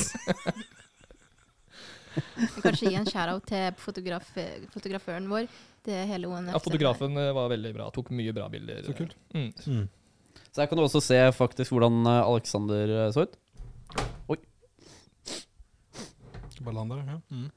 Kanskje 2.64 2.90
gi 2.92 2.96
en 3.00 3.06
shout-out 3.10 3.46
til 3.50 3.76
fotograf, 3.82 4.30
fotograføren 4.74 5.28
vår. 5.32 5.48
Det 5.88 5.94
er 6.02 6.06
hele 6.10 6.28
ONF. 6.28 6.52
Ja, 6.56 6.60
fotografen 6.64 7.16
eh, 7.18 7.30
var 7.36 7.50
veldig 7.54 7.74
bra. 7.78 7.90
Tok 7.96 8.10
mye 8.16 8.34
bra 8.36 8.48
bilder. 8.52 8.82
Så 8.88 8.96
kult. 8.98 9.14
Mm. 9.34 9.52
Mm. 9.68 9.86
Så 10.52 10.62
her 10.64 10.68
kan 10.72 10.80
du 10.80 10.84
også 10.84 11.02
se 11.04 11.20
faktisk 11.38 11.72
hvordan 11.76 12.02
eh, 12.06 12.22
Alexander 12.28 12.96
eh, 13.06 13.12
så 13.16 13.28
ut. 13.28 13.38
Ballander, 16.66 16.98
ja. 17.06 17.18
Mm. 17.32 17.48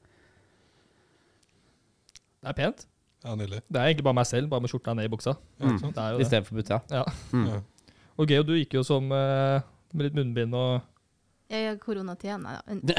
Det 2.41 2.49
er 2.51 2.53
pent. 2.57 2.85
ja, 3.25 3.33
nydelig. 3.35 3.59
Det 3.67 3.79
er 3.81 3.89
egentlig 3.89 4.05
bare 4.05 4.17
meg 4.17 4.27
selv, 4.29 4.47
bare 4.49 4.61
med 4.63 4.71
skjorta 4.71 4.93
ned 4.97 5.05
i 5.09 5.11
buksa. 5.11 5.33
Ja, 5.59 5.65
Mm. 5.71 6.21
Istedenfor 6.21 6.47
for 6.53 6.55
butia. 6.61 6.79
Ja. 6.89 7.03
Mm. 7.33 7.61
Og 8.17 8.27
Geo, 8.29 8.43
du 8.43 8.53
gikk 8.55 8.73
jo 8.77 8.83
som 8.83 9.07
med 9.09 9.63
litt 10.05 10.15
munnbind 10.15 10.55
og 10.55 10.81
Jeg 11.51 11.65
gikk 11.67 11.81
koronatida, 11.83 12.37
nei 12.39 12.53
da. 12.55 12.93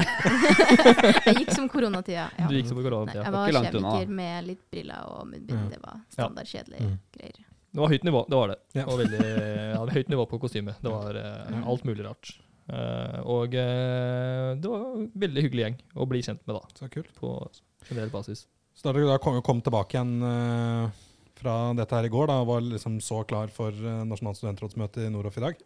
jeg 1.25 1.39
gikk 1.39 1.53
som 1.55 1.65
koronatida. 1.71 2.27
Ja. 2.37 2.45
Du 2.49 2.53
gikk 2.53 2.67
som 2.69 2.77
Nei, 2.77 2.85
koronatida. 2.85 3.23
jeg 3.25 3.33
var 3.33 3.55
kjemiker 3.57 4.11
med 4.19 4.45
litt 4.51 4.61
briller 4.69 5.07
og 5.09 5.23
munnbind. 5.31 5.63
Mm. 5.63 5.71
Det 5.73 5.79
var 5.81 5.99
standard 6.13 6.49
kjedelige 6.51 6.85
Mm. 6.91 6.97
greier. 7.17 7.39
Det 7.73 7.81
var 7.81 7.89
høyt 7.89 8.03
nivå, 8.05 8.19
det 8.29 8.37
var 8.37 8.51
det. 8.53 8.57
Ja. 8.77 8.83
Og 8.85 8.99
veldig, 9.01 9.21
jeg 9.25 9.77
var 9.81 9.91
høyt 9.95 10.09
nivå 10.13 10.25
på 10.29 10.39
kostymet. 10.43 10.75
Det 10.85 10.91
var 10.93 11.17
uh, 11.17 11.63
alt 11.73 11.87
mulig 11.89 12.05
rart. 12.05 12.29
Uh, 12.69 13.17
og 13.25 13.55
uh, 13.57 14.53
det 14.61 14.69
var 14.69 14.83
en 14.99 15.07
veldig 15.25 15.41
hyggelig 15.47 15.63
gjeng 15.65 15.79
å 15.97 16.05
bli 16.13 16.21
kjent 16.23 16.43
med 16.45 16.59
da, 16.59 16.61
Så 16.77 16.91
kult. 16.93 17.09
på 17.17 17.31
generell 17.89 18.13
basis. 18.13 18.45
Så 18.77 18.85
da 18.85 18.93
dere 18.93 19.17
kom, 19.21 19.41
kom 19.45 19.59
tilbake 19.65 19.97
igjen 19.97 20.13
fra 21.37 21.55
dette 21.75 21.97
her 21.97 22.05
i 22.07 22.13
går, 22.13 22.29
da, 22.29 22.37
og 22.43 22.47
var 22.53 22.61
liksom 22.63 23.01
så 23.03 23.23
klar 23.27 23.49
for 23.53 23.73
uh, 23.73 24.03
Nasjonalt 24.07 24.37
studentrådsmøte 24.39 25.07
i 25.07 25.09
Noroff 25.11 25.41
i 25.41 25.43
dag? 25.47 25.57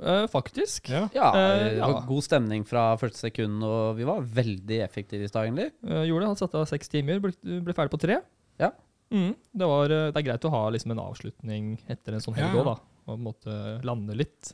Eh, 0.00 0.26
faktisk. 0.32 0.88
Ja. 0.88 1.08
Ja, 1.14 1.30
Eh, 1.36 1.64
det 1.74 1.80
var 1.80 2.06
god 2.08 2.24
stemning 2.24 2.64
fra 2.66 2.96
første 2.96 3.18
sekund, 3.28 3.62
og 3.64 3.96
vi 3.96 4.06
var 4.08 4.22
veldig 4.24 4.80
effektive 4.84 5.24
i 5.24 5.28
stad, 5.28 5.48
egentlig. 5.48 5.70
Uh, 5.84 6.04
gjorde 6.08 6.24
det. 6.24 6.30
Han 6.30 6.40
satte 6.40 6.60
av 6.60 6.68
seks 6.70 6.88
timer, 6.88 7.20
ble, 7.20 7.32
ble 7.60 7.74
ferdig 7.76 7.92
på 7.92 8.00
tre. 8.00 8.20
Ja. 8.60 8.72
Mm, 9.10 9.34
det, 9.34 9.66
var, 9.66 9.90
eh, 9.90 10.08
det 10.14 10.22
er 10.22 10.26
greit 10.28 10.46
å 10.46 10.54
ha 10.54 10.62
liksom 10.70 10.94
en 10.94 11.02
avslutning 11.02 11.70
etter 11.90 12.14
en 12.16 12.24
sånn 12.24 12.38
helg 12.38 12.54
òg, 12.54 12.62
ja. 12.62 12.72
da. 12.72 12.76
Og 13.04 13.12
på 13.12 13.18
en 13.18 13.26
måte 13.26 13.60
lande 13.86 14.16
litt. 14.16 14.52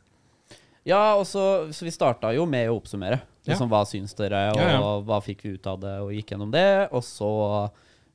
Ja, 0.87 1.17
og 1.19 1.27
så, 1.27 1.67
så 1.75 1.85
vi 1.85 1.93
starta 1.95 2.31
jo 2.35 2.47
med 2.49 2.71
å 2.71 2.79
oppsummere. 2.79 3.21
Ja. 3.45 3.53
Liksom, 3.53 3.71
Hva 3.71 3.83
syns 3.87 4.15
dere, 4.19 4.49
og 4.55 4.63
Ja, 4.63 4.71
ja. 4.79 4.93
hva 5.07 5.21
fikk 5.23 5.45
vi 5.45 5.57
ut 5.59 5.67
av 5.71 5.81
det, 5.83 5.97
og 6.03 6.15
gikk 6.15 6.33
gjennom 6.33 6.55
det. 6.55 6.69
Og 6.95 7.05
så 7.07 7.31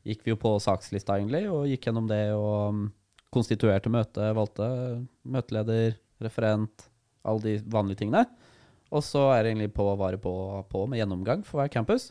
gikk 0.08 0.24
vi 0.26 0.34
jo 0.34 0.39
på 0.39 0.56
sakslista, 0.63 1.20
egentlig, 1.20 1.46
og 1.52 1.67
gikk 1.70 1.88
gjennom 1.88 2.08
det 2.10 2.24
og 2.34 2.56
um, 2.74 2.86
konstituerte 3.32 3.91
møte, 3.94 4.32
valgte 4.36 4.67
møteleder, 5.24 5.94
referent, 6.24 6.88
alle 7.27 7.41
de 7.45 7.57
vanlige 7.71 8.03
tingene. 8.03 8.25
Og 8.91 9.03
så 9.05 9.21
er 9.36 9.43
det 9.43 9.51
egentlig 9.53 9.73
på 9.75 9.86
å 9.88 9.97
vare 9.99 10.19
på, 10.19 10.31
på 10.71 10.86
med 10.91 10.99
gjennomgang 10.99 11.45
for 11.47 11.62
hver 11.62 11.71
campus. 11.71 12.10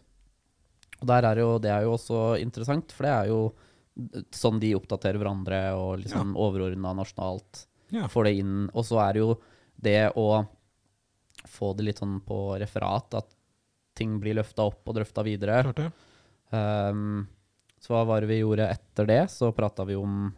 Og 1.01 1.09
der 1.09 1.27
er 1.29 1.41
jo, 1.43 1.51
det 1.61 1.73
er 1.73 1.85
jo 1.85 1.95
også 1.97 2.21
interessant, 2.41 2.93
for 2.93 3.07
det 3.09 3.13
er 3.13 3.33
jo 3.33 3.41
sånn 4.33 4.61
de 4.63 4.71
oppdaterer 4.79 5.19
hverandre 5.21 5.59
og 5.77 6.01
liksom 6.05 6.33
overordna 6.41 6.95
nasjonalt 6.97 7.67
Ja. 7.93 8.07
får 8.09 8.29
det 8.29 8.33
inn. 8.41 8.55
Og 8.73 8.87
så 8.87 9.01
er 9.03 9.13
det 9.17 9.23
jo 9.25 9.35
det 9.81 9.99
å 10.17 10.29
få 11.49 11.73
det 11.77 11.87
litt 11.89 12.01
sånn 12.01 12.19
på 12.25 12.39
referat, 12.61 13.17
at 13.19 13.29
ting 13.97 14.19
blir 14.21 14.37
løfta 14.39 14.65
opp 14.71 14.89
og 14.89 14.97
drøfta 15.01 15.25
videre. 15.27 15.61
Klart 15.67 15.81
det. 15.83 15.91
Um, 16.53 17.27
så 17.81 17.95
hva 17.95 18.05
var 18.09 18.21
det 18.25 18.29
vi 18.31 18.41
gjorde 18.43 18.69
etter 18.73 19.09
det? 19.09 19.21
Så 19.33 19.51
prata 19.57 19.85
vi 19.89 19.97
om 19.97 20.31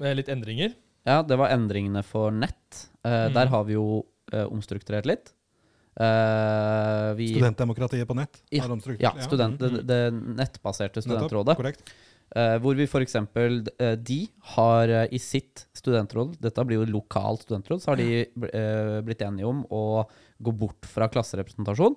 litt 0.00 0.28
endringer. 0.32 0.74
Ja, 1.06 1.22
det 1.22 1.36
var 1.38 1.52
endringene 1.54 2.02
for 2.04 2.32
nett. 2.34 2.86
Eh, 3.06 3.26
Mm. 3.28 3.34
Der 3.36 3.46
har 3.52 3.64
vi 3.68 3.76
jo 3.76 4.04
eh, 4.32 4.46
omstrukturert 4.50 5.06
litt. 5.06 5.32
Eh, 5.96 7.14
vi, 7.16 7.28
Studentdemokratiet 7.32 8.08
på 8.08 8.16
nett. 8.18 8.40
Ja, 8.50 8.64
er 8.64 8.72
omstrukturert. 8.74 9.00
ja, 9.06 9.22
student, 9.22 9.60
det, 9.60 9.70
Mm. 9.70 9.86
det 9.86 10.00
nettbaserte 10.40 11.00
Nettopp, 11.00 11.30
studentrådet. 11.30 11.56
Korrekt. 11.56 11.92
Eh, 12.34 12.58
hvor 12.58 12.74
vi 12.74 12.82
f.eks. 12.90 13.14
Uh, 13.14 13.94
de 13.96 14.28
har 14.56 14.88
i 15.14 15.18
sitt 15.18 15.68
studentråd, 15.72 16.36
dette 16.42 16.64
blir 16.66 16.80
jo 16.82 16.88
lokalt 16.90 17.46
studentråd, 17.46 17.80
så 17.80 17.92
har 17.92 17.96
de 17.96 18.26
blitt 19.06 19.22
enige 19.22 19.46
om 19.46 19.64
å 19.70 20.04
gå 20.42 20.52
bort 20.52 20.84
fra 20.84 21.06
klasserepresentasjon 21.08 21.94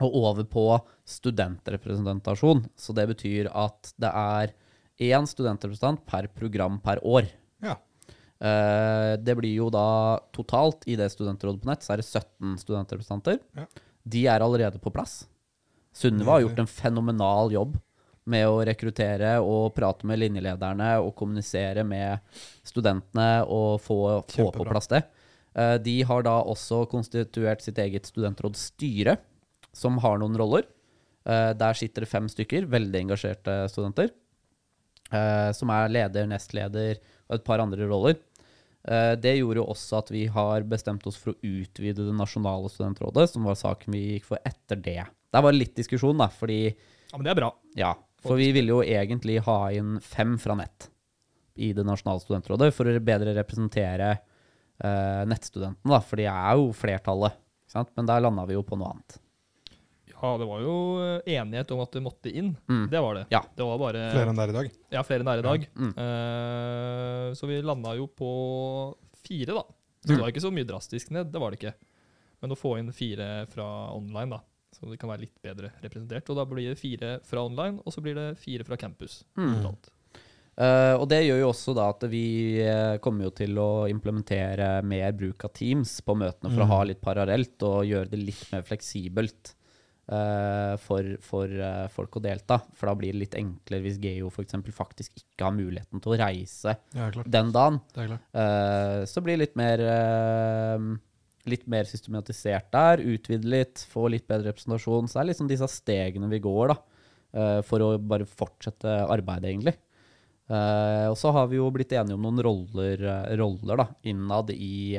og 0.00 0.14
over 0.16 0.44
på 0.44 0.80
studentrepresentasjon. 1.04 2.64
Så 2.76 2.94
det 2.96 3.06
betyr 3.12 3.50
at 3.54 3.92
det 4.00 4.10
er 4.10 4.54
én 4.98 5.26
studentrepresentant 5.28 6.04
per 6.08 6.28
program 6.28 6.80
per 6.80 6.98
år. 7.04 7.28
Eh, 8.36 9.16
det 9.16 9.34
blir 9.38 9.54
jo 9.62 9.70
da 9.72 10.18
totalt 10.34 10.84
i 10.90 10.96
det 10.98 11.08
studentrådet 11.12 11.62
på 11.62 11.70
nett, 11.70 11.84
så 11.86 11.94
er 11.94 12.02
det 12.02 12.08
17 12.08 12.58
studentrepresentanter. 12.60 13.38
Ja. 13.56 13.64
De 14.06 14.24
er 14.28 14.44
allerede 14.44 14.80
på 14.82 14.92
plass. 14.92 15.22
Sunniva 15.96 16.36
har 16.36 16.44
gjort 16.44 16.58
en 16.60 16.68
fenomenal 16.68 17.52
jobb 17.54 17.78
med 18.28 18.44
å 18.50 18.58
rekruttere 18.66 19.36
og 19.40 19.70
prate 19.76 20.04
med 20.08 20.18
linjelederne 20.20 20.96
og 21.00 21.14
kommunisere 21.16 21.84
med 21.86 22.18
studentene 22.66 23.46
og 23.46 23.78
få, 23.80 23.98
få 24.28 24.50
på 24.52 24.66
plass 24.68 24.90
det. 24.92 25.04
Eh, 25.56 25.78
De 25.80 25.96
har 26.04 26.26
da 26.26 26.36
også 26.42 26.84
konstituert 26.92 27.64
sitt 27.64 27.78
eget 27.78 28.04
studentrådsstyre, 28.10 29.16
som 29.72 29.96
har 30.04 30.18
noen 30.20 30.36
roller. 30.36 30.68
Eh, 31.24 31.52
Der 31.56 31.72
sitter 31.74 32.04
det 32.04 32.12
fem 32.12 32.28
stykker, 32.28 32.68
veldig 32.68 33.00
engasjerte 33.06 33.62
studenter, 33.72 34.12
som 35.54 35.70
er 35.70 35.88
leder, 35.88 36.24
nestleder 36.26 36.96
og 37.28 37.36
et 37.38 37.44
par 37.46 37.62
andre 37.62 37.86
roller. 37.90 38.16
Eh, 38.86 39.14
Det 39.18 39.36
gjorde 39.38 39.60
jo 39.62 39.66
også 39.72 39.98
at 39.98 40.10
vi 40.14 40.26
har 40.30 40.62
bestemt 40.62 41.06
oss 41.06 41.16
for 41.18 41.32
å 41.34 41.40
utvide 41.42 42.06
det 42.06 42.14
nasjonale 42.16 42.70
studentrådet, 42.70 43.28
som 43.32 43.44
var 43.48 43.54
saken 43.58 43.92
vi 43.92 44.02
gikk 44.18 44.24
for 44.32 44.38
etter 44.46 44.76
det. 44.76 45.02
Der 45.32 45.42
var 45.42 45.52
det 45.52 45.58
litt 45.64 45.74
diskusjon, 45.76 46.16
da, 46.18 46.28
fordi 46.28 46.60
Ja, 46.70 47.16
men 47.18 47.24
det 47.24 47.32
er 47.34 47.40
bra. 47.40 47.52
ja, 47.76 47.94
for 48.22 48.36
vi 48.36 48.50
ville 48.52 48.72
jo 48.72 48.82
egentlig 48.82 49.40
ha 49.44 49.70
inn 49.70 49.98
fem 50.00 50.36
fra 50.38 50.54
nett 50.54 50.88
i 51.56 51.72
det 51.72 51.84
nasjonale 51.86 52.20
studentrådet, 52.20 52.72
for 52.74 52.84
å 52.86 53.00
bedre 53.00 53.34
representere 53.34 54.10
eh, 54.82 55.22
nettstudentene, 55.26 55.88
da, 55.90 56.00
for 56.00 56.16
de 56.20 56.26
er 56.28 56.56
jo 56.58 56.72
flertallet. 56.76 57.32
Sant? 57.66 57.90
Men 57.96 58.06
der 58.06 58.20
landa 58.20 58.44
vi 58.46 58.54
jo 58.54 58.62
på 58.62 58.76
noe 58.78 58.92
annet. 58.94 59.18
Ja, 60.22 60.30
det 60.40 60.46
var 60.48 60.60
jo 60.64 60.74
eh, 61.04 61.34
enighet 61.36 61.70
om 61.76 61.80
at 61.84 61.92
det 61.92 62.00
måtte 62.04 62.30
inn. 62.32 62.54
Mm. 62.70 62.86
Det 62.92 63.00
var 63.04 63.14
det. 63.18 63.24
Ja. 63.34 63.42
Det 63.56 63.66
var 63.68 63.78
bare 63.82 64.04
Flere 64.14 64.30
enn 64.32 64.40
der 64.40 64.52
i 64.52 64.56
dag. 64.56 64.70
Ja, 64.94 65.02
flere 65.04 65.20
enn 65.24 65.28
det 65.28 65.34
er 65.36 65.42
i 65.42 65.46
dag. 65.46 65.66
Mm. 65.76 65.90
Uh, 65.98 67.34
så 67.36 67.48
vi 67.50 67.58
landa 67.62 67.92
jo 67.98 68.06
på 68.08 68.30
fire, 69.26 69.52
da. 69.58 69.64
Så 70.06 70.12
Mm. 70.12 70.16
det 70.16 70.22
var 70.22 70.30
ikke 70.32 70.44
så 70.46 70.52
mye 70.54 70.68
drastisk 70.68 71.10
ned, 71.10 71.32
det 71.32 71.40
var 71.42 71.50
det 71.50 71.58
ikke. 71.60 71.74
Men 72.40 72.52
å 72.54 72.56
få 72.60 72.76
inn 72.78 72.92
fire 72.94 73.46
fra 73.50 73.64
online, 73.96 74.30
da, 74.36 74.40
så 74.72 74.86
det 74.88 74.98
kan 75.00 75.10
være 75.10 75.24
litt 75.24 75.40
bedre 75.42 75.72
representert. 75.82 76.30
Og 76.30 76.36
da 76.38 76.44
blir 76.46 76.68
det 76.70 76.78
fire 76.78 77.16
fra 77.26 77.42
online, 77.42 77.80
og 77.84 77.92
så 77.92 78.00
blir 78.04 78.14
det 78.14 78.38
fire 78.38 78.64
fra 78.64 78.76
campus. 78.76 79.24
Mm. 79.36 79.56
totalt. 79.56 79.90
Eh, 80.56 80.94
og 80.96 81.08
det 81.10 81.18
gjør 81.26 81.40
jo 81.42 81.48
også 81.50 81.74
da 81.76 81.88
at 81.90 82.06
vi 82.08 82.22
kommer 83.04 83.26
jo 83.26 83.30
til 83.36 83.58
å 83.60 83.84
implementere 83.90 84.82
mer 84.86 85.12
bruk 85.12 85.44
av 85.44 85.52
Teams 85.52 85.98
på 86.00 86.14
møtene 86.16 86.48
for 86.54 86.62
å 86.64 86.70
ha 86.70 86.78
litt 86.88 87.02
parallelt 87.02 87.60
og 87.66 87.82
gjøre 87.84 88.08
det 88.14 88.22
litt 88.22 88.46
mer 88.54 88.62
fleksibelt 88.64 89.55
for, 90.78 91.08
for 91.26 91.50
eh, 91.50 91.86
folk 91.90 92.18
å 92.18 92.22
delta. 92.22 92.60
For 92.78 92.86
da 92.86 92.94
blir 92.98 93.10
det 93.16 93.22
litt 93.24 93.34
enklere 93.40 93.82
hvis 93.82 93.96
Geo 94.02 94.28
for 94.30 94.46
eksempel 94.46 94.74
faktisk 94.76 95.16
ikke 95.18 95.48
har 95.48 95.56
muligheten 95.56 95.98
til 96.04 96.14
å 96.14 96.18
reise 96.20 96.76
Ja, 96.94 97.08
den 97.26 97.50
dagen. 97.54 97.80
Det 97.94 98.04
er 98.04 98.12
klart. 98.12 98.28
Eh, 98.42 99.00
så 99.10 99.22
blir 99.24 99.34
det 99.36 99.46
litt 99.48 99.58
mer 99.58 99.82
eh, 99.82 100.86
Litt 101.46 101.66
mer 101.70 101.86
systematisert 101.86 102.72
der. 102.74 102.98
Utvide 103.06 103.46
litt, 103.46 103.82
få 103.86 104.08
litt 104.10 104.24
bedre 104.26 104.50
representasjon. 104.50 105.06
Så 105.06 105.14
det 105.18 105.20
er 105.22 105.28
liksom 105.28 105.50
disse 105.50 105.68
stegene 105.70 106.26
vi 106.32 106.40
går, 106.42 106.72
da. 106.72 106.76
eh, 107.38 107.60
for 107.62 107.84
å 107.86 107.90
bare 108.02 108.26
fortsette 108.26 108.94
arbeidet, 109.06 109.52
egentlig. 109.52 109.76
Eh, 110.50 111.06
og 111.06 111.14
så 111.18 111.30
har 111.34 111.46
vi 111.50 111.60
jo 111.60 111.68
blitt 111.74 111.94
enige 111.94 112.14
om 112.18 112.22
noen 112.26 112.42
roller, 112.42 112.98
eh, 112.98 113.36
roller 113.38 113.78
da, 113.78 113.86
innad 114.10 114.50
i, 114.54 114.98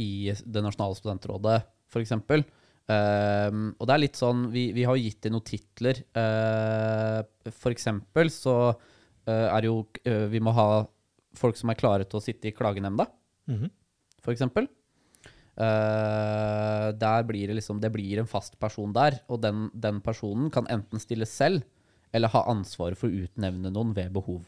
i 0.00 0.10
Det 0.44 0.62
nasjonale 0.64 0.96
studentrådet, 0.98 1.56
f.eks. 1.92 2.12
Um, 2.84 3.70
og 3.80 3.86
det 3.88 3.94
er 3.94 4.00
litt 4.02 4.18
sånn 4.20 4.42
Vi, 4.52 4.66
vi 4.76 4.82
har 4.84 4.98
gitt 5.00 5.22
det 5.24 5.30
noen 5.32 5.44
titler. 5.48 6.02
Uh, 6.12 7.22
for 7.48 7.72
eksempel 7.72 8.28
så 8.28 8.56
uh, 8.74 9.46
er 9.48 9.64
det 9.64 9.70
jo 9.70 9.78
uh, 10.04 10.26
Vi 10.28 10.42
må 10.44 10.52
ha 10.52 10.66
folk 11.34 11.56
som 11.56 11.72
er 11.72 11.78
klare 11.80 12.04
til 12.04 12.20
å 12.20 12.22
sitte 12.24 12.50
i 12.50 12.52
klagenemnda, 12.54 13.06
Mhm. 13.48 13.70
for 14.22 14.32
eksempel. 14.36 14.68
Uh, 15.54 16.90
der 16.98 17.22
blir 17.26 17.46
det 17.48 17.56
liksom 17.60 17.80
Det 17.80 17.90
blir 17.94 18.18
en 18.20 18.26
fast 18.30 18.58
person 18.60 18.92
der, 18.92 19.20
og 19.30 19.40
den, 19.42 19.70
den 19.74 20.00
personen 20.04 20.50
kan 20.50 20.66
enten 20.72 21.00
stille 21.02 21.26
selv 21.30 21.62
eller 22.14 22.28
ha 22.30 22.44
ansvaret 22.50 22.98
for 22.98 23.08
å 23.10 23.24
utnevne 23.24 23.72
noen 23.74 23.94
ved 23.96 24.12
behov. 24.14 24.44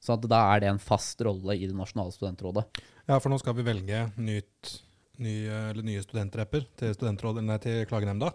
Så 0.00 0.14
at 0.16 0.24
da 0.28 0.38
er 0.54 0.60
det 0.62 0.68
en 0.70 0.78
fast 0.80 1.20
rolle 1.24 1.56
i 1.56 1.66
det 1.66 1.76
nasjonale 1.76 2.12
studentrådet. 2.12 2.64
Ja, 3.08 3.18
for 3.20 3.28
nå 3.32 3.38
skal 3.40 3.56
vi 3.58 3.64
velge 3.66 4.06
nytt, 4.16 4.78
nye, 5.22 5.60
eller 5.70 5.86
nye 5.86 6.02
studentrepper 6.02 6.66
til, 6.80 6.96
nei, 7.44 7.58
til 7.62 7.84
klagenemnda. 7.90 8.32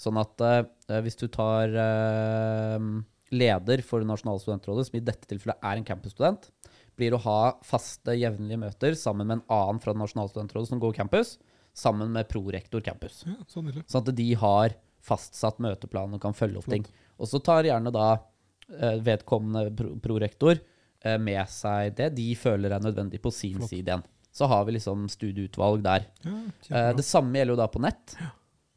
Sånn 0.00 0.18
at 0.20 0.40
eh, 0.42 1.00
hvis 1.04 1.16
du 1.20 1.26
tar 1.32 1.70
eh, 1.70 2.86
leder 3.34 3.82
for 3.86 4.04
nasjonale 4.06 4.42
studentrådet, 4.42 4.88
som 4.88 4.98
i 4.98 5.04
dette 5.04 5.28
tilfellet 5.30 5.62
er 5.64 5.80
en 5.80 5.86
campusstudent, 5.86 6.50
blir 6.98 7.14
å 7.16 7.22
ha 7.24 7.38
faste, 7.66 8.14
jevnlige 8.14 8.60
møter 8.62 8.94
sammen 8.98 9.26
med 9.26 9.40
en 9.40 9.46
annen 9.56 9.80
fra 9.82 9.94
nasjonale 9.98 10.30
studentrådet 10.30 10.70
som 10.70 10.82
går 10.82 10.94
campus, 10.98 11.36
sammen 11.74 12.12
med 12.14 12.28
prorektor 12.30 12.84
campus. 12.86 13.24
Ja, 13.26 13.34
sånn. 13.50 13.72
Sånn 13.90 14.04
at 14.04 14.12
de 14.14 14.28
har 14.38 14.76
fastsatt 15.04 15.58
møteplan 15.62 16.14
og 16.16 16.22
kan 16.22 16.36
følge 16.36 16.60
opp 16.60 16.68
Flott. 16.68 16.84
ting. 16.86 16.86
Og 17.18 17.28
så 17.30 17.40
tar 17.42 17.66
gjerne 17.66 17.90
da 17.94 18.06
eh, 18.14 19.00
vedkommende 19.04 19.72
pro 19.76 19.96
prorektor 20.02 20.54
eh, 20.60 21.18
med 21.20 21.42
seg 21.50 21.96
det 21.98 22.12
de 22.16 22.28
føler 22.38 22.72
er 22.76 22.84
nødvendig 22.84 23.20
på 23.24 23.32
sin 23.34 23.58
Flott. 23.58 23.72
side 23.74 23.90
igjen. 23.90 24.06
Så 24.34 24.48
har 24.50 24.64
vi 24.66 24.76
liksom 24.78 25.04
studieutvalg 25.10 25.82
der. 25.84 26.06
Ja, 26.24 26.38
Eh, 26.70 26.92
det 26.96 27.04
samme 27.06 27.36
gjelder 27.38 27.54
jo 27.54 27.60
da 27.60 27.68
på 27.70 27.82
nett, 27.84 28.14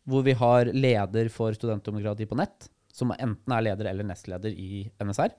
hvor 0.07 0.23
vi 0.23 0.35
har 0.39 0.71
leder 0.71 1.29
for 1.33 1.55
studentdemokrati 1.55 2.27
på 2.29 2.37
nett, 2.39 2.69
som 2.93 3.11
enten 3.13 3.53
er 3.53 3.65
leder 3.67 3.91
eller 3.91 4.07
nestleder 4.07 4.55
i 4.55 4.87
NSR, 5.03 5.35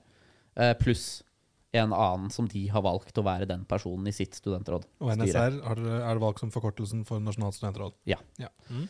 eh, 0.59 0.75
pluss 0.79 1.23
en 1.71 1.93
annen 1.93 2.29
som 2.33 2.47
de 2.49 2.63
har 2.71 2.81
valgt 2.81 3.17
å 3.21 3.25
være 3.25 3.47
den 3.49 3.65
personen 3.69 4.07
i 4.09 4.13
sitt 4.15 4.37
studentråd. 4.37 4.87
Og. 5.01 5.11
NSR 5.19 5.59
har 5.65 5.83
er 5.83 6.17
det 6.17 6.23
valgt 6.23 6.41
som 6.41 6.53
forkortelsen 6.53 7.03
for 7.05 7.21
Nasjonalt 7.21 7.57
studentråd? 7.59 7.93
Ja. 8.09 8.17
ja. 8.41 8.49
Mm. 8.71 8.87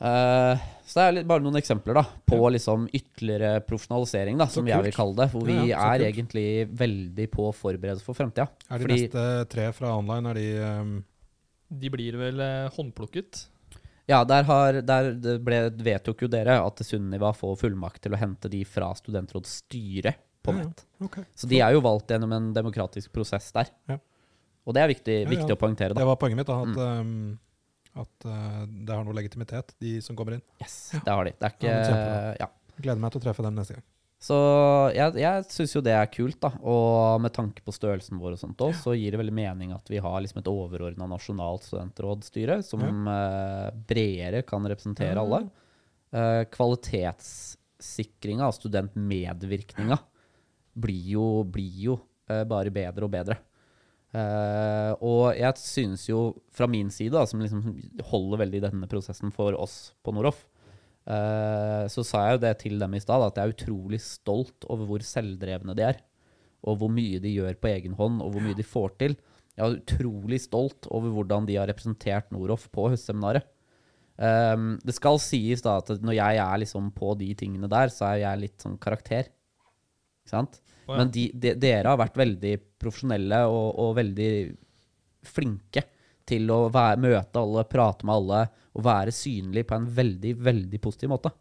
Uh, 0.00 0.56
så 0.88 0.96
det 0.96 1.02
er 1.04 1.14
litt, 1.18 1.26
bare 1.28 1.44
noen 1.44 1.58
eksempler 1.60 1.98
da, 1.98 2.06
på 2.24 2.38
liksom 2.54 2.86
ytterligere 2.96 3.60
profesjonalisering, 3.66 4.38
da, 4.40 4.46
som 4.48 4.68
jeg 4.68 4.80
vil 4.86 4.96
kalle 4.96 5.18
det. 5.18 5.26
Hvor 5.34 5.44
vi 5.44 5.58
Ja, 5.58 5.66
ja, 5.74 5.82
er 5.92 6.00
kult. 6.00 6.08
egentlig 6.08 6.46
veldig 6.80 7.26
på 7.34 7.48
å 7.50 7.54
forberede 7.56 8.00
for 8.04 8.16
fremtida. 8.16 8.48
Er 8.70 8.78
de 8.80 8.86
Fordi- 8.86 9.00
neste 9.02 9.48
tre 9.52 9.68
fra 9.76 9.92
online, 9.98 10.30
er 10.30 10.34
de 10.40 10.48
um, 10.64 11.04
De 11.70 11.88
blir 11.92 12.16
vel 12.18 12.40
eh, 12.40 12.70
håndplukket. 12.74 13.44
Ja, 14.08 14.24
der, 14.24 14.42
har, 14.48 14.80
der 14.82 15.12
ble, 15.44 15.58
vedtok 15.84 16.22
jo 16.22 16.28
dere 16.28 16.56
at 16.64 16.80
Sunniva 16.84 17.32
får 17.36 17.56
fullmakt 17.60 18.00
til 18.02 18.12
å 18.14 18.18
hente 18.18 18.48
de 18.50 18.64
fra 18.64 18.88
studentrådsstyret 18.98 20.16
på 20.42 20.54
Ja, 20.56 20.64
ja. 20.64 20.64
nett. 21.04 21.26
Så 21.36 21.46
de 21.50 21.60
er 21.60 21.72
jo 21.76 21.82
valgt 21.84 22.08
gjennom 22.10 22.32
en 22.32 22.52
demokratisk 22.56 23.12
prosess 23.12 23.50
der. 23.52 23.68
Ja. 23.88 23.98
Og 24.66 24.74
det 24.74 24.82
er 24.82 24.88
viktig, 24.88 25.14
Ja, 25.22 25.26
ja. 25.26 25.30
viktig 25.36 25.52
å 25.54 25.58
poengtere. 25.60 25.94
Det 25.94 26.06
var 26.06 26.16
poenget 26.16 26.36
mitt, 26.40 26.46
da, 26.46 26.62
at, 26.62 26.68
Mm. 26.68 27.00
um, 27.00 27.38
at 28.00 28.26
uh, 28.26 28.66
det 28.66 28.94
har 28.94 29.04
noe 29.04 29.14
legitimitet, 29.14 29.74
de 29.80 30.00
som 30.00 30.16
kommer 30.16 30.34
inn. 30.38 30.42
Yes, 30.62 30.92
det 30.96 31.08
har 31.10 31.24
de. 31.24 31.32
Det 31.38 31.46
er 31.48 31.54
ikke 31.58 32.36
ja. 32.40 32.46
Gleder 32.80 33.00
meg 33.02 33.12
til 33.12 33.20
å 33.20 33.24
treffe 33.24 33.42
dem 33.44 33.54
neste 33.58 33.74
gang. 33.76 33.84
Så 34.20 34.36
jeg, 34.92 35.14
jeg 35.16 35.44
syns 35.48 35.72
jo 35.72 35.80
det 35.84 35.94
er 35.96 36.10
kult, 36.12 36.36
da. 36.42 36.50
Og 36.60 37.22
med 37.24 37.32
tanke 37.32 37.62
på 37.64 37.72
størrelsen 37.72 38.20
vår 38.20 38.34
og 38.36 38.42
sånt 38.42 38.60
òg, 38.66 38.74
så 38.76 38.92
gir 38.92 39.14
det 39.14 39.20
veldig 39.22 39.32
mening 39.32 39.72
at 39.72 39.88
vi 39.88 39.96
har 40.02 40.20
liksom 40.20 40.42
et 40.42 40.50
overordna 40.52 41.08
nasjonalt 41.08 41.64
studentrådsstyre 41.64 42.58
som 42.66 42.84
eh, 43.08 43.70
bredere 43.88 44.42
kan 44.44 44.68
representere 44.68 45.16
Ja. 45.16 45.24
alle. 45.24 45.46
Uh, 46.10 46.42
Kvalitetssikringa 46.50 48.44
av 48.44 48.52
studentmedvirkninga 48.58 49.96
blir 50.74 51.12
jo, 51.14 51.26
blir 51.46 51.84
jo 51.86 51.96
uh, 52.28 52.42
bare 52.50 52.70
bedre 52.74 53.06
og 53.06 53.14
bedre. 53.14 53.38
Eh, 54.10 54.92
og 55.06 55.36
jeg 55.38 55.54
synes 55.62 56.08
jo 56.08 56.20
fra 56.50 56.66
min 56.66 56.88
side, 56.90 57.14
da, 57.14 57.22
som 57.30 57.38
liksom 57.38 57.62
holder 58.10 58.40
veldig 58.42 58.62
denne 58.64 58.88
prosessen 58.90 59.30
for 59.30 59.54
oss 59.54 59.92
på 60.02 60.10
Noroff, 60.16 60.40
eh, 60.48 60.49
så 61.10 62.04
sa 62.06 62.26
jeg 62.26 62.36
jo 62.36 62.42
det 62.44 62.52
til 62.60 62.76
dem 62.78 62.94
i 62.94 63.00
stad, 63.02 63.24
at 63.24 63.38
jeg 63.38 63.48
er 63.48 63.54
utrolig 63.54 63.98
stolt 64.04 64.66
over 64.70 64.86
hvor 64.86 65.04
selvdrevne 65.06 65.74
de 65.78 65.86
er. 65.88 66.00
Og 66.68 66.76
hvor 66.80 66.92
mye 66.92 67.18
de 67.22 67.32
gjør 67.34 67.56
på 67.58 67.70
egen 67.72 67.96
hånd, 67.98 68.20
og 68.22 68.34
hvor 68.34 68.44
mye 68.44 68.58
de 68.58 68.66
får 68.66 68.92
til. 69.00 69.16
Jeg 69.56 69.64
er 69.64 69.78
utrolig 69.80 70.40
stolt 70.44 70.86
over 70.92 71.12
hvordan 71.14 71.48
de 71.48 71.56
har 71.58 71.68
representert 71.70 72.30
Noroff 72.32 72.68
på 72.72 72.90
høstseminaret. 72.92 73.48
Um, 74.20 74.74
det 74.84 74.92
skal 74.92 75.16
sies 75.22 75.62
da 75.64 75.78
at 75.80 75.94
når 76.04 76.18
jeg 76.18 76.40
er 76.42 76.58
liksom 76.60 76.90
på 76.92 77.14
de 77.16 77.30
tingene 77.40 77.70
der, 77.72 77.88
så 77.92 78.10
er 78.10 78.18
jeg 78.26 78.42
litt 78.42 78.64
sånn 78.64 78.76
karakter. 78.80 79.30
Ikke 80.20 80.34
sant? 80.34 80.60
Oh, 80.84 80.92
ja. 80.92 80.98
Men 81.00 81.12
de, 81.14 81.30
de, 81.32 81.54
dere 81.60 81.88
har 81.88 82.00
vært 82.00 82.20
veldig 82.20 82.54
profesjonelle 82.80 83.40
og, 83.48 83.68
og 83.80 83.94
veldig 83.96 84.32
flinke 85.24 85.86
til 86.28 86.52
å 86.52 86.66
være, 86.72 87.00
møte 87.00 87.40
alle, 87.40 87.64
prate 87.68 88.06
med 88.06 88.20
alle 88.20 88.42
og 88.74 88.84
være 88.86 89.12
synlig 89.14 89.64
på 89.66 89.74
en 89.78 89.86
veldig, 89.96 90.34
veldig 90.46 90.80
positiv 90.84 91.10
måte. 91.10 91.32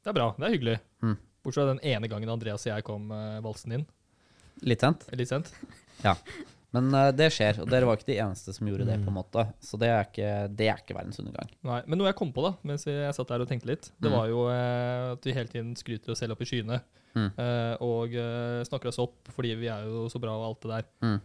Det 0.00 0.08
er 0.12 0.16
bra. 0.16 0.30
Det 0.38 0.46
er 0.48 0.54
hyggelig. 0.54 0.76
Mm. 1.04 1.16
Bortsett 1.44 1.62
fra 1.64 1.72
den 1.74 1.82
ene 1.92 2.08
gangen 2.08 2.30
Andreas 2.32 2.64
og 2.66 2.72
jeg 2.72 2.84
kom 2.86 3.10
uh, 3.12 3.40
valsen 3.44 3.74
inn. 3.76 3.84
Litt 4.64 4.80
sent. 4.84 5.06
Litt 5.16 5.32
sent. 5.32 5.52
Ja. 6.00 6.14
Men 6.72 6.86
uh, 6.96 7.10
det 7.12 7.26
skjer, 7.34 7.58
og 7.60 7.66
dere 7.68 7.84
var 7.84 7.98
ikke 7.98 8.06
de 8.08 8.14
eneste 8.22 8.54
som 8.56 8.64
gjorde 8.70 8.86
det, 8.88 8.94
Mm. 8.96 9.02
på 9.04 9.10
en 9.12 9.16
måte. 9.18 9.42
Så 9.60 9.76
det 9.76 9.90
er 9.92 10.06
ikke, 10.06 10.28
det 10.56 10.68
er 10.70 10.78
ikke 10.80 10.94
verdens 10.96 11.18
undergang. 11.20 11.50
Nei, 11.66 11.80
Men 11.90 11.98
noe 12.00 12.08
jeg 12.08 12.16
kom 12.16 12.30
på 12.32 12.44
da, 12.46 12.54
mens 12.64 12.86
jeg 12.88 13.12
satt 13.16 13.28
der 13.28 13.42
og 13.44 13.50
tenkte 13.50 13.68
litt, 13.68 13.90
det 14.00 14.08
Mm. 14.08 14.14
var 14.16 14.30
jo 14.30 14.46
uh, 14.48 15.12
at 15.12 15.26
vi 15.28 15.34
hele 15.36 15.50
tiden 15.52 15.74
skryter 15.76 16.14
oss 16.14 16.22
selv 16.24 16.32
opp 16.38 16.40
i 16.46 16.48
skyene. 16.48 16.80
Mm. 17.10 17.26
og 17.82 18.12
snakker 18.68 18.86
oss 18.92 19.00
opp 19.02 19.26
fordi 19.34 19.56
vi 19.58 19.66
er 19.66 19.82
jo 19.82 20.04
så 20.12 20.20
bra 20.22 20.30
og 20.30 20.44
alt 20.46 20.60
det 20.62 20.76
der. 20.76 21.16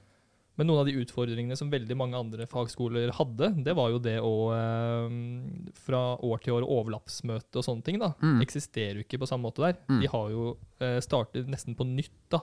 Men 0.57 0.67
noen 0.69 0.79
av 0.79 0.85
de 0.87 0.93
utfordringene 1.01 1.57
som 1.59 1.69
veldig 1.69 1.95
mange 1.99 2.15
andre 2.15 2.45
fagskoler 2.47 3.11
hadde, 3.17 3.49
det 3.65 3.73
var 3.75 3.89
jo 3.91 3.99
det 3.99 4.17
å 4.23 4.33
eh, 4.55 5.71
fra 5.85 6.03
år 6.23 6.39
til 6.45 6.53
år 6.55 6.63
overlappsmøte 6.63 7.59
og 7.59 7.65
sånne 7.67 7.83
ting, 7.83 7.99
da, 7.99 8.13
Mm. 8.23 8.41
eksisterer 8.41 8.95
jo 9.01 9.03
ikke 9.03 9.19
på 9.19 9.27
samme 9.27 9.43
måte 9.49 9.65
der. 9.65 9.75
Mm. 9.89 10.01
De 10.01 10.07
har 10.07 10.29
jo 10.31 10.57
eh, 10.79 10.99
startet 11.03 11.47
nesten 11.51 11.75
på 11.75 11.83
nytt 11.85 12.11
da. 12.29 12.39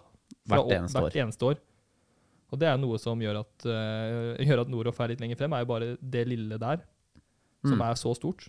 Hvert 0.48 0.66
år- 0.66 0.76
eneste 0.80 0.98
år. 0.98 1.02
hvert 1.10 1.20
eneste 1.24 1.42
år. 1.52 1.56
Og 2.52 2.58
det 2.60 2.68
er 2.68 2.76
noe 2.76 2.98
som 3.00 3.18
gjør 3.18 3.38
at, 3.40 3.64
uh, 3.64 4.36
gjør 4.44 4.60
at 4.60 4.68
Noroff 4.68 5.00
er 5.00 5.08
litt 5.08 5.20
lenger 5.20 5.38
frem, 5.40 5.52
er 5.56 5.60
jo 5.64 5.70
bare 5.72 5.96
det 6.02 6.26
lille 6.28 6.58
der, 6.60 6.82
som 7.64 7.78
Mm. 7.78 7.90
er 7.90 7.94
så 7.96 8.12
stort. 8.14 8.48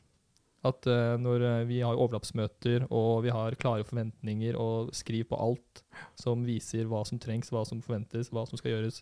At 0.66 0.86
uh, 0.88 1.16
når 1.18 1.66
vi 1.68 1.80
har 1.80 1.96
overlappsmøter 1.96 2.88
og 2.92 3.24
vi 3.24 3.30
har 3.32 3.56
klare 3.56 3.84
forventninger 3.88 4.56
og 4.60 4.92
skriv 4.92 5.30
på 5.30 5.40
alt 5.40 5.84
som 6.20 6.44
viser 6.44 6.84
hva 6.86 7.06
som 7.08 7.18
trengs, 7.20 7.50
hva 7.50 7.66
som 7.66 7.80
forventes, 7.82 8.30
hva 8.30 8.46
som 8.48 8.58
skal 8.58 8.72
gjøres 8.72 9.02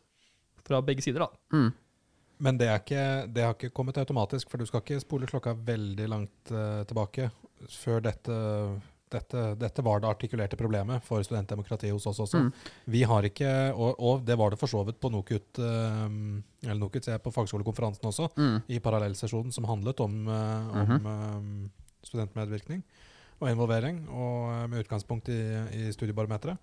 fra 0.67 0.81
begge 0.85 1.03
sider, 1.05 1.25
da. 1.25 1.57
Mm. 1.57 1.71
Men 2.41 2.57
det, 2.57 2.69
er 2.71 2.79
ikke, 2.81 3.03
det 3.29 3.43
har 3.45 3.53
ikke 3.57 3.73
kommet 3.75 3.99
automatisk, 4.01 4.49
for 4.49 4.61
du 4.61 4.65
skal 4.65 4.81
ikke 4.81 5.01
spole 5.03 5.29
klokka 5.29 5.53
veldig 5.53 6.07
langt 6.09 6.53
uh, 6.53 6.81
tilbake 6.89 7.29
før 7.69 8.01
dette 8.01 8.37
dette, 9.11 9.41
dette 9.59 9.83
var 9.83 9.99
det 9.99 10.07
artikulerte 10.07 10.55
problemet 10.55 11.03
for 11.03 11.23
studentdemokratiet 11.25 11.91
hos 11.91 12.05
oss 12.07 12.21
også. 12.23 12.45
Mm. 12.45 12.69
Vi 12.93 13.01
har 13.03 13.27
ikke, 13.27 13.49
og, 13.75 13.99
og 13.99 14.23
det 14.23 14.37
var 14.39 14.53
det 14.53 14.59
for 14.61 14.71
så 14.71 14.85
vidt 14.87 15.01
på 15.03 15.11
NOKUT, 15.11 15.59
uh, 15.59 16.07
eller 16.63 16.79
NOKUT, 16.79 17.09
jeg 17.11 17.23
på 17.23 17.33
fagskolekonferansen 17.35 18.07
også, 18.07 18.31
Mm. 18.39 18.61
i 18.71 18.79
parallellsesjonen 18.79 19.51
som 19.51 19.67
handlet 19.67 19.99
om, 19.99 20.15
uh, 20.31 20.81
om 20.81 21.09
eh, 21.11 21.41
studentmedvirkning 22.07 22.83
og 23.41 23.49
involvering, 23.49 24.03
og 24.09 24.53
eh, 24.53 24.67
med 24.69 24.85
utgangspunkt 24.85 25.29
i, 25.33 25.41
i 25.81 25.91
studiebarometeret. 25.93 26.57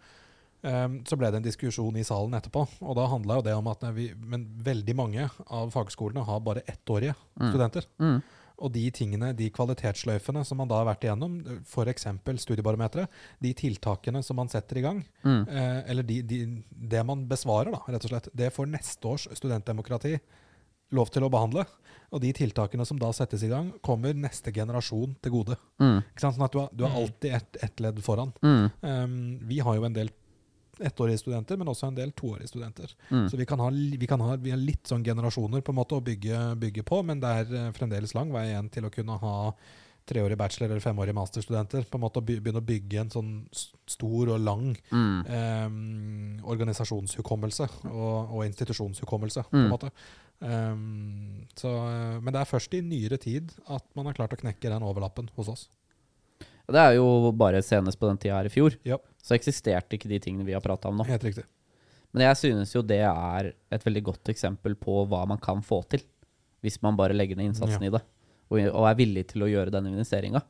Eh, 0.64 0.88
så 1.06 1.16
ble 1.18 1.30
det 1.30 1.36
en 1.38 1.42
diskusjon 1.46 1.96
i 1.96 2.02
salen 2.04 2.34
etterpå, 2.34 2.64
og 2.82 2.96
da 2.98 3.06
handla 3.06 3.36
jo 3.38 3.42
det 3.46 3.54
om 3.54 3.68
at 3.70 3.84
vi, 3.94 4.08
men 4.18 4.46
veldig 4.66 4.94
mange 4.98 5.28
av 5.54 5.70
fagskolene 5.70 6.24
har 6.26 6.40
bare 6.40 6.62
ettårige 6.66 7.14
Mm. 7.38 7.52
studenter. 7.52 7.84
Mm. 8.00 8.22
Og 8.60 8.72
de 8.72 8.90
tingene, 8.90 9.36
de 9.36 9.50
kvalitetssløyfene 9.50 10.44
som 10.44 10.58
man 10.58 10.66
da 10.66 10.80
har 10.82 10.88
vært 10.96 11.04
igjennom, 11.06 11.36
f.eks. 11.64 12.06
studiebarometeret, 12.42 13.06
de 13.40 13.52
tiltakene 13.54 14.22
som 14.24 14.34
man 14.36 14.48
setter 14.48 14.78
i 14.78 14.82
gang, 14.82 15.04
Mm. 15.24 15.46
eh, 15.48 15.82
eller 15.90 16.02
de, 16.02 16.22
de, 16.22 16.64
det 16.72 17.06
man 17.06 17.28
besvarer, 17.28 17.70
da, 17.70 17.78
rett 17.86 18.04
og 18.04 18.10
slett, 18.10 18.28
det 18.34 18.52
får 18.52 18.66
neste 18.66 19.04
års 19.06 19.28
studentdemokrati 19.32 20.18
lov 20.90 21.10
til 21.12 21.22
å 21.22 21.30
behandle. 21.30 21.66
Og 22.10 22.20
de 22.20 22.32
tiltakene 22.32 22.84
som 22.86 22.98
da 22.98 23.12
settes 23.12 23.42
i 23.44 23.48
gang, 23.48 23.70
kommer 23.84 24.12
neste 24.14 24.50
generasjon 24.52 25.14
til 25.22 25.30
gode. 25.30 25.56
Mm. 25.78 26.02
Sånn 26.16 26.42
at 26.42 26.50
du 26.50 26.58
har, 26.58 26.68
du 26.74 26.84
har 26.84 26.90
Mm. 26.90 27.02
alltid 27.04 27.32
ett 27.34 27.56
et 27.62 27.76
ledd 27.80 28.02
foran. 28.02 28.32
Mm. 28.42 28.70
Um, 28.82 29.38
vi 29.46 29.58
har 29.60 29.76
jo 29.76 29.84
en 29.84 29.92
del 29.92 30.08
ettårige 30.80 31.18
studenter, 31.18 31.56
men 31.58 31.68
også 31.68 31.88
en 31.88 31.94
del 31.98 32.12
toårige 32.12 32.48
studenter. 32.48 32.92
Mm. 33.10 33.26
Så 33.30 33.36
vi 33.36 33.46
kan 33.46 33.58
ha, 33.60 33.70
vi 33.70 34.06
kan 34.06 34.20
ha 34.20 34.36
vi 34.36 34.50
har 34.50 34.58
litt 34.62 34.86
sånn 34.86 35.04
generasjoner 35.04 35.60
på 35.62 35.72
en 35.74 35.78
måte 35.80 35.94
å 35.98 36.04
bygge, 36.04 36.54
bygge 36.60 36.84
på, 36.84 37.02
men 37.04 37.20
det 37.20 37.28
er 37.28 37.52
eh, 37.66 37.72
fremdeles 37.72 38.14
lang 38.14 38.30
vei 38.32 38.46
igjen 38.50 38.70
til 38.70 38.84
å 38.88 38.90
kunne 38.94 39.18
ha 39.18 39.34
treårig 40.08 40.38
bachelor 40.40 40.70
eller 40.70 40.80
femårig 40.80 41.12
masterstudenter. 41.14 41.84
På 41.90 41.98
en 41.98 42.04
måte 42.06 42.22
å 42.22 42.24
begynne 42.24 42.62
å 42.62 42.64
bygge 42.64 43.00
en 43.02 43.10
sånn 43.12 43.32
stor 43.86 44.30
og 44.32 44.40
lang 44.40 44.70
Mm. 44.90 45.26
eh, 45.28 46.48
organisasjonshukommelse 46.48 47.66
og, 47.90 48.32
og 48.32 48.44
institusjonshukommelse. 48.46 49.44
på 49.50 49.56
en 49.56 49.66
Mm. 49.66 49.70
måte. 49.70 49.90
Um, 50.40 51.46
så, 51.56 51.66
eh, 51.68 52.20
men 52.20 52.32
det 52.32 52.40
er 52.40 52.44
først 52.52 52.72
i 52.74 52.80
nyere 52.80 53.18
tid 53.18 53.52
at 53.68 53.84
man 53.96 54.06
har 54.06 54.14
klart 54.14 54.32
å 54.32 54.38
knekke 54.40 54.70
den 54.70 54.82
overlappen 54.82 55.28
hos 55.36 55.48
oss. 55.48 55.68
Det 56.68 56.80
er 56.80 56.98
jo 56.98 57.30
bare 57.32 57.62
senest 57.64 57.98
på 58.00 58.08
den 58.10 58.18
tida 58.20 58.36
her 58.36 58.48
i 58.48 58.52
fjor. 58.52 58.74
Ja. 58.86 58.98
Så 59.24 59.36
eksisterte 59.36 59.96
ikke 59.96 60.10
de 60.10 60.20
tingene 60.20 60.44
vi 60.44 60.56
har 60.56 60.64
prata 60.64 60.90
om 60.90 60.98
nå. 60.98 61.06
Helt 61.08 61.24
riktig. 61.24 61.46
Men 62.12 62.24
jeg 62.24 62.40
synes 62.40 62.74
jo 62.74 62.82
det 62.84 63.00
er 63.04 63.50
et 63.72 63.84
veldig 63.84 64.04
godt 64.10 64.30
eksempel 64.32 64.76
på 64.80 65.02
hva 65.08 65.24
man 65.28 65.40
kan 65.40 65.60
få 65.64 65.82
til. 65.92 66.04
Hvis 66.64 66.80
man 66.84 66.96
bare 66.98 67.16
legger 67.16 67.38
ned 67.38 67.52
innsatsen 67.52 67.84
i 67.86 67.92
det, 67.94 68.00
og, 68.48 68.60
og 68.60 68.86
er 68.88 68.98
villig 68.98 69.28
til 69.32 69.44
å 69.44 69.50
gjøre 69.50 69.72
den 69.74 69.90
investeringa. 69.92 70.42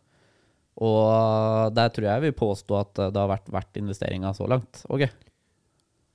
Og 0.78 1.74
der 1.74 1.90
tror 1.90 2.06
jeg 2.06 2.14
jeg 2.14 2.26
vil 2.28 2.38
påstå 2.38 2.76
at 2.78 3.00
det 3.00 3.18
har 3.18 3.30
vært 3.30 3.50
verdt 3.52 3.80
investeringa 3.80 4.30
så 4.36 4.46
langt. 4.50 4.84
Okay. 4.88 5.10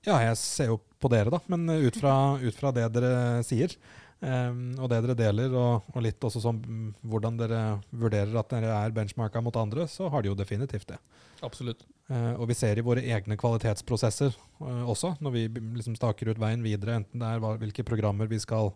Ja, 0.07 0.17
jeg 0.23 0.39
ser 0.39 0.71
jo 0.71 0.79
på 0.99 1.11
dere, 1.11 1.31
da, 1.31 1.39
men 1.51 1.67
ut 1.67 1.99
fra, 1.99 2.15
ut 2.39 2.55
fra 2.57 2.71
det 2.75 2.87
dere 2.95 3.43
sier, 3.47 3.75
em, 4.23 4.61
og 4.79 4.89
det 4.91 5.01
dere 5.05 5.17
deler, 5.19 5.53
og, 5.59 5.89
og 5.93 6.05
litt 6.05 6.23
også 6.23 6.41
sånn 6.43 6.61
hvordan 7.01 7.39
dere 7.39 7.61
vurderer 7.91 8.35
at 8.39 8.51
dere 8.55 8.73
er 8.79 8.95
benchmarka 8.95 9.43
mot 9.43 9.59
andre, 9.59 9.87
så 9.91 10.09
har 10.13 10.23
de 10.23 10.31
jo 10.31 10.37
definitivt 10.39 10.95
det. 10.95 10.99
Absolutt. 11.43 11.85
Uh, 12.11 12.33
og 12.37 12.47
vi 12.49 12.57
ser 12.57 12.79
i 12.79 12.83
våre 12.85 13.03
egne 13.03 13.37
kvalitetsprosesser 13.39 14.35
uh, 14.61 14.83
også, 14.91 15.15
når 15.23 15.35
vi 15.35 15.47
liksom 15.79 15.95
staker 15.99 16.31
ut 16.31 16.41
veien 16.41 16.63
videre, 16.65 17.01
enten 17.01 17.23
det 17.23 17.29
er 17.29 17.43
hva, 17.43 17.55
hvilke 17.61 17.85
programmer 17.87 18.31
vi 18.31 18.39
skal 18.43 18.71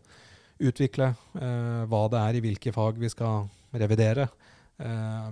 utvikle, 0.57 1.13
uh, 1.39 1.83
hva 1.87 2.05
det 2.11 2.23
er 2.23 2.39
i 2.39 2.43
hvilke 2.47 2.75
fag 2.75 2.99
vi 2.99 3.11
skal 3.13 3.47
revidere, 3.75 4.27
eh, 4.77 5.31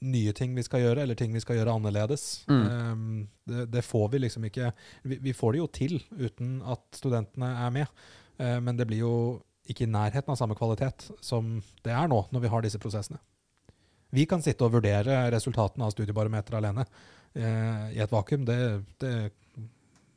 nye 0.00 0.32
ting 0.32 0.54
vi 0.56 0.64
skal 0.64 0.84
gjøre, 0.84 1.04
eller 1.04 1.18
ting 1.18 1.34
vi 1.36 1.42
skal 1.42 1.58
gjøre 1.58 1.74
annerledes. 1.76 2.44
Mm. 2.48 2.62
Eh, 2.64 3.26
det, 3.52 3.66
det 3.74 3.84
får 3.84 4.08
vi 4.14 4.22
liksom 4.24 4.46
ikke 4.48 4.72
vi, 5.02 5.20
vi 5.20 5.36
får 5.36 5.52
det 5.52 5.62
jo 5.62 5.68
til 5.80 5.98
uten 6.16 6.60
at 6.62 6.84
studentene 6.96 7.52
er 7.66 7.74
med, 7.74 8.02
men 8.40 8.76
det 8.78 8.86
blir 8.88 9.02
jo 9.02 9.14
ikke 9.70 9.84
i 9.84 9.90
nærheten 9.90 10.32
av 10.32 10.38
samme 10.38 10.56
kvalitet 10.58 11.10
som 11.24 11.58
det 11.84 11.92
er 11.94 12.08
nå, 12.10 12.22
når 12.32 12.44
vi 12.44 12.52
har 12.52 12.64
disse 12.64 12.80
prosessene. 12.80 13.20
Vi 14.10 14.26
kan 14.26 14.42
sitte 14.42 14.66
og 14.66 14.74
vurdere 14.74 15.22
resultatene 15.30 15.86
av 15.86 15.92
studiebarometeret 15.94 16.58
alene 16.58 16.86
eh, 17.34 17.84
i 17.94 18.00
et 18.02 18.10
vakuum. 18.10 18.46
Det, 18.48 18.56
det, 19.02 19.12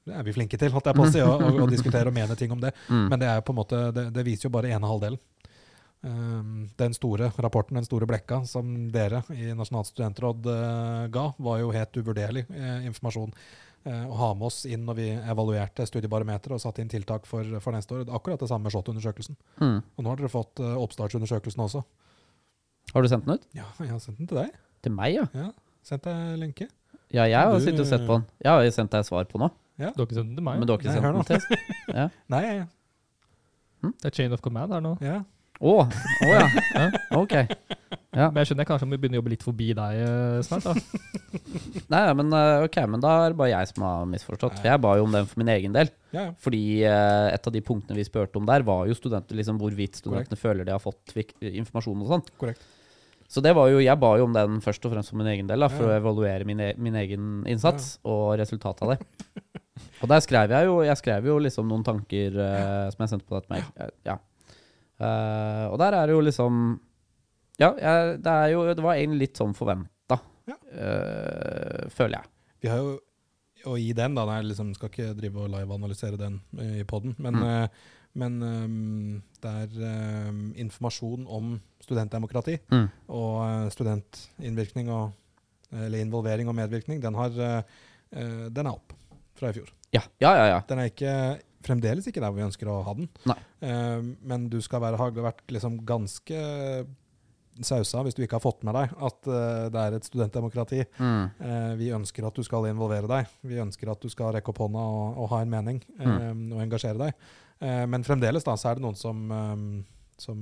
det 0.08 0.16
er 0.18 0.26
vi 0.26 0.34
flinke 0.36 0.58
til, 0.60 0.74
holdt 0.74 0.90
jeg 0.90 0.98
på 0.98 1.06
å 1.06 1.12
si, 1.14 1.22
å, 1.22 1.68
diskutere 1.70 2.10
og 2.10 2.18
mene 2.18 2.38
ting 2.40 2.54
om 2.56 2.64
det. 2.64 2.74
Mm. 2.88 3.06
Men 3.12 3.22
det, 3.22 3.30
er 3.30 3.46
på 3.46 3.54
en 3.54 3.60
måte, 3.62 3.84
det, 3.94 4.08
det 4.16 4.26
viser 4.26 4.50
jo 4.50 4.56
bare 4.56 4.74
ene 4.74 4.90
halvdelen. 4.90 5.22
Um, 6.04 6.66
den 6.76 6.92
store 6.92 7.30
rapporten, 7.40 7.78
den 7.80 7.86
store 7.88 8.10
blekka, 8.10 8.42
som 8.50 8.74
dere 8.92 9.22
i 9.32 9.54
Nasjonalt 9.56 9.88
studentråd 9.88 10.50
eh, 10.52 11.06
ga, 11.16 11.30
var 11.40 11.62
jo 11.62 11.70
helt 11.72 11.96
uvurderlig 11.96 12.44
eh, 12.52 12.90
informasjon 12.90 13.32
eh, 13.32 13.46
å 13.92 14.16
ha 14.16 14.30
med 14.34 14.46
oss 14.48 14.62
inn 14.66 14.86
når 14.88 14.96
vi 14.96 15.08
evaluerte 15.12 15.86
studiebarometeret 15.90 16.56
og 16.56 16.62
satte 16.64 16.80
inn 16.82 16.90
tiltak 16.92 17.26
for, 17.28 17.44
for 17.60 17.76
neste 17.76 17.92
år. 17.98 18.06
Akkurat 18.16 18.40
det 18.40 18.48
samme 18.50 18.64
med 18.70 18.72
SHoT-undersøkelsen. 18.76 19.36
Mm. 19.60 19.82
Og 19.84 20.04
nå 20.06 20.10
har 20.14 20.22
dere 20.22 20.32
fått 20.32 20.60
eh, 20.64 20.76
oppstartsundersøkelsen 20.86 21.64
også. 21.66 21.82
Har 22.94 23.02
du 23.04 23.08
sendt 23.12 23.26
den 23.28 23.36
ut? 23.40 23.48
Ja, 23.56 23.66
jeg 23.80 23.90
har 23.92 24.00
sendt 24.04 24.18
den 24.22 24.28
til 24.32 24.38
deg. 24.40 24.54
Til 24.84 24.92
meg, 24.96 25.16
ja? 25.18 25.26
Ja, 25.34 25.50
Sendt 25.84 26.04
deg 26.08 26.38
lenke. 26.40 26.70
Ja, 27.12 27.26
jeg 27.28 27.36
har 27.36 27.52
Du- 27.60 27.64
sittet 27.66 27.80
og 27.84 27.88
sett 27.90 28.06
på 28.08 28.16
den. 28.20 28.24
Jeg 28.44 28.52
har 28.52 28.64
jo 28.64 28.72
sendt 28.72 28.92
deg 28.96 29.04
svar 29.06 29.26
på 29.28 29.38
nå, 29.42 29.50
Du 29.78 29.84
har 29.84 29.92
ikke 30.08 30.16
sendt 30.16 30.30
den 30.32 30.36
til 30.38 30.44
meg? 30.46 30.60
men 30.60 30.68
du 30.68 30.74
har 30.74 30.80
ikke 30.80 30.94
Nei, 30.94 31.02
sendt 31.02 31.28
den 31.28 31.42
til 31.42 31.58
Ja. 32.00 32.06
Nei, 32.32 32.42
ja, 32.48 32.66
Det 34.00 34.06
er 34.08 34.16
chain 34.16 34.32
of 34.32 34.42
command 34.42 34.72
her 34.72 34.80
nå. 34.82 34.98
ja. 35.04 35.24
Å, 35.62 35.74
å 35.86 36.30
ja. 36.32 36.48
Ja. 36.74 36.88
Ok. 37.20 37.34
Ja. 38.14 38.28
Men 38.30 38.42
jeg 38.42 38.50
skjønner 38.52 38.68
kanskje 38.70 38.86
om 38.86 38.92
vi 38.94 38.98
begynner 39.02 39.18
å 39.18 39.22
jobbe 39.22 39.32
litt 39.34 39.46
forbi 39.46 39.70
deg 39.78 40.00
eh, 40.04 40.40
snart. 40.46 40.66
da. 40.68 40.74
Nei, 41.94 42.02
men, 42.20 42.34
eh, 42.38 42.66
ok, 42.68 42.78
men 42.94 43.02
da 43.02 43.14
er 43.24 43.34
det 43.34 43.40
bare 43.40 43.54
jeg 43.54 43.70
som 43.72 43.86
har 43.88 44.04
misforstått. 44.12 44.60
For 44.60 44.70
jeg 44.70 44.82
ba 44.84 44.92
jo 45.00 45.08
om 45.08 45.16
den 45.16 45.30
for 45.30 45.42
min 45.42 45.50
egen 45.54 45.74
del. 45.74 45.90
ja, 46.14 46.28
ja. 46.28 46.34
Fordi 46.44 46.62
eh, 46.86 47.30
et 47.34 47.50
av 47.50 47.56
de 47.56 47.62
punktene 47.66 47.98
vi 47.98 48.06
spurte 48.06 48.38
om 48.42 48.46
der, 48.50 48.66
var 48.68 48.86
jo 48.90 48.98
studenter, 48.98 49.38
liksom 49.40 49.58
hvorvidt 49.62 49.98
studentene 50.02 50.38
føler 50.38 50.68
de 50.68 50.76
har 50.76 50.84
fått 50.84 51.16
informasjon 51.16 52.04
og 52.06 52.12
sånn. 52.18 52.54
Så 53.34 53.42
det 53.42 53.56
var 53.58 53.72
jo, 53.72 53.80
jeg 53.82 53.98
ba 53.98 54.12
jo 54.20 54.28
om 54.28 54.36
den 54.36 54.60
først 54.62 54.84
og 54.86 54.94
fremst 54.94 55.10
for 55.10 55.18
min 55.18 55.32
egen 55.32 55.48
del, 55.50 55.64
da, 55.64 55.72
for 55.72 55.88
Ja. 55.90 55.96
å 55.96 56.02
evaluere 56.04 56.46
min, 56.46 56.60
e 56.62 56.74
min 56.78 56.94
egen 57.00 57.32
innsats 57.50 57.96
og 58.06 58.36
resultatet 58.38 58.84
av 58.86 58.94
det. 58.94 59.00
Og 60.04 60.10
der 60.12 60.22
skrev 60.22 60.52
jeg 60.54 60.68
jo 60.70 60.76
jeg 60.86 61.00
skrev 61.00 61.26
jo 61.32 61.40
liksom 61.42 61.66
noen 61.72 61.82
tanker 61.88 62.36
eh, 62.36 62.92
som 62.94 63.02
jeg 63.08 63.10
sendte 63.16 63.26
på 63.26 63.40
dette 63.40 63.48
til 63.50 63.56
meg. 63.58 63.90
Ja. 64.06 64.20
Eh, 65.02 65.66
og 65.72 65.80
der 65.82 65.96
er 65.98 66.06
det 66.08 66.14
jo 66.16 66.22
liksom 66.22 66.60
Ja, 67.60 67.72
jeg, 67.78 68.20
det 68.24 68.32
er 68.34 68.48
jo 68.54 68.62
Det 68.74 68.84
var 68.84 68.96
egentlig 68.98 69.28
litt 69.28 69.38
sånn 69.42 69.54
forventa, 69.58 70.20
Ja. 70.50 70.56
uh, 70.58 71.90
føler 71.94 72.18
jeg. 72.20 72.30
Vi 72.62 72.70
har 72.72 72.78
jo, 72.82 72.94
og 73.70 73.80
i 73.80 73.94
den, 73.96 74.16
da, 74.16 74.26
jeg 74.38 74.50
liksom 74.52 74.74
skal 74.76 74.90
ikke 74.90 75.14
drive 75.18 75.40
og 75.46 75.52
live-analysere 75.54 76.18
den 76.20 76.40
eh, 76.60 76.80
i 76.82 76.84
poden, 76.84 77.16
men, 77.18 77.36
Mm. 77.36 77.44
uh, 77.44 77.68
men 78.16 78.34
um, 78.44 79.24
det 79.42 79.52
er 79.64 80.28
um, 80.30 80.54
informasjon 80.56 81.26
om 81.28 81.60
studentdemokrati 81.82 82.58
Mm. 82.72 82.90
og 83.10 83.72
studentinnvirkning 83.74 84.90
og 84.94 85.14
eller 85.74 86.04
involvering 86.04 86.48
og 86.48 86.54
medvirkning, 86.56 87.00
den, 87.02 87.16
har, 87.18 87.30
den 88.14 88.68
er 88.68 88.74
opp 88.76 88.94
fra 89.34 89.50
i 89.50 89.54
fjor. 89.56 89.72
Ja, 89.92 90.04
ja, 90.22 90.34
ja. 90.38 90.46
ja. 90.52 90.60
Den 90.70 90.80
er 90.84 90.90
ikke, 90.92 91.14
fremdeles 91.66 92.08
ikke 92.10 92.22
der 92.22 92.32
hvor 92.32 92.40
vi 92.42 92.48
ønsker 92.48 92.70
å 92.72 92.82
ha 92.86 92.98
den. 92.98 93.10
Eh, 93.64 94.10
men 94.26 94.50
du 94.52 94.60
skal 94.64 94.84
være, 94.84 95.00
ha 95.00 95.10
vært 95.30 95.46
liksom 95.54 95.82
ganske 95.88 96.44
sausa 97.62 98.02
hvis 98.02 98.16
du 98.18 98.24
ikke 98.26 98.40
har 98.40 98.44
fått 98.44 98.64
med 98.66 98.74
deg 98.74 98.94
at 98.98 99.28
uh, 99.30 99.68
det 99.70 99.82
er 99.82 99.96
et 99.98 100.08
studentdemokrati. 100.08 100.80
Mm. 100.98 101.26
Uh, 101.38 101.74
vi 101.78 101.92
ønsker 101.94 102.26
at 102.26 102.38
du 102.38 102.42
skal 102.46 102.66
involvere 102.70 103.10
deg. 103.10 103.30
Vi 103.46 103.60
ønsker 103.62 103.92
at 103.94 104.02
du 104.02 104.10
skal 104.10 104.34
rekke 104.34 104.50
opp 104.50 104.64
hånda 104.64 104.82
og, 104.82 105.20
og 105.22 105.30
ha 105.36 105.44
en 105.44 105.52
mening 105.54 105.82
mm. 106.00 106.48
og 106.56 106.64
engasjere 106.66 106.98
deg. 107.06 107.28
Men 107.64 108.04
fremdeles 108.04 108.44
da, 108.44 108.58
så 108.60 108.72
er 108.72 108.76
det 108.76 108.84
noen 108.84 108.98
som, 109.00 109.20
eh, 109.32 109.62
som 110.20 110.40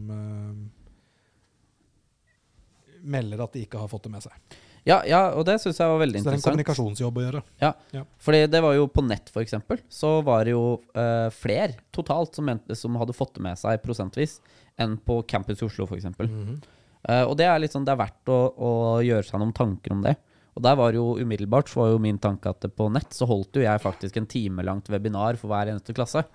melder 3.01 3.43
at 3.43 3.53
de 3.53 3.61
ikke 3.67 3.81
har 3.81 3.91
fått 3.91 4.07
det 4.07 4.13
med 4.15 4.25
seg. 4.25 4.55
Ja, 4.87 4.97
ja, 5.05 5.19
og 5.37 5.45
det 5.45 5.59
syns 5.61 5.77
jeg 5.77 5.89
var 5.91 5.99
veldig 6.01 6.21
interessant. 6.23 6.41
Så 6.41 6.49
det 6.49 6.49
er 6.49 6.53
en 6.53 6.57
kommunikasjonsjobb 6.57 7.19
å 7.19 7.23
gjøre. 7.25 7.41
Ja, 7.61 7.71
Fordi 8.25 8.39
det 8.49 8.61
var 8.65 8.73
jo 8.73 8.87
på 8.89 9.03
nett, 9.05 9.29
eksempel, 9.43 9.81
så 9.93 10.15
var 10.25 10.47
det 10.47 10.55
jo 10.55 10.63
uh, 10.97 11.27
flere 11.35 11.75
totalt 11.93 12.37
som, 12.37 12.47
mente, 12.49 12.77
som 12.77 12.97
hadde 12.97 13.13
fått 13.13 13.35
det 13.37 13.45
med 13.45 13.59
seg 13.61 13.81
prosentvis, 13.83 14.39
enn 14.81 14.95
på 14.97 15.19
campus 15.29 15.61
i 15.61 15.67
Oslo, 15.67 15.85
for 15.89 15.99
eksempel. 15.99 16.31
uh, 17.05 17.23
og 17.27 17.35
det 17.37 17.45
er 17.49 17.61
litt 17.61 17.75
sånn, 17.75 17.85
det 17.85 17.93
er 17.93 18.01
verdt 18.01 18.33
å, 18.33 18.39
å 18.57 18.71
gjøre 19.05 19.27
seg 19.27 19.43
noen 19.43 19.53
tanker 19.57 19.93
om 19.93 20.01
det. 20.07 20.15
Og 20.57 20.65
der 20.65 20.79
var 20.79 20.97
jo 20.97 21.13
umiddelbart 21.21 21.69
så 21.71 21.83
var 21.83 21.93
jo 21.93 22.01
min 22.03 22.17
tanke 22.19 22.51
at 22.51 22.65
på 22.75 22.89
nett 22.91 23.13
så 23.15 23.27
holdt 23.29 23.55
jo 23.55 23.63
jeg 23.63 23.83
faktisk 23.83 24.17
en 24.19 24.27
timelangt 24.27 24.89
webinar 24.91 25.37
for 25.39 25.51
hver 25.51 25.71
eneste 25.71 25.95
klasse. 25.95 26.25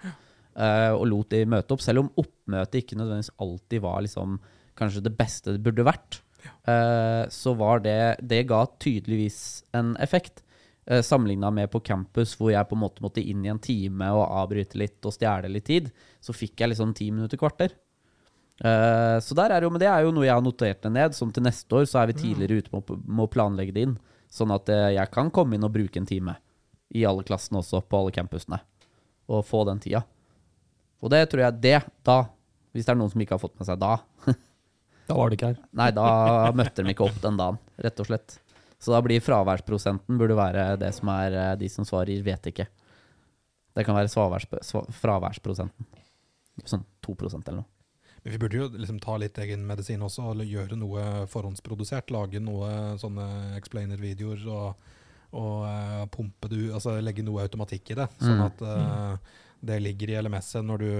Uh, 0.57 0.95
og 0.95 1.05
lot 1.11 1.35
de 1.35 1.43
møte 1.51 1.75
opp, 1.75 1.83
selv 1.85 2.05
om 2.05 2.13
oppmøtet 2.23 2.79
ikke 2.81 2.97
nødvendigvis 2.97 3.35
alltid 3.43 3.83
var 3.85 4.07
liksom 4.07 4.39
kanskje 4.77 5.03
det 5.05 5.13
beste 5.19 5.57
det 5.57 5.65
burde 5.67 5.85
vært. 5.85 6.23
Eh, 6.47 7.23
så 7.33 7.55
var 7.59 7.81
det 7.85 8.17
Det 8.23 8.43
ga 8.49 8.65
tydeligvis 8.83 9.39
en 9.77 9.95
effekt. 10.03 10.43
Uh, 10.87 11.01
Sammenligna 11.03 11.51
med 11.51 11.67
på 11.73 11.81
campus, 11.83 12.37
hvor 12.39 12.53
jeg 12.53 12.69
på 12.71 12.77
en 12.77 12.85
måte 12.85 13.03
måtte 13.03 13.23
inn 13.23 13.41
i 13.43 13.51
en 13.51 13.59
time 13.59 14.07
og 14.15 14.29
avbryte 14.29 14.79
litt 14.79 15.03
og 15.03 15.17
stjele 15.17 15.51
litt 15.51 15.67
tid, 15.67 15.89
så 16.23 16.31
fikk 16.31 16.63
jeg 16.63 16.71
liksom 16.71 16.93
ti 16.95 17.09
minutter, 17.11 17.41
kvarter. 17.41 17.75
Eh, 18.65 19.19
så 19.21 19.37
der 19.37 19.53
er 19.53 19.67
jo, 19.67 19.71
men 19.73 19.83
det 19.83 19.89
er 19.91 20.07
jo 20.07 20.13
noe 20.17 20.25
jeg 20.25 20.33
har 20.33 20.45
notert 20.45 20.81
det 20.85 20.93
ned, 20.93 21.17
som 21.17 21.33
til 21.33 21.45
neste 21.45 21.77
år 21.77 21.85
så 21.89 22.01
er 22.01 22.11
vi 22.11 22.21
tidligere 22.23 22.63
ute 22.63 22.73
med, 22.73 22.93
med 23.05 23.25
å 23.27 23.33
planlegge 23.33 23.75
det 23.77 23.85
inn. 23.89 23.97
Sånn 24.33 24.55
at 24.55 24.71
eh, 24.73 24.95
jeg 24.97 25.13
kan 25.13 25.31
komme 25.35 25.57
inn 25.57 25.67
og 25.67 25.75
bruke 25.75 26.01
en 26.01 26.09
time 26.09 26.39
i 26.97 27.05
alle 27.09 27.25
klassene 27.27 27.61
også, 27.61 27.83
på 27.85 28.01
alle 28.01 28.15
campusene. 28.17 28.61
Og 29.29 29.45
få 29.47 29.65
den 29.69 29.83
tida. 29.83 30.05
Og 31.05 31.13
det 31.13 31.27
tror 31.31 31.45
jeg 31.45 31.61
det, 31.61 31.79
da, 32.07 32.21
hvis 32.73 32.87
det 32.87 32.95
er 32.95 33.01
noen 33.01 33.13
som 33.13 33.23
ikke 33.23 33.37
har 33.37 33.43
fått 33.43 33.59
med 33.59 33.69
seg 33.69 33.81
da, 33.83 33.99
Da 35.07 35.15
var 35.15 35.31
det 35.31 35.39
ikke 35.39 35.53
her. 35.53 35.61
Nei, 35.79 35.91
da 35.95 36.07
møtte 36.57 36.83
de 36.83 36.91
ikke 36.93 37.07
opp 37.07 37.21
den 37.23 37.39
dagen, 37.39 37.59
rett 37.79 38.01
og 38.03 38.09
slett. 38.09 38.39
Så 38.83 38.93
da 38.93 39.01
blir 39.05 39.23
fraværsprosenten 39.25 40.19
burde 40.21 40.37
være 40.37 40.75
det 40.81 40.93
som 40.95 41.09
er 41.15 41.33
eh, 41.33 41.55
de 41.57 41.69
som 41.73 41.87
svarer 41.89 42.23
'vet 42.23 42.51
ikke'. 42.53 42.67
Det 43.77 43.85
kan 43.85 43.97
være 43.97 44.09
fraværsprosenten. 44.09 45.87
Sånn 46.65 46.85
2 47.05 47.17
eller 47.21 47.57
noe. 47.61 47.67
Men 48.25 48.33
vi 48.33 48.39
burde 48.39 48.57
jo 48.57 48.69
liksom 48.69 48.99
ta 49.01 49.17
litt 49.17 49.39
egen 49.39 49.67
medisin 49.67 50.01
også, 50.03 50.31
eller 50.33 50.45
gjøre 50.45 50.77
noe 50.77 51.27
forhåndsprodusert. 51.31 52.11
Lage 52.11 52.41
noe 52.41 52.97
sånne 52.99 53.57
explainer-videoer 53.57 54.47
og, 54.49 54.75
og 55.33 55.67
eh, 55.69 56.07
pumpe 56.07 56.49
det 56.49 56.57
ut, 56.57 56.73
altså 56.75 56.97
legge 57.01 57.23
noe 57.23 57.45
automatikk 57.45 57.93
i 57.93 57.99
det. 58.01 58.09
Sånn 58.19 58.41
Mm. 58.41 58.47
at 58.47 58.63
eh, 58.63 59.17
det 59.63 59.83
ligger 59.83 60.11
i 60.11 60.23
LMS-et 60.23 60.65
når 60.65 60.79
du 60.79 60.91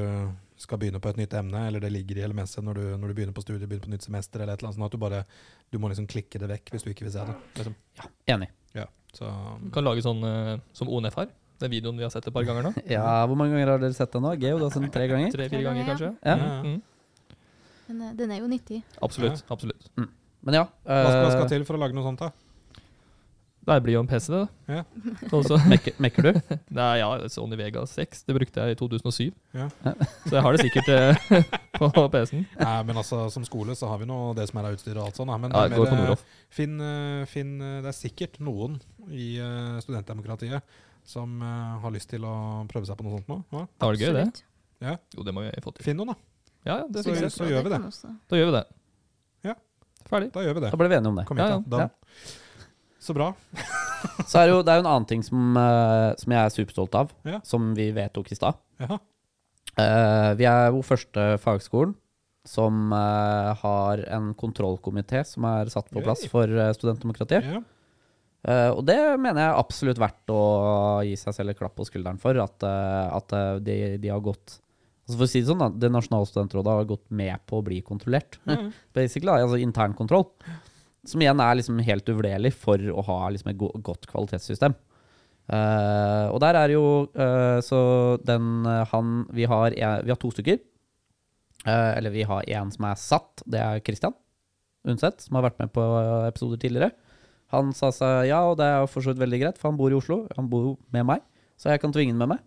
skal 0.57 0.79
begynne 0.81 1.01
på 1.03 1.11
et 1.13 1.19
nytt 1.21 1.35
emne, 1.37 1.67
eller 1.69 1.81
det 1.85 1.91
ligger 1.93 2.17
i 2.21 2.27
LMS-et 2.29 2.65
når, 2.65 2.75
du- 2.81 2.97
når 2.97 3.09
du 3.09 3.15
begynner 3.15 3.35
på 3.37 3.43
studiet, 3.45 3.69
begynner 3.69 3.85
på 3.89 3.93
nytt 3.93 4.07
semester, 4.07 4.41
eller 4.41 4.55
et 4.55 4.61
eller 4.63 4.71
annet. 4.71 4.79
Sånn 4.79 4.87
at 4.87 4.93
du 4.93 4.99
bare 5.03 5.25
du 5.73 5.79
må 5.79 5.91
liksom 5.93 6.07
klikke 6.09 6.39
det 6.41 6.49
vekk 6.49 6.71
hvis 6.73 6.83
du 6.87 6.91
ikke 6.93 7.05
vil 7.05 7.13
se 7.13 7.25
det. 7.29 7.35
Liksom. 7.59 7.75
Ja, 7.99 8.05
Enig. 8.35 8.49
Ja, 8.75 8.87
så 9.13 9.33
Du 9.63 9.71
kan 9.75 9.85
lage 9.85 10.03
sånn 10.05 10.23
eh, 10.25 10.59
som 10.73 10.89
ONF 10.89 11.15
har. 11.21 11.29
Den 11.61 11.71
videoen 11.73 11.97
vi 11.97 12.05
har 12.05 12.11
sett 12.13 12.27
et 12.29 12.33
par 12.35 12.45
ganger 12.45 12.63
nå. 12.69 12.73
Ja, 12.97 13.25
Hvor 13.27 13.37
mange 13.37 13.53
ganger 13.57 13.75
har 13.75 13.79
dere 13.85 13.97
sett 13.97 14.13
den 14.13 14.23
nå? 14.23 14.33
Geo, 14.41 14.59
du 14.59 14.65
har 14.65 14.71
sett 14.75 14.83
den 14.85 14.93
tre 14.93 15.07
ganger? 15.09 15.31
Tre-fire 15.33 15.63
ganger, 15.65 15.85
kanskje. 15.93 16.11
Ja. 16.25 16.37
Ja. 16.37 16.63
Mm. 16.63 16.83
Men 17.89 18.03
eh, 18.09 18.13
den 18.19 18.31
er 18.33 18.41
jo 18.43 18.49
nyttig. 18.51 18.83
Absolutt. 19.03 19.45
absolutt. 19.51 19.91
Men 19.97 20.55
ja. 20.55 20.65
hva 20.85 21.05
skal, 21.07 21.23
hva 21.25 21.31
skal 21.33 21.45
eh, 21.47 21.53
til 21.57 21.65
for 21.69 21.77
å 21.79 21.81
lage 21.85 21.97
noe 21.97 22.05
sånt, 22.07 22.21
da? 22.23 22.31
Det 23.67 23.77
blir 23.83 23.97
jo 23.97 24.01
en 24.05 24.07
PC, 24.07 24.29
det. 24.31 24.43
Ja. 24.71 24.83
Så- 25.49 25.59
mekker, 25.67 25.97
mekker 25.99 26.23
du? 26.29 26.41
Nei, 26.79 26.93
ja, 27.01 27.09
Sony 27.33 27.57
Vega 27.59 27.83
6. 27.91 28.23
Det 28.29 28.37
brukte 28.37 28.62
jeg 28.62 28.77
i 28.77 28.79
2007. 28.79 29.33
Ja. 29.59 29.67
Så 30.27 30.33
jeg 30.37 30.43
har 30.47 30.55
det 30.57 30.62
sikkert 30.69 30.91
eh, 30.95 31.43
på 31.81 31.91
PC-en. 32.14 32.45
Nei, 32.61 32.77
men 32.87 33.01
altså, 33.03 33.25
som 33.35 33.45
skole 33.49 33.75
så 33.79 33.91
har 33.91 33.99
vi 34.03 34.07
nå 34.07 34.19
det 34.39 34.47
som 34.53 34.61
er 34.62 34.69
av 34.71 34.79
utstyr 34.79 34.95
og 35.01 35.09
alt 35.09 35.19
sånt. 35.19 35.35
Men 35.35 35.51
Ja, 35.51 35.64
det 35.67 35.81
det 35.81 35.89
er 35.91 35.99
mer, 35.99 36.14
eh, 36.14 36.25
finn, 36.61 36.77
eh, 36.81 37.25
finn, 37.31 37.53
eh, 37.61 37.81
det 37.83 37.91
er 37.91 37.99
sikkert 37.99 38.39
noen 38.39 38.79
i 39.11 39.33
studentdemokratiet 39.83 40.62
som 41.07 41.37
uh, 41.39 41.77
har 41.83 41.93
lyst 41.95 42.09
til 42.11 42.25
å 42.27 42.33
prøve 42.67 42.89
seg 42.89 42.97
på 42.99 43.05
noe 43.07 43.21
sånt 43.21 43.29
nå. 43.31 43.37
Ja? 43.55 43.61
Da 43.79 43.87
var 43.87 43.95
det 43.95 44.03
gøy, 44.03 44.17
det. 44.17 44.41
Ja. 44.83 44.97
Jo, 45.14 45.23
det 45.23 45.35
må 45.37 45.45
vi 45.45 45.53
få 45.62 45.71
til. 45.77 45.85
Finn 45.87 46.01
noen, 46.01 46.11
da. 46.11 46.17
Ja, 46.67 46.79
ja, 46.81 46.87
det 46.91 47.05
Så- 47.07 47.14
så, 47.14 47.29
så 47.31 47.47
gjør 47.47 47.62
vi 47.69 47.71
det. 47.71 47.79
Da 48.27 48.41
gjør 48.41 48.49
vi 48.51 48.55
det. 48.57 48.64
Ja. 49.47 49.55
Ferdig. 50.11 50.33
Da 50.35 50.43
gjør 50.43 50.59
vi 50.59 50.64
det. 50.64 50.73
Da 50.75 50.81
ble 50.81 50.89
vi 50.91 50.97
enige 50.99 51.12
om 51.12 51.21
det. 51.21 51.27
Kom 51.29 51.39
hit, 51.39 51.47
Ja, 51.47 51.61
da. 51.77 51.87
Så 53.03 53.15
bra. 53.17 53.33
Så 54.31 54.39
er 54.41 54.47
det 54.49 54.55
jo, 54.55 54.63
det 54.65 54.73
er 54.73 54.81
jo 54.81 54.85
en 54.85 54.91
annen 54.93 55.07
ting 55.09 55.23
som, 55.27 55.57
eh, 55.61 56.15
som 56.21 56.33
jeg 56.33 56.41
er 56.41 56.55
superstolt 56.55 56.95
av, 56.99 57.13
Ja. 57.27 57.41
som 57.45 57.73
vi 57.77 57.91
vedtok 57.97 58.31
i 58.33 58.39
stad. 58.39 58.59
Ja. 58.83 58.99
Eh, 59.77 60.31
vi 60.39 60.47
er 60.49 60.71
jo 60.73 60.83
første 60.87 61.37
fagskolen 61.43 61.95
som 62.47 62.93
eh, 62.95 63.55
har 63.61 64.03
en 64.17 64.31
kontrollkomité 64.39 65.25
som 65.27 65.45
er 65.51 65.69
satt 65.73 65.91
på 65.93 66.03
plass 66.05 66.23
Yay. 66.25 66.31
for 66.33 66.47
eh, 66.53 66.73
studentdemokratiet. 66.77 67.49
Ja. 67.57 67.63
Eh, 68.47 68.71
og 68.71 68.85
det 68.87 68.97
mener 69.19 69.43
jeg 69.43 69.51
er 69.51 69.59
absolutt 69.61 69.99
verdt 70.01 70.31
å 70.33 70.41
gi 71.05 71.17
seg 71.19 71.35
selv 71.35 71.51
et 71.53 71.59
klapp 71.59 71.75
på 71.77 71.87
skulderen 71.89 72.21
for, 72.23 72.39
at, 72.39 72.63
eh, 72.63 73.17
at 73.19 73.35
eh, 73.35 73.57
de, 73.67 73.77
de 73.99 74.13
har 74.13 74.23
gått 74.25 74.61
altså 75.07 75.19
For 75.21 75.27
å 75.27 75.31
si 75.31 75.39
det 75.43 75.47
sånn, 75.47 75.61
da, 75.63 75.69
Det 75.71 75.89
nasjonale 75.95 76.27
studentrådet 76.27 76.73
har 76.73 76.87
gått 76.91 77.05
med 77.15 77.39
på 77.47 77.61
å 77.61 77.65
bli 77.67 77.77
kontrollert. 77.87 78.41
Ja. 78.47 78.57
Basically, 78.97 79.29
da, 79.31 79.37
altså 79.45 79.59
intern 79.63 79.93
kontroll. 79.99 80.25
Som 81.07 81.23
igjen 81.23 81.41
er 81.43 81.59
liksom 81.59 81.79
helt 81.87 82.09
uvurderlig 82.11 82.53
for 82.59 82.81
å 82.81 83.05
ha 83.07 83.19
liksom 83.31 83.53
et 83.53 83.59
go 83.61 83.71
godt 83.87 84.09
kvalitetssystem. 84.11 84.75
Uh, 85.47 86.27
og 86.35 86.41
der 86.43 86.57
er 86.59 86.73
jo 86.75 87.07
uh, 87.15 87.63
Så 87.63 87.79
den 88.27 88.65
eh, 88.67 88.81
han 88.91 89.11
Vi 89.31 89.45
har, 89.47 89.71
en, 89.71 90.01
vi 90.03 90.11
har 90.11 90.19
to 90.19 90.33
stykker. 90.35 90.59
Uh, 91.63 91.93
eller 91.95 92.11
vi 92.11 92.25
har 92.27 92.47
én 92.51 92.73
som 92.75 92.89
er 92.89 92.99
satt. 92.99 93.45
Det 93.47 93.61
er 93.63 93.83
Christian 93.87 94.17
Undset, 94.87 95.23
som 95.23 95.39
har 95.39 95.47
vært 95.49 95.59
med 95.59 95.73
på 95.75 95.83
episoder 96.29 96.59
tidligere. 96.63 96.93
Han 97.55 97.73
sa 97.75 97.89
seg 97.95 98.29
ja, 98.29 98.45
og 98.47 98.55
det 98.59 98.67
er 98.71 98.85
for 98.91 99.03
så 99.03 99.11
vidt 99.11 99.23
veldig 99.23 99.41
greit, 99.41 99.57
for 99.59 99.73
han 99.73 99.79
bor 99.79 99.91
i 99.91 99.97
Oslo. 99.99 100.21
Han 100.37 100.47
bor 100.51 100.63
jo 100.63 100.75
med 100.95 101.09
meg, 101.09 101.25
så 101.59 101.73
jeg 101.73 101.83
kan 101.83 101.95
tvinge 101.95 102.15
ham 102.15 102.21
med 102.23 102.31
meg. 102.37 102.45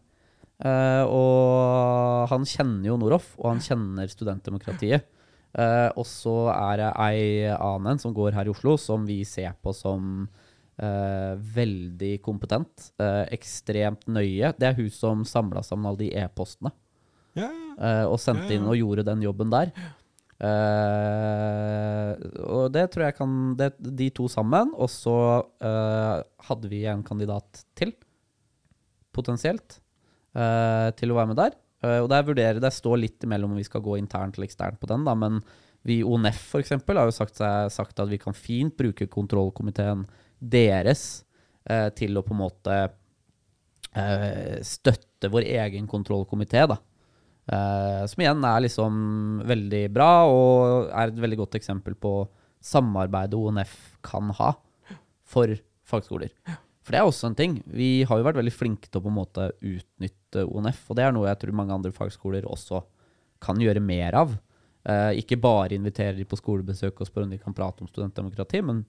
Og 1.12 2.32
han 2.32 2.48
kjenner 2.48 2.88
jo 2.88 2.96
Noroff, 3.00 3.34
og 3.42 3.50
han 3.52 3.60
kjenner 3.64 4.08
studentdemokratiet. 4.08 5.04
Eh, 5.58 5.90
og 5.98 6.06
så 6.06 6.36
er 6.54 6.84
det 6.84 6.90
ei 7.02 7.22
annen 7.56 8.02
som 8.02 8.14
går 8.14 8.36
her 8.38 8.50
i 8.50 8.54
Oslo, 8.54 8.76
som 8.78 9.08
vi 9.08 9.24
ser 9.26 9.56
på 9.64 9.74
som 9.74 10.28
uh, 10.28 11.34
veldig 11.56 12.20
kompetent. 12.26 12.92
Uh, 13.02 13.26
ekstremt 13.34 14.06
nøye. 14.12 14.54
Det 14.60 14.70
er 14.70 14.78
hun 14.78 14.92
som 14.94 15.26
samla 15.28 15.64
sammen 15.66 15.90
alle 15.90 16.06
de 16.06 16.12
e-postene 16.22 16.74
Ja. 17.38 17.50
eh, 17.50 18.06
og 18.10 18.20
sendte 18.22 18.52
ja. 18.52 18.60
inn 18.60 18.68
og 18.68 18.78
gjorde 18.78 19.08
den 19.08 19.26
jobben 19.26 19.54
der. 19.54 19.74
Og 20.40 20.46
det 22.72 22.86
tror 22.94 23.10
jeg 23.10 23.16
kan 23.18 23.32
det, 23.60 23.74
De 23.78 24.08
to 24.16 24.30
sammen. 24.32 24.72
Og 24.72 24.88
så 24.88 25.44
hadde 25.60 26.70
vi 26.72 26.86
en 26.88 27.04
kandidat 27.04 27.66
til, 27.76 27.92
potensielt, 29.12 29.82
til 30.32 31.12
å 31.12 31.18
være 31.20 31.32
med 31.34 31.42
der. 31.42 31.58
Eh, 31.86 32.00
og 32.04 32.10
der 32.12 32.26
vurderer 32.28 32.62
det 32.62 32.72
står 32.76 33.00
litt 33.04 33.26
imellom 33.26 33.54
om 33.56 33.60
vi 33.60 33.68
skal 33.68 33.84
gå 33.86 33.98
internt 34.00 34.38
eller 34.38 34.50
eksternt 34.50 34.80
på 34.82 34.90
den, 34.92 35.06
da, 35.08 35.16
men 35.18 35.40
vi 35.88 36.02
i 36.02 36.06
ONF 36.06 36.58
eksempel, 36.60 37.00
har 37.00 37.08
jo 37.08 37.16
sagt, 37.16 37.40
sagt 37.72 38.02
at 38.04 38.10
vi 38.12 38.20
kan 38.20 38.36
fint 38.36 38.76
bruke 38.78 39.08
kontrollkomiteen 39.08 40.04
deres 40.40 41.24
uh, 41.72 41.88
til 41.96 42.20
å 42.20 42.24
på 42.26 42.36
en 42.36 42.42
måte 42.42 42.76
uh, 43.96 44.58
støtte 44.60 45.32
vår 45.32 45.48
egen 45.48 45.88
kontrollkomité, 45.88 46.68
da. 46.68 46.82
Som 48.06 48.22
igjen 48.22 48.44
er 48.46 48.60
liksom 48.62 48.98
veldig 49.50 49.80
bra, 49.90 50.10
og 50.30 50.92
er 50.94 51.10
et 51.10 51.22
veldig 51.24 51.40
godt 51.40 51.56
eksempel 51.58 51.96
på 51.98 52.12
samarbeidet 52.62 53.40
ONF 53.40 53.72
kan 54.06 54.30
ha 54.38 54.52
for 55.26 55.56
fagskoler. 55.90 56.30
For 56.90 56.96
det 56.96 57.02
er 57.04 57.06
også 57.06 57.28
en 57.30 57.36
ting. 57.38 57.52
Vi 57.70 58.02
har 58.10 58.18
jo 58.18 58.24
vært 58.26 58.40
veldig 58.40 58.52
flinke 58.56 58.90
til 58.90 58.98
å 58.98 59.04
på 59.06 59.12
en 59.12 59.18
måte 59.20 59.44
utnytte 59.62 60.42
ONF, 60.50 60.80
og 60.90 60.98
det 60.98 61.04
er 61.06 61.12
noe 61.14 61.28
jeg 61.30 61.38
tror 61.44 61.58
mange 61.60 61.76
andre 61.76 61.92
fagskoler 61.94 62.48
også 62.50 62.80
kan 63.46 63.62
gjøre 63.62 63.84
mer 63.86 64.18
av. 64.18 64.34
Eh, 64.90 65.20
ikke 65.22 65.38
bare 65.38 65.78
invitere 65.78 66.18
de 66.18 66.26
på 66.26 66.40
skolebesøk 66.40 66.98
og 66.98 67.06
spørre 67.06 67.28
om 67.28 67.36
de 67.36 67.38
kan 67.44 67.54
prate 67.54 67.86
om 67.86 67.92
studentdemokrati, 67.92 68.64
men 68.66 68.82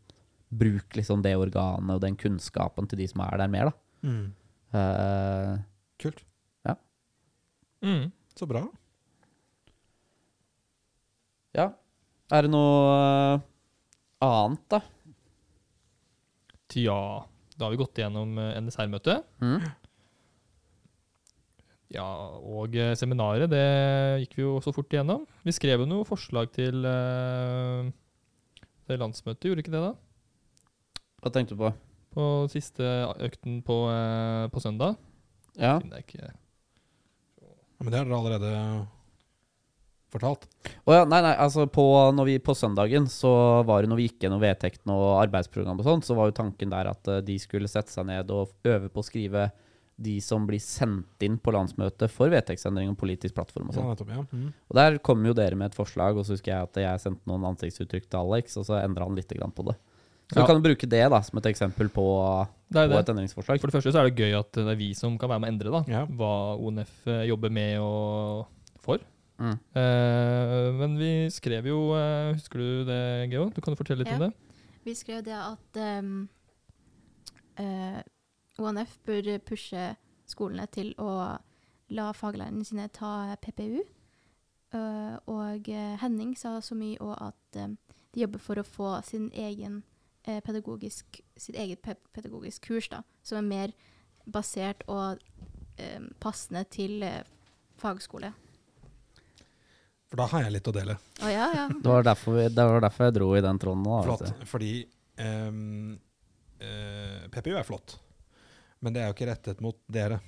bruk 0.48 0.96
liksom 0.96 1.20
det 1.20 1.34
organet 1.36 1.92
og 1.92 2.00
den 2.00 2.16
kunnskapen 2.16 2.88
til 2.88 3.02
de 3.02 3.10
som 3.12 3.20
er 3.26 3.36
der 3.42 3.52
mer, 3.52 3.68
da. 3.68 4.08
Mm. 4.08 4.24
Eh, 4.80 5.54
Kult. 6.00 6.24
Mm. 7.84 8.10
Så 8.36 8.48
bra. 8.48 8.64
ja. 11.56 11.68
Er 12.32 12.48
det 12.48 12.50
noe 12.52 12.80
eh, 13.36 13.44
annet, 14.24 14.64
da? 14.72 14.80
Tja, 16.70 16.98
da 17.60 17.68
har 17.68 17.74
vi 17.74 17.80
gått 17.82 18.00
gjennom 18.00 18.38
eh, 18.40 18.56
NSR-møtet. 18.64 19.26
Mm? 19.44 19.64
Ja, 21.92 22.06
og 22.40 22.76
eh, 22.78 22.94
seminaret, 22.96 23.50
det 23.52 23.64
gikk 24.22 24.38
vi 24.38 24.46
jo 24.46 24.54
så 24.64 24.72
fort 24.72 24.92
igjennom. 24.94 25.26
Vi 25.44 25.52
skrev 25.52 25.84
jo 25.84 25.90
noe 25.90 26.08
forslag 26.08 26.48
til 26.56 26.86
eh, 26.88 27.90
det 28.88 28.98
landsmøtet, 29.02 29.50
gjorde 29.50 29.64
ikke 29.64 29.74
det 29.74 29.84
da? 29.84 29.92
Hva 31.20 31.34
tenkte 31.34 31.56
du 31.56 31.60
på? 31.66 31.74
På 32.16 32.26
siste 32.50 32.86
økten 33.22 33.60
på, 33.62 33.76
på 34.50 34.62
søndag. 34.62 34.96
Ja. 35.60 35.76
Finner 35.82 36.00
ikke 36.00 36.24
Ja, 36.24 37.84
men 37.84 37.92
det 37.92 38.00
har 38.00 38.08
dere 38.08 38.18
allerede 38.18 38.54
fortalt. 40.12 40.46
Oh 40.86 40.94
ja, 40.94 41.04
nei, 41.08 41.20
nei, 41.24 41.32
altså 41.38 41.66
på, 41.70 41.84
når 42.16 42.24
vi, 42.26 42.36
på 42.38 42.54
søndagen 42.58 43.06
så 43.10 43.32
var 43.66 43.82
det 43.82 43.90
når 43.92 43.96
vi 44.02 44.08
gikk 44.08 44.26
gjennom 44.26 44.40
vedtekten 44.42 44.92
og 44.94 45.20
arbeidsprogram 45.22 45.78
og 45.80 45.86
sånn, 45.86 46.02
så 46.06 46.16
var 46.18 46.30
jo 46.30 46.38
tanken 46.42 46.70
der 46.72 46.90
at 46.92 47.08
eh, 47.08 47.20
de 47.26 47.38
skulle 47.42 47.68
sette 47.70 47.92
seg 47.94 48.06
ned 48.10 48.30
og 48.34 48.52
øve 48.64 48.88
på 48.90 49.00
å 49.02 49.06
skrive 49.06 49.50
de 50.00 50.14
som 50.24 50.46
blir 50.48 50.62
sendt 50.64 51.20
inn 51.26 51.34
på 51.36 51.52
landsmøtet 51.52 52.08
for 52.08 52.32
vedtektsendring 52.32 52.88
og 52.88 52.96
politisk 52.96 53.34
plattform 53.36 53.68
og 53.68 53.74
sånn. 53.76 53.90
Ja, 54.08 54.16
ja. 54.16 54.22
Mm. 54.32 54.46
Og 54.70 54.78
der 54.78 54.96
kom 55.04 55.26
jo 55.28 55.34
dere 55.36 55.58
med 55.60 55.68
et 55.72 55.76
forslag, 55.76 56.16
og 56.16 56.24
så 56.24 56.32
husker 56.38 56.54
jeg 56.54 56.68
at 56.70 56.78
jeg 56.80 57.02
sendte 57.02 57.28
noen 57.28 57.44
ansiktsuttrykk 57.50 58.06
til 58.08 58.20
Alex, 58.22 58.56
og 58.56 58.64
så 58.64 58.78
endra 58.80 59.04
han 59.04 59.18
litt 59.18 59.28
grann 59.36 59.52
på 59.52 59.66
det. 59.68 59.76
Så 60.30 60.38
Ja. 60.38 60.42
du 60.42 60.46
kan 60.46 60.56
jo 60.56 60.62
bruke 60.62 60.88
det 60.88 61.02
da 61.10 61.20
som 61.26 61.36
et 61.38 61.46
eksempel 61.50 61.88
på, 61.92 62.06
Det 62.72 62.88
det. 62.88 62.94
på 62.94 62.98
et 63.02 63.08
endringsforslag. 63.12 63.60
For 63.60 63.66
det 63.66 63.74
første 63.76 63.92
så 63.92 63.98
er 64.00 64.08
det 64.08 64.16
gøy 64.16 64.38
at 64.38 64.52
det 64.52 64.66
er 64.72 64.76
vi 64.78 64.94
som 64.94 65.18
kan 65.18 65.28
være 65.28 65.40
med 65.42 65.48
å 65.50 65.52
endre 65.52 65.70
da, 65.74 65.84
Ja. 65.90 66.06
hva 66.06 66.56
ONF 66.56 67.06
eh, 67.06 67.26
jobber 67.28 67.50
med 67.50 67.78
og 67.80 68.46
for. 68.80 68.98
Mm. 69.40 69.56
Eh, 69.80 70.66
men 70.76 70.96
vi 71.00 71.12
skrev 71.32 71.64
jo 71.70 71.94
eh, 71.96 72.34
Husker 72.36 72.60
du 72.60 72.84
det, 72.84 73.02
Geo? 73.32 73.46
Du 73.48 73.62
kan 73.64 73.72
jo 73.72 73.80
fortelle 73.80 74.04
litt 74.04 74.12
om 74.12 74.26
det. 74.26 74.32
Vi 74.84 74.92
skrev 74.96 75.22
det 75.24 75.36
at 75.36 75.78
um, 76.00 76.28
uh, 77.60 78.00
ONF 78.60 78.98
bør 79.08 79.32
pushe 79.44 79.94
skolene 80.28 80.66
til 80.72 80.92
å 81.00 81.10
la 81.90 82.10
faglærerne 82.16 82.64
sine 82.64 82.88
ta 82.94 83.34
PPU. 83.42 83.80
Eh, 84.70 85.16
og 85.26 85.68
eh, 85.68 85.96
Henning 85.98 86.36
sa 86.38 86.60
så 86.62 86.76
mye 86.78 86.98
òg 87.02 87.16
at 87.18 87.58
eh, 87.58 87.72
de 88.14 88.22
jobber 88.22 88.42
for 88.42 88.60
å 88.60 88.66
få 88.66 88.92
sin 89.06 89.26
egen 89.34 89.80
eh, 90.22 90.38
pedagogisk, 90.46 91.20
sitt 91.36 91.58
eget 91.58 91.82
pe 91.82 91.96
pedagogisk 92.14 92.68
kurs, 92.68 92.88
da, 92.92 93.02
som 93.26 93.40
er 93.40 93.48
mer 93.48 93.74
basert 94.30 94.84
og 94.86 95.18
eh, 95.76 95.98
passende 96.22 96.62
til 96.70 97.02
eh, 97.02 97.26
fagskole. 97.82 98.32
For 100.10 100.18
da 100.18 100.26
har 100.32 100.46
jeg 100.46 100.54
litt 100.56 100.68
å 100.68 100.74
dele. 100.74 100.96
Oh, 101.22 101.30
ja, 101.30 101.46
ja. 101.54 101.66
Det 101.70 101.86
var 101.86 102.06
derfor, 102.06 102.34
vi, 102.38 102.46
det 102.50 102.66
var 102.66 102.82
derfor 102.82 103.06
jeg 103.06 103.16
dro 103.20 103.28
i 103.38 103.42
den 103.44 103.60
tråden 103.62 103.84
nå. 103.86 103.98
Flott. 104.08 104.32
Fordi 104.50 104.72
um, 105.22 105.92
uh, 106.64 107.28
PPU 107.30 107.52
er 107.54 107.68
flott, 107.68 107.94
men 108.82 108.96
det 108.96 109.04
er 109.04 109.10
jo 109.10 109.14
ikke 109.14 109.30
rettet 109.30 109.62
mot 109.62 109.78
dere. 109.86 110.18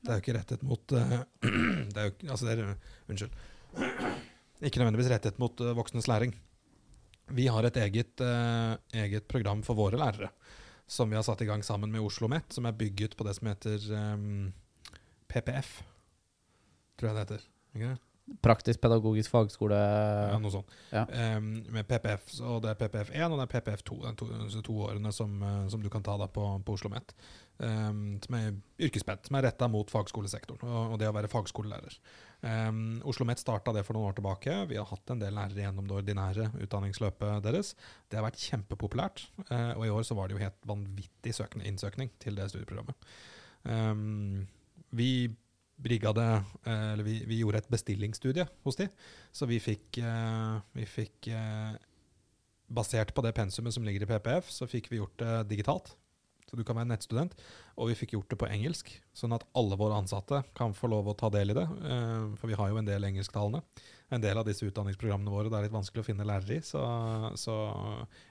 Det 0.00 0.12
er 0.12 0.20
jo 0.20 0.24
ikke 0.24 0.36
rettet 0.36 0.66
mot 0.66 0.96
uh, 0.96 1.16
det 1.94 2.04
er 2.04 2.10
jo, 2.10 2.14
Altså, 2.28 2.50
dere 2.50 2.76
Unnskyld. 3.08 3.40
Ikke 4.68 4.76
nødvendigvis 4.82 5.08
rettet 5.08 5.38
mot 5.40 5.60
uh, 5.64 5.72
voksnes 5.72 6.08
læring. 6.10 6.34
Vi 7.32 7.46
har 7.48 7.64
et 7.64 7.76
eget, 7.78 8.20
eh, 8.20 8.72
eget 9.04 9.28
program 9.30 9.62
for 9.62 9.78
våre 9.78 9.96
lærere 9.96 10.28
som 10.90 11.10
vi 11.10 11.16
har 11.16 11.22
satt 11.22 11.42
i 11.42 11.46
gang 11.46 11.62
sammen 11.62 11.92
med 11.92 12.00
Oslo 12.00 12.26
OsloMet, 12.26 12.52
som 12.52 12.66
er 12.66 12.74
bygget 12.74 13.12
på 13.16 13.22
det 13.22 13.36
som 13.36 13.46
heter 13.46 13.84
um, 13.94 14.48
PPF, 15.30 15.68
tror 16.98 17.08
jeg 17.08 17.14
det 17.14 17.22
heter. 17.22 17.44
Ikke? 17.78 17.92
Praktisk 18.38 18.80
pedagogisk 18.80 19.32
fagskole. 19.32 19.76
Ja, 19.76 20.38
noe 20.38 20.52
sånt. 20.54 20.74
Ja. 20.94 21.02
Um, 21.36 21.50
med 21.74 21.88
PPF, 21.88 22.28
og 22.46 22.60
det 22.64 22.72
er 22.72 22.78
PPF1 22.78 23.26
og 23.26 23.40
det 23.40 23.46
er 23.46 23.52
PPF2. 23.56 23.96
Det 24.04 24.12
er 24.12 24.18
to, 24.20 24.62
to 24.68 24.76
årene 24.86 25.10
som, 25.14 25.34
eh, 25.42 25.64
som 25.72 25.82
du 25.82 25.90
kan 25.92 26.04
ta 26.06 26.14
da 26.20 26.28
på, 26.30 26.44
på 26.64 26.76
Oslo 26.76 26.90
OsloMet. 26.90 27.14
Um, 27.60 28.14
som 28.24 28.36
er 28.38 28.54
yrkesspent, 28.86 29.26
som 29.28 29.36
er 29.36 29.44
retta 29.44 29.66
mot 29.68 29.90
fagskolesektoren 29.92 30.62
og, 30.64 30.94
og 30.94 31.00
det 31.02 31.10
å 31.10 31.12
være 31.12 31.28
fagskolelærer. 31.28 31.98
Um, 32.40 32.78
Oslo 33.02 33.10
OsloMet 33.26 33.42
starta 33.42 33.74
det 33.76 33.82
for 33.84 33.98
noen 33.98 34.08
år 34.08 34.16
tilbake. 34.16 34.54
Vi 34.70 34.78
har 34.78 34.88
hatt 34.88 35.12
en 35.12 35.20
del 35.20 35.36
lærere 35.36 35.66
gjennom 35.66 35.90
det 35.90 35.98
ordinære 35.98 36.46
utdanningsløpet 36.64 37.44
deres. 37.44 37.74
Det 38.08 38.16
har 38.16 38.24
vært 38.24 38.40
kjempepopulært, 38.46 39.26
uh, 39.50 39.74
og 39.74 39.84
i 39.84 39.92
år 39.92 40.06
så 40.08 40.16
var 40.16 40.30
det 40.30 40.38
jo 40.38 40.44
helt 40.46 40.70
vanvittig 40.70 41.36
søkende, 41.36 41.68
innsøkning 41.68 42.14
til 42.22 42.40
det 42.40 42.48
studieprogrammet. 42.54 43.12
Um, 43.68 44.46
vi 44.96 45.28
rigga 45.84 46.12
det 46.16 46.28
eh, 46.68 47.02
vi, 47.04 47.20
vi 47.28 47.40
gjorde 47.40 47.62
et 47.62 47.70
bestillingsstudie 47.72 48.46
hos 48.66 48.78
de, 48.80 48.88
så 49.32 49.48
vi 49.50 49.60
fikk, 49.62 50.00
eh, 50.02 50.58
vi 50.76 50.88
fikk 50.88 51.30
eh, 51.34 51.78
Basert 52.70 53.10
på 53.16 53.22
det 53.26 53.32
pensumet 53.34 53.74
som 53.74 53.82
ligger 53.82 54.04
i 54.04 54.06
PPF, 54.06 54.46
så 54.54 54.68
fikk 54.70 54.92
vi 54.92 55.00
gjort 55.00 55.16
det 55.18 55.32
digitalt. 55.50 55.88
Så 56.46 56.54
du 56.54 56.62
kan 56.62 56.76
være 56.78 56.86
nettstudent. 56.86 57.32
Og 57.82 57.88
vi 57.90 57.96
fikk 57.98 58.12
gjort 58.14 58.30
det 58.30 58.38
på 58.38 58.46
engelsk, 58.46 58.92
sånn 59.10 59.34
at 59.34 59.42
alle 59.58 59.74
våre 59.74 59.96
ansatte 59.98 60.38
kan 60.54 60.70
få 60.78 60.86
lov 60.92 61.10
å 61.10 61.16
ta 61.18 61.32
del 61.34 61.50
i 61.50 61.56
det. 61.58 61.64
For 62.38 62.46
vi 62.46 62.54
har 62.54 62.70
jo 62.70 62.78
en 62.78 62.86
del 62.86 63.08
engelsktalende. 63.08 63.64
En 64.14 64.22
del 64.22 64.38
av 64.38 64.46
disse 64.46 64.62
utdanningsprogrammene 64.70 65.34
våre 65.34 65.50
det 65.50 65.58
er 65.58 65.66
litt 65.66 65.74
vanskelig 65.74 66.04
å 66.04 66.08
finne 66.12 66.28
lærere 66.30 66.60
i, 66.60 66.62
så, 66.62 66.84
så 67.34 67.58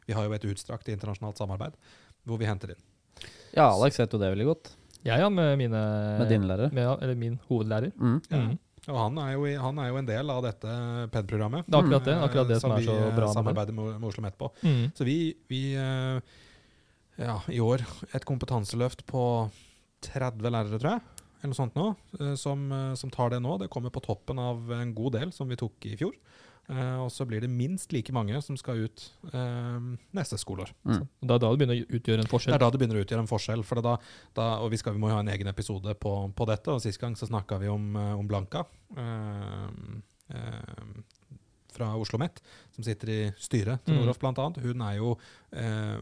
vi 0.07 0.15
har 0.15 0.23
jo 0.23 0.39
et 0.39 0.47
utstrakt 0.53 0.87
internasjonalt 0.95 1.43
samarbeid 1.43 1.75
hvor 2.23 2.39
vi 2.39 2.47
henter 2.47 2.77
inn. 2.77 2.87
Ja, 3.51 3.73
Alex 3.73 3.99
vet 3.99 4.15
jo 4.15 4.23
det 4.23 4.31
veldig 4.37 4.53
godt. 4.53 4.71
Jeg, 5.05 5.19
ja, 5.21 5.29
med 5.31 5.53
mine 5.59 5.83
Med 6.19 6.27
din 6.31 6.47
lærer? 6.49 6.73
med, 6.75 6.89
Eller 7.01 7.15
min 7.15 7.37
hovedlærer. 7.47 7.93
Mm. 7.95 8.17
Ja. 8.29 8.41
Mm. 8.41 8.57
Og 8.89 8.97
han 8.97 9.17
er, 9.21 9.31
jo, 9.35 9.45
han 9.61 9.79
er 9.83 9.89
jo 9.91 9.97
en 9.99 10.07
del 10.07 10.31
av 10.33 10.43
dette 10.43 10.75
PED-programmet. 11.13 11.67
Det 11.67 11.77
er 11.77 11.83
akkurat 11.83 12.05
det, 12.07 12.13
eh, 12.15 12.23
akkurat 12.25 12.47
det 12.49 12.59
som 12.61 12.71
er 12.73 12.79
vi 12.81 12.87
så 12.87 12.95
eh, 12.95 13.01
bra 13.03 13.11
med 13.11 13.21
det. 13.27 13.33
samarbeider 13.37 13.75
med, 13.77 13.89
med 13.99 14.07
Oslo 14.09 14.23
Met 14.25 14.37
på. 14.39 14.49
Mm. 14.63 14.85
Så 14.97 15.05
vi, 15.05 15.17
vi 15.51 15.61
eh, 15.77 16.37
ja, 17.19 17.35
i 17.51 17.59
år 17.61 17.83
et 18.15 18.25
kompetanseløft 18.25 19.05
på 19.09 19.23
30 20.07 20.49
lærere, 20.55 20.79
tror 20.79 20.95
jeg. 20.95 21.01
Eller 21.39 21.53
noe 21.53 21.59
sånt 21.59 21.77
nå, 21.77 21.87
eh, 22.19 22.33
som, 22.39 22.65
eh, 22.71 22.93
som 22.99 23.11
tar 23.13 23.35
det 23.35 23.41
nå. 23.43 23.59
Det 23.61 23.69
kommer 23.71 23.93
på 23.93 24.03
toppen 24.03 24.39
av 24.41 24.71
en 24.79 24.95
god 24.95 25.19
del 25.19 25.35
som 25.35 25.51
vi 25.51 25.59
tok 25.59 25.85
i 25.91 25.95
fjor. 25.99 26.15
Eh, 26.69 26.97
og 27.01 27.09
så 27.09 27.25
blir 27.25 27.41
det 27.41 27.49
minst 27.49 27.93
like 27.95 28.13
mange 28.13 28.37
som 28.45 28.57
skal 28.59 28.83
ut 28.85 29.05
uh, 29.33 29.79
neste 30.13 30.37
skoleår. 30.37 30.69
Mm. 30.85 31.01
Det 31.01 31.33
er 31.33 31.41
da 31.41 31.49
det 31.49 31.57
begynner 31.57 31.79
å 31.79 31.97
utgjøre 31.97 32.25
en 32.25 32.29
Det 32.29 32.53
er 32.53 32.61
da 32.61 32.69
det 32.69 32.81
begynner 32.81 32.99
å 32.99 33.05
utgjøre 33.05 33.23
en 33.25 33.31
forskjell. 33.31 33.63
For 33.65 33.79
det 33.79 33.85
da, 33.87 33.95
da, 34.37 34.49
og 34.61 34.69
vi, 34.73 34.77
skal, 34.81 34.93
vi 34.93 35.01
må 35.01 35.09
jo 35.09 35.17
ha 35.17 35.23
en 35.23 35.31
egen 35.33 35.49
episode 35.49 35.95
på, 35.97 36.13
på 36.37 36.49
dette. 36.49 36.75
Og 36.75 36.83
Sist 36.83 37.01
gang 37.01 37.17
så 37.17 37.29
snakka 37.29 37.57
vi 37.63 37.71
om, 37.73 37.89
eh, 37.97 38.11
om 38.19 38.29
Blanka 38.29 38.67
uh, 38.99 39.65
fra 41.73 41.89
Oslo 41.95 42.03
OsloMet, 42.03 42.37
som 42.75 42.85
sitter 42.85 43.13
i 43.15 43.19
styret 43.41 43.81
til 43.85 43.97
Mm. 43.97 44.03
Noroff 44.03 44.21
bl.a. 44.21 44.45
Hun 44.61 44.81
er 44.85 44.95
jo 44.99 45.15
eh, 45.53 45.97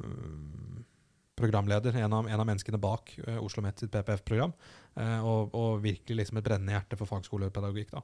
programleder, 1.37 1.95
en 2.01 2.13
av, 2.17 2.27
en 2.27 2.43
av 2.43 2.47
menneskene 2.49 2.79
bak 2.81 3.13
Oslo 3.21 3.39
OsloMet 3.45 3.79
sitt 3.79 3.91
PPF-program. 3.93 4.51
Eh, 4.97 5.19
og, 5.21 5.53
og 5.53 5.81
virkelig 5.83 6.23
liksom 6.23 6.39
et 6.39 6.45
brennende 6.47 6.73
hjerte 6.73 6.97
for 6.97 7.05
fagskolepedagogikk 7.11 7.91
da, 7.93 8.01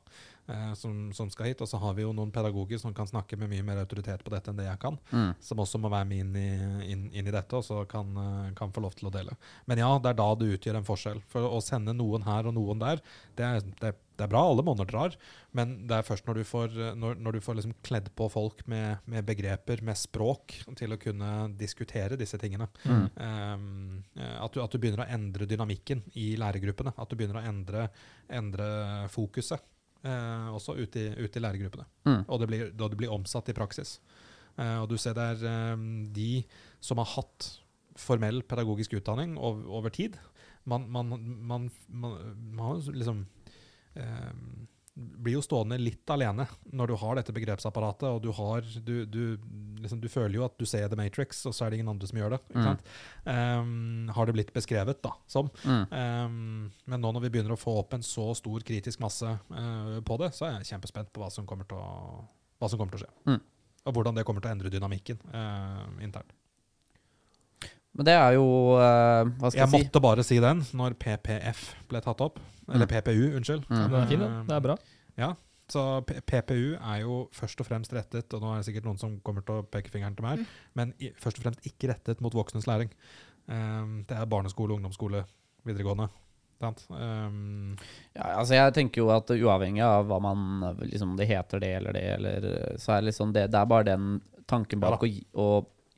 eh, 0.54 0.74
som, 0.78 1.08
som 1.18 1.32
skal 1.34 1.50
hit. 1.50 1.64
Og 1.66 1.70
så 1.72 1.80
har 1.82 1.96
vi 1.98 2.06
jo 2.06 2.12
noen 2.14 2.30
pedagoger 2.36 2.78
som 2.82 2.94
kan 2.94 3.10
snakke 3.10 3.40
med 3.42 3.50
mye 3.50 3.66
mer 3.66 3.82
autoritet 3.82 4.22
på 4.24 4.34
dette 4.34 4.54
enn 4.54 4.60
det 4.62 4.68
jeg 4.70 4.82
kan 4.84 5.00
Mm. 5.14 5.34
som 5.42 5.58
også 5.62 5.80
må 5.82 5.90
være 5.90 6.06
med 6.10 6.22
inn 6.22 6.36
i, 6.38 6.92
inn, 6.94 7.04
inn 7.12 7.28
i 7.28 7.34
dette, 7.34 7.58
og 7.58 7.66
så 7.66 7.82
kan, 7.90 8.14
eh, 8.18 8.54
kan 8.58 8.72
få 8.74 8.82
lov 8.86 8.94
til 9.00 9.10
å 9.10 9.14
dele. 9.14 9.34
Men 9.66 9.82
ja, 9.82 9.90
det 9.98 10.14
er 10.14 10.22
da 10.22 10.30
det 10.38 10.54
utgjør 10.60 10.78
en 10.80 10.88
forskjell. 10.88 11.22
For 11.34 11.50
å 11.50 11.62
sende 11.66 11.96
noen 11.98 12.26
her 12.30 12.50
og 12.50 12.54
noen 12.58 12.82
der, 12.84 13.02
det 13.38 13.50
er, 13.50 13.70
det 13.82 13.96
det 14.14 14.28
er 14.28 14.30
bra, 14.30 14.44
alle 14.46 14.62
måneder 14.62 14.86
drar, 14.92 15.16
men 15.58 15.72
det 15.90 15.96
er 15.98 16.06
først 16.06 16.28
når 16.28 16.38
du 16.38 16.44
får, 16.46 16.76
når, 17.02 17.16
når 17.18 17.34
du 17.34 17.40
får 17.42 17.56
liksom 17.58 17.72
kledd 17.82 18.12
på 18.14 18.28
folk 18.30 18.60
med, 18.70 19.00
med 19.10 19.26
begreper, 19.26 19.82
med 19.82 19.98
språk, 19.98 20.54
til 20.78 20.94
å 20.94 21.00
kunne 21.02 21.32
diskutere 21.58 22.14
disse 22.20 22.38
tingene, 22.38 22.68
Mm. 22.84 23.08
Um, 23.18 24.04
at, 24.14 24.54
du, 24.54 24.60
at 24.62 24.70
du 24.70 24.78
begynner 24.78 25.02
å 25.02 25.10
endre 25.16 25.48
dynamikken 25.50 26.04
i 26.20 26.36
lærergruppene. 26.84 26.94
At 27.02 27.10
du 27.10 27.16
begynner 27.16 27.40
å 27.40 27.48
endre, 27.48 27.88
endre 28.30 29.10
fokuset 29.10 29.62
eh, 30.04 30.50
også 30.54 30.76
ute 30.78 31.00
i, 31.00 31.08
ut 31.24 31.36
i 31.36 31.42
lærergruppene. 31.42 31.86
Mm. 32.06 32.24
Og 32.28 32.40
det 32.40 32.48
blir, 32.48 32.72
da 32.74 32.90
det 32.90 32.98
blir 32.98 33.12
omsatt 33.12 33.50
i 33.50 33.54
praksis. 33.56 34.00
Eh, 34.58 34.82
og 34.82 34.90
du 34.90 34.98
ser 34.98 35.16
det 35.16 35.24
er 35.24 35.46
eh, 35.50 35.78
de 36.14 36.44
som 36.82 36.98
har 36.98 37.10
hatt 37.16 37.60
formell 37.96 38.42
pedagogisk 38.44 38.94
utdanning 38.98 39.38
over, 39.38 39.66
over 39.70 39.90
tid. 39.90 40.18
Man, 40.66 40.90
man, 40.90 41.10
man, 41.10 41.70
man, 41.90 42.16
man 42.54 42.66
har 42.66 42.94
liksom 42.94 43.26
eh, 43.96 44.32
blir 44.94 45.40
jo 45.40 45.42
stående 45.42 45.78
litt 45.82 46.10
alene 46.14 46.46
når 46.70 46.92
du 46.92 46.96
har 47.02 47.18
dette 47.18 47.34
begrepsapparatet, 47.34 48.06
og 48.10 48.20
du 48.22 48.30
har 48.38 48.66
du, 48.86 48.94
du, 49.10 49.22
liksom, 49.82 50.02
du 50.04 50.10
føler 50.12 50.38
jo 50.38 50.46
at 50.46 50.58
du 50.60 50.68
ser 50.70 50.86
The 50.90 51.00
Matrix, 51.00 51.42
og 51.50 51.56
så 51.56 51.66
er 51.66 51.74
det 51.74 51.80
ingen 51.80 51.90
andre 51.96 52.10
som 52.10 52.20
gjør 52.20 52.36
det. 52.36 52.42
Mm. 52.54 52.84
Um, 53.26 54.12
har 54.14 54.30
det 54.30 54.36
blitt 54.38 54.54
beskrevet, 54.54 55.02
da, 55.06 55.16
som. 55.30 55.50
Mm. 55.66 55.82
Um, 55.90 56.70
men 56.86 57.02
nå 57.02 57.14
når 57.16 57.26
vi 57.26 57.34
begynner 57.34 57.56
å 57.56 57.60
få 57.60 57.80
opp 57.82 57.98
en 57.98 58.06
så 58.06 58.30
stor 58.38 58.66
kritisk 58.68 59.02
masse 59.04 59.34
uh, 59.34 59.98
på 60.06 60.20
det, 60.22 60.30
så 60.38 60.50
er 60.50 60.60
jeg 60.60 60.76
kjempespent 60.76 61.10
på 61.14 61.24
hva 61.24 61.32
som 61.34 61.50
kommer 61.50 61.70
til 61.70 61.82
å, 61.82 62.22
som 62.68 62.78
kommer 62.78 62.94
til 62.94 63.02
å 63.02 63.08
skje. 63.08 63.34
Mm. 63.34 63.42
Og 63.84 63.98
hvordan 63.98 64.16
det 64.16 64.28
kommer 64.28 64.44
til 64.44 64.54
å 64.54 64.58
endre 64.60 64.72
dynamikken 64.74 65.26
uh, 65.34 65.90
internt. 66.06 66.38
Men 67.94 68.08
det 68.08 68.14
er 68.18 68.36
jo 68.40 68.46
uh, 68.74 69.28
Hva 69.38 69.52
skal 69.52 69.60
Jeg 69.60 69.64
jeg, 69.64 69.70
si? 69.70 69.78
måtte 69.84 70.02
bare 70.02 70.24
si 70.26 70.38
den 70.42 70.64
når 70.74 70.96
PPF 70.98 71.64
ble 71.92 72.02
tatt 72.02 72.22
opp. 72.26 72.40
Eller 72.72 72.88
Mm. 72.88 72.94
PPU, 72.94 73.24
unnskyld. 73.38 73.66
Mm. 73.70 73.82
Det, 73.92 74.00
er 74.00 74.08
fin, 74.10 74.20
den. 74.24 74.38
Det 74.48 74.56
er 74.56 74.64
bra. 74.64 74.78
Ja, 75.20 75.34
Så 75.70 75.82
P 76.08 76.16
PPU 76.28 76.74
er 76.80 76.98
jo 77.02 77.18
først 77.36 77.60
og 77.62 77.68
fremst 77.68 77.94
rettet, 77.96 78.34
og 78.34 78.42
nå 78.44 78.54
er 78.54 78.58
det 78.62 78.66
sikkert 78.68 78.86
noen 78.88 78.98
som 79.00 79.14
kommer 79.24 79.44
til 79.46 79.62
å 79.62 79.66
peke 79.68 79.92
fingeren 79.94 80.16
til 80.18 80.26
meg, 80.26 80.40
mm. 80.42 80.58
men 80.80 80.94
i, 81.00 81.12
først 81.20 81.40
og 81.40 81.46
fremst 81.46 81.68
ikke 81.70 81.92
rettet 81.94 82.22
mot 82.22 82.34
voksnes 82.36 82.68
læring. 82.68 82.90
Um, 83.48 84.04
det 84.10 84.16
er 84.18 84.26
barneskole, 84.32 84.76
ungdomsskole, 84.76 85.24
videregående. 85.68 86.10
Sant? 86.64 86.86
Um, 86.90 87.76
Ja, 88.16 88.38
altså 88.40 88.56
jeg 88.56 88.74
tenker 88.78 89.02
jo 89.04 89.10
at 89.12 89.28
uavhengig 89.36 89.84
av 89.84 90.08
hva 90.08 90.20
man 90.24 90.78
liksom 90.84 91.16
det 91.20 91.28
heter 91.28 91.60
det 91.64 91.72
eller 91.78 91.96
det, 91.98 92.04
eller, 92.18 92.50
så 92.80 92.94
er 92.96 93.02
det 93.02 93.10
liksom 93.12 93.34
det 93.36 93.50
Det 93.52 93.60
er 93.60 93.66
bare 93.68 93.88
den 93.90 94.22
tanken 94.48 94.80
Ja 94.80 94.92
bak 94.94 95.04
å 95.04 95.10
gi, 95.10 95.24
å 95.36 95.48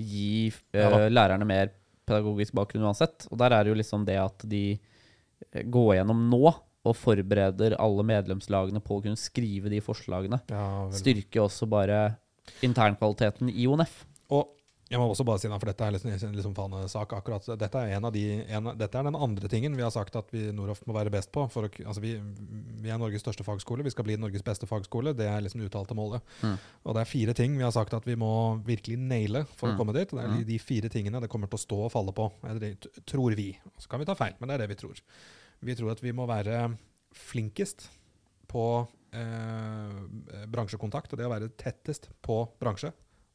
gi 0.02 0.50
uh, 0.74 0.80
Ja 0.80 1.04
lærerne 1.14 1.46
mer 1.46 1.70
pedagogisk 2.08 2.56
bakgrunn 2.58 2.88
uansett. 2.88 3.28
Og 3.32 3.40
der 3.42 3.56
er 3.56 3.66
det 3.66 3.74
jo 3.74 3.80
liksom 3.80 4.06
det 4.08 4.18
at 4.22 4.46
de 4.50 4.64
eh, 4.76 5.66
går 5.66 5.98
gjennom 6.00 6.26
nå 6.32 6.44
og 6.86 6.94
forbereder 7.00 7.78
alle 7.82 8.06
medlemslagene 8.06 8.82
på 8.86 9.00
å 9.00 9.06
kunne 9.06 9.20
skrive 9.20 9.72
de 9.74 9.82
forslagene. 9.82 10.42
ja. 10.52 10.66
Styrker 10.94 11.48
også 11.48 11.68
bare 11.70 12.18
internkvaliteten 12.66 13.50
i 13.50 13.66
ONF. 13.70 14.04
Og 14.36 14.55
jeg 14.86 15.00
må 15.02 15.08
også 15.10 15.26
bare 15.26 15.40
si, 15.42 15.50
da, 15.50 15.58
for 15.58 15.66
dette 15.66 15.82
er 15.88 15.96
liksom, 15.96 16.34
liksom 16.36 16.54
fanesak 16.54 17.14
akkurat, 17.18 17.46
dette 17.58 17.80
er, 17.82 17.96
en 17.98 18.06
av 18.06 18.12
de, 18.14 18.22
en, 18.54 18.68
dette 18.78 19.00
er 19.00 19.08
den 19.08 19.16
andre 19.18 19.50
tingen 19.50 19.74
vi 19.74 19.82
har 19.82 19.90
sagt 19.90 20.14
at 20.20 20.28
vi 20.30 20.44
Noroff 20.54 20.84
må 20.86 20.94
være 20.94 21.10
best 21.10 21.32
på. 21.34 21.48
For 21.50 21.66
å, 21.66 21.72
altså 21.90 22.04
vi, 22.04 22.12
vi 22.84 22.92
er 22.94 23.00
Norges 23.02 23.24
største 23.26 23.42
fagskole, 23.48 23.82
vi 23.88 23.90
skal 23.96 24.06
bli 24.06 24.18
Norges 24.22 24.46
beste 24.46 24.70
fagskole. 24.70 25.16
Det 25.18 25.26
er 25.26 25.42
liksom 25.42 25.64
det 25.64 25.72
uttalte 25.72 25.98
målet. 25.98 26.22
Mm. 26.46 26.54
Og 26.86 26.94
det 26.94 27.02
er 27.02 27.10
fire 27.10 27.34
ting 27.34 27.58
vi 27.58 27.66
har 27.66 27.74
sagt 27.74 27.96
at 27.98 28.06
vi 28.06 28.14
må 28.22 28.30
virkelig 28.68 29.00
naile 29.02 29.46
for 29.56 29.72
Mm. 29.72 29.74
å 29.74 29.78
komme 29.82 29.94
dit. 29.98 30.10
Det 30.14 30.22
er 30.22 30.28
de, 30.36 30.42
Mm. 30.44 30.48
de 30.52 30.60
fire 30.62 30.90
tingene 30.94 31.22
det 31.22 31.30
kommer 31.34 31.50
til 31.50 31.58
å 31.58 31.66
stå 31.66 31.80
og 31.88 31.92
falle 31.92 32.14
på, 32.14 32.30
det, 32.62 32.76
tror 33.10 33.34
vi. 33.36 33.58
Så 33.82 33.90
kan 33.90 34.00
vi 34.00 34.06
ta 34.06 34.14
feil, 34.14 34.36
men 34.40 34.50
det 34.50 34.60
er 34.60 34.68
det 34.68 34.76
vi 34.76 34.82
tror. 34.86 35.02
Vi 35.66 35.74
tror 35.76 35.92
at 35.92 36.02
vi 36.06 36.12
må 36.14 36.28
være 36.30 36.78
flinkest 37.16 37.88
på 38.48 38.88
eh, 39.16 40.46
bransjekontakt, 40.52 41.14
og 41.14 41.18
det 41.18 41.26
å 41.26 41.32
være 41.34 41.50
tettest 41.58 42.10
på 42.22 42.44
bransje 42.62 42.92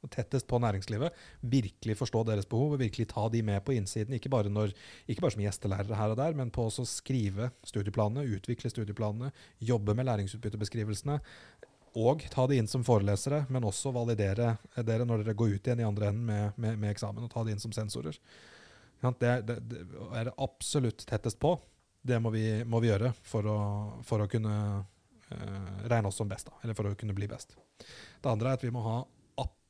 tettest 0.08 0.48
på 0.48 0.60
næringslivet. 0.62 1.16
Virkelig 1.40 1.96
forstå 1.98 2.24
deres 2.28 2.48
behov 2.48 2.76
og 2.76 2.82
virkelig 2.82 3.08
ta 3.12 3.26
de 3.32 3.42
med 3.44 3.60
på 3.64 3.74
innsiden. 3.76 4.14
Ikke 4.16 4.32
bare, 4.32 4.52
når, 4.52 4.72
ikke 5.06 5.24
bare 5.24 5.34
som 5.36 5.44
gjestelærere 5.44 5.98
her 5.98 6.14
og 6.14 6.20
der, 6.20 6.36
men 6.38 6.52
på 6.54 6.66
å 6.68 6.86
skrive 6.88 7.50
studieplanene, 7.68 8.28
utvikle 8.38 8.72
studieplanene, 8.72 9.32
jobbe 9.60 9.96
med 9.98 10.08
læringsutbyttebeskrivelsene. 10.08 11.20
og 11.98 12.22
ta 12.30 12.44
de 12.46 12.54
inn 12.54 12.68
som 12.70 12.84
forelesere, 12.86 13.46
men 13.50 13.64
også 13.66 13.90
validere 13.90 14.52
dere 14.86 15.04
når 15.04 15.24
dere 15.24 15.34
går 15.34 15.56
ut 15.56 15.66
igjen 15.66 15.80
i 15.82 15.86
andre 15.88 16.12
enden 16.12 16.24
med, 16.24 16.52
med, 16.56 16.78
med 16.78 16.92
eksamen, 16.92 17.24
og 17.24 17.32
ta 17.32 17.42
de 17.42 17.50
inn 17.50 17.58
som 17.58 17.72
sensorer. 17.74 18.14
Det, 19.00 19.32
det, 19.48 19.56
det 19.66 19.80
er 20.14 20.28
det 20.28 20.36
absolutt 20.38 21.02
tettest 21.08 21.40
på. 21.40 21.56
Det 22.02 22.20
må 22.22 22.30
vi, 22.30 22.62
må 22.64 22.80
vi 22.80 22.92
gjøre 22.92 23.10
for 23.26 23.48
å, 23.48 23.58
for 24.06 24.22
å 24.22 24.28
kunne 24.30 24.54
uh, 24.80 25.80
regne 25.90 26.08
oss 26.08 26.20
som 26.20 26.28
best, 26.28 26.48
da, 26.48 26.60
eller 26.62 26.76
for 26.78 26.88
å 26.88 26.94
kunne 26.94 27.16
bli 27.16 27.28
best. 27.28 27.56
Det 28.20 28.30
andre 28.30 28.52
er 28.52 28.60
at 28.60 28.64
vi 28.64 28.72
må, 28.72 28.84
ha, 28.84 29.02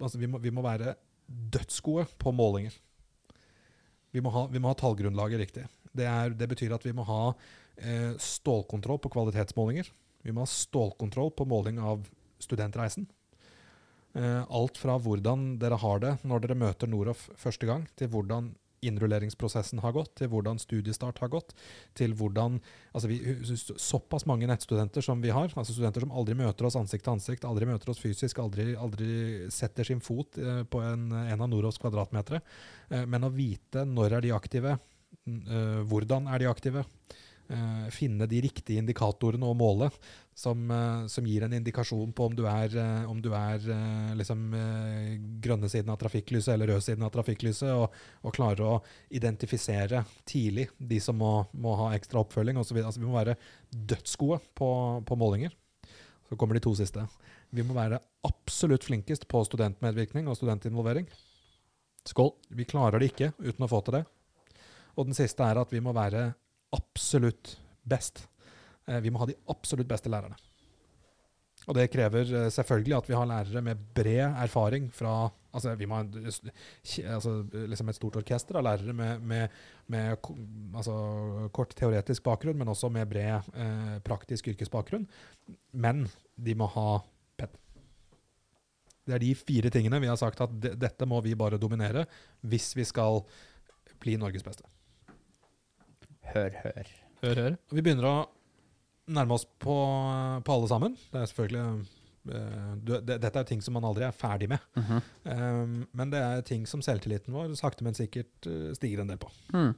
altså 0.00 0.20
vi 0.20 0.28
må, 0.30 0.40
vi 0.42 0.52
må 0.54 0.64
være 0.64 0.96
dødsgode 1.26 2.06
på 2.18 2.32
målinger. 2.34 2.74
Vi 4.10 4.22
må 4.22 4.32
ha, 4.34 4.46
vi 4.50 4.58
må 4.58 4.72
ha 4.72 4.78
tallgrunnlaget 4.78 5.42
riktig. 5.44 5.66
Det, 5.92 6.06
er, 6.06 6.34
det 6.34 6.48
betyr 6.50 6.74
at 6.74 6.86
vi 6.86 6.94
må 6.96 7.04
ha 7.06 7.22
eh, 7.30 8.16
stålkontroll 8.18 8.98
på 9.02 9.12
kvalitetsmålinger. 9.14 9.90
Vi 10.26 10.34
må 10.34 10.44
ha 10.44 10.50
stålkontroll 10.50 11.32
på 11.36 11.46
måling 11.48 11.78
av 11.82 12.08
studentreisen. 12.42 13.06
Eh, 14.18 14.42
alt 14.42 14.80
fra 14.80 14.96
hvordan 14.98 15.54
dere 15.62 15.78
har 15.78 16.02
det 16.02 16.16
når 16.26 16.42
dere 16.42 16.58
møter 16.58 16.90
Noroff 16.90 17.28
første 17.38 17.68
gang, 17.68 17.86
til 17.94 18.10
hvordan 18.10 18.50
innrulleringsprosessen 18.86 19.80
har 19.84 19.94
gått, 19.94 20.14
til 20.20 20.30
hvordan 20.32 20.60
studiestart 20.60 21.20
har 21.22 21.30
gått, 21.32 21.54
til 21.98 22.14
hvordan 22.16 22.58
altså 22.94 23.10
vi, 23.10 23.18
Såpass 23.80 24.26
mange 24.28 24.48
nettstudenter 24.48 25.04
som 25.04 25.20
vi 25.22 25.32
har, 25.34 25.50
altså 25.50 25.74
studenter 25.74 26.04
som 26.04 26.14
aldri 26.16 26.36
møter 26.38 26.68
oss 26.68 26.78
ansikt 26.80 27.04
til 27.06 27.14
ansikt, 27.14 27.46
aldri 27.48 27.68
møter 27.68 27.92
oss 27.92 28.00
fysisk, 28.02 28.40
aldri, 28.42 28.72
aldri 28.78 29.50
setter 29.52 29.86
sin 29.86 30.02
fot 30.04 30.38
eh, 30.40 30.62
på 30.64 30.82
en, 30.84 31.10
en 31.20 31.44
av 31.44 31.50
Norovs 31.50 31.80
kvadratmetere, 31.82 32.42
eh, 32.90 33.04
men 33.10 33.26
å 33.26 33.32
vite 33.34 33.84
når 33.88 34.18
er 34.18 34.26
de 34.26 34.34
aktive, 34.36 34.76
eh, 35.28 35.82
hvordan 35.90 36.30
er 36.30 36.42
de 36.42 36.50
aktive, 36.50 36.86
eh, 37.50 37.86
finne 37.94 38.26
de 38.30 38.40
riktige 38.46 38.80
indikatorene 38.80 39.46
og 39.46 39.56
måle, 39.60 39.90
som, 40.36 40.62
eh, 40.70 41.06
som 41.12 41.26
gir 41.26 41.44
en 41.44 41.54
indikasjon 41.58 42.12
på 42.16 42.28
om 42.30 42.36
du 42.36 42.44
er, 42.48 42.76
eh, 42.78 43.10
om 43.10 43.20
du 43.22 43.30
er 43.36 43.66
eh, 43.74 44.12
liksom, 44.18 44.44
eh, 44.56 45.16
grønne 45.44 45.68
siden 45.68 45.92
av 45.92 45.98
trafikklyset 46.00 46.54
eller 46.54 46.72
røde 46.72 46.86
siden 46.86 47.06
av 47.06 47.12
trafikklyset, 47.14 47.70
og, 47.74 47.96
og 48.24 48.36
klare 48.36 48.66
å 48.66 48.78
identifisere 49.10 50.04
tidlig 50.24 50.70
de 50.78 51.00
som 51.02 51.18
må, 51.18 51.34
må 51.52 51.74
ha 51.82 51.90
ekstra 51.96 52.22
oppfølging 52.24 52.60
osv. 52.60 52.78
Altså, 52.82 53.02
vi 53.02 53.08
må 53.08 53.18
være 53.18 53.36
dødsgode 53.70 54.40
på, 54.54 54.70
på 55.06 55.20
målinger. 55.20 55.56
Så 56.30 56.38
kommer 56.38 56.54
de 56.54 56.62
to 56.62 56.76
siste. 56.78 57.02
Vi 57.50 57.64
må 57.66 57.74
være 57.74 57.98
absolutt 58.26 58.86
flinkest 58.86 59.26
på 59.30 59.42
studentmedvirkning 59.48 60.28
og 60.30 60.38
studentinvolvering. 60.38 61.08
Skål. 62.06 62.30
Vi 62.54 62.64
klarer 62.64 63.02
det 63.02 63.10
ikke 63.10 63.32
uten 63.42 63.66
å 63.66 63.70
få 63.70 63.82
til 63.84 63.98
det. 63.98 64.04
Og 64.96 65.08
den 65.08 65.16
siste 65.16 65.44
er 65.44 65.58
at 65.60 65.72
vi 65.74 65.82
må 65.82 65.92
være 65.96 66.30
absolutt 66.76 67.56
best. 67.82 68.26
Eh, 68.86 69.00
Vi 69.00 69.10
må 69.10 69.22
ha 69.22 69.28
de 69.30 69.38
absolutt 69.50 69.88
beste 69.90 70.12
lærerne. 70.12 70.38
Og 71.68 71.76
det 71.76 71.90
krever 71.92 72.24
eh, 72.24 72.48
selvfølgelig 72.52 72.96
at 72.96 73.10
vi 73.10 73.16
har 73.18 73.28
lærere 73.28 73.62
med 73.64 73.84
bred 73.94 74.40
erfaring 74.44 74.90
fra 74.94 75.30
Altså, 75.50 75.72
vi 75.74 75.86
må 75.90 75.96
ha 75.98 76.04
altså, 76.06 77.32
liksom 77.52 77.88
et 77.90 77.96
stort 77.96 78.16
orkester 78.20 78.54
av 78.54 78.62
lærere 78.68 78.92
med, 78.94 79.24
med, 79.26 79.56
med 79.90 80.28
altså, 80.78 80.94
kort 81.50 81.74
teoretisk 81.74 82.22
bakgrunn, 82.22 82.54
men 82.60 82.70
også 82.70 82.86
med 82.94 83.08
bred 83.10 83.48
eh, 83.58 83.96
praktisk 84.06 84.52
yrkesbakgrunn. 84.52 85.08
Men 85.72 86.04
de 86.38 86.54
må 86.54 86.70
ha 86.70 87.00
PED. 87.40 87.58
Det 89.08 89.16
er 89.16 89.24
de 89.24 89.34
fire 89.42 89.74
tingene 89.74 89.98
vi 90.06 90.12
har 90.12 90.20
sagt 90.22 90.38
at 90.46 90.54
de, 90.54 90.70
dette 90.78 91.10
må 91.10 91.18
vi 91.26 91.34
bare 91.34 91.58
dominere 91.58 92.06
hvis 92.46 92.70
vi 92.78 92.86
skal 92.86 93.24
bli 93.98 94.14
Norges 94.22 94.46
beste. 94.46 94.70
Hør, 96.34 96.54
hør. 96.64 96.90
Hør, 97.22 97.40
hør. 97.44 97.56
Vi 97.74 97.82
begynner 97.84 98.06
å 98.08 98.14
nærme 99.10 99.36
oss 99.36 99.46
på, 99.60 99.76
på 100.46 100.54
alle 100.54 100.70
sammen. 100.70 100.96
Det 101.10 101.20
er 101.20 101.28
selvfølgelig 101.30 101.64
eh, 102.36 102.72
du, 102.78 102.92
det, 103.02 103.18
Dette 103.24 103.42
er 103.42 103.48
ting 103.48 103.62
som 103.64 103.74
man 103.76 103.86
aldri 103.88 104.06
er 104.06 104.16
ferdig 104.16 104.50
med. 104.52 104.64
Mhm. 104.78 105.04
Um, 105.26 105.76
men 105.96 106.12
det 106.14 106.22
er 106.22 106.44
ting 106.46 106.66
som 106.70 106.82
selvtilliten 106.84 107.34
vår 107.34 107.52
sakte, 107.58 107.86
men 107.86 107.98
sikkert 107.98 108.48
eh, 108.50 108.70
stiger 108.78 109.02
en 109.04 109.12
del 109.12 109.20
på. 109.20 109.30
Mm. 109.54 109.72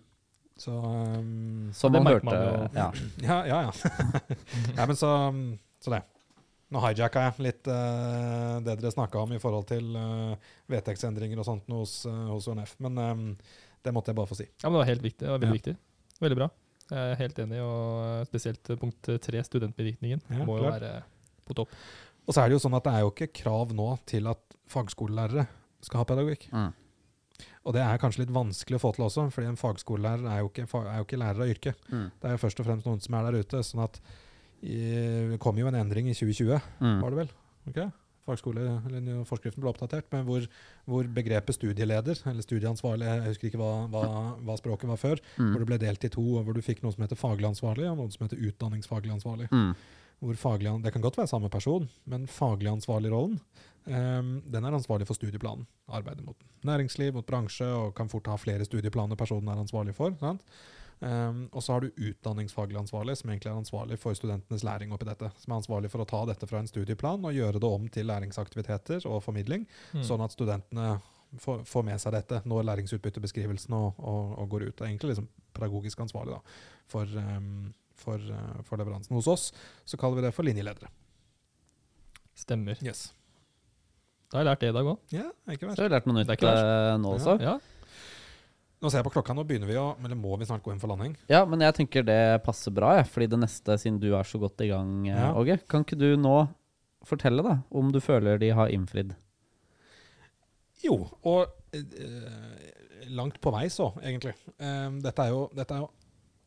Så 0.62 0.72
um, 0.76 1.70
Som 1.74 1.94
Det 1.94 2.02
man 2.04 2.12
hørte 2.12 2.28
man 2.28 2.68
ja. 2.76 2.90
Ja, 3.24 3.38
ja. 3.48 3.60
ja. 3.66 3.72
ja 4.78 4.86
men 4.86 4.98
så, 4.98 5.12
så 5.80 5.94
det. 5.96 6.02
Nå 6.72 6.80
hijacka 6.80 7.26
jeg 7.26 7.44
litt 7.44 7.68
uh, 7.68 8.60
det 8.64 8.78
dere 8.80 8.92
snakka 8.94 9.24
om 9.26 9.32
i 9.36 9.40
forhold 9.40 9.66
til 9.68 9.90
uh, 9.96 10.36
vedtektsendringer 10.72 11.40
og 11.42 11.48
sånt 11.48 11.68
hos, 11.72 11.98
uh, 12.08 12.28
hos 12.32 12.48
UNF, 12.48 12.76
Men 12.80 13.00
um, 13.00 13.24
det 13.82 13.92
måtte 13.92 14.12
jeg 14.12 14.20
bare 14.20 14.30
få 14.30 14.38
si. 14.38 14.46
Ja, 14.62 14.68
men 14.68 14.78
det 14.78 14.84
var 14.84 14.88
helt 14.92 15.04
viktig. 15.04 15.24
Det 15.26 15.32
var 15.32 15.42
veldig 15.42 15.50
Ja. 15.50 15.58
viktig. 15.58 15.74
Veldig 16.22 16.38
bra. 16.38 16.48
Jeg 16.92 17.12
er 17.12 17.18
helt 17.22 17.38
enig, 17.42 17.58
og 17.64 18.26
spesielt 18.28 18.68
punkt 18.78 19.08
tre, 19.24 19.40
studentbevirkningen, 19.46 20.20
Ja, 20.30 20.44
må 20.44 20.58
jo 20.58 20.66
klart. 20.66 20.80
være 20.82 21.02
på 21.48 21.54
topp. 21.56 21.68
Og 22.28 22.34
så 22.36 22.42
er 22.44 22.48
det 22.50 22.56
jo 22.58 22.62
sånn 22.68 22.76
at 22.76 22.84
det 22.86 22.92
er 22.94 23.00
jo 23.02 23.10
ikke 23.10 23.30
krav 23.42 23.72
nå 23.74 23.88
til 24.06 24.28
at 24.30 24.38
fagskolelærere 24.70 25.46
skal 25.82 26.02
ha 26.02 26.04
pedagogikk. 26.04 26.46
Mm. 26.52 26.72
Og 27.66 27.72
det 27.74 27.82
er 27.82 27.98
kanskje 27.98 28.22
litt 28.22 28.34
vanskelig 28.34 28.78
å 28.78 28.82
få 28.82 28.92
til 28.94 29.04
også, 29.06 29.24
fordi 29.34 29.48
en 29.50 29.56
fagskolelærer 29.58 30.28
er 30.30 30.42
jo 30.42 30.50
ikke, 30.50 30.66
er 30.82 30.98
jo 31.00 31.06
ikke 31.06 31.18
lærer 31.22 31.42
av 31.42 31.50
yrket. 31.50 31.76
Mm. 31.90 32.04
Det 32.20 32.28
er 32.28 32.36
jo 32.36 32.42
først 32.44 32.60
og 32.62 32.66
fremst 32.68 32.86
noen 32.86 33.00
som 33.02 33.14
er 33.18 33.26
der 33.30 33.40
ute. 33.42 33.62
sånn 33.66 33.82
at 33.84 34.00
i, 34.62 34.78
Det 35.32 35.40
kom 35.42 35.56
jo 35.58 35.66
en 35.66 35.74
endring 35.74 36.06
i 36.10 36.14
2020, 36.14 36.60
Mm. 36.80 37.00
var 37.02 37.10
det 37.10 37.18
vel? 37.18 37.30
Ok? 37.68 37.92
Fagskole, 38.28 38.64
eller 38.86 39.24
Forskriften 39.26 39.60
ble 39.64 39.70
oppdatert, 39.72 40.06
men 40.14 40.22
hvor, 40.28 40.44
hvor 40.86 41.08
begrepet 41.10 41.56
studieleder, 41.56 42.20
eller 42.30 42.44
studieansvarlig, 42.46 43.08
jeg 43.08 43.24
husker 43.32 43.48
ikke 43.50 43.58
hva, 43.62 43.72
hva, 43.90 44.04
hva 44.46 44.56
språket 44.60 44.92
var 44.92 45.00
før, 45.00 45.22
Mm. 45.38 45.48
hvor 45.50 45.58
det 45.58 45.66
ble 45.72 45.78
delt 45.82 46.04
i 46.04 46.12
to, 46.12 46.22
og 46.38 46.44
hvor 46.46 46.54
du 46.54 46.62
fikk 46.62 46.82
noe 46.84 46.92
som 46.94 47.02
heter 47.02 47.18
faglig 47.18 47.48
ansvarlig, 47.48 47.88
og 47.90 47.98
noe 47.98 48.10
som 48.14 48.26
heter 48.28 48.38
utdanningsfaglig 48.38 49.12
ansvarlig. 49.16 49.48
Mm. 49.50 49.74
Faglig, 50.38 50.70
det 50.84 50.92
kan 50.94 51.02
godt 51.02 51.16
være 51.18 51.26
samme 51.26 51.48
person, 51.50 51.88
men 52.06 52.28
faglig 52.30 52.70
ansvarlig-rollen 52.70 53.40
um, 53.90 54.28
den 54.46 54.64
er 54.64 54.76
ansvarlig 54.76 55.08
for 55.08 55.18
studieplanen. 55.18 55.66
Arbeidet 55.90 56.22
mot 56.22 56.36
næringsliv, 56.62 57.10
mot 57.16 57.26
bransje, 57.26 57.66
og 57.66 57.96
kan 57.98 58.08
fort 58.08 58.30
ha 58.30 58.36
flere 58.38 58.62
studieplaner 58.68 59.18
personen 59.18 59.50
er 59.50 59.58
ansvarlig 59.58 59.96
for. 59.98 60.14
Sant? 60.20 60.44
Ehm, 61.02 61.48
og 61.52 61.62
så 61.62 61.72
har 61.74 61.80
du 61.82 61.88
utdanningsfaglig 61.98 62.76
ansvarlig, 62.78 63.16
som 63.18 63.30
egentlig 63.30 63.50
er 63.50 63.58
ansvarlig 63.58 63.98
for 63.98 64.14
studentenes 64.14 64.62
læring 64.62 64.92
oppi 64.94 65.04
dette. 65.08 65.32
Som 65.42 65.52
er 65.52 65.58
ansvarlig 65.60 65.90
for 65.90 66.04
å 66.04 66.06
ta 66.06 66.20
dette 66.30 66.46
fra 66.46 66.60
en 66.62 66.68
studieplan 66.70 67.24
og 67.26 67.34
gjøre 67.34 67.58
det 67.58 67.70
om 67.70 67.88
til 67.88 68.06
læringsaktiviteter 68.06 69.06
og 69.10 69.22
formidling, 69.24 69.66
Mm. 69.94 70.02
sånn 70.06 70.22
at 70.22 70.30
studentene 70.36 71.00
får, 71.38 71.64
får 71.66 71.84
med 71.84 71.98
seg 72.00 72.12
dette 72.12 72.42
når 72.46 72.62
læringsutbyttebeskrivelsen 72.70 73.72
og, 73.74 73.94
og, 73.98 74.38
og 74.38 74.48
går 74.50 74.68
ut. 74.68 74.76
Det 74.76 74.84
er 74.86 74.90
egentlig 74.92 75.10
liksom 75.16 75.28
pedagogisk 75.54 75.98
ansvarlig 76.04 76.34
da, 76.36 76.40
for, 76.86 77.04
um, 77.18 77.74
for, 77.96 78.18
uh, 78.18 78.62
for 78.62 78.76
leveransen. 78.78 79.16
Hos 79.16 79.26
oss 79.26 79.52
så 79.84 79.96
kaller 79.98 80.20
vi 80.20 80.26
det 80.28 80.34
for 80.34 80.44
linjeledere. 80.46 80.88
Stemmer. 82.34 82.78
Yes. 82.82 83.12
Da 84.30 84.38
har 84.38 84.44
jeg 84.44 84.50
lært 84.52 84.60
det 84.64 84.68
i 84.70 84.76
dag 84.78 84.86
òg. 84.88 84.98
Ja, 85.12 85.26
ikke 85.52 85.68
Så 85.74 85.82
har 85.82 85.88
jeg 85.90 85.92
lært 85.92 86.06
noe 86.08 86.16
Det 86.22 86.28
nytt 86.28 86.40
verst. 86.40 86.64
eh, 86.64 86.96
nå 87.02 87.10
også. 87.18 87.34
Ja. 87.42 87.58
Nå 88.82 88.90
ser 88.90 88.98
jeg 88.98 89.06
på 89.06 89.12
klokka, 89.14 89.34
nå 89.38 89.44
begynner 89.46 89.70
vi 89.70 89.76
å 89.78 89.92
Eller 90.02 90.18
må 90.18 90.34
vi 90.40 90.46
snart 90.48 90.64
gå 90.64 90.72
inn 90.74 90.80
for 90.82 90.90
landing? 90.90 91.14
Ja, 91.30 91.44
men 91.46 91.62
jeg 91.62 91.76
tenker 91.76 92.02
det 92.06 92.42
passer 92.42 92.74
bra, 92.74 92.96
jeg. 92.98 93.06
Fordi 93.12 93.28
det 93.30 93.38
neste, 93.44 93.76
siden 93.78 94.00
du 94.02 94.08
er 94.18 94.26
så 94.26 94.40
godt 94.42 94.64
i 94.66 94.72
gang, 94.72 95.06
Åge, 95.06 95.54
Ja. 95.54 95.62
Kan 95.70 95.86
ikke 95.86 96.00
du 96.00 96.16
nå 96.18 96.36
fortelle 97.06 97.42
da, 97.46 97.56
om 97.70 97.90
du 97.94 98.00
føler 98.02 98.38
de 98.42 98.50
har 98.54 98.70
innfridd? 98.74 99.14
Jo, 100.82 100.96
og 101.22 101.46
øh, 101.78 102.58
langt 103.14 103.38
på 103.42 103.52
vei 103.54 103.68
så, 103.70 103.92
egentlig. 104.02 104.34
Eh, 104.58 104.88
dette 105.02 105.26
er 105.26 105.34
jo, 105.34 105.48
dette 105.54 105.78
er 105.78 105.84
jo 105.86 105.90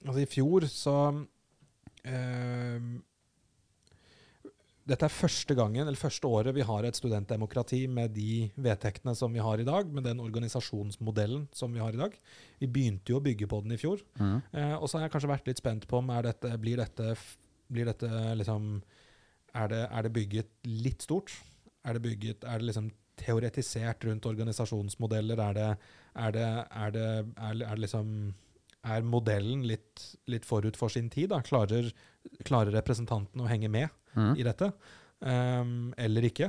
Altså, 0.06 0.22
i 0.22 0.28
fjor 0.30 0.68
så 0.70 0.96
eh, 2.06 2.82
Dette 4.86 5.08
er 5.08 5.14
første 5.14 5.56
gangen, 5.58 5.82
eller 5.82 5.98
første 5.98 6.30
året 6.30 6.54
vi 6.54 6.66
har 6.66 6.86
et 6.86 6.98
studentdemokrati 6.98 7.80
med 7.90 8.12
de 8.14 8.52
vedtektene 8.62 9.16
som 9.18 9.34
vi 9.34 9.42
har 9.42 9.62
i 9.62 9.66
dag, 9.66 9.90
med 9.90 10.06
den 10.06 10.22
organisasjonsmodellen 10.22 11.48
som 11.58 11.74
vi 11.74 11.82
har 11.82 11.96
i 11.96 12.02
dag. 12.04 12.14
Vi 12.62 12.70
begynte 12.70 13.10
jo 13.10 13.18
å 13.18 13.24
bygge 13.26 13.50
på 13.50 13.64
den 13.66 13.74
i 13.74 13.80
fjor. 13.82 14.04
Mm. 14.22 14.38
Eh, 14.54 14.76
og 14.78 14.86
så 14.86 15.00
har 15.00 15.08
jeg 15.08 15.16
kanskje 15.16 15.32
vært 15.34 15.50
litt 15.50 15.64
spent 15.64 15.88
på 15.90 16.04
om 16.04 16.14
er 16.14 16.30
dette, 16.30 16.54
blir 16.62 16.78
dette, 16.78 17.16
blir 17.74 17.90
dette 17.90 18.12
liksom 18.38 18.78
er 19.56 19.74
det, 19.74 19.82
er 19.90 20.06
det 20.06 20.14
bygget 20.20 20.70
litt 20.70 21.08
stort? 21.08 21.34
Er 21.86 21.98
det 21.98 22.06
bygget, 22.06 22.46
er 22.46 22.62
det 22.62 22.70
liksom 22.70 22.94
teoretisert 23.18 24.06
rundt 24.06 24.30
organisasjonsmodeller? 24.30 25.42
Er 25.50 25.58
det, 25.58 25.70
er 26.14 26.38
det, 26.38 26.48
er 26.86 26.94
det, 26.94 27.12
er, 27.34 27.54
er 27.58 27.74
det 27.74 27.84
liksom 27.88 28.10
er 28.86 29.02
modellen 29.02 29.66
litt, 29.66 30.12
litt 30.30 30.46
forut 30.46 30.78
for 30.78 30.94
sin 30.94 31.10
tid? 31.10 31.32
Da? 31.34 31.42
Klarer, 31.42 31.90
klarer 32.46 32.76
representantene 32.76 33.48
å 33.48 33.50
henge 33.50 33.72
med 33.74 33.90
Mm. 34.16 34.34
i 34.40 34.44
dette? 34.48 34.68
um, 35.26 35.94
eller 35.98 36.24
ikke? 36.30 36.48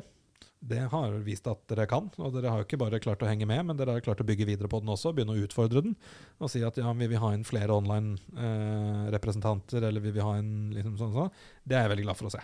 Det 0.66 0.82
har 0.90 1.12
vist 1.22 1.46
at 1.50 1.68
dere 1.70 1.86
kan, 1.90 2.06
og 2.16 2.32
dere 2.34 2.50
har 2.50 2.58
jo 2.58 2.64
ikke 2.66 2.80
bare 2.80 3.00
klart 3.02 3.22
å 3.22 3.28
henge 3.28 3.46
med, 3.46 3.64
men 3.68 3.76
dere 3.78 3.92
har 3.94 4.02
klart 4.02 4.22
å 4.22 4.26
bygge 4.26 4.48
videre 4.48 4.68
på 4.72 4.80
den 4.82 4.90
også, 4.90 5.12
begynne 5.14 5.34
å 5.36 5.42
utfordre 5.44 5.80
den, 5.84 5.94
og 6.40 6.50
si 6.50 6.60
at 6.66 6.76
ja, 6.80 6.90
vi 6.96 7.06
vil 7.12 7.22
ha 7.22 7.30
inn 7.36 7.44
flere 7.46 7.76
online-representanter, 7.76 9.80
eller 9.84 10.00
vi 10.02 10.12
vil 10.16 10.26
ha 10.26 10.34
inn 10.40 10.54
liksom 10.74 10.94
sånn 10.98 11.14
sånn. 11.14 11.32
Det 11.62 11.74
er 11.76 11.82
jeg 11.84 11.92
veldig 11.94 12.06
glad 12.08 12.18
for 12.18 12.28
å 12.30 12.34
se. 12.34 12.42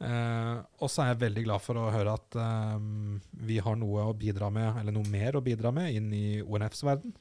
Eh, 0.00 0.56
og 0.80 0.88
så 0.88 1.04
er 1.04 1.10
jeg 1.10 1.20
veldig 1.26 1.42
glad 1.44 1.60
for 1.60 1.76
å 1.76 1.90
høre 1.92 2.14
at 2.16 2.36
ehm, 2.40 3.18
vi 3.46 3.58
har 3.60 3.76
noe 3.76 4.06
å 4.08 4.16
bidra 4.16 4.48
med, 4.52 4.78
eller 4.80 4.94
noe 4.96 5.12
mer 5.12 5.36
å 5.36 5.44
bidra 5.44 5.72
med 5.76 5.92
inn 5.96 6.08
i 6.16 6.40
ONFs 6.40 6.84
verden. 6.88 7.12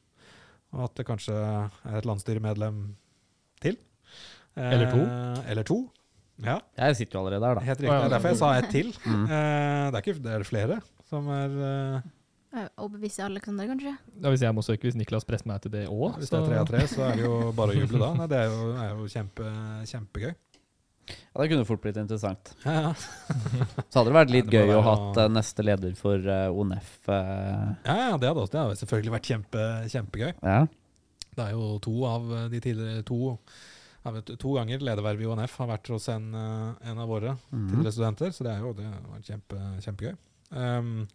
Og 0.76 0.86
at 0.86 1.00
det 1.00 1.08
kanskje 1.08 1.36
er 1.36 2.00
et 2.00 2.08
landsstyremedlem 2.08 2.82
til. 3.64 3.80
Eller 4.56 4.92
to. 4.92 5.02
Eh, 5.04 5.42
eller 5.52 5.68
to. 5.68 5.82
Ja, 6.46 6.60
Jeg 6.78 6.96
sitter 7.02 7.20
jo 7.20 7.26
allerede 7.26 7.44
der, 7.44 7.60
da. 7.60 7.66
helt 7.68 7.82
riktig. 7.84 7.90
Ja, 7.92 7.98
ja. 7.98 8.06
Det 8.06 8.08
er 8.10 8.16
derfor 8.18 8.32
jeg 8.34 8.40
sa 8.44 8.54
ett 8.60 8.72
til. 8.72 8.94
Mm. 9.10 9.26
Uh, 9.26 9.90
det 9.90 10.00
er 10.00 10.02
ikke 10.06 10.24
det 10.24 10.34
er 10.38 10.48
flere 10.48 10.80
som 11.10 11.28
er 11.34 11.56
uh, 11.60 12.08
Eh, 12.50 12.66
Overbevise 12.82 13.22
Alexander, 13.22 13.68
kanskje? 13.70 13.92
Ja, 14.24 14.30
hvis 14.34 14.42
jeg 14.42 14.56
må 14.58 14.64
søke, 14.66 14.88
hvis 14.88 14.96
Niklas 14.98 15.26
presser 15.28 15.46
meg 15.52 15.62
til 15.62 15.74
det 15.76 15.84
òg, 15.86 16.16
Hvis 16.18 16.32
det 16.32 16.40
er 16.40 16.48
tre 16.48 16.58
av 16.58 16.70
tre, 16.70 16.80
så 16.90 17.04
er 17.06 17.20
det 17.20 17.26
jo 17.28 17.34
bare 17.60 17.76
å 17.76 17.78
juble 17.78 18.00
da. 18.02 18.08
Nei, 18.18 18.26
det 18.32 18.40
er 18.40 18.48
jo, 18.50 18.70
er 18.74 18.94
jo 18.96 19.10
kjempe, 19.14 19.52
kjempegøy. 19.92 20.32
Ja, 21.10 21.42
det 21.42 21.48
kunne 21.52 21.66
fort 21.70 21.82
blitt 21.84 21.98
interessant. 22.02 22.52
Ja, 22.66 22.74
ja. 22.88 22.94
Så 23.90 24.00
hadde 24.00 24.10
det 24.10 24.18
vært 24.18 24.34
litt 24.34 24.50
Ja, 24.50 24.64
det 24.64 24.66
gøy 24.66 24.76
å 24.80 24.84
ha 24.86 24.96
noe- 24.98 25.24
eh, 25.26 25.32
neste 25.38 25.66
leder 25.66 25.94
for 25.98 26.26
uh, 26.26 26.50
ONF. 26.50 26.92
Uh... 27.06 27.14
ja, 27.86 27.96
ja 28.02 28.12
det, 28.18 28.30
hadde 28.32 28.44
også, 28.48 28.54
det 28.56 28.64
hadde 28.64 28.80
selvfølgelig 28.82 29.16
vært 29.20 29.30
kjempe, 29.34 29.66
kjempegøy. 29.94 30.32
ja. 30.42 30.60
Det 31.40 31.46
er 31.46 31.54
jo 31.54 31.68
to 31.80 31.92
av 32.10 32.24
de 32.52 32.60
tidligere 32.60 33.04
to, 33.08 33.36
vet, 34.16 34.32
to 34.40 34.54
ganger 34.56 34.80
lederverv 34.84 35.22
i 35.22 35.28
ONF 35.30 35.58
har 35.62 35.68
vært 35.74 35.88
hos 35.94 36.08
en, 36.14 36.30
eh, 36.36 36.90
en 36.92 37.00
av 37.04 37.08
våre 37.12 37.36
mm. 37.52 37.68
tidligere 37.70 37.94
studenter, 37.96 38.32
så 38.36 38.44
det 38.48 38.54
er 38.56 38.60
jo 38.66 38.74
det 38.78 38.90
vært 39.12 39.30
kjempe, 39.30 39.60
kjempegøy. 39.86 40.16
Um, 40.50 41.08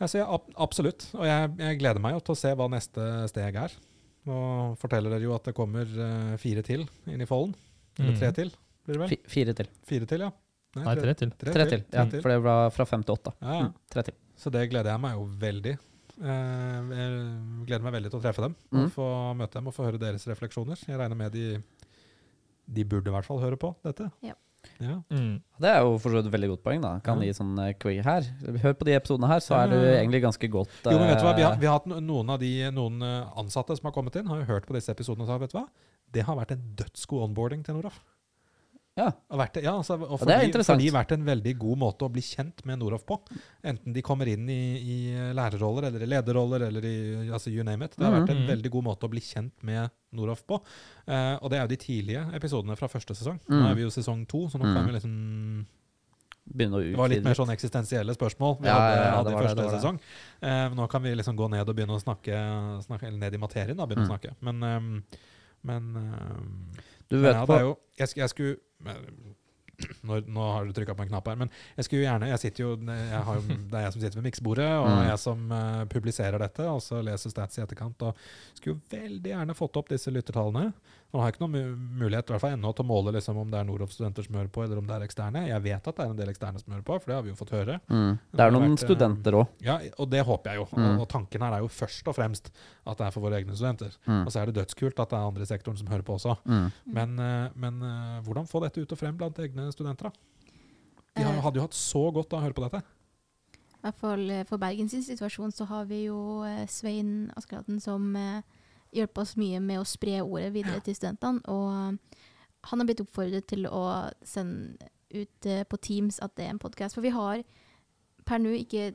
altså, 0.00 0.18
ja, 0.22 0.26
absolutt. 0.64 1.08
Og 1.18 1.26
jeg, 1.28 1.52
jeg 1.60 1.78
gleder 1.82 2.00
meg 2.04 2.16
jo 2.16 2.22
til 2.24 2.36
å 2.36 2.40
se 2.40 2.52
hva 2.56 2.68
neste 2.72 3.06
steg 3.32 3.58
er. 3.64 3.74
Nå 4.28 4.38
forteller 4.80 5.12
dere 5.14 5.24
jo 5.28 5.34
at 5.36 5.46
det 5.48 5.54
kommer 5.56 5.88
eh, 5.88 6.34
fire 6.42 6.64
til 6.66 6.84
inn 7.08 7.22
i 7.24 7.28
Follen. 7.28 7.54
Eller 7.98 8.14
tre 8.18 8.28
Mm. 8.30 8.36
til, 8.36 8.50
blir 8.86 8.94
det 8.94 9.00
vel? 9.02 9.08
Fi- 9.14 9.24
Fire 9.32 9.54
til. 9.58 9.68
Fire 9.88 10.06
til, 10.06 10.20
ja. 10.26 10.30
Nei, 10.78 10.94
tre 11.00 11.14
til. 11.18 11.30
Tre 11.40 11.64
til. 11.66 11.80
Ja, 11.90 12.04
Tre 12.04 12.10
til. 12.12 12.20
for 12.22 12.30
det 12.30 12.40
var 12.44 12.68
fra 12.70 12.84
fem 12.86 13.02
til 13.02 13.16
åtte. 13.16 13.32
Ja, 13.42 13.54
ja. 13.56 13.68
Mm, 13.68 13.74
Tre 13.90 14.02
til. 14.06 14.14
Så 14.38 14.52
det 14.54 14.66
gleder 14.70 14.92
jeg 14.92 15.00
meg 15.02 15.16
jo 15.16 15.24
veldig. 15.40 15.72
Eh, 16.18 16.92
jeg 16.98 17.16
gleder 17.66 17.84
meg 17.86 17.94
veldig 17.96 18.10
til 18.12 18.18
å 18.20 18.22
treffe 18.22 18.42
dem 18.44 18.54
Mm. 18.70 18.84
og 18.84 18.92
få 18.94 19.08
møte 19.38 19.54
dem 19.58 19.66
og 19.70 19.74
få 19.74 19.84
høre 19.88 19.98
deres 20.02 20.26
refleksjoner. 20.28 20.78
Jeg 20.86 20.98
regner 21.00 21.16
med 21.16 21.32
de 21.32 21.62
De 22.68 22.84
burde 22.84 23.08
i 23.08 23.14
hvert 23.14 23.24
fall 23.26 23.40
høre 23.40 23.56
på 23.56 23.74
dette. 23.86 24.10
Ja. 24.22 24.34
Ja. 24.82 24.98
Mm. 25.10 25.38
Det 25.62 25.68
er 25.70 25.80
jo 25.86 25.94
for 26.02 26.10
så 26.12 26.18
vidt 26.18 26.26
et 26.28 26.34
veldig 26.34 26.48
godt 26.50 26.62
poeng. 26.66 26.80
da 26.82 26.98
Kan 27.00 27.20
Ja. 27.22 27.26
gi 27.30 27.36
sånn 27.38 27.58
eh, 27.62 27.72
quick 27.78 28.04
her. 28.04 28.22
Hør 28.62 28.74
på 28.74 28.84
de 28.84 28.92
episodene 28.98 29.28
her, 29.30 29.40
så 29.40 29.54
er 29.62 29.68
du 29.70 29.76
egentlig 29.78 30.20
ganske 30.22 30.50
godt 30.50 30.68
Jo, 30.84 30.98
men 30.98 31.08
vet 31.08 31.18
du 31.22 31.24
hva? 31.24 31.34
Vi 31.36 31.42
har, 31.46 31.52
eh, 31.52 31.58
vi 31.62 31.66
har 31.66 31.78
hatt 31.78 31.86
noen 31.86 32.30
av 32.30 32.38
de 32.42 32.70
noen 32.70 33.00
eh, 33.02 33.30
ansatte 33.38 33.76
som 33.78 33.86
har 33.88 33.92
kommet 33.92 34.16
inn, 34.16 34.26
har 34.26 34.42
jo 34.42 34.44
hørt 34.50 34.66
på 34.66 34.74
disse 34.74 34.90
episodene 34.92 35.22
og 35.22 35.28
sagt 35.28 35.40
vet 35.40 35.52
du 35.52 35.58
hva? 35.58 35.68
Det 36.12 36.22
har 36.24 36.36
vært 36.36 36.52
en 36.52 36.62
dødsgod 36.76 37.22
onboarding 37.30 37.64
til 37.64 37.74
Noraf. 37.78 38.00
Ja. 38.98 39.12
Vært, 39.38 39.60
ja, 39.62 39.72
altså, 39.78 39.94
og 40.02 40.18
for, 40.18 40.26
det 40.26 40.34
er 40.34 40.46
interessant. 40.48 40.80
de 40.82 40.90
vært 40.90 41.12
en 41.14 41.24
veldig 41.28 41.52
god 41.62 41.78
måte 41.78 42.02
å 42.08 42.10
bli 42.10 42.20
kjent 42.26 42.64
med 42.66 42.80
Noroff 42.82 43.04
på. 43.06 43.20
Enten 43.62 43.94
de 43.94 44.02
kommer 44.02 44.26
inn 44.32 44.48
i, 44.50 44.58
i 44.82 44.96
lærerroller 45.38 45.86
eller 45.92 46.02
i 46.02 46.08
lederroller 46.10 46.66
eller 46.66 46.84
i 46.90 46.96
altså 47.30 47.52
you 47.54 47.62
name 47.62 47.84
it. 47.86 47.94
Det 47.96 48.04
har 48.04 48.16
vært 48.20 48.30
en 48.34 48.42
Mhm. 48.42 48.48
veldig 48.50 48.70
god 48.74 48.84
måte 48.90 49.06
å 49.06 49.10
bli 49.12 49.20
kjent 49.22 49.52
med 49.62 49.90
Noroff 50.12 50.42
på. 50.46 50.60
Eh, 51.06 51.38
og 51.40 51.48
det 51.50 51.58
er 51.58 51.62
jo 51.68 51.72
de 51.76 51.76
tidlige 51.76 52.26
episodene 52.34 52.76
fra 52.76 52.88
første 52.88 53.14
sesong. 53.14 53.38
Nå 53.48 53.54
Mhm. 53.62 53.70
er 53.70 53.74
vi 53.74 53.82
jo 53.82 53.86
i 53.88 53.90
sesong 54.00 54.26
to, 54.26 54.48
så 54.48 54.58
nå 54.58 54.64
Mhm. 54.66 54.74
kan 54.74 54.86
vi 54.86 54.92
liksom 54.98 55.66
å 56.48 56.80
Det 56.80 56.96
var 56.96 57.08
litt 57.08 57.22
mer 57.24 57.34
sånn 57.34 57.50
eksistensielle 57.52 58.14
spørsmål 58.16 58.60
vi 58.60 58.66
Ja, 58.68 58.74
hadde, 58.78 58.96
ja, 58.96 59.04
ja, 59.04 59.16
hadde 59.16 59.30
i 59.30 59.34
første 59.36 59.56
det 59.56 59.70
det. 59.70 59.80
sesong. 59.80 59.98
Uh, 60.42 60.74
nå 60.74 60.88
kan 60.90 61.02
vi 61.02 61.14
liksom 61.14 61.36
gå 61.36 61.50
ned 61.50 61.68
og 61.68 61.76
begynne 61.76 61.94
å 61.94 62.02
snakke, 62.02 62.84
snakke 62.86 63.12
ned 63.12 63.34
i 63.34 63.38
materien, 63.38 63.76
da, 63.76 63.86
begynne 63.86 64.06
å 64.06 64.08
Mm. 64.08 64.18
snakke. 64.18 64.34
Men, 64.40 64.62
um, 64.62 65.04
men 65.62 65.96
um, 65.96 66.66
Du 67.10 67.16
men 67.16 67.22
vet 67.22 67.34
ja, 67.34 67.46
det 67.46 67.56
er 67.56 67.60
jo 67.64 67.78
Jeg, 67.98 68.08
jeg 68.16 68.28
skulle 68.30 68.56
nå, 70.02 70.16
nå 70.26 70.44
har 70.52 70.66
du 70.66 70.72
trykka 70.74 70.94
på 70.98 71.04
en 71.04 71.10
knapp 71.12 71.28
her, 71.30 71.36
men 71.38 71.50
jeg 71.76 71.86
skulle 71.86 72.00
jo 72.02 72.06
gjerne 72.08 72.30
jeg 72.32 72.40
sitter 72.42 72.64
jo, 72.64 72.70
jeg 72.88 73.22
har 73.28 73.38
jo, 73.38 73.42
Det 73.70 73.78
er 73.78 73.84
jeg 73.86 73.94
som 73.94 74.02
sitter 74.02 74.18
ved 74.18 74.26
miksebordet, 74.26 74.70
og 74.80 74.88
Mm. 74.88 75.02
jeg 75.08 75.18
som 75.22 75.44
uh, 75.52 75.84
publiserer 75.92 76.38
dette, 76.42 76.66
og 76.66 76.80
så 76.82 77.02
leser 77.04 77.30
stats 77.30 77.58
i 77.58 77.62
etterkant. 77.62 78.02
Og 78.02 78.16
skulle 78.58 78.74
jo 78.74 78.80
veldig 78.96 79.30
gjerne 79.34 79.54
fått 79.58 79.76
opp 79.78 79.88
disse 79.92 80.10
lyttertallene. 80.10 80.72
Nå 81.08 81.22
har 81.22 81.32
ikke 81.32 81.40
noen 81.40 81.76
mulighet 81.96 82.28
i 82.28 82.34
hvert 82.34 82.42
fall 82.42 82.52
ennå 82.52 82.70
til 82.76 82.84
å 82.84 82.88
måle 82.90 83.12
liksom, 83.16 83.38
om 83.40 83.48
det 83.48 83.56
er 83.56 83.64
Noroff-studenter 83.64 84.26
som 84.26 84.34
hører 84.36 84.50
på, 84.52 84.60
eller 84.66 84.80
om 84.82 84.84
det 84.84 84.92
er 84.98 85.04
eksterne. 85.06 85.46
Jeg 85.48 85.64
vet 85.64 85.86
at 85.88 85.96
det 85.96 86.04
er 86.04 86.10
en 86.12 86.18
del 86.18 86.32
eksterne 86.34 86.60
som 86.60 86.74
hører 86.74 86.84
på, 86.84 86.98
for 87.00 87.08
det 87.08 87.16
har 87.16 87.24
vi 87.24 87.32
jo 87.32 87.38
fått 87.38 87.52
høre. 87.56 87.78
mm. 87.88 88.10
Det 88.36 88.44
er 88.44 88.52
noen 88.52 88.66
vært, 88.66 88.82
eh, 88.82 88.90
studenter 88.90 89.38
òg. 89.38 89.54
Ja, 89.64 89.78
og 89.96 90.10
det 90.12 90.20
håper 90.28 90.52
jeg 90.52 90.60
jo. 90.60 90.66
Mm. 90.74 90.84
Og, 90.84 91.00
og 91.06 91.08
tanken 91.14 91.46
her 91.46 91.56
er 91.56 91.64
jo 91.64 91.70
først 91.72 92.10
og 92.12 92.16
fremst 92.18 92.52
at 92.52 93.00
det 93.00 93.06
er 93.06 93.14
for 93.14 93.24
våre 93.24 93.40
egne 93.40 93.56
studenter. 93.56 93.96
Mm. 94.04 94.20
Og 94.26 94.34
så 94.34 94.42
er 94.42 94.50
det 94.52 94.58
dødskult 94.60 95.00
at 95.00 95.14
det 95.14 95.16
er 95.16 95.30
andre 95.30 95.48
i 95.48 95.50
sektoren 95.54 95.80
som 95.80 95.88
hører 95.88 96.04
på 96.04 96.18
også. 96.18 96.36
Mm. 96.44 96.68
Men, 96.98 97.16
eh, 97.24 97.56
men 97.64 97.80
eh, 97.88 98.20
hvordan 98.28 98.52
få 98.52 98.60
dette 98.66 98.84
ut 98.84 98.92
og 98.92 99.00
frem 99.00 99.16
blant 99.16 99.40
egne 99.40 99.70
studenter, 99.72 100.12
da? 100.12 100.44
De 101.16 101.24
har, 101.24 101.40
hadde 101.48 101.56
jo 101.56 101.64
hatt 101.64 101.80
så 101.80 102.04
godt 102.12 102.36
av 102.36 102.42
å 102.42 102.44
høre 102.44 102.58
på 102.60 102.68
dette. 102.68 102.84
I 103.78 103.80
hvert 103.88 103.96
fall 104.04 104.28
for 104.44 104.60
Bergens 104.60 104.92
situasjon 105.08 105.56
så 105.56 105.64
har 105.72 105.88
vi 105.88 106.04
jo 106.10 106.44
Svein 106.68 107.30
Askeladden 107.38 107.80
som 107.80 108.12
eh, 108.18 108.57
hjelper 108.94 109.22
oss 109.24 109.36
mye 109.36 109.60
med 109.60 109.80
å 109.80 109.86
spre 109.88 110.20
ordet 110.22 110.52
videre 110.54 110.80
til 110.84 110.96
studentene. 110.96 111.42
Og 111.48 111.98
han 112.68 112.80
har 112.82 112.88
blitt 112.88 113.02
oppfordret 113.04 113.46
til 113.50 113.66
å 113.70 113.82
sende 114.26 114.90
ut 115.14 115.46
uh, 115.48 115.62
på 115.64 115.78
Teams 115.80 116.18
at 116.24 116.34
det 116.36 116.46
er 116.46 116.54
en 116.54 116.62
podkast. 116.62 116.96
For 116.96 117.04
vi 117.04 117.12
har 117.14 117.42
per 118.28 118.40
nå 118.42 118.52
ikke 118.58 118.90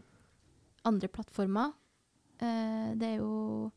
andre 0.85 1.09
plattformer. 1.09 1.71
Uh, 2.41 2.93
det 2.99 3.13
er 3.13 3.21
jo 3.21 3.71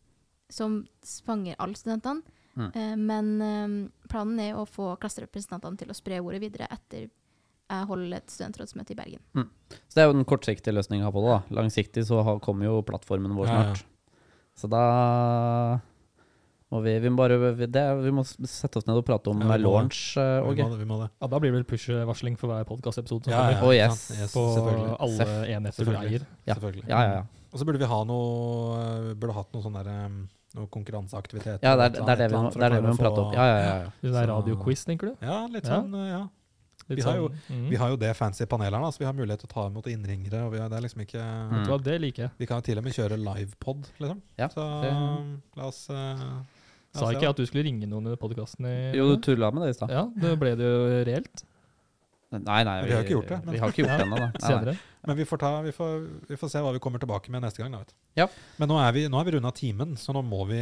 som 0.53 0.83
fanger 1.27 1.57
alle 1.59 1.79
studentene. 1.79 2.23
Mm. 2.57 2.71
Uh, 2.73 2.97
men 2.97 3.91
planen 4.09 4.41
er 4.41 4.57
å 4.57 4.67
få 4.69 4.95
klasserepresentantene 5.01 5.81
til 5.81 5.93
å 5.93 5.97
spre 5.97 6.21
ordet 6.25 6.41
videre 6.45 6.69
etter 6.73 7.09
jeg 7.67 7.87
holder 7.91 8.21
et 8.21 8.31
studentrådsmøte 8.31 8.95
i 8.95 8.97
Bergen. 8.99 9.23
Så 9.89 9.97
det 9.97 10.03
er 10.05 10.07
jo 10.07 10.15
den 10.15 10.29
kortsiktige 10.29 10.71
løsninga 10.77 11.09
på 11.11 11.23
det. 11.25 11.33
da 11.35 11.57
Langsiktig 11.59 12.05
så 12.07 12.21
har- 12.23 12.39
kommer 12.39 12.69
jo 12.69 12.83
plattformen 12.87 13.35
vår 13.35 13.47
Ja, 13.49 13.55
ja. 13.55 13.63
snart. 13.75 13.85
Så 14.55 14.71
da 14.71 15.81
må 16.73 16.81
vi 16.83 16.99
Vi 16.99 17.11
må 17.13 17.17
bare 17.21 17.37
vi, 17.55 17.67
det, 17.71 17.83
vi 18.03 18.11
må 18.15 18.25
sette 18.27 18.81
oss 18.81 18.87
ned 18.89 18.99
og 18.99 19.05
prate 19.07 19.31
om 19.31 19.41
Ja, 19.45 19.57
launch. 19.61 20.17
Uh, 20.19 20.43
okay. 20.51 20.65
eh, 20.65 20.65
Vi 20.65 20.65
må 20.65 20.71
det. 20.71 20.79
Vi 20.81 20.89
må 20.91 20.99
det. 21.05 21.11
Ja, 21.23 21.29
da 21.31 21.39
blir 21.43 21.53
det 21.53 21.61
vel 21.61 21.69
push-varsling 21.71 22.39
for 22.41 22.51
hver 22.51 22.67
podkastepisode. 22.69 23.31
Ja, 23.31 23.51
ja, 23.55 23.61
Oh, 23.63 23.73
yes. 23.75 24.09
yes 24.17 24.35
På 24.35 24.47
alle 24.99 25.29
enheter 25.57 25.85
vi 25.87 25.97
eier. 26.01 26.27
Ja. 26.47 26.57
Ja, 26.59 26.81
ja, 26.89 27.03
ja. 27.21 27.23
Og 27.53 27.61
så 27.61 27.65
burde 27.69 27.79
vi 27.81 27.89
ha 27.89 28.01
noe 28.05 29.15
Burde 29.15 29.37
hatt 29.37 29.55
noe 29.55 29.63
sånn 29.65 29.79
derre 29.79 29.99
noe 30.57 30.71
konkurranseaktivitet. 30.73 31.61
ja 31.61 31.75
det, 31.77 31.85
er, 31.85 32.01
det 32.01 32.13
er 32.15 32.21
det 32.23 32.31
vi 32.33 32.39
må, 32.41 32.49
det 32.55 32.65
er 32.65 32.73
det 32.73 32.81
vi 32.81 32.89
må 32.89 32.97
prate 32.97 33.21
om. 33.21 33.35
Ja, 33.37 33.45
ja, 33.45 33.57
ja. 33.61 33.75
ja. 33.85 33.91
Det 34.01 34.21
er 34.23 34.31
radioquiz, 34.31 34.87
tenker 34.89 35.13
du? 35.13 35.27
Ja, 35.27 35.43
litt 35.53 35.69
sånn, 35.69 35.93
eh, 36.01 36.07
ja. 36.15 36.23
Litt 36.87 37.01
Vi 37.01 37.03
har 37.03 37.17
jo- 37.19 37.31
mm. 37.51 37.69
Vi 37.69 37.77
har 37.77 37.91
jo 37.91 37.97
det 37.97 38.13
fancy 38.17 38.47
panelet 38.47 38.79
her, 38.79 38.91
så 38.95 38.99
vi 39.03 39.05
har 39.05 39.13
mulighet 39.13 39.41
til 39.43 39.49
å 39.51 39.53
ta 39.53 39.67
imot 39.69 39.87
innringere. 39.91 40.45
Og 40.47 40.53
vi 40.55 40.61
har, 40.63 40.69
det 40.71 40.79
er 40.79 40.83
liksom 40.87 41.03
ikke 41.03 41.23
Mm. 41.51 42.31
Vi 42.39 42.47
kan 42.47 42.57
jo 42.59 42.63
til 42.63 42.79
og 42.79 42.85
med 42.85 42.93
kjøre 42.95 43.19
livepod, 43.19 43.89
liksom. 44.01 44.23
Ja, 44.39 44.49
så 44.49 44.65
la 45.57 45.65
oss 45.67 45.91
uh, 45.91 46.43
Sa 46.97 47.11
ikke 47.13 47.27
jeg 47.27 47.35
at 47.35 47.43
du 47.43 47.47
skulle 47.49 47.67
ringe 47.67 47.89
noen 47.91 48.13
i 48.13 48.17
podkasten? 48.21 48.69
Jo, 48.97 49.11
du 49.15 49.21
tulla 49.25 49.53
med 49.55 49.67
det 49.67 49.75
i 49.75 49.79
stad. 49.79 49.93
Ja, 49.95 50.07
det 50.23 50.33
ble 50.41 50.57
det 50.59 50.67
jo 50.71 51.05
reelt 51.09 51.47
Nei, 52.37 52.63
nei, 52.67 52.81
Vi 52.83 52.91
har 52.91 53.05
ikke 53.05 53.15
gjort 53.15 53.29
det, 53.31 53.37
men- 53.45 53.55
Vi 53.55 53.59
har 53.63 53.71
ikke 53.71 53.83
gjort 53.85 53.93
det 53.93 54.05
ennå, 54.05 54.17
da. 54.19 54.27
Nei, 54.27 54.33
nei. 54.35 54.49
senere. 54.51 54.73
Men 55.07 55.17
vi 55.17 55.25
får, 55.25 55.39
ta, 55.39 55.51
vi, 55.63 55.71
får, 55.71 55.93
vi 56.27 56.37
får 56.37 56.51
se 56.51 56.59
hva 56.59 56.73
vi 56.75 56.81
kommer 56.83 56.99
tilbake 56.99 57.31
med 57.31 57.41
neste 57.45 57.63
gang. 57.63 57.71
Da, 57.71 57.79
vet. 57.79 57.93
du. 57.95 57.95
Ja. 58.19 58.27
Men 58.59 58.69
nå 58.69 58.79
er 58.83 58.93
vi, 58.93 59.05
nå 59.07 59.21
er 59.21 59.25
vi 59.29 59.35
runda 59.37 59.53
timen, 59.55 59.95
så 59.97 60.13
nå 60.13 60.25
må 60.27 60.43
vi 60.51 60.59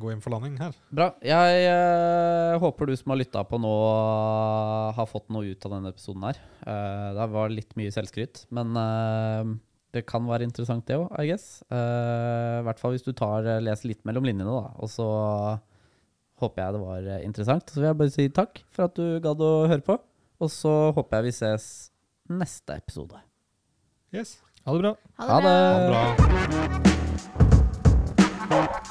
gå 0.00 0.10
inn 0.10 0.22
for 0.24 0.32
landing 0.32 0.56
her. 0.58 0.72
Bra. 0.90 1.10
Jeg 1.20 1.66
eh, 1.68 2.58
håper 2.58 2.88
du 2.88 2.96
som 2.96 3.12
har 3.12 3.20
lytta 3.20 3.44
på 3.44 3.60
nå, 3.60 3.74
har 4.96 5.06
fått 5.10 5.28
noe 5.28 5.52
ut 5.52 5.68
av 5.68 5.76
denne 5.76 5.92
episoden 5.92 6.24
her. 6.24 6.40
Uh, 6.64 7.12
det 7.20 7.28
var 7.36 7.52
litt 7.52 7.76
mye 7.76 7.92
selvskryt, 7.92 8.46
men 8.50 8.72
uh, 8.72 9.52
det 9.92 10.06
kan 10.08 10.24
være 10.24 10.46
interessant, 10.48 10.86
det 10.88 10.96
òg, 10.96 11.10
I 11.20 11.28
guess. 11.28 11.60
Eh, 11.68 12.60
I 12.62 12.64
hvert 12.64 12.80
fall 12.80 12.94
hvis 12.94 13.04
du 13.04 13.12
tar, 13.12 13.44
eh, 13.44 13.60
leser 13.60 13.90
litt 13.90 14.00
mellom 14.08 14.24
linjene, 14.24 14.48
da. 14.48 14.72
Og 14.80 14.88
så 14.88 15.08
håper 16.42 16.62
jeg 16.64 16.76
det 16.76 16.82
var 16.82 17.10
eh, 17.16 17.24
interessant. 17.26 17.70
Så 17.70 17.80
vil 17.80 17.88
jeg 17.90 18.00
bare 18.02 18.14
si 18.14 18.28
takk 18.34 18.62
for 18.74 18.88
at 18.88 18.98
du 18.98 19.18
gadd 19.24 19.42
å 19.42 19.52
høre 19.70 19.84
på. 19.86 19.98
Og 20.42 20.50
så 20.50 20.74
håper 20.96 21.20
jeg 21.20 21.30
vi 21.30 21.36
ses 21.38 21.66
neste 22.32 22.78
episode. 22.82 23.20
Yes. 24.14 24.40
Ha 24.66 24.74
det 24.76 24.84
bra. 24.84 24.94
Ha 25.18 25.28
Ha 25.30 25.40
det 25.42 25.56
bra! 25.90 26.04
Ha 28.42 28.58
det 28.58 28.70
bra. 28.70 28.81